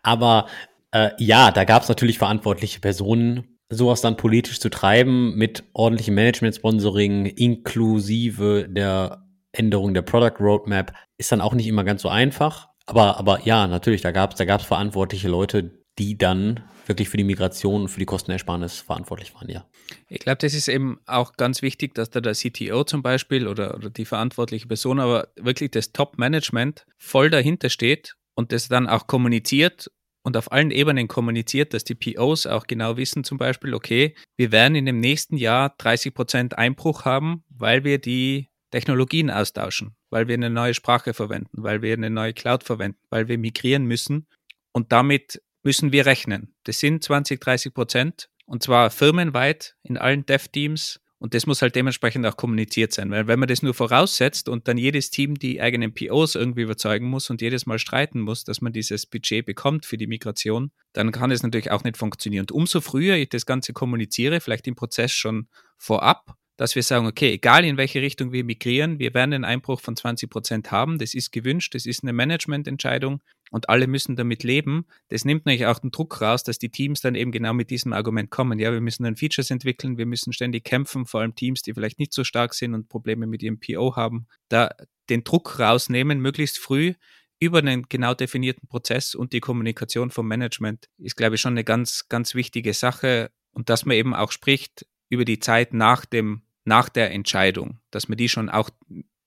Aber 0.03 0.49
äh, 0.91 1.11
ja, 1.19 1.51
da 1.51 1.65
gab 1.65 1.83
es 1.83 1.89
natürlich 1.89 2.19
verantwortliche 2.19 2.81
Personen, 2.81 3.54
sowas 3.69 4.01
dann 4.01 4.17
politisch 4.17 4.61
zu 4.61 4.71
treiben 4.71 5.35
mit 5.37 5.65
ordentlichem 5.73 6.15
Management-Sponsoring 6.15 7.27
inklusive 7.27 8.69
der 8.69 9.27
Änderung 9.53 9.95
der 9.95 10.03
Product 10.03 10.41
Roadmap 10.41 10.93
ist 11.17 11.33
dann 11.33 11.41
auch 11.41 11.55
nicht 11.55 11.67
immer 11.67 11.85
ganz 11.85 12.03
so 12.03 12.09
einfach. 12.09 12.69
Aber, 12.87 13.19
aber 13.19 13.41
ja, 13.45 13.67
natürlich, 13.67 14.03
da 14.03 14.11
gab 14.11 14.33
es 14.33 14.39
da 14.39 14.45
gab's 14.45 14.65
verantwortliche 14.65 15.29
Leute, 15.29 15.85
die 15.99 16.19
dann 16.19 16.61
wirklich 16.87 17.09
für 17.09 17.17
die 17.17 17.25
Migration 17.25 17.83
und 17.83 17.89
für 17.89 18.01
die 18.01 18.07
Kostenersparnis 18.07 18.81
verantwortlich 18.81 19.35
waren, 19.35 19.49
ja. 19.49 19.65
Ich 20.09 20.19
glaube, 20.19 20.39
das 20.39 20.53
ist 20.53 20.69
eben 20.69 20.99
auch 21.07 21.35
ganz 21.35 21.63
wichtig, 21.63 21.95
dass 21.95 22.11
da 22.11 22.21
der 22.21 22.35
CTO 22.35 22.85
zum 22.85 23.03
Beispiel 23.03 23.49
oder, 23.49 23.75
oder 23.75 23.89
die 23.89 24.05
verantwortliche 24.05 24.67
Person, 24.67 25.01
aber 25.01 25.29
wirklich 25.37 25.71
das 25.71 25.93
Top-Management 25.93 26.85
voll 26.99 27.31
dahinter 27.31 27.71
steht 27.71 28.17
und 28.35 28.53
das 28.53 28.69
dann 28.69 28.87
auch 28.87 29.07
kommuniziert 29.07 29.91
und 30.25 30.37
auf 30.37 30.51
allen 30.51 30.71
Ebenen 30.71 31.07
kommuniziert, 31.07 31.75
dass 31.75 31.85
die 31.85 31.95
POs 31.95 32.47
auch 32.47 32.67
genau 32.67 32.97
wissen, 32.97 33.25
zum 33.25 33.39
Beispiel, 33.39 33.75
okay, 33.75 34.17
wir 34.37 34.51
werden 34.51 34.75
in 34.75 34.87
dem 34.87 34.99
nächsten 34.99 35.37
Jahr 35.37 35.75
30 35.79 36.15
Prozent 36.15 36.59
Einbruch 36.59 37.05
haben, 37.05 37.45
weil 37.51 37.85
wir 37.85 37.99
die 37.99 38.49
Technologien 38.71 39.31
austauschen, 39.31 39.95
weil 40.11 40.27
wir 40.27 40.35
eine 40.35 40.51
neue 40.51 40.75
Sprache 40.75 41.15
verwenden, 41.15 41.63
weil 41.63 41.83
wir 41.83 41.93
eine 41.93 42.11
neue 42.11 42.33
Cloud 42.33 42.65
verwenden, 42.65 42.99
weil 43.11 43.29
wir 43.29 43.39
migrieren 43.39 43.85
müssen. 43.85 44.27
Und 44.73 44.91
damit 44.91 45.43
müssen 45.63 45.93
wir 45.93 46.07
rechnen. 46.07 46.55
Das 46.65 46.81
sind 46.81 47.05
20, 47.05 47.41
30 47.41 47.75
Prozent 47.75 48.31
und 48.47 48.63
zwar 48.63 48.91
firmenweit 48.91 49.77
in 49.83 49.99
allen 49.99 50.27
Dev-Teams 50.27 51.01
und 51.25 51.33
das 51.33 51.47
muss 51.47 51.63
halt 51.63 51.75
dementsprechend 51.75 52.27
auch 52.27 52.37
kommuniziert 52.37 52.93
sein, 52.93 53.11
weil 53.11 53.27
wenn 53.27 53.39
man 53.39 53.49
das 53.49 53.63
nur 53.63 53.73
voraussetzt 53.73 54.47
und 54.47 54.69
dann 54.69 54.77
jedes 54.77 55.09
Team 55.09 55.39
die 55.39 55.59
eigenen 55.59 55.95
POs 55.95 56.35
irgendwie 56.35 56.61
überzeugen 56.61 57.07
muss 57.07 57.31
und 57.31 57.41
jedes 57.41 57.65
Mal 57.65 57.79
streiten 57.79 58.21
muss, 58.21 58.45
dass 58.45 58.61
man 58.61 58.75
dieses 58.75 59.07
Budget 59.07 59.47
bekommt 59.47 59.87
für 59.87 59.97
die 59.97 60.07
Migration, 60.07 60.71
dann 60.93 61.13
kann 61.13 61.31
es 61.31 61.43
natürlich 61.43 61.71
auch 61.71 61.83
nicht 61.83 61.97
funktionieren. 61.97 62.43
Und 62.43 62.53
umso 62.53 62.83
früher 62.83 63.17
ich 63.17 63.31
das 63.31 63.47
Ganze 63.47 63.73
kommuniziere, 63.73 64.39
vielleicht 64.43 64.67
im 64.67 64.75
Prozess 64.75 65.13
schon 65.13 65.49
vorab, 65.79 66.37
dass 66.59 66.75
wir 66.75 66.83
sagen, 66.83 67.07
okay, 67.07 67.33
egal 67.33 67.65
in 67.65 67.79
welche 67.79 68.03
Richtung 68.03 68.31
wir 68.33 68.45
migrieren, 68.45 68.99
wir 68.99 69.15
werden 69.15 69.33
einen 69.33 69.45
Einbruch 69.47 69.81
von 69.81 69.97
20 69.97 70.29
Prozent 70.29 70.73
haben. 70.73 70.99
Das 70.99 71.15
ist 71.15 71.33
gewünscht, 71.33 71.75
das 71.75 71.87
ist 71.87 72.03
eine 72.03 72.13
Managemententscheidung 72.13 73.23
und 73.55 73.69
alle 73.69 73.87
müssen 73.87 74.17
damit 74.17 74.43
leben. 74.43 74.85
Das 75.11 75.25
nimmt 75.25 75.47
natürlich 75.47 75.67
auch 75.67 75.79
den 75.79 75.93
Druck 75.93 76.21
raus, 76.21 76.43
dass 76.43 76.59
die 76.59 76.71
Teams 76.71 77.03
dann 77.03 77.15
eben 77.15 77.31
genau 77.31 77.55
mit 77.55 77.71
diesem 77.71 77.93
Argument 77.93 78.29
kommen. 78.29 78.59
Ja, 78.59 78.73
wir 78.73 78.81
müssen 78.81 79.05
dann 79.05 79.15
Features 79.15 79.49
entwickeln, 79.53 79.97
wir 79.97 80.07
müssen 80.07 80.33
ständig 80.33 80.65
kämpfen, 80.65 81.07
vor 81.07 81.21
allem 81.21 81.37
Teams, 81.37 81.63
die 81.63 81.73
vielleicht 81.73 82.01
nicht 82.01 82.13
so 82.13 82.25
stark 82.25 82.53
sind 82.53 82.75
und 82.75 82.89
Probleme 82.89 83.29
mit 83.29 83.45
ihrem 83.45 83.61
PO 83.61 83.95
haben, 83.95 84.27
da 84.49 84.71
den 85.09 85.23
Druck 85.23 85.61
rausnehmen, 85.61 86.19
möglichst 86.19 86.59
früh 86.59 86.95
über 87.39 87.59
einen 87.59 87.85
genau 87.89 88.13
definierten 88.15 88.67
Prozess 88.67 89.15
und 89.15 89.33
die 89.33 89.41
Kommunikation 89.41 90.11
vom 90.11 90.27
Management 90.27 90.89
ist, 90.99 91.17
glaube 91.17 91.37
ich, 91.37 91.41
schon 91.41 91.53
eine 91.53 91.63
ganz, 91.63 92.09
ganz 92.09 92.35
wichtige 92.35 92.75
Sache. 92.75 93.31
Und 93.53 93.71
dass 93.71 93.85
man 93.85 93.97
eben 93.97 94.15
auch 94.17 94.33
spricht, 94.33 94.85
über 95.11 95.25
die 95.25 95.39
Zeit 95.39 95.75
nach 95.75 96.07
dem, 96.07 96.43
nach 96.65 96.89
der 96.89 97.13
Entscheidung, 97.13 97.79
dass 97.93 98.09
man 98.09 98.19
die 98.19 98.29
schon 98.29 98.49
auch 98.49 98.71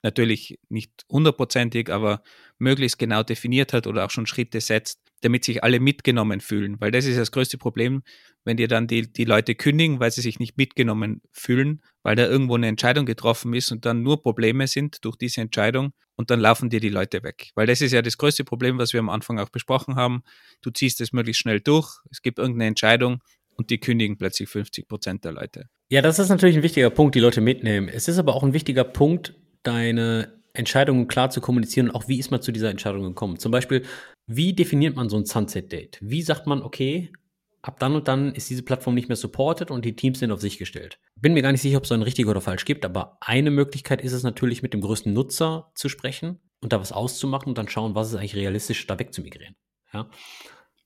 natürlich 0.07 0.57
nicht 0.69 1.05
hundertprozentig, 1.09 1.91
aber 1.91 2.23
möglichst 2.57 2.97
genau 2.97 3.23
definiert 3.23 3.73
hat 3.73 3.87
oder 3.87 4.05
auch 4.05 4.09
schon 4.09 4.25
Schritte 4.25 4.61
setzt, 4.61 5.01
damit 5.21 5.43
sich 5.43 5.63
alle 5.63 5.79
mitgenommen 5.79 6.39
fühlen. 6.39 6.79
Weil 6.79 6.91
das 6.91 7.05
ist 7.05 7.17
das 7.17 7.31
größte 7.31 7.57
Problem, 7.57 8.03
wenn 8.45 8.55
dir 8.55 8.67
dann 8.67 8.87
die, 8.87 9.11
die 9.11 9.25
Leute 9.25 9.55
kündigen, 9.55 9.99
weil 9.99 10.11
sie 10.11 10.21
sich 10.21 10.39
nicht 10.39 10.57
mitgenommen 10.57 11.21
fühlen, 11.31 11.81
weil 12.03 12.15
da 12.15 12.25
irgendwo 12.25 12.55
eine 12.55 12.67
Entscheidung 12.67 13.05
getroffen 13.05 13.53
ist 13.53 13.71
und 13.71 13.85
dann 13.85 14.01
nur 14.01 14.21
Probleme 14.23 14.67
sind 14.67 15.03
durch 15.03 15.17
diese 15.17 15.41
Entscheidung 15.41 15.91
und 16.15 16.31
dann 16.31 16.39
laufen 16.39 16.69
dir 16.69 16.79
die 16.79 16.89
Leute 16.89 17.23
weg. 17.23 17.51
Weil 17.55 17.67
das 17.67 17.81
ist 17.81 17.91
ja 17.91 18.01
das 18.01 18.17
größte 18.17 18.45
Problem, 18.45 18.77
was 18.77 18.93
wir 18.93 18.99
am 19.01 19.09
Anfang 19.09 19.39
auch 19.39 19.49
besprochen 19.49 19.95
haben. 19.95 20.23
Du 20.61 20.69
ziehst 20.69 21.01
es 21.01 21.11
möglichst 21.11 21.41
schnell 21.41 21.59
durch, 21.59 21.97
es 22.11 22.21
gibt 22.21 22.39
irgendeine 22.39 22.67
Entscheidung 22.67 23.21
und 23.57 23.71
die 23.71 23.79
kündigen 23.79 24.17
plötzlich 24.17 24.47
50 24.47 24.87
Prozent 24.87 25.25
der 25.25 25.33
Leute. 25.33 25.65
Ja, 25.89 26.01
das 26.01 26.19
ist 26.19 26.29
natürlich 26.29 26.55
ein 26.55 26.63
wichtiger 26.63 26.89
Punkt, 26.89 27.15
die 27.15 27.19
Leute 27.19 27.41
mitnehmen. 27.41 27.89
Es 27.89 28.07
ist 28.07 28.19
aber 28.19 28.35
auch 28.35 28.43
ein 28.43 28.53
wichtiger 28.53 28.83
Punkt, 28.83 29.35
deine 29.67 30.41
Entscheidungen 30.53 31.07
klar 31.07 31.29
zu 31.29 31.41
kommunizieren 31.41 31.89
und 31.89 31.95
auch 31.95 32.07
wie 32.07 32.17
ist 32.17 32.31
man 32.31 32.41
zu 32.41 32.51
dieser 32.51 32.69
Entscheidung 32.69 33.03
gekommen. 33.03 33.37
Zum 33.37 33.51
Beispiel, 33.51 33.83
wie 34.25 34.53
definiert 34.53 34.95
man 34.95 35.09
so 35.09 35.17
ein 35.17 35.25
Sunset-Date? 35.25 35.99
Wie 36.01 36.21
sagt 36.21 36.47
man, 36.47 36.61
okay, 36.61 37.11
ab 37.61 37.79
dann 37.79 37.95
und 37.95 38.07
dann 38.07 38.33
ist 38.33 38.49
diese 38.49 38.63
Plattform 38.63 38.95
nicht 38.95 39.09
mehr 39.09 39.15
supported 39.15 39.71
und 39.71 39.85
die 39.85 39.95
Teams 39.95 40.19
sind 40.19 40.31
auf 40.31 40.41
sich 40.41 40.57
gestellt. 40.57 40.99
Bin 41.15 41.33
mir 41.33 41.41
gar 41.41 41.51
nicht 41.51 41.61
sicher, 41.61 41.77
ob 41.77 41.83
es 41.83 41.89
so 41.89 41.95
ein 41.95 42.01
richtig 42.01 42.27
oder 42.27 42.41
falsch 42.41 42.65
gibt, 42.65 42.85
aber 42.85 43.17
eine 43.21 43.51
Möglichkeit 43.51 44.01
ist 44.01 44.13
es 44.13 44.23
natürlich, 44.23 44.63
mit 44.63 44.73
dem 44.73 44.81
größten 44.81 45.13
Nutzer 45.13 45.71
zu 45.75 45.89
sprechen 45.89 46.39
und 46.61 46.73
da 46.73 46.79
was 46.79 46.91
auszumachen 46.91 47.49
und 47.49 47.57
dann 47.57 47.67
schauen, 47.67 47.93
was 47.93 48.09
ist 48.09 48.15
eigentlich 48.15 48.35
realistisch, 48.35 48.87
da 48.87 48.97
wegzumigrieren. 48.97 49.55
Ja. 49.93 50.09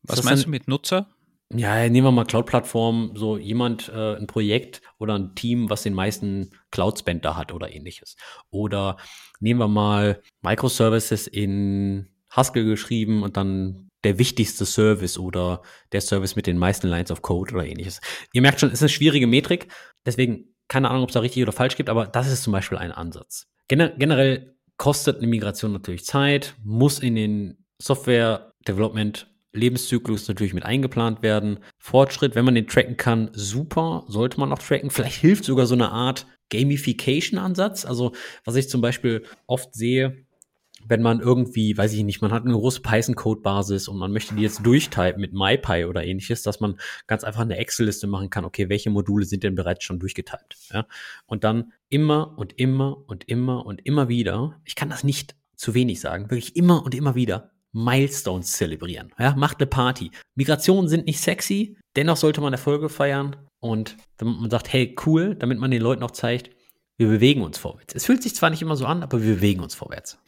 Was 0.03 0.23
meinst 0.23 0.45
du 0.45 0.49
mit 0.49 0.67
Nutzer? 0.67 1.09
Ja, 1.53 1.89
nehmen 1.89 2.07
wir 2.07 2.11
mal 2.11 2.25
Cloud-Plattform, 2.25 3.11
so 3.15 3.37
jemand, 3.37 3.89
äh, 3.89 4.15
ein 4.15 4.27
Projekt 4.27 4.81
oder 4.99 5.15
ein 5.15 5.35
Team, 5.35 5.69
was 5.69 5.83
den 5.83 5.93
meisten 5.93 6.51
Cloud-Spend 6.71 7.25
da 7.25 7.35
hat 7.35 7.51
oder 7.51 7.73
ähnliches. 7.73 8.15
Oder 8.51 8.97
nehmen 9.39 9.59
wir 9.59 9.67
mal 9.67 10.21
Microservices 10.41 11.27
in 11.27 12.07
Haskell 12.29 12.63
geschrieben 12.65 13.23
und 13.23 13.35
dann 13.35 13.89
der 14.03 14.17
wichtigste 14.17 14.65
Service 14.65 15.17
oder 15.17 15.61
der 15.91 16.01
Service 16.01 16.35
mit 16.35 16.47
den 16.47 16.57
meisten 16.57 16.87
Lines 16.87 17.11
of 17.11 17.21
Code 17.21 17.53
oder 17.53 17.65
ähnliches. 17.65 17.99
Ihr 18.33 18.41
merkt 18.41 18.59
schon, 18.59 18.69
es 18.69 18.75
ist 18.75 18.83
eine 18.83 18.89
schwierige 18.89 19.27
Metrik, 19.27 19.67
deswegen 20.05 20.55
keine 20.67 20.89
Ahnung, 20.89 21.03
ob 21.03 21.09
es 21.09 21.13
da 21.15 21.19
richtig 21.19 21.43
oder 21.43 21.51
falsch 21.51 21.75
gibt, 21.75 21.89
aber 21.89 22.07
das 22.07 22.31
ist 22.31 22.43
zum 22.43 22.53
Beispiel 22.53 22.77
ein 22.77 22.93
Ansatz. 22.93 23.47
Gener 23.67 23.89
generell 23.89 24.55
kostet 24.77 25.17
eine 25.17 25.27
Migration 25.27 25.73
natürlich 25.73 26.05
Zeit, 26.05 26.55
muss 26.63 26.99
in 26.99 27.15
den 27.15 27.65
Software 27.81 28.53
Development 28.65 29.30
Lebenszyklus 29.53 30.27
natürlich 30.27 30.53
mit 30.53 30.65
eingeplant 30.65 31.21
werden. 31.21 31.59
Fortschritt, 31.77 32.35
wenn 32.35 32.45
man 32.45 32.55
den 32.55 32.67
tracken 32.67 32.97
kann, 32.97 33.31
super, 33.33 34.05
sollte 34.07 34.39
man 34.39 34.51
auch 34.51 34.59
tracken. 34.59 34.89
Vielleicht 34.89 35.17
hilft 35.17 35.45
sogar 35.45 35.65
so 35.65 35.75
eine 35.75 35.91
Art 35.91 36.25
Gamification-Ansatz. 36.49 37.85
Also, 37.85 38.13
was 38.45 38.55
ich 38.55 38.69
zum 38.69 38.81
Beispiel 38.81 39.23
oft 39.47 39.73
sehe, 39.73 40.25
wenn 40.87 41.01
man 41.01 41.19
irgendwie, 41.19 41.77
weiß 41.77 41.93
ich 41.93 42.03
nicht, 42.03 42.21
man 42.21 42.31
hat 42.31 42.45
eine 42.45 42.53
große 42.53 42.81
Python-Code-Basis 42.81 43.87
und 43.87 43.97
man 43.97 44.11
möchte 44.11 44.35
die 44.35 44.41
jetzt 44.41 44.65
durchtypen 44.65 45.21
mit 45.21 45.33
MyPy 45.33 45.85
oder 45.85 46.03
ähnliches, 46.03 46.41
dass 46.43 46.59
man 46.59 46.79
ganz 47.07 47.23
einfach 47.23 47.41
eine 47.41 47.57
Excel-Liste 47.57 48.07
machen 48.07 48.29
kann, 48.29 48.45
okay, 48.45 48.69
welche 48.69 48.89
Module 48.89 49.25
sind 49.25 49.43
denn 49.43 49.55
bereits 49.55 49.83
schon 49.83 49.99
durchgetypt? 49.99 50.57
Ja? 50.73 50.87
Und 51.25 51.43
dann 51.43 51.73
immer 51.89 52.37
und 52.37 52.57
immer 52.57 52.97
und 53.07 53.27
immer 53.27 53.65
und 53.65 53.85
immer 53.85 54.09
wieder, 54.09 54.59
ich 54.65 54.75
kann 54.75 54.89
das 54.89 55.03
nicht 55.03 55.35
zu 55.55 55.73
wenig 55.73 55.99
sagen, 55.99 56.31
wirklich 56.31 56.55
immer 56.55 56.83
und 56.83 56.95
immer 56.95 57.15
wieder 57.15 57.51
Milestones 57.73 58.51
zelebrieren. 58.53 59.13
Ja, 59.17 59.35
macht 59.35 59.59
eine 59.59 59.67
Party. 59.67 60.11
Migrationen 60.35 60.89
sind 60.89 61.05
nicht 61.05 61.19
sexy, 61.19 61.77
dennoch 61.95 62.17
sollte 62.17 62.41
man 62.41 62.53
Erfolge 62.53 62.89
feiern 62.89 63.35
und 63.59 63.97
damit 64.17 64.39
man 64.39 64.49
sagt, 64.49 64.71
hey, 64.73 64.95
cool, 65.05 65.35
damit 65.35 65.59
man 65.59 65.71
den 65.71 65.81
Leuten 65.81 66.03
auch 66.03 66.11
zeigt, 66.11 66.51
wir 66.97 67.07
bewegen 67.07 67.41
uns 67.41 67.57
vorwärts. 67.57 67.95
Es 67.95 68.05
fühlt 68.05 68.21
sich 68.21 68.35
zwar 68.35 68.49
nicht 68.49 68.61
immer 68.61 68.75
so 68.75 68.85
an, 68.85 69.03
aber 69.03 69.23
wir 69.23 69.35
bewegen 69.35 69.61
uns 69.61 69.73
vorwärts. 69.73 70.19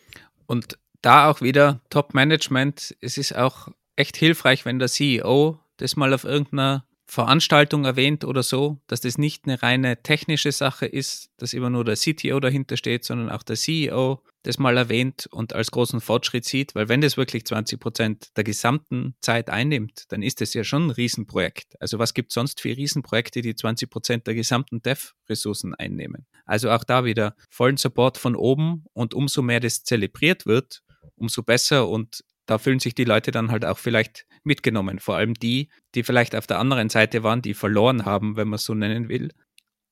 Und 0.47 0.77
da 1.01 1.29
auch 1.29 1.41
wieder 1.41 1.81
Top-Management. 1.89 2.95
Es 3.01 3.17
ist 3.17 3.35
auch 3.35 3.67
echt 3.95 4.17
hilfreich, 4.17 4.65
wenn 4.65 4.79
der 4.79 4.87
CEO 4.87 5.59
das 5.77 5.95
mal 5.95 6.13
auf 6.13 6.23
irgendeiner 6.23 6.85
Veranstaltung 7.05 7.85
erwähnt 7.85 8.23
oder 8.25 8.41
so, 8.41 8.79
dass 8.87 9.01
das 9.01 9.17
nicht 9.17 9.45
eine 9.45 9.61
reine 9.61 10.01
technische 10.01 10.51
Sache 10.51 10.85
ist, 10.85 11.29
dass 11.37 11.53
immer 11.53 11.69
nur 11.69 11.83
der 11.83 11.95
CTO 11.95 12.39
dahinter 12.39 12.77
steht, 12.77 13.03
sondern 13.03 13.29
auch 13.29 13.43
der 13.43 13.57
CEO 13.57 14.23
das 14.43 14.59
mal 14.59 14.77
erwähnt 14.77 15.27
und 15.31 15.53
als 15.53 15.71
großen 15.71 16.01
Fortschritt 16.01 16.45
sieht, 16.45 16.75
weil 16.75 16.89
wenn 16.89 17.01
das 17.01 17.17
wirklich 17.17 17.45
20 17.45 17.79
Prozent 17.79 18.37
der 18.37 18.43
gesamten 18.43 19.15
Zeit 19.21 19.49
einnimmt, 19.49 20.03
dann 20.09 20.21
ist 20.21 20.41
das 20.41 20.53
ja 20.53 20.63
schon 20.63 20.87
ein 20.87 20.91
Riesenprojekt. 20.91 21.81
Also 21.81 21.97
was 21.97 22.13
gibt 22.13 22.31
es 22.31 22.35
sonst 22.35 22.61
für 22.61 22.75
Riesenprojekte, 22.75 23.41
die 23.41 23.55
20 23.55 23.89
Prozent 23.89 24.27
der 24.27 24.35
gesamten 24.35 24.81
Dev-Ressourcen 24.81 25.73
einnehmen? 25.73 26.27
Also 26.45 26.69
auch 26.69 26.83
da 26.83 27.05
wieder 27.05 27.35
vollen 27.49 27.77
Support 27.77 28.17
von 28.17 28.35
oben 28.35 28.83
und 28.93 29.13
umso 29.13 29.41
mehr 29.41 29.61
das 29.61 29.83
zelebriert 29.83 30.45
wird, 30.45 30.83
umso 31.15 31.41
besser 31.41 31.87
und 31.87 32.23
da 32.45 32.57
fühlen 32.57 32.79
sich 32.79 32.93
die 32.93 33.05
Leute 33.05 33.31
dann 33.31 33.51
halt 33.51 33.63
auch 33.63 33.77
vielleicht 33.77 34.25
mitgenommen. 34.43 34.99
Vor 34.99 35.15
allem 35.15 35.33
die, 35.33 35.69
die 35.95 36.03
vielleicht 36.03 36.35
auf 36.35 36.47
der 36.47 36.59
anderen 36.59 36.89
Seite 36.89 37.23
waren, 37.23 37.41
die 37.41 37.53
verloren 37.53 38.05
haben, 38.05 38.35
wenn 38.35 38.49
man 38.49 38.57
es 38.57 38.65
so 38.65 38.73
nennen 38.73 39.07
will. 39.07 39.29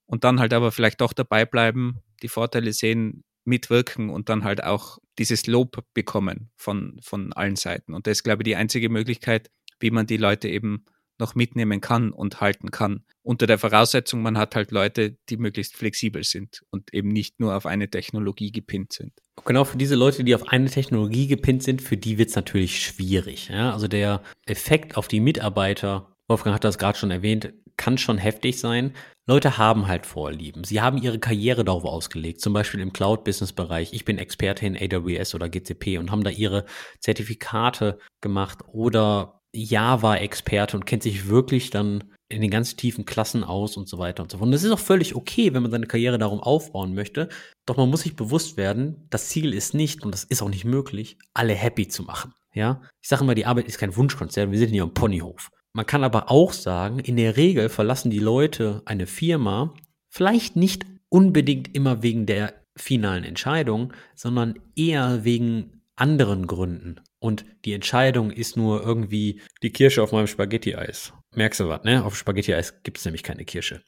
Und 0.05 0.25
dann 0.25 0.41
halt 0.41 0.53
aber 0.53 0.73
vielleicht 0.73 0.99
doch 0.99 1.13
dabei 1.13 1.45
bleiben, 1.45 1.99
die 2.21 2.27
Vorteile 2.27 2.73
sehen, 2.73 3.23
mitwirken 3.45 4.09
und 4.09 4.29
dann 4.29 4.43
halt 4.43 4.63
auch 4.63 4.99
dieses 5.17 5.47
Lob 5.47 5.83
bekommen 5.93 6.51
von, 6.55 6.99
von 7.01 7.33
allen 7.33 7.55
Seiten. 7.55 7.93
Und 7.93 8.07
das 8.07 8.19
ist, 8.19 8.23
glaube 8.23 8.43
ich, 8.43 8.45
die 8.45 8.55
einzige 8.55 8.89
Möglichkeit, 8.89 9.49
wie 9.79 9.91
man 9.91 10.07
die 10.07 10.17
Leute 10.17 10.47
eben 10.47 10.85
noch 11.21 11.35
mitnehmen 11.35 11.79
kann 11.79 12.11
und 12.11 12.41
halten 12.41 12.71
kann. 12.71 13.05
Unter 13.21 13.47
der 13.47 13.59
Voraussetzung, 13.59 14.21
man 14.21 14.37
hat 14.37 14.55
halt 14.55 14.71
Leute, 14.71 15.17
die 15.29 15.37
möglichst 15.37 15.77
flexibel 15.77 16.23
sind 16.23 16.63
und 16.71 16.93
eben 16.93 17.09
nicht 17.09 17.39
nur 17.39 17.55
auf 17.55 17.65
eine 17.65 17.89
Technologie 17.89 18.51
gepinnt 18.51 18.91
sind. 18.91 19.13
Genau 19.45 19.63
für 19.63 19.77
diese 19.77 19.95
Leute, 19.95 20.23
die 20.23 20.35
auf 20.35 20.49
eine 20.49 20.69
Technologie 20.69 21.27
gepinnt 21.27 21.63
sind, 21.63 21.81
für 21.81 21.95
die 21.95 22.17
wird 22.17 22.29
es 22.29 22.35
natürlich 22.35 22.83
schwierig. 22.83 23.49
Ja? 23.49 23.71
Also 23.71 23.87
der 23.87 24.23
Effekt 24.45 24.97
auf 24.97 25.07
die 25.07 25.19
Mitarbeiter, 25.19 26.11
Wolfgang 26.27 26.55
hat 26.55 26.63
das 26.63 26.79
gerade 26.79 26.97
schon 26.97 27.11
erwähnt, 27.11 27.53
kann 27.77 27.97
schon 27.97 28.17
heftig 28.17 28.59
sein. 28.59 28.93
Leute 29.31 29.57
haben 29.57 29.87
halt 29.87 30.05
Vorlieben. 30.05 30.65
Sie 30.65 30.81
haben 30.81 31.01
ihre 31.01 31.17
Karriere 31.17 31.63
darauf 31.63 31.85
ausgelegt, 31.85 32.41
zum 32.41 32.51
Beispiel 32.51 32.81
im 32.81 32.91
Cloud-Business-Bereich. 32.91 33.93
Ich 33.93 34.03
bin 34.03 34.17
Experte 34.17 34.65
in 34.65 34.75
AWS 34.75 35.35
oder 35.35 35.47
GCP 35.47 35.99
und 35.99 36.11
haben 36.11 36.25
da 36.25 36.29
ihre 36.29 36.65
Zertifikate 36.99 37.97
gemacht 38.19 38.59
oder 38.73 39.39
Java-Experte 39.53 40.75
und 40.75 40.85
kennt 40.85 41.03
sich 41.03 41.29
wirklich 41.29 41.69
dann 41.69 42.03
in 42.27 42.41
den 42.41 42.51
ganz 42.51 42.75
tiefen 42.75 43.05
Klassen 43.05 43.45
aus 43.45 43.77
und 43.77 43.87
so 43.87 43.97
weiter 43.99 44.21
und 44.21 44.29
so 44.29 44.37
fort. 44.37 44.47
Und 44.47 44.51
das 44.51 44.63
ist 44.63 44.71
auch 44.71 44.79
völlig 44.79 45.15
okay, 45.15 45.53
wenn 45.53 45.61
man 45.61 45.71
seine 45.71 45.87
Karriere 45.87 46.17
darum 46.17 46.41
aufbauen 46.41 46.93
möchte. 46.93 47.29
Doch 47.65 47.77
man 47.77 47.89
muss 47.89 48.01
sich 48.01 48.17
bewusst 48.17 48.57
werden, 48.57 49.07
das 49.11 49.29
Ziel 49.29 49.53
ist 49.53 49.73
nicht, 49.73 50.03
und 50.03 50.13
das 50.13 50.25
ist 50.25 50.41
auch 50.41 50.49
nicht 50.49 50.65
möglich, 50.65 51.17
alle 51.33 51.53
happy 51.53 51.87
zu 51.87 52.03
machen. 52.03 52.33
Ja, 52.53 52.81
ich 53.01 53.07
sage 53.07 53.23
immer, 53.23 53.35
die 53.35 53.45
Arbeit 53.45 53.69
ist 53.69 53.77
kein 53.77 53.95
Wunschkonzert, 53.95 54.51
wir 54.51 54.59
sind 54.59 54.71
hier 54.71 54.83
am 54.83 54.93
Ponyhof. 54.93 55.51
Man 55.73 55.85
kann 55.85 56.03
aber 56.03 56.29
auch 56.29 56.53
sagen, 56.53 56.99
in 56.99 57.15
der 57.15 57.37
Regel 57.37 57.69
verlassen 57.69 58.11
die 58.11 58.19
Leute 58.19 58.81
eine 58.85 59.07
Firma 59.07 59.73
vielleicht 60.09 60.55
nicht 60.55 60.85
unbedingt 61.09 61.73
immer 61.75 62.03
wegen 62.03 62.25
der 62.25 62.53
finalen 62.75 63.23
Entscheidung, 63.23 63.93
sondern 64.15 64.55
eher 64.75 65.23
wegen 65.23 65.81
anderen 65.95 66.47
Gründen. 66.47 66.99
Und 67.19 67.45
die 67.65 67.73
Entscheidung 67.73 68.31
ist 68.31 68.57
nur 68.57 68.81
irgendwie 68.83 69.41
die 69.61 69.71
Kirsche 69.71 70.01
auf 70.01 70.11
meinem 70.11 70.27
Spaghetti-Eis. 70.27 71.13
Merkst 71.35 71.59
du 71.59 71.69
was, 71.69 71.83
ne? 71.83 72.03
Auf 72.03 72.17
Spaghetti-Eis 72.17 72.83
gibt 72.83 72.97
es 72.97 73.05
nämlich 73.05 73.23
keine 73.23 73.45
Kirsche. 73.45 73.81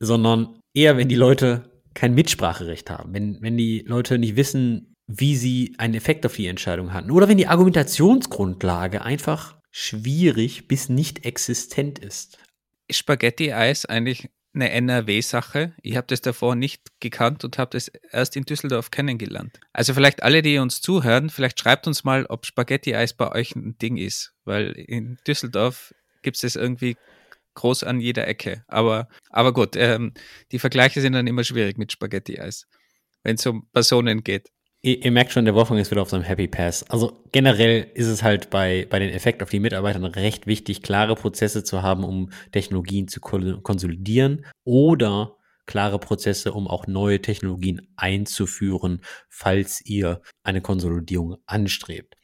Sondern 0.00 0.60
eher, 0.74 0.96
wenn 0.96 1.08
die 1.08 1.14
Leute 1.14 1.70
kein 1.94 2.14
Mitspracherecht 2.14 2.90
haben, 2.90 3.12
wenn, 3.14 3.38
wenn 3.40 3.56
die 3.56 3.84
Leute 3.86 4.18
nicht 4.18 4.36
wissen, 4.36 4.94
wie 5.06 5.36
sie 5.36 5.74
einen 5.78 5.94
Effekt 5.94 6.26
auf 6.26 6.34
die 6.34 6.46
Entscheidung 6.46 6.92
hatten. 6.92 7.10
Oder 7.10 7.28
wenn 7.28 7.38
die 7.38 7.46
Argumentationsgrundlage 7.46 9.02
einfach 9.02 9.56
schwierig 9.78 10.68
bis 10.68 10.88
nicht 10.88 11.26
existent 11.26 11.98
ist. 11.98 12.38
Spaghetti-Eis 12.90 13.84
eigentlich 13.84 14.30
eine 14.54 14.70
NRW-Sache. 14.70 15.74
Ich 15.82 15.98
habe 15.98 16.06
das 16.06 16.22
davor 16.22 16.54
nicht 16.54 16.98
gekannt 16.98 17.44
und 17.44 17.58
habe 17.58 17.72
das 17.72 17.88
erst 18.10 18.36
in 18.36 18.44
Düsseldorf 18.44 18.90
kennengelernt. 18.90 19.60
Also 19.74 19.92
vielleicht 19.92 20.22
alle, 20.22 20.40
die 20.40 20.56
uns 20.56 20.80
zuhören, 20.80 21.28
vielleicht 21.28 21.60
schreibt 21.60 21.86
uns 21.86 22.04
mal, 22.04 22.24
ob 22.24 22.46
Spaghetti-Eis 22.46 23.12
bei 23.12 23.30
euch 23.30 23.54
ein 23.54 23.76
Ding 23.76 23.98
ist, 23.98 24.32
weil 24.44 24.70
in 24.70 25.18
Düsseldorf 25.26 25.94
gibt 26.22 26.36
es 26.36 26.40
das 26.40 26.56
irgendwie 26.56 26.96
groß 27.52 27.84
an 27.84 28.00
jeder 28.00 28.26
Ecke. 28.26 28.64
Aber, 28.68 29.08
aber 29.28 29.52
gut, 29.52 29.76
ähm, 29.76 30.14
die 30.52 30.58
Vergleiche 30.58 31.02
sind 31.02 31.12
dann 31.12 31.26
immer 31.26 31.44
schwierig 31.44 31.76
mit 31.76 31.92
Spaghetti-Eis, 31.92 32.66
wenn 33.24 33.34
es 33.34 33.44
um 33.44 33.68
Personen 33.72 34.24
geht 34.24 34.48
ihr, 34.82 35.04
ihr, 35.04 35.10
merkt 35.10 35.32
schon, 35.32 35.44
der 35.44 35.54
Wolfgang 35.54 35.80
ist 35.80 35.90
wieder 35.90 36.02
auf 36.02 36.10
seinem 36.10 36.22
Happy 36.22 36.48
Pass. 36.48 36.82
Also 36.84 37.24
generell 37.32 37.90
ist 37.94 38.06
es 38.06 38.22
halt 38.22 38.50
bei, 38.50 38.86
bei 38.88 38.98
den 38.98 39.10
Effekt 39.10 39.42
auf 39.42 39.50
die 39.50 39.60
Mitarbeiter 39.60 40.02
recht 40.16 40.46
wichtig, 40.46 40.82
klare 40.82 41.14
Prozesse 41.14 41.64
zu 41.64 41.82
haben, 41.82 42.04
um 42.04 42.30
Technologien 42.52 43.08
zu 43.08 43.20
konsolidieren 43.20 44.46
oder 44.64 45.36
klare 45.66 45.98
Prozesse, 45.98 46.52
um 46.52 46.68
auch 46.68 46.86
neue 46.86 47.20
Technologien 47.20 47.88
einzuführen, 47.96 49.02
falls 49.28 49.84
ihr 49.84 50.22
eine 50.44 50.60
Konsolidierung 50.60 51.36
anstrebt. 51.46 52.14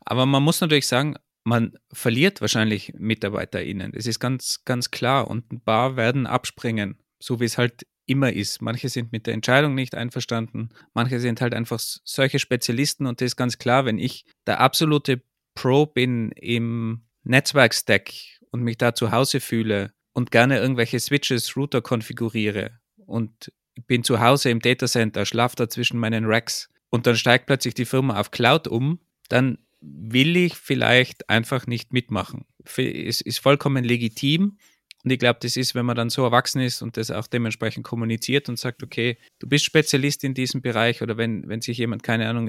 Aber 0.00 0.26
man 0.26 0.42
muss 0.42 0.60
natürlich 0.60 0.86
sagen, 0.86 1.16
man 1.42 1.72
verliert 1.92 2.40
wahrscheinlich 2.40 2.92
MitarbeiterInnen. 2.96 3.92
Das 3.92 4.06
ist 4.06 4.20
ganz, 4.20 4.64
ganz 4.64 4.90
klar. 4.90 5.28
Und 5.28 5.52
ein 5.52 5.60
paar 5.60 5.96
werden 5.96 6.26
abspringen, 6.26 6.98
so 7.18 7.40
wie 7.40 7.44
es 7.44 7.56
halt 7.56 7.86
immer 8.06 8.32
ist. 8.32 8.62
Manche 8.62 8.88
sind 8.88 9.12
mit 9.12 9.26
der 9.26 9.34
Entscheidung 9.34 9.74
nicht 9.74 9.94
einverstanden, 9.94 10.70
manche 10.94 11.20
sind 11.20 11.40
halt 11.40 11.54
einfach 11.54 11.78
solche 11.78 12.38
Spezialisten 12.38 13.06
und 13.06 13.20
das 13.20 13.26
ist 13.26 13.36
ganz 13.36 13.58
klar, 13.58 13.84
wenn 13.84 13.98
ich 13.98 14.24
der 14.46 14.60
absolute 14.60 15.22
Pro 15.54 15.86
bin 15.86 16.30
im 16.32 17.02
Netzwerkstack 17.24 18.12
und 18.50 18.62
mich 18.62 18.78
da 18.78 18.94
zu 18.94 19.10
Hause 19.10 19.40
fühle 19.40 19.92
und 20.12 20.30
gerne 20.30 20.58
irgendwelche 20.58 21.00
Switches, 21.00 21.56
Router 21.56 21.82
konfiguriere 21.82 22.78
und 22.96 23.52
bin 23.86 24.04
zu 24.04 24.20
Hause 24.20 24.50
im 24.50 24.60
Datacenter, 24.60 25.26
schlafe 25.26 25.56
da 25.56 25.68
zwischen 25.68 25.98
meinen 25.98 26.24
Racks 26.24 26.70
und 26.90 27.06
dann 27.06 27.16
steigt 27.16 27.46
plötzlich 27.46 27.74
die 27.74 27.84
Firma 27.84 28.18
auf 28.18 28.30
Cloud 28.30 28.68
um, 28.68 29.00
dann 29.28 29.58
will 29.80 30.36
ich 30.36 30.54
vielleicht 30.54 31.28
einfach 31.28 31.66
nicht 31.66 31.92
mitmachen. 31.92 32.46
Es 32.76 33.20
ist 33.20 33.38
vollkommen 33.38 33.84
legitim, 33.84 34.58
und 35.06 35.12
ich 35.12 35.20
glaube, 35.20 35.38
das 35.40 35.56
ist, 35.56 35.76
wenn 35.76 35.86
man 35.86 35.94
dann 35.94 36.10
so 36.10 36.24
erwachsen 36.24 36.60
ist 36.60 36.82
und 36.82 36.96
das 36.96 37.12
auch 37.12 37.28
dementsprechend 37.28 37.84
kommuniziert 37.84 38.48
und 38.48 38.58
sagt, 38.58 38.82
okay, 38.82 39.18
du 39.38 39.48
bist 39.48 39.64
Spezialist 39.64 40.24
in 40.24 40.34
diesem 40.34 40.62
Bereich 40.62 41.00
oder 41.00 41.16
wenn, 41.16 41.48
wenn 41.48 41.60
sich 41.60 41.78
jemand, 41.78 42.02
keine 42.02 42.28
Ahnung, 42.28 42.48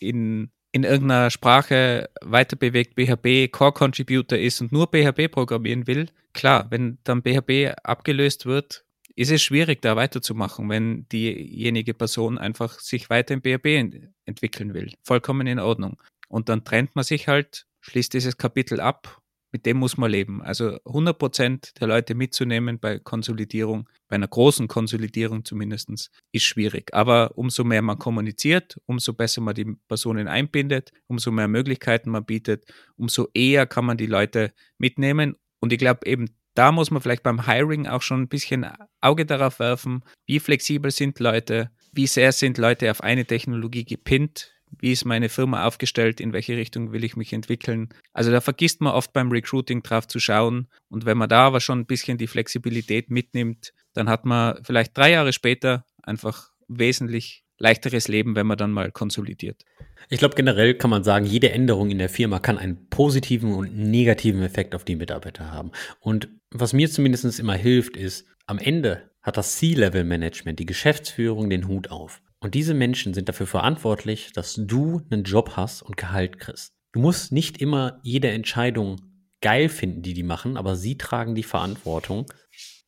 in, 0.00 0.50
in 0.72 0.82
irgendeiner 0.82 1.30
Sprache 1.30 2.10
weiter 2.20 2.56
bewegt, 2.56 2.96
BHB 2.96 3.52
Core 3.52 3.70
Contributor 3.70 4.36
ist 4.36 4.60
und 4.60 4.72
nur 4.72 4.88
PHP 4.88 5.30
programmieren 5.30 5.86
will, 5.86 6.08
klar, 6.32 6.66
wenn 6.70 6.98
dann 7.04 7.22
PHP 7.22 7.72
abgelöst 7.84 8.46
wird, 8.46 8.84
ist 9.14 9.30
es 9.30 9.40
schwierig, 9.40 9.80
da 9.80 9.94
weiterzumachen, 9.94 10.68
wenn 10.70 11.06
diejenige 11.10 11.94
Person 11.94 12.36
einfach 12.36 12.80
sich 12.80 13.10
weiter 13.10 13.32
in 13.32 13.42
PHP 13.42 14.10
entwickeln 14.24 14.74
will. 14.74 14.92
Vollkommen 15.04 15.46
in 15.46 15.60
Ordnung. 15.60 16.02
Und 16.26 16.48
dann 16.48 16.64
trennt 16.64 16.96
man 16.96 17.04
sich 17.04 17.28
halt, 17.28 17.64
schließt 17.80 18.12
dieses 18.12 18.38
Kapitel 18.38 18.80
ab 18.80 19.21
mit 19.52 19.66
dem 19.66 19.76
muss 19.76 19.96
man 19.96 20.10
leben. 20.10 20.42
Also 20.42 20.78
100 20.86 21.18
Prozent 21.18 21.80
der 21.80 21.88
Leute 21.88 22.14
mitzunehmen 22.14 22.80
bei 22.80 22.98
Konsolidierung, 22.98 23.88
bei 24.08 24.16
einer 24.16 24.28
großen 24.28 24.66
Konsolidierung 24.66 25.44
zumindest, 25.44 26.10
ist 26.32 26.44
schwierig. 26.44 26.92
Aber 26.94 27.36
umso 27.36 27.62
mehr 27.62 27.82
man 27.82 27.98
kommuniziert, 27.98 28.80
umso 28.86 29.12
besser 29.12 29.42
man 29.42 29.54
die 29.54 29.76
Personen 29.86 30.26
einbindet, 30.26 30.90
umso 31.06 31.30
mehr 31.30 31.48
Möglichkeiten 31.48 32.10
man 32.10 32.24
bietet, 32.24 32.64
umso 32.96 33.28
eher 33.34 33.66
kann 33.66 33.84
man 33.84 33.98
die 33.98 34.06
Leute 34.06 34.52
mitnehmen. 34.78 35.36
Und 35.60 35.72
ich 35.72 35.78
glaube 35.78 36.06
eben, 36.06 36.30
da 36.54 36.72
muss 36.72 36.90
man 36.90 37.00
vielleicht 37.00 37.22
beim 37.22 37.46
Hiring 37.46 37.86
auch 37.86 38.02
schon 38.02 38.22
ein 38.22 38.28
bisschen 38.28 38.66
Auge 39.00 39.26
darauf 39.26 39.58
werfen, 39.58 40.02
wie 40.26 40.40
flexibel 40.40 40.90
sind 40.90 41.18
Leute, 41.18 41.70
wie 41.92 42.06
sehr 42.06 42.32
sind 42.32 42.58
Leute 42.58 42.90
auf 42.90 43.02
eine 43.02 43.24
Technologie 43.24 43.84
gepinnt, 43.84 44.52
wie 44.78 44.92
ist 44.92 45.04
meine 45.04 45.28
Firma 45.28 45.66
aufgestellt, 45.66 46.20
in 46.20 46.32
welche 46.32 46.56
Richtung 46.56 46.92
will 46.92 47.04
ich 47.04 47.16
mich 47.16 47.32
entwickeln. 47.32 47.88
Also 48.12 48.30
da 48.30 48.40
vergisst 48.40 48.80
man 48.80 48.92
oft 48.92 49.12
beim 49.12 49.30
Recruiting 49.30 49.82
drauf 49.82 50.06
zu 50.06 50.18
schauen. 50.18 50.68
Und 50.88 51.04
wenn 51.04 51.18
man 51.18 51.28
da 51.28 51.46
aber 51.46 51.60
schon 51.60 51.80
ein 51.80 51.86
bisschen 51.86 52.18
die 52.18 52.26
Flexibilität 52.26 53.10
mitnimmt, 53.10 53.72
dann 53.94 54.08
hat 54.08 54.24
man 54.24 54.58
vielleicht 54.64 54.96
drei 54.96 55.12
Jahre 55.12 55.32
später 55.32 55.84
einfach 56.02 56.50
wesentlich 56.68 57.44
leichteres 57.58 58.08
Leben, 58.08 58.34
wenn 58.34 58.46
man 58.46 58.58
dann 58.58 58.72
mal 58.72 58.90
konsolidiert. 58.90 59.62
Ich 60.08 60.18
glaube, 60.18 60.34
generell 60.34 60.74
kann 60.74 60.90
man 60.90 61.04
sagen, 61.04 61.26
jede 61.26 61.52
Änderung 61.52 61.90
in 61.90 61.98
der 61.98 62.08
Firma 62.08 62.40
kann 62.40 62.58
einen 62.58 62.88
positiven 62.88 63.52
und 63.52 63.76
negativen 63.76 64.42
Effekt 64.42 64.74
auf 64.74 64.84
die 64.84 64.96
Mitarbeiter 64.96 65.52
haben. 65.52 65.70
Und 66.00 66.28
was 66.50 66.72
mir 66.72 66.90
zumindest 66.90 67.38
immer 67.38 67.54
hilft, 67.54 67.96
ist, 67.96 68.26
am 68.46 68.58
Ende 68.58 69.10
hat 69.22 69.36
das 69.36 69.56
C-Level-Management, 69.56 70.58
die 70.58 70.66
Geschäftsführung 70.66 71.48
den 71.50 71.68
Hut 71.68 71.90
auf. 71.90 72.20
Und 72.42 72.54
diese 72.54 72.74
Menschen 72.74 73.14
sind 73.14 73.28
dafür 73.28 73.46
verantwortlich, 73.46 74.32
dass 74.32 74.56
du 74.58 75.00
einen 75.10 75.22
Job 75.22 75.52
hast 75.54 75.80
und 75.80 75.96
Gehalt 75.96 76.40
kriegst. 76.40 76.74
Du 76.90 76.98
musst 76.98 77.30
nicht 77.30 77.58
immer 77.58 78.00
jede 78.02 78.30
Entscheidung 78.30 79.00
geil 79.40 79.68
finden, 79.68 80.02
die 80.02 80.12
die 80.12 80.24
machen, 80.24 80.56
aber 80.56 80.74
sie 80.74 80.98
tragen 80.98 81.36
die 81.36 81.44
Verantwortung, 81.44 82.26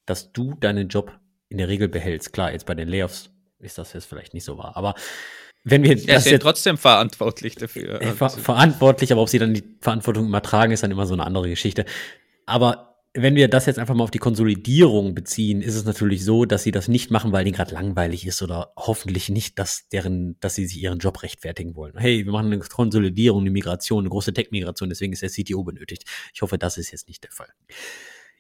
dass 0.06 0.32
du 0.32 0.54
deinen 0.54 0.88
Job 0.88 1.16
in 1.48 1.58
der 1.58 1.68
Regel 1.68 1.88
behältst. 1.88 2.32
Klar, 2.32 2.50
jetzt 2.50 2.66
bei 2.66 2.74
den 2.74 2.88
Layoffs 2.88 3.30
ist 3.60 3.78
das 3.78 3.92
jetzt 3.92 4.06
vielleicht 4.06 4.34
nicht 4.34 4.44
so 4.44 4.58
wahr, 4.58 4.76
aber 4.76 4.94
wenn 5.62 5.84
wir 5.84 5.94
ja, 5.94 6.14
das 6.14 6.24
sind 6.24 6.32
jetzt, 6.32 6.42
trotzdem 6.42 6.76
verantwortlich 6.76 7.54
dafür. 7.54 8.00
ver 8.16 8.30
verantwortlich, 8.30 9.12
aber 9.12 9.22
ob 9.22 9.28
sie 9.28 9.38
dann 9.38 9.54
die 9.54 9.64
Verantwortung 9.80 10.26
übertragen, 10.26 10.72
ist 10.72 10.82
dann 10.82 10.90
immer 10.90 11.06
so 11.06 11.14
eine 11.14 11.24
andere 11.24 11.48
Geschichte. 11.48 11.84
Aber 12.44 12.93
wenn 13.16 13.36
wir 13.36 13.46
das 13.46 13.66
jetzt 13.66 13.78
einfach 13.78 13.94
mal 13.94 14.02
auf 14.02 14.10
die 14.10 14.18
Konsolidierung 14.18 15.14
beziehen, 15.14 15.62
ist 15.62 15.76
es 15.76 15.84
natürlich 15.84 16.24
so, 16.24 16.44
dass 16.44 16.64
sie 16.64 16.72
das 16.72 16.88
nicht 16.88 17.12
machen, 17.12 17.30
weil 17.30 17.44
denen 17.44 17.54
gerade 17.54 17.72
langweilig 17.72 18.26
ist 18.26 18.42
oder 18.42 18.72
hoffentlich 18.76 19.28
nicht, 19.28 19.56
dass 19.60 19.88
deren, 19.88 20.36
dass 20.40 20.56
sie 20.56 20.66
sich 20.66 20.82
ihren 20.82 20.98
Job 20.98 21.22
rechtfertigen 21.22 21.76
wollen. 21.76 21.96
Hey, 21.96 22.24
wir 22.24 22.32
machen 22.32 22.52
eine 22.52 22.58
Konsolidierung, 22.58 23.42
eine 23.42 23.50
Migration, 23.50 24.00
eine 24.00 24.10
große 24.10 24.32
Tech-Migration, 24.32 24.88
deswegen 24.88 25.12
ist 25.12 25.22
der 25.22 25.30
CTO 25.30 25.62
benötigt. 25.62 26.04
Ich 26.34 26.42
hoffe, 26.42 26.58
das 26.58 26.76
ist 26.76 26.90
jetzt 26.90 27.06
nicht 27.06 27.22
der 27.22 27.30
Fall. 27.30 27.48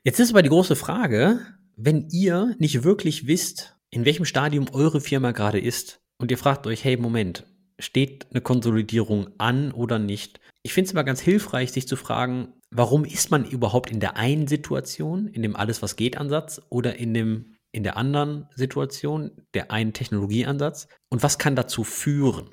Jetzt 0.02 0.18
ist 0.18 0.30
aber 0.30 0.42
die 0.42 0.48
große 0.48 0.74
Frage, 0.74 1.38
wenn 1.76 2.08
ihr 2.10 2.56
nicht 2.58 2.82
wirklich 2.82 3.28
wisst, 3.28 3.76
in 3.90 4.04
welchem 4.04 4.24
Stadium 4.24 4.66
eure 4.72 5.00
Firma 5.00 5.30
gerade 5.30 5.60
ist 5.60 6.00
und 6.18 6.32
ihr 6.32 6.38
fragt 6.38 6.66
euch, 6.66 6.82
hey, 6.82 6.96
Moment, 6.96 7.44
steht 7.78 8.26
eine 8.32 8.40
Konsolidierung 8.40 9.28
an 9.38 9.70
oder 9.70 10.00
nicht? 10.00 10.40
Ich 10.62 10.72
finde 10.72 10.86
es 10.86 10.92
immer 10.92 11.04
ganz 11.04 11.20
hilfreich, 11.20 11.70
sich 11.70 11.86
zu 11.86 11.96
fragen, 11.96 12.54
warum 12.74 13.04
ist 13.04 13.30
man 13.30 13.44
überhaupt 13.44 13.90
in 13.90 14.00
der 14.00 14.16
einen 14.16 14.48
Situation, 14.48 15.28
in 15.28 15.42
dem 15.42 15.56
alles 15.56 15.80
was 15.80 15.96
geht 15.96 16.18
Ansatz 16.18 16.60
oder 16.68 16.96
in 16.96 17.14
dem 17.14 17.54
in 17.72 17.82
der 17.82 17.96
anderen 17.96 18.46
Situation, 18.54 19.32
der 19.52 19.72
einen 19.72 19.92
Technologieansatz 19.92 20.86
und 21.08 21.24
was 21.24 21.38
kann 21.38 21.56
dazu 21.56 21.82
führen? 21.82 22.50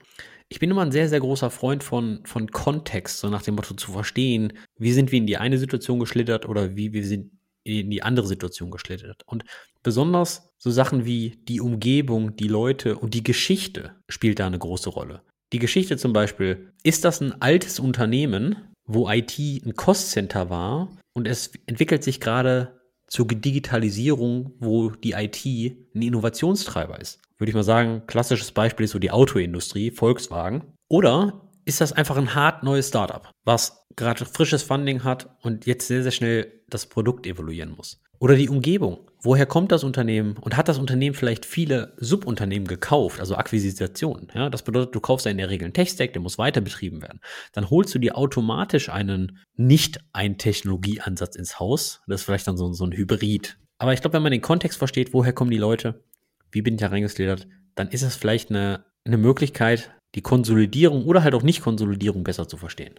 Ich 0.49 0.59
bin 0.59 0.72
immer 0.72 0.82
ein 0.82 0.91
sehr, 0.91 1.09
sehr 1.09 1.19
großer 1.19 1.51
Freund 1.51 1.84
von, 1.84 2.22
von 2.26 2.49
Kontext, 2.49 3.19
so 3.19 3.30
nach 3.30 3.43
dem 3.43 3.55
Motto 3.55 3.76
zu 3.76 3.91
verstehen, 3.91 4.53
wie 4.78 4.91
sind 4.91 5.11
wir 5.11 5.19
in 5.19 5.28
die 5.28 5.38
eine 5.38 5.59
Situation 5.59 5.99
geschlittert 5.99 6.47
oder 6.47 6.76
wie 6.76 6.91
wir 6.91 7.05
sind 7.05 7.32
in 7.63 7.91
die 7.91 8.01
andere 8.01 8.26
Situation 8.26 8.72
geschlittert. 8.72 9.22
Und 9.28 9.43
besonders 9.84 10.51
so 10.57 10.72
Sachen 10.72 11.05
wie 11.05 11.38
die 11.47 11.61
Umgebung, 11.61 12.36
die 12.36 12.47
Leute 12.47 12.97
und 12.97 13.13
die 13.13 13.24
Geschichte 13.24 13.95
spielt 14.09 14.39
da 14.39 14.47
eine 14.47 14.59
große 14.59 14.89
Rolle. 14.89 15.22
Die 15.53 15.59
Geschichte 15.59 15.97
zum 15.97 16.13
Beispiel, 16.13 16.74
ist 16.84 17.05
das 17.05 17.22
ein 17.22 17.39
altes 17.41 17.80
Unternehmen, 17.80 18.70
wo 18.94 19.10
IT 19.10 19.38
ein 19.39 19.76
Cost-Center 19.76 20.50
war 20.50 20.89
und 21.14 21.28
es 21.28 21.52
entwickelt 21.66 22.04
sich 22.04 22.20
gerade 22.20 22.80
zur 23.08 23.28
Digitalisierung, 23.28 24.54
wo 24.60 24.89
die 24.89 25.12
IT 25.12 25.46
ein 25.46 26.02
Innovationstreiber 26.02 27.00
ist? 27.00 27.20
Würde 27.38 27.50
ich 27.50 27.56
mal 27.56 27.64
sagen, 27.64 28.04
klassisches 28.08 28.52
Beispiel 28.52 28.86
ist 28.86 28.92
so 28.92 29.00
die 29.00 29.12
Autoindustrie, 29.12 29.92
Volkswagen. 29.92 30.64
Oder 30.89 31.50
ist 31.66 31.82
das 31.82 31.94
einfach 31.94 32.18
ein 32.18 32.36
hart 32.36 32.64
neues 32.64 32.88
Startup, 32.88 33.30
was 33.44 33.86
gerade 33.96 34.26
frisches 34.26 34.64
Funding 34.64 35.04
hat 35.04 35.36
und 35.42 35.66
jetzt 35.66 35.88
sehr, 35.88 36.04
sehr 36.04 36.12
schnell 36.12 36.62
das 36.70 36.86
Produkt 36.86 37.26
evaluieren 37.26 37.72
muss? 37.76 38.02
Oder 38.22 38.36
die 38.36 38.49
Umgebung. 38.49 38.99
Woher 39.24 39.47
kommt 39.47 39.72
das 39.72 39.84
Unternehmen? 39.84 40.38
Und 40.38 40.55
hat 40.55 40.67
das 40.67 40.78
Unternehmen 40.78 41.15
vielleicht 41.15 41.43
viele 41.43 41.93
Subunternehmen 41.97 42.67
gekauft, 42.67 43.19
also 43.19 43.36
Akquisitionen? 43.36 44.28
Ja, 44.36 44.51
das 44.51 44.61
bedeutet, 44.61 44.93
du 44.93 44.99
kaufst 44.99 45.26
ja 45.26 45.32
in 45.32 45.39
der 45.39 45.49
Regel 45.49 45.65
einen 45.65 45.74
Tech-Stack, 45.74 46.13
der 46.13 46.22
muss 46.22 46.38
weiter 46.38 46.61
betrieben 46.61 47.01
werden. 47.01 47.19
Dann 47.51 47.72
holst 47.72 47.95
du 47.95 47.99
dir 47.99 48.15
automatisch 48.15 48.89
einen 48.89 49.39
nicht 49.55 50.01
ein 50.13 50.38
Technologieansatz 50.38 51.36
ins 51.36 51.59
Haus. 51.59 52.03
Das 52.05 52.22
ist 52.22 52.26
vielleicht 52.26 52.47
dann 52.47 52.57
so, 52.57 52.72
so 52.74 52.86
ein 52.86 52.91
Hybrid. 52.91 53.57
Aber 53.80 53.93
ich 53.93 54.01
glaube, 54.01 54.13
wenn 54.13 54.24
man 54.24 54.32
den 54.32 54.41
Kontext 54.41 54.78
versteht, 54.78 55.13
woher 55.13 55.34
kommen 55.34 55.49
die 55.49 55.57
Leute, 55.57 56.03
wie 56.51 56.61
bin 56.61 56.76
ich 56.76 56.82
da 56.82 56.89
reingegliedert, 56.89 57.47
dann 57.74 57.89
ist 57.89 58.03
es 58.03 58.15
vielleicht 58.15 58.51
eine, 58.51 58.86
eine 59.03 59.17
Möglichkeit, 59.17 59.95
die 60.13 60.22
Konsolidierung 60.22 61.05
oder 61.05 61.24
halt 61.24 61.34
auch 61.34 61.41
Nicht-Konsolidierung 61.41 62.24
besser 62.24 62.47
zu 62.47 62.57
verstehen. 62.57 62.93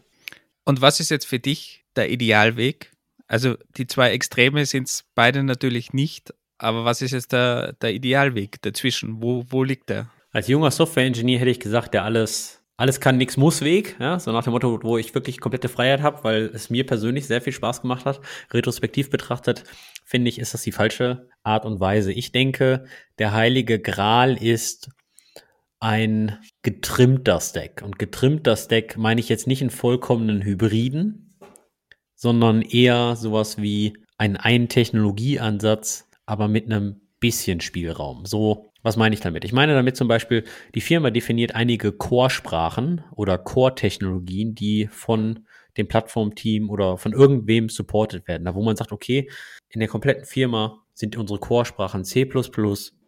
Und 0.64 0.80
was 0.80 0.98
ist 0.98 1.10
jetzt 1.10 1.26
für 1.26 1.38
dich 1.38 1.84
der 1.94 2.10
Idealweg? 2.10 2.91
Also 3.32 3.56
die 3.78 3.86
zwei 3.86 4.10
Extreme 4.10 4.66
sind 4.66 4.88
es 4.88 5.06
beide 5.14 5.42
natürlich 5.42 5.94
nicht, 5.94 6.34
aber 6.58 6.84
was 6.84 7.00
ist 7.00 7.12
jetzt 7.12 7.32
der, 7.32 7.72
der 7.80 7.94
Idealweg 7.94 8.60
dazwischen? 8.60 9.22
Wo, 9.22 9.46
wo 9.48 9.64
liegt 9.64 9.88
der? 9.88 10.10
Als 10.32 10.48
junger 10.48 10.70
Software-Engineer 10.70 11.38
hätte 11.38 11.50
ich 11.50 11.58
gesagt, 11.58 11.94
der 11.94 12.04
alles, 12.04 12.62
alles 12.76 13.00
kann, 13.00 13.16
nichts 13.16 13.38
muss 13.38 13.62
Weg, 13.62 13.96
ja, 13.98 14.18
so 14.18 14.32
nach 14.32 14.44
dem 14.44 14.52
Motto, 14.52 14.80
wo 14.82 14.98
ich 14.98 15.14
wirklich 15.14 15.40
komplette 15.40 15.70
Freiheit 15.70 16.02
habe, 16.02 16.22
weil 16.24 16.50
es 16.52 16.68
mir 16.68 16.84
persönlich 16.84 17.26
sehr 17.26 17.40
viel 17.40 17.54
Spaß 17.54 17.80
gemacht 17.80 18.04
hat. 18.04 18.20
Retrospektiv 18.50 19.08
betrachtet, 19.08 19.64
finde 20.04 20.28
ich, 20.28 20.38
ist 20.38 20.52
das 20.52 20.60
die 20.60 20.72
falsche 20.72 21.26
Art 21.42 21.64
und 21.64 21.80
Weise. 21.80 22.12
Ich 22.12 22.32
denke, 22.32 22.84
der 23.18 23.32
heilige 23.32 23.80
Gral 23.80 24.36
ist 24.36 24.90
ein 25.80 26.38
getrimmter 26.60 27.40
Stack. 27.40 27.80
Und 27.82 27.98
getrimmter 27.98 28.56
Stack 28.58 28.98
meine 28.98 29.22
ich 29.22 29.30
jetzt 29.30 29.46
nicht 29.46 29.62
einen 29.62 29.70
vollkommenen 29.70 30.42
Hybriden, 30.42 31.31
sondern 32.22 32.62
eher 32.62 33.16
sowas 33.16 33.60
wie 33.60 33.96
einen 34.16 34.36
einen 34.36 34.68
Technologieansatz, 34.68 36.08
aber 36.24 36.46
mit 36.46 36.66
einem 36.66 37.00
bisschen 37.18 37.60
Spielraum. 37.60 38.26
So, 38.26 38.70
was 38.84 38.96
meine 38.96 39.12
ich 39.12 39.20
damit? 39.20 39.44
Ich 39.44 39.52
meine 39.52 39.74
damit 39.74 39.96
zum 39.96 40.06
Beispiel, 40.06 40.44
die 40.76 40.82
Firma 40.82 41.10
definiert 41.10 41.56
einige 41.56 41.90
Core-Sprachen 41.90 43.02
oder 43.16 43.38
Core-Technologien, 43.38 44.54
die 44.54 44.86
von 44.86 45.46
dem 45.76 45.88
Plattformteam 45.88 46.70
oder 46.70 46.96
von 46.96 47.12
irgendwem 47.12 47.68
supported 47.68 48.28
werden. 48.28 48.44
Da 48.44 48.54
wo 48.54 48.62
man 48.62 48.76
sagt, 48.76 48.92
okay, 48.92 49.28
in 49.70 49.80
der 49.80 49.88
kompletten 49.88 50.24
Firma 50.24 50.78
sind 50.94 51.16
unsere 51.16 51.40
Core-Sprachen 51.40 52.04
C++, 52.04 52.24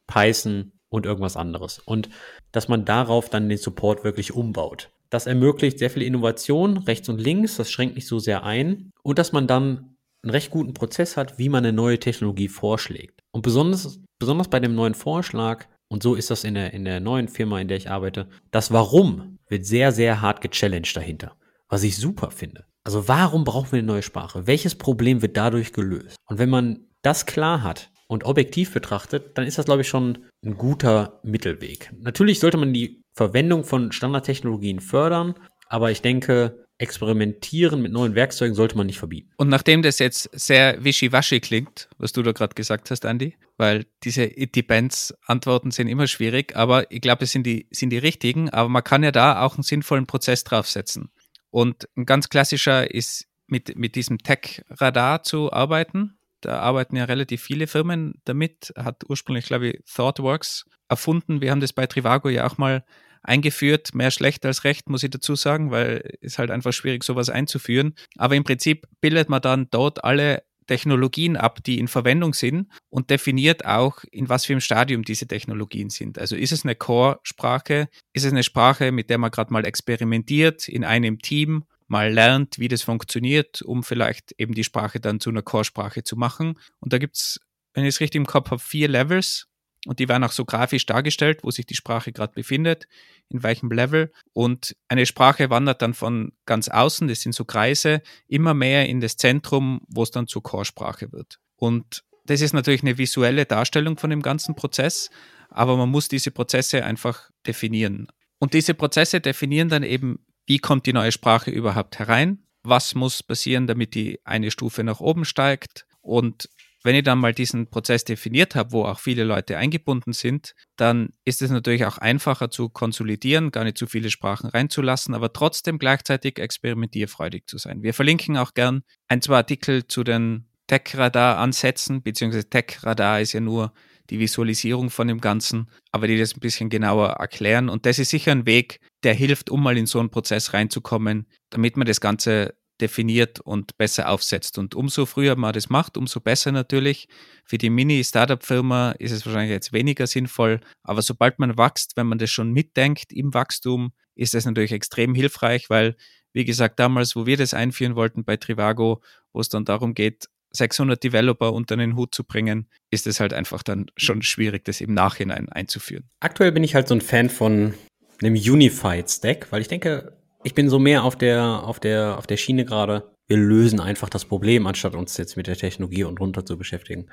Python 0.08 0.72
und 0.88 1.06
irgendwas 1.06 1.36
anderes. 1.36 1.78
Und 1.78 2.08
dass 2.52 2.68
man 2.68 2.84
darauf 2.84 3.28
dann 3.28 3.48
den 3.48 3.58
Support 3.58 4.04
wirklich 4.04 4.32
umbaut. 4.32 4.90
Das 5.10 5.26
ermöglicht 5.26 5.78
sehr 5.78 5.90
viel 5.90 6.02
Innovation 6.02 6.78
rechts 6.78 7.08
und 7.08 7.20
links, 7.20 7.56
das 7.56 7.70
schränkt 7.70 7.94
nicht 7.94 8.08
so 8.08 8.18
sehr 8.18 8.44
ein 8.44 8.90
und 9.02 9.18
dass 9.18 9.32
man 9.32 9.46
dann 9.46 9.96
einen 10.22 10.30
recht 10.30 10.50
guten 10.50 10.74
Prozess 10.74 11.16
hat, 11.16 11.38
wie 11.38 11.48
man 11.48 11.64
eine 11.64 11.72
neue 11.72 11.98
Technologie 11.98 12.48
vorschlägt. 12.48 13.20
Und 13.30 13.42
besonders, 13.42 14.00
besonders 14.18 14.48
bei 14.48 14.58
dem 14.58 14.74
neuen 14.74 14.94
Vorschlag, 14.94 15.66
und 15.88 16.02
so 16.02 16.14
ist 16.14 16.30
das 16.30 16.44
in 16.44 16.54
der, 16.54 16.72
in 16.72 16.84
der 16.84 17.00
neuen 17.00 17.28
Firma, 17.28 17.60
in 17.60 17.68
der 17.68 17.76
ich 17.76 17.90
arbeite, 17.90 18.28
das 18.50 18.72
Warum 18.72 19.38
wird 19.48 19.66
sehr, 19.66 19.92
sehr 19.92 20.20
hart 20.20 20.40
gechallenged 20.40 20.96
dahinter, 20.96 21.36
was 21.68 21.82
ich 21.82 21.96
super 21.96 22.30
finde. 22.30 22.64
Also 22.84 23.06
warum 23.08 23.44
brauchen 23.44 23.72
wir 23.72 23.78
eine 23.78 23.86
neue 23.86 24.02
Sprache? 24.02 24.46
Welches 24.46 24.74
Problem 24.74 25.22
wird 25.22 25.36
dadurch 25.36 25.72
gelöst? 25.72 26.16
Und 26.26 26.38
wenn 26.38 26.50
man 26.50 26.86
das 27.02 27.26
klar 27.26 27.62
hat, 27.62 27.90
und 28.14 28.24
objektiv 28.24 28.72
betrachtet, 28.72 29.36
dann 29.36 29.46
ist 29.46 29.58
das, 29.58 29.66
glaube 29.66 29.82
ich, 29.82 29.88
schon 29.88 30.26
ein 30.44 30.56
guter 30.56 31.20
Mittelweg. 31.22 31.92
Natürlich 31.98 32.40
sollte 32.40 32.56
man 32.56 32.72
die 32.72 33.02
Verwendung 33.12 33.64
von 33.64 33.92
Standardtechnologien 33.92 34.80
fördern, 34.80 35.34
aber 35.68 35.90
ich 35.90 36.00
denke, 36.00 36.64
experimentieren 36.78 37.82
mit 37.82 37.92
neuen 37.92 38.14
Werkzeugen 38.14 38.54
sollte 38.54 38.76
man 38.76 38.86
nicht 38.86 38.98
verbieten. 38.98 39.30
Und 39.36 39.48
nachdem 39.48 39.82
das 39.82 39.98
jetzt 39.98 40.28
sehr 40.32 40.82
wischiwaschi 40.82 41.40
klingt, 41.40 41.88
was 41.98 42.12
du 42.12 42.22
da 42.22 42.32
gerade 42.32 42.54
gesagt 42.54 42.90
hast, 42.90 43.04
Andy, 43.04 43.36
weil 43.56 43.86
diese 44.02 44.24
It 44.24 44.56
Depends-Antworten 44.56 45.70
sind 45.70 45.88
immer 45.88 46.06
schwierig, 46.06 46.56
aber 46.56 46.90
ich 46.90 47.00
glaube, 47.00 47.24
es 47.24 47.32
sind 47.32 47.46
die, 47.46 47.68
sind 47.70 47.90
die 47.90 47.98
richtigen, 47.98 48.50
aber 48.50 48.68
man 48.68 48.82
kann 48.82 49.04
ja 49.04 49.12
da 49.12 49.42
auch 49.42 49.54
einen 49.54 49.62
sinnvollen 49.62 50.06
Prozess 50.06 50.42
draufsetzen. 50.42 51.10
Und 51.50 51.88
ein 51.96 52.06
ganz 52.06 52.28
klassischer 52.28 52.92
ist, 52.92 53.26
mit, 53.46 53.76
mit 53.76 53.94
diesem 53.94 54.18
Tech-Radar 54.18 55.22
zu 55.22 55.52
arbeiten. 55.52 56.18
Da 56.44 56.60
arbeiten 56.60 56.96
ja 56.96 57.04
relativ 57.04 57.42
viele 57.42 57.66
Firmen 57.66 58.20
damit, 58.24 58.72
hat 58.76 59.04
ursprünglich, 59.08 59.46
glaube 59.46 59.68
ich, 59.68 59.84
ThoughtWorks 59.86 60.66
erfunden. 60.88 61.40
Wir 61.40 61.50
haben 61.50 61.60
das 61.60 61.72
bei 61.72 61.86
Trivago 61.86 62.28
ja 62.28 62.46
auch 62.46 62.58
mal 62.58 62.84
eingeführt. 63.22 63.94
Mehr 63.94 64.10
schlecht 64.10 64.44
als 64.44 64.64
recht, 64.64 64.90
muss 64.90 65.02
ich 65.02 65.10
dazu 65.10 65.34
sagen, 65.34 65.70
weil 65.70 66.18
es 66.20 66.38
halt 66.38 66.50
einfach 66.50 66.72
schwierig, 66.72 67.02
sowas 67.04 67.30
einzuführen. 67.30 67.94
Aber 68.18 68.36
im 68.36 68.44
Prinzip 68.44 68.86
bildet 69.00 69.30
man 69.30 69.40
dann 69.40 69.68
dort 69.70 70.04
alle 70.04 70.42
Technologien 70.66 71.36
ab, 71.36 71.62
die 71.64 71.78
in 71.78 71.88
Verwendung 71.88 72.34
sind 72.34 72.68
und 72.90 73.10
definiert 73.10 73.64
auch, 73.64 74.04
in 74.10 74.28
was 74.28 74.46
für 74.46 74.52
einem 74.54 74.60
Stadium 74.60 75.02
diese 75.02 75.26
Technologien 75.26 75.90
sind. 75.90 76.18
Also 76.18 76.36
ist 76.36 76.52
es 76.52 76.64
eine 76.64 76.74
Core-Sprache? 76.74 77.88
Ist 78.12 78.24
es 78.24 78.32
eine 78.32 78.42
Sprache, 78.42 78.92
mit 78.92 79.10
der 79.10 79.18
man 79.18 79.30
gerade 79.30 79.52
mal 79.52 79.66
experimentiert 79.66 80.68
in 80.68 80.84
einem 80.84 81.18
Team? 81.18 81.64
Mal 81.86 82.12
lernt, 82.12 82.58
wie 82.58 82.68
das 82.68 82.82
funktioniert, 82.82 83.62
um 83.62 83.82
vielleicht 83.82 84.32
eben 84.38 84.54
die 84.54 84.64
Sprache 84.64 85.00
dann 85.00 85.20
zu 85.20 85.30
einer 85.30 85.42
Core-Sprache 85.42 86.02
zu 86.02 86.16
machen. 86.16 86.58
Und 86.80 86.92
da 86.92 86.98
gibt 86.98 87.16
es, 87.16 87.40
wenn 87.74 87.84
ich 87.84 87.94
es 87.94 88.00
richtig 88.00 88.18
im 88.18 88.26
Kopf 88.26 88.50
habe, 88.50 88.60
vier 88.60 88.88
Levels 88.88 89.48
und 89.86 89.98
die 89.98 90.08
werden 90.08 90.24
auch 90.24 90.32
so 90.32 90.44
grafisch 90.44 90.86
dargestellt, 90.86 91.40
wo 91.42 91.50
sich 91.50 91.66
die 91.66 91.74
Sprache 91.74 92.12
gerade 92.12 92.32
befindet, 92.32 92.86
in 93.28 93.42
welchem 93.42 93.70
Level. 93.70 94.12
Und 94.32 94.76
eine 94.88 95.06
Sprache 95.06 95.50
wandert 95.50 95.82
dann 95.82 95.94
von 95.94 96.32
ganz 96.46 96.68
außen, 96.68 97.08
das 97.08 97.20
sind 97.20 97.34
so 97.34 97.44
Kreise, 97.44 98.02
immer 98.26 98.54
mehr 98.54 98.88
in 98.88 99.00
das 99.00 99.16
Zentrum, 99.16 99.82
wo 99.88 100.02
es 100.02 100.10
dann 100.10 100.26
zur 100.26 100.42
Core-Sprache 100.42 101.12
wird. 101.12 101.38
Und 101.56 102.04
das 102.24 102.40
ist 102.40 102.54
natürlich 102.54 102.82
eine 102.82 102.96
visuelle 102.96 103.44
Darstellung 103.44 103.98
von 103.98 104.10
dem 104.10 104.22
ganzen 104.22 104.54
Prozess, 104.54 105.10
aber 105.50 105.76
man 105.76 105.90
muss 105.90 106.08
diese 106.08 106.30
Prozesse 106.30 106.84
einfach 106.84 107.30
definieren. 107.46 108.08
Und 108.38 108.54
diese 108.54 108.74
Prozesse 108.74 109.20
definieren 109.20 109.68
dann 109.68 109.82
eben 109.82 110.24
wie 110.46 110.58
kommt 110.58 110.86
die 110.86 110.92
neue 110.92 111.12
Sprache 111.12 111.50
überhaupt 111.50 111.98
herein, 111.98 112.44
was 112.62 112.94
muss 112.94 113.22
passieren, 113.22 113.66
damit 113.66 113.94
die 113.94 114.20
eine 114.24 114.50
Stufe 114.50 114.84
nach 114.84 115.00
oben 115.00 115.24
steigt 115.24 115.86
und 116.00 116.48
wenn 116.84 116.94
ich 116.94 117.02
dann 117.02 117.18
mal 117.18 117.32
diesen 117.32 117.70
Prozess 117.70 118.04
definiert 118.04 118.54
habe, 118.54 118.72
wo 118.72 118.84
auch 118.84 119.00
viele 119.00 119.24
Leute 119.24 119.56
eingebunden 119.56 120.12
sind, 120.12 120.54
dann 120.76 121.08
ist 121.24 121.40
es 121.40 121.50
natürlich 121.50 121.86
auch 121.86 121.96
einfacher 121.96 122.50
zu 122.50 122.68
konsolidieren, 122.68 123.50
gar 123.50 123.64
nicht 123.64 123.78
zu 123.78 123.86
viele 123.86 124.10
Sprachen 124.10 124.50
reinzulassen, 124.50 125.14
aber 125.14 125.32
trotzdem 125.32 125.78
gleichzeitig 125.78 126.38
experimentierfreudig 126.38 127.46
zu 127.46 127.56
sein. 127.56 127.82
Wir 127.82 127.94
verlinken 127.94 128.36
auch 128.36 128.52
gern 128.52 128.82
ein, 129.08 129.22
zwei 129.22 129.36
Artikel 129.36 129.88
zu 129.88 130.04
den 130.04 130.44
Tech-Radar-Ansätzen, 130.66 132.02
beziehungsweise 132.02 132.50
Tech-Radar 132.50 133.22
ist 133.22 133.32
ja 133.32 133.40
nur 133.40 133.72
die 134.10 134.18
Visualisierung 134.18 134.90
von 134.90 135.08
dem 135.08 135.20
Ganzen, 135.20 135.70
aber 135.90 136.06
die 136.06 136.18
das 136.18 136.34
ein 136.34 136.40
bisschen 136.40 136.68
genauer 136.68 137.08
erklären. 137.10 137.68
Und 137.68 137.86
das 137.86 137.98
ist 137.98 138.10
sicher 138.10 138.32
ein 138.32 138.46
Weg, 138.46 138.80
der 139.02 139.14
hilft, 139.14 139.50
um 139.50 139.62
mal 139.62 139.78
in 139.78 139.86
so 139.86 139.98
einen 139.98 140.10
Prozess 140.10 140.52
reinzukommen, 140.52 141.26
damit 141.50 141.76
man 141.76 141.86
das 141.86 142.00
Ganze 142.00 142.54
definiert 142.80 143.40
und 143.40 143.76
besser 143.76 144.08
aufsetzt. 144.08 144.58
Und 144.58 144.74
umso 144.74 145.06
früher 145.06 145.36
man 145.36 145.52
das 145.52 145.70
macht, 145.70 145.96
umso 145.96 146.20
besser 146.20 146.52
natürlich. 146.52 147.08
Für 147.44 147.58
die 147.58 147.70
Mini-Startup-Firma 147.70 148.92
ist 148.92 149.12
es 149.12 149.24
wahrscheinlich 149.24 149.52
jetzt 149.52 149.72
weniger 149.72 150.06
sinnvoll, 150.06 150.60
aber 150.82 151.02
sobald 151.02 151.38
man 151.38 151.56
wächst, 151.56 151.96
wenn 151.96 152.06
man 152.06 152.18
das 152.18 152.30
schon 152.30 152.52
mitdenkt 152.52 153.12
im 153.12 153.32
Wachstum, 153.32 153.92
ist 154.16 154.34
das 154.34 154.44
natürlich 154.44 154.72
extrem 154.72 155.14
hilfreich, 155.14 155.70
weil, 155.70 155.96
wie 156.32 156.44
gesagt, 156.44 156.80
damals, 156.80 157.14
wo 157.14 157.26
wir 157.26 157.36
das 157.36 157.54
einführen 157.54 157.94
wollten 157.94 158.24
bei 158.24 158.36
Trivago, 158.36 159.02
wo 159.32 159.40
es 159.40 159.48
dann 159.48 159.64
darum 159.64 159.94
geht, 159.94 160.28
600 160.54 161.02
Developer 161.02 161.52
unter 161.52 161.76
den 161.76 161.96
Hut 161.96 162.14
zu 162.14 162.24
bringen, 162.24 162.68
ist 162.90 163.06
es 163.06 163.20
halt 163.20 163.32
einfach 163.32 163.62
dann 163.62 163.86
schon 163.96 164.22
schwierig, 164.22 164.64
das 164.64 164.80
im 164.80 164.94
Nachhinein 164.94 165.48
einzuführen. 165.48 166.08
Aktuell 166.20 166.52
bin 166.52 166.64
ich 166.64 166.74
halt 166.74 166.88
so 166.88 166.94
ein 166.94 167.00
Fan 167.00 167.28
von 167.28 167.74
einem 168.22 168.34
Unified 168.34 169.10
Stack, 169.10 169.50
weil 169.50 169.60
ich 169.60 169.68
denke, 169.68 170.16
ich 170.44 170.54
bin 170.54 170.68
so 170.68 170.78
mehr 170.78 171.04
auf 171.04 171.16
der, 171.16 171.62
auf 171.64 171.80
der, 171.80 172.18
auf 172.18 172.26
der 172.26 172.36
Schiene 172.36 172.64
gerade. 172.64 173.10
Wir 173.26 173.38
lösen 173.38 173.80
einfach 173.80 174.10
das 174.10 174.26
Problem, 174.26 174.66
anstatt 174.66 174.94
uns 174.94 175.16
jetzt 175.16 175.36
mit 175.36 175.46
der 175.46 175.56
Technologie 175.56 176.04
und 176.04 176.20
runter 176.20 176.44
zu 176.44 176.58
beschäftigen. 176.58 177.06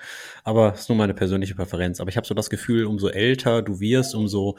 Aber 0.44 0.74
ist 0.74 0.90
nur 0.90 0.98
meine 0.98 1.14
persönliche 1.14 1.56
Präferenz. 1.56 2.02
Aber 2.02 2.10
ich 2.10 2.18
habe 2.18 2.28
so 2.28 2.34
das 2.34 2.50
Gefühl, 2.50 2.86
umso 2.86 3.08
älter 3.08 3.62
du 3.62 3.80
wirst, 3.80 4.14
umso 4.14 4.58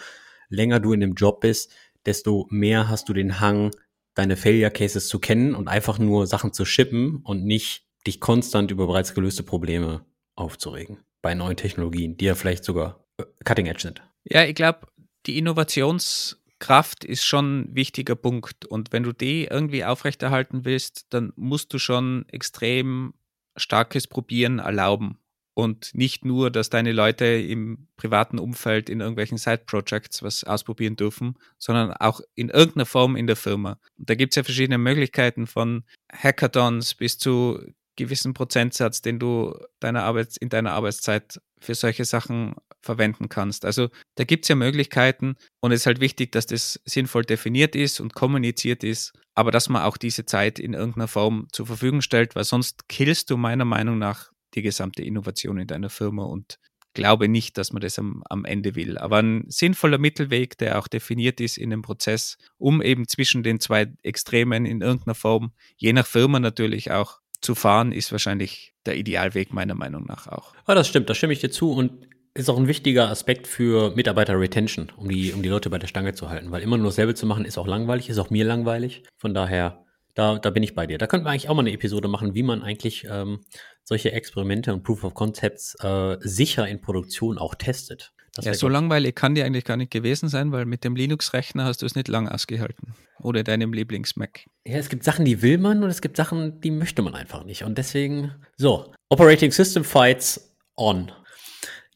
länger 0.49 0.81
du 0.81 0.95
in 0.95 1.01
dem 1.01 1.15
Job 1.15 1.41
bist, 1.41 1.71
desto 2.07 2.47
mehr 2.51 2.89
hast 2.89 3.09
du 3.09 3.13
den 3.13 3.39
Hang, 3.41 3.71
deine 4.15 4.37
Failure 4.37 4.71
Cases 4.71 5.07
zu 5.07 5.19
kennen 5.19 5.55
und 5.55 5.69
einfach 5.69 5.99
nur 5.99 6.27
Sachen 6.27 6.53
zu 6.53 6.65
shippen 6.65 7.21
und 7.25 7.45
nicht 7.45 7.85
dich 8.07 8.21
konstant 8.21 8.71
über 8.71 8.87
bereits 8.87 9.15
gelöste 9.15 9.43
Probleme 9.43 10.05
aufzuregen. 10.35 10.99
Bei 11.21 11.35
neuen 11.35 11.57
Technologien, 11.57 12.17
die 12.17 12.25
ja 12.27 12.35
vielleicht 12.35 12.65
sogar 12.65 13.05
äh, 13.19 13.25
cutting 13.45 13.67
edge 13.67 13.83
sind. 13.83 14.03
Ja, 14.25 14.45
ich 14.45 14.55
glaube, 14.55 14.89
die 15.27 15.39
Innovationskraft 15.39 17.05
ist 17.05 17.25
schon 17.25 17.61
ein 17.61 17.75
wichtiger 17.75 18.17
Punkt. 18.17 18.67
Und 18.67 18.93
wenn 18.93 19.03
du 19.03 19.13
die 19.13 19.45
irgendwie 19.45 19.85
aufrechterhalten 19.85 20.65
willst, 20.65 21.07
dann 21.11 21.33
musst 21.37 21.73
du 21.73 21.79
schon 21.79 22.29
extrem 22.29 23.15
starkes 23.57 24.07
Probieren 24.07 24.59
erlauben 24.59 25.19
und 25.55 25.95
nicht 25.95 26.25
nur, 26.25 26.51
dass 26.51 26.71
deine 26.71 26.93
Leute 26.93 27.27
im 27.27 27.89
privaten 27.97 28.39
Umfeld 28.39 28.89
in 28.89 29.01
irgendwelchen 29.01 29.39
Side-Projects 29.39 30.23
was 30.23 30.45
ausprobieren 30.45 30.97
dürfen, 30.97 31.37
sondern 31.59 31.93
auch 31.93 32.21
in 32.35 32.49
irgendeiner 32.49 32.87
Form 32.87 33.17
in 33.17 33.27
der 33.27 33.37
Firma. 33.37 33.79
Und 33.99 34.09
da 34.09 34.15
gibt 34.15 34.33
es 34.33 34.37
ja 34.37 34.45
verschiedene 34.45 34.79
Möglichkeiten 34.79 35.47
von 35.47 35.85
Hackathons 36.11 36.95
bis 36.95 37.19
zu 37.19 37.61
gewissen 37.97 38.35
Prozentsatz, 38.35 39.03
den 39.03 39.19
du 39.19 39.55
deiner 39.81 40.05
Arbeits 40.05 40.37
in 40.37 40.49
deiner 40.49 40.73
Arbeitszeit 40.73 41.41
für 41.61 41.75
solche 41.75 42.05
Sachen 42.05 42.55
verwenden 42.81 43.29
kannst. 43.29 43.65
Also 43.65 43.89
da 44.17 44.25
gibt 44.25 44.45
es 44.45 44.49
ja 44.49 44.57
Möglichkeiten 44.57 45.37
und 45.61 45.73
es 45.73 45.81
ist 45.81 45.87
halt 45.87 46.01
wichtig, 46.01 46.33
dass 46.33 46.47
das 46.47 46.81
sinnvoll 46.85 47.25
definiert 47.25 47.77
ist 47.77 48.01
und 48.01 48.15
kommuniziert 48.15 48.83
ist, 48.83 49.13
aber 49.35 49.51
dass 49.51 49.69
man 49.69 49.83
auch 49.83 49.97
diese 49.97 50.27
Zeit 50.27 50.59
in 50.59 50.75
irgendeiner 50.75 51.09
Form 51.09 51.47
zur 51.53 51.67
Verfügung 51.67 52.03
stellt, 52.03 52.35
weil 52.35 52.45
sonst 52.45 52.89
killst 52.89 53.31
du 53.31 53.37
meiner 53.37 53.65
Meinung 53.65 53.99
nach 53.99 54.33
die 54.55 54.63
gesamte 54.63 55.03
Innovation 55.03 55.59
in 55.59 55.67
deiner 55.67 55.91
Firma 55.91 56.25
und 56.25 56.59
glaube 56.95 57.29
nicht, 57.29 57.57
dass 57.57 57.73
man 57.73 57.81
das 57.81 57.99
am, 57.99 58.23
am 58.29 58.45
Ende 58.45 58.75
will. 58.75 58.99
Aber 58.99 59.19
ein 59.19 59.45
sinnvoller 59.49 59.99
Mittelweg, 59.99 60.59
der 60.59 60.79
auch 60.79 60.89
definiert 60.89 61.41
ist 61.41 61.57
in 61.57 61.71
dem 61.71 61.83
Prozess, 61.83 62.37
um 62.59 62.83
eben 62.83 63.09
zwischen 63.09 63.43
den 63.43 63.61
zwei 63.61 63.93
Extremen 64.03 64.67
in 64.67 64.83
irgendeiner 64.83 65.15
Form, 65.15 65.53
je 65.77 65.93
nach 65.93 66.07
Firma 66.07 66.39
natürlich 66.39 66.91
auch, 66.91 67.22
zu 67.43 67.55
fahren, 67.55 67.93
ist 67.93 68.13
wahrscheinlich 68.13 68.75
der 68.87 68.97
Idealweg 68.97 69.53
meiner 69.53 69.75
Meinung 69.75 70.07
nach 70.07 70.27
auch. 70.29 70.55
Ja, 70.67 70.75
das 70.75 70.89
stimmt, 70.89 71.11
da 71.11 71.15
stimme 71.15 71.33
ich 71.33 71.41
dir 71.41 71.51
zu 71.51 71.73
und 71.73 72.09
ist 72.35 72.49
auch 72.49 72.57
ein 72.57 72.67
wichtiger 72.67 73.11
Aspekt 73.11 73.47
für 73.47 73.95
Mitarbeiter-Retention, 73.95 74.91
um 74.97 75.09
die, 75.09 75.33
um 75.33 75.43
die 75.43 75.51
Leute 75.51 75.69
bei 75.69 75.79
der 75.79 75.87
Stange 75.87 76.15
zu 76.15 76.31
halten, 76.31 76.51
weil 76.51 76.63
immer 76.63 76.79
nur 76.79 76.87
dasselbe 76.87 77.15
zu 77.15 77.27
machen 77.27 77.45
ist 77.45 77.59
auch 77.59 77.67
langweilig, 77.67 78.09
ist 78.09 78.19
auch 78.19 78.31
mir 78.31 78.45
langweilig. 78.45 79.03
Von 79.19 79.35
daher 79.35 79.85
da, 80.15 80.39
da 80.39 80.51
bin 80.51 80.63
ich 80.63 80.75
bei 80.75 80.87
dir. 80.87 80.99
Da 80.99 81.07
könnten 81.07 81.27
wir 81.27 81.31
eigentlich 81.31 81.49
auch 81.49 81.55
mal 81.55 81.63
eine 81.63 81.73
Episode 81.73 82.09
machen, 82.09 82.35
wie 82.35 82.43
man 82.43 82.63
eigentlich 82.63 83.07
ähm, 83.11 83.41
solche 83.83 84.13
Experimente 84.13 84.73
und 84.73 84.83
Proof 84.83 85.05
of 85.05 85.15
Concepts 85.15 85.75
äh, 85.83 86.17
sicher 86.21 86.69
in 86.69 86.81
Produktion 86.81 87.39
auch 87.39 87.55
testet. 87.55 88.13
Ja, 88.41 88.55
so 88.55 88.69
langweilig 88.69 89.15
kann 89.15 89.35
die 89.35 89.43
eigentlich 89.43 89.65
gar 89.65 89.77
nicht 89.77 89.91
gewesen 89.91 90.29
sein, 90.29 90.53
weil 90.53 90.65
mit 90.65 90.85
dem 90.85 90.97
Linux-Rechner 90.97 91.65
hast 91.65 91.83
du 91.83 91.87
es 91.87 91.95
nicht 91.95 92.09
lang 92.09 92.29
ausgehalten. 92.29 92.95
Oder 93.21 93.45
deinem 93.45 93.73
Lieblings-Mac. 93.75 94.47
Ja, 94.67 94.79
es 94.79 94.89
gibt 94.89 95.05
Sachen, 95.05 95.25
die 95.25 95.43
will 95.43 95.59
man 95.59 95.83
und 95.85 95.91
es 95.91 96.01
gibt 96.01 96.17
Sachen, 96.17 96.61
die 96.61 96.71
möchte 96.71 97.03
man 97.03 97.15
einfach 97.15 97.45
nicht. 97.45 97.65
Und 97.65 97.77
deswegen, 97.77 98.33
so, 98.57 98.93
Operating 99.11 99.53
System 99.53 99.85
Fights 99.85 100.57
on. 100.77 101.13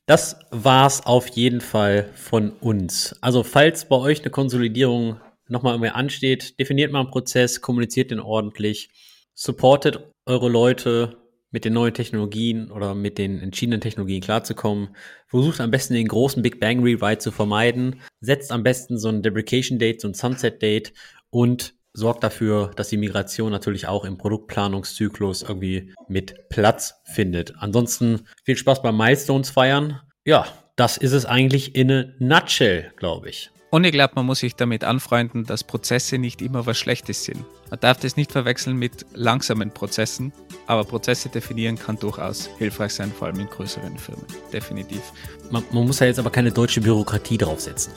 Das 0.05 0.39
war's 0.51 1.05
auf 1.07 1.26
jeden 1.28 1.61
Fall 1.61 2.11
von 2.14 2.51
uns. 2.51 3.16
Also, 3.22 3.43
falls 3.43 3.89
bei 3.89 3.97
euch 3.97 4.20
eine 4.20 4.30
Konsolidierung 4.30 5.18
nochmal 5.49 5.74
irgendwie 5.74 5.91
ansteht, 5.91 6.61
definiert 6.61 6.93
mal 6.93 7.01
einen 7.01 7.11
Prozess, 7.11 7.61
kommuniziert 7.61 8.11
den 8.11 8.20
ordentlich, 8.20 8.91
supportet 9.34 10.12
eure 10.26 10.49
Leute 10.49 11.16
mit 11.57 11.65
den 11.65 11.73
neuen 11.73 11.95
Technologien 11.95 12.71
oder 12.71 12.95
mit 12.95 13.17
den 13.17 13.41
entschiedenen 13.41 13.81
Technologien 13.81 14.21
klarzukommen. 14.21 14.95
Versucht 15.27 15.59
am 15.63 15.71
besten 15.71 15.95
den 15.95 16.07
großen 16.07 16.43
Big 16.43 16.61
Bang 16.61 16.83
Rewrite 16.83 17.17
zu 17.17 17.31
vermeiden. 17.31 18.03
Setzt 18.21 18.53
am 18.53 18.63
besten 18.63 18.99
so 18.99 19.09
ein 19.09 19.23
Deprecation 19.23 19.79
Date, 19.79 20.03
so 20.03 20.09
ein 20.09 20.13
Sunset 20.13 20.61
Date 20.61 20.93
und 21.31 21.73
sorgt 21.95 22.23
dafür, 22.25 22.73
dass 22.77 22.91
die 22.91 22.99
Migration 22.99 23.53
natürlich 23.53 23.89
auch 23.89 24.05
im 24.05 24.19
Produktplanungszyklus 24.19 25.45
irgendwie 25.45 25.95
mit 26.09 26.51
Platz 26.51 27.01
findet. 27.15 27.55
Ansonsten 27.57 28.27
viel 28.45 28.59
Spaß 28.59 28.83
beim 28.83 28.99
Milestones 28.99 29.49
feiern. 29.49 30.03
Ja, 30.27 30.47
das 30.77 30.99
ist 30.99 31.13
es 31.13 31.25
eigentlich 31.25 31.75
in 31.75 31.91
a 31.91 32.05
nutshell, 32.19 32.93
glaube 32.97 33.31
ich. 33.31 33.51
Und 33.77 33.85
ich 33.85 33.93
glaube, 33.93 34.14
man 34.14 34.24
muss 34.24 34.39
sich 34.39 34.57
damit 34.57 34.85
anfreunden, 34.85 35.45
dass 35.45 35.62
Prozesse 35.62 36.16
nicht 36.16 36.41
immer 36.41 36.64
was 36.64 36.79
Schlechtes 36.79 37.24
sind. 37.24 37.45
Man 37.68 37.79
darf 37.79 37.99
das 37.99 38.16
nicht 38.16 38.33
verwechseln 38.33 38.79
mit 38.79 39.05
langsamen 39.12 39.70
Prozessen, 39.70 40.33
aber 40.66 40.83
Prozesse 40.83 41.29
definieren 41.29 41.79
kann 41.79 41.99
durchaus 41.99 42.49
hilfreich 42.57 42.93
sein, 42.93 43.12
vor 43.12 43.27
allem 43.27 43.41
in 43.41 43.49
größeren 43.49 43.99
Firmen. 43.99 44.24
Definitiv. 44.51 45.03
Man, 45.51 45.62
man 45.72 45.87
muss 45.87 46.01
ja 46.01 46.07
jetzt 46.07 46.18
aber 46.18 46.31
keine 46.31 46.53
deutsche 46.53 46.81
Bürokratie 46.81 47.37
draufsetzen. 47.37 47.93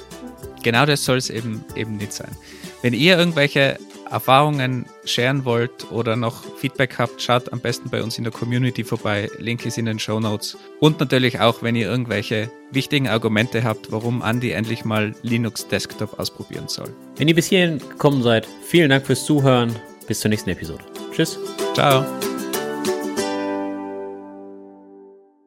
Genau 0.63 0.86
das 0.86 1.05
soll 1.05 1.15
es 1.15 1.30
eben, 1.30 1.63
eben 1.77 1.95
nicht 1.95 2.11
sein. 2.11 2.36
Wenn 2.82 2.93
ihr 2.93 3.17
irgendwelche 3.17 3.80
Erfahrungen 4.12 4.86
sharen 5.05 5.45
wollt 5.45 5.91
oder 5.91 6.16
noch 6.16 6.43
Feedback 6.57 6.97
habt, 6.97 7.22
schaut 7.22 7.51
am 7.53 7.60
besten 7.60 7.89
bei 7.89 8.01
uns 8.01 8.18
in 8.18 8.24
der 8.24 8.34
Community 8.34 8.84
vorbei. 8.84 9.30
Link 9.38 9.66
ist 9.66 9.78
in 9.78 9.86
den 9.86 9.99
Show 9.99 10.20
Notes. 10.20 10.57
Und 10.80 10.99
natürlich 10.99 11.39
auch, 11.39 11.62
wenn 11.62 11.76
ihr 11.76 11.88
irgendwelche 11.88 12.51
wichtigen 12.72 13.07
Argumente 13.07 13.64
habt, 13.64 13.91
warum 13.91 14.22
Andy 14.22 14.51
endlich 14.51 14.86
mal 14.86 15.14
Linux 15.24 15.68
Desktop 15.68 16.20
ausprobieren 16.20 16.68
soll. 16.68 16.93
Wenn 17.18 17.28
ihr 17.28 17.36
bis 17.36 17.47
hierhin 17.47 17.80
gekommen 17.80 18.24
seid, 18.24 18.47
vielen 18.64 18.89
Dank 18.89 19.05
fürs 19.05 19.26
Zuhören. 19.26 19.76
Bis 20.07 20.22
zur 20.22 20.30
nächsten 20.30 20.49
Episode. 20.49 20.84
Tschüss. 21.11 21.38
Ciao. 21.73 22.06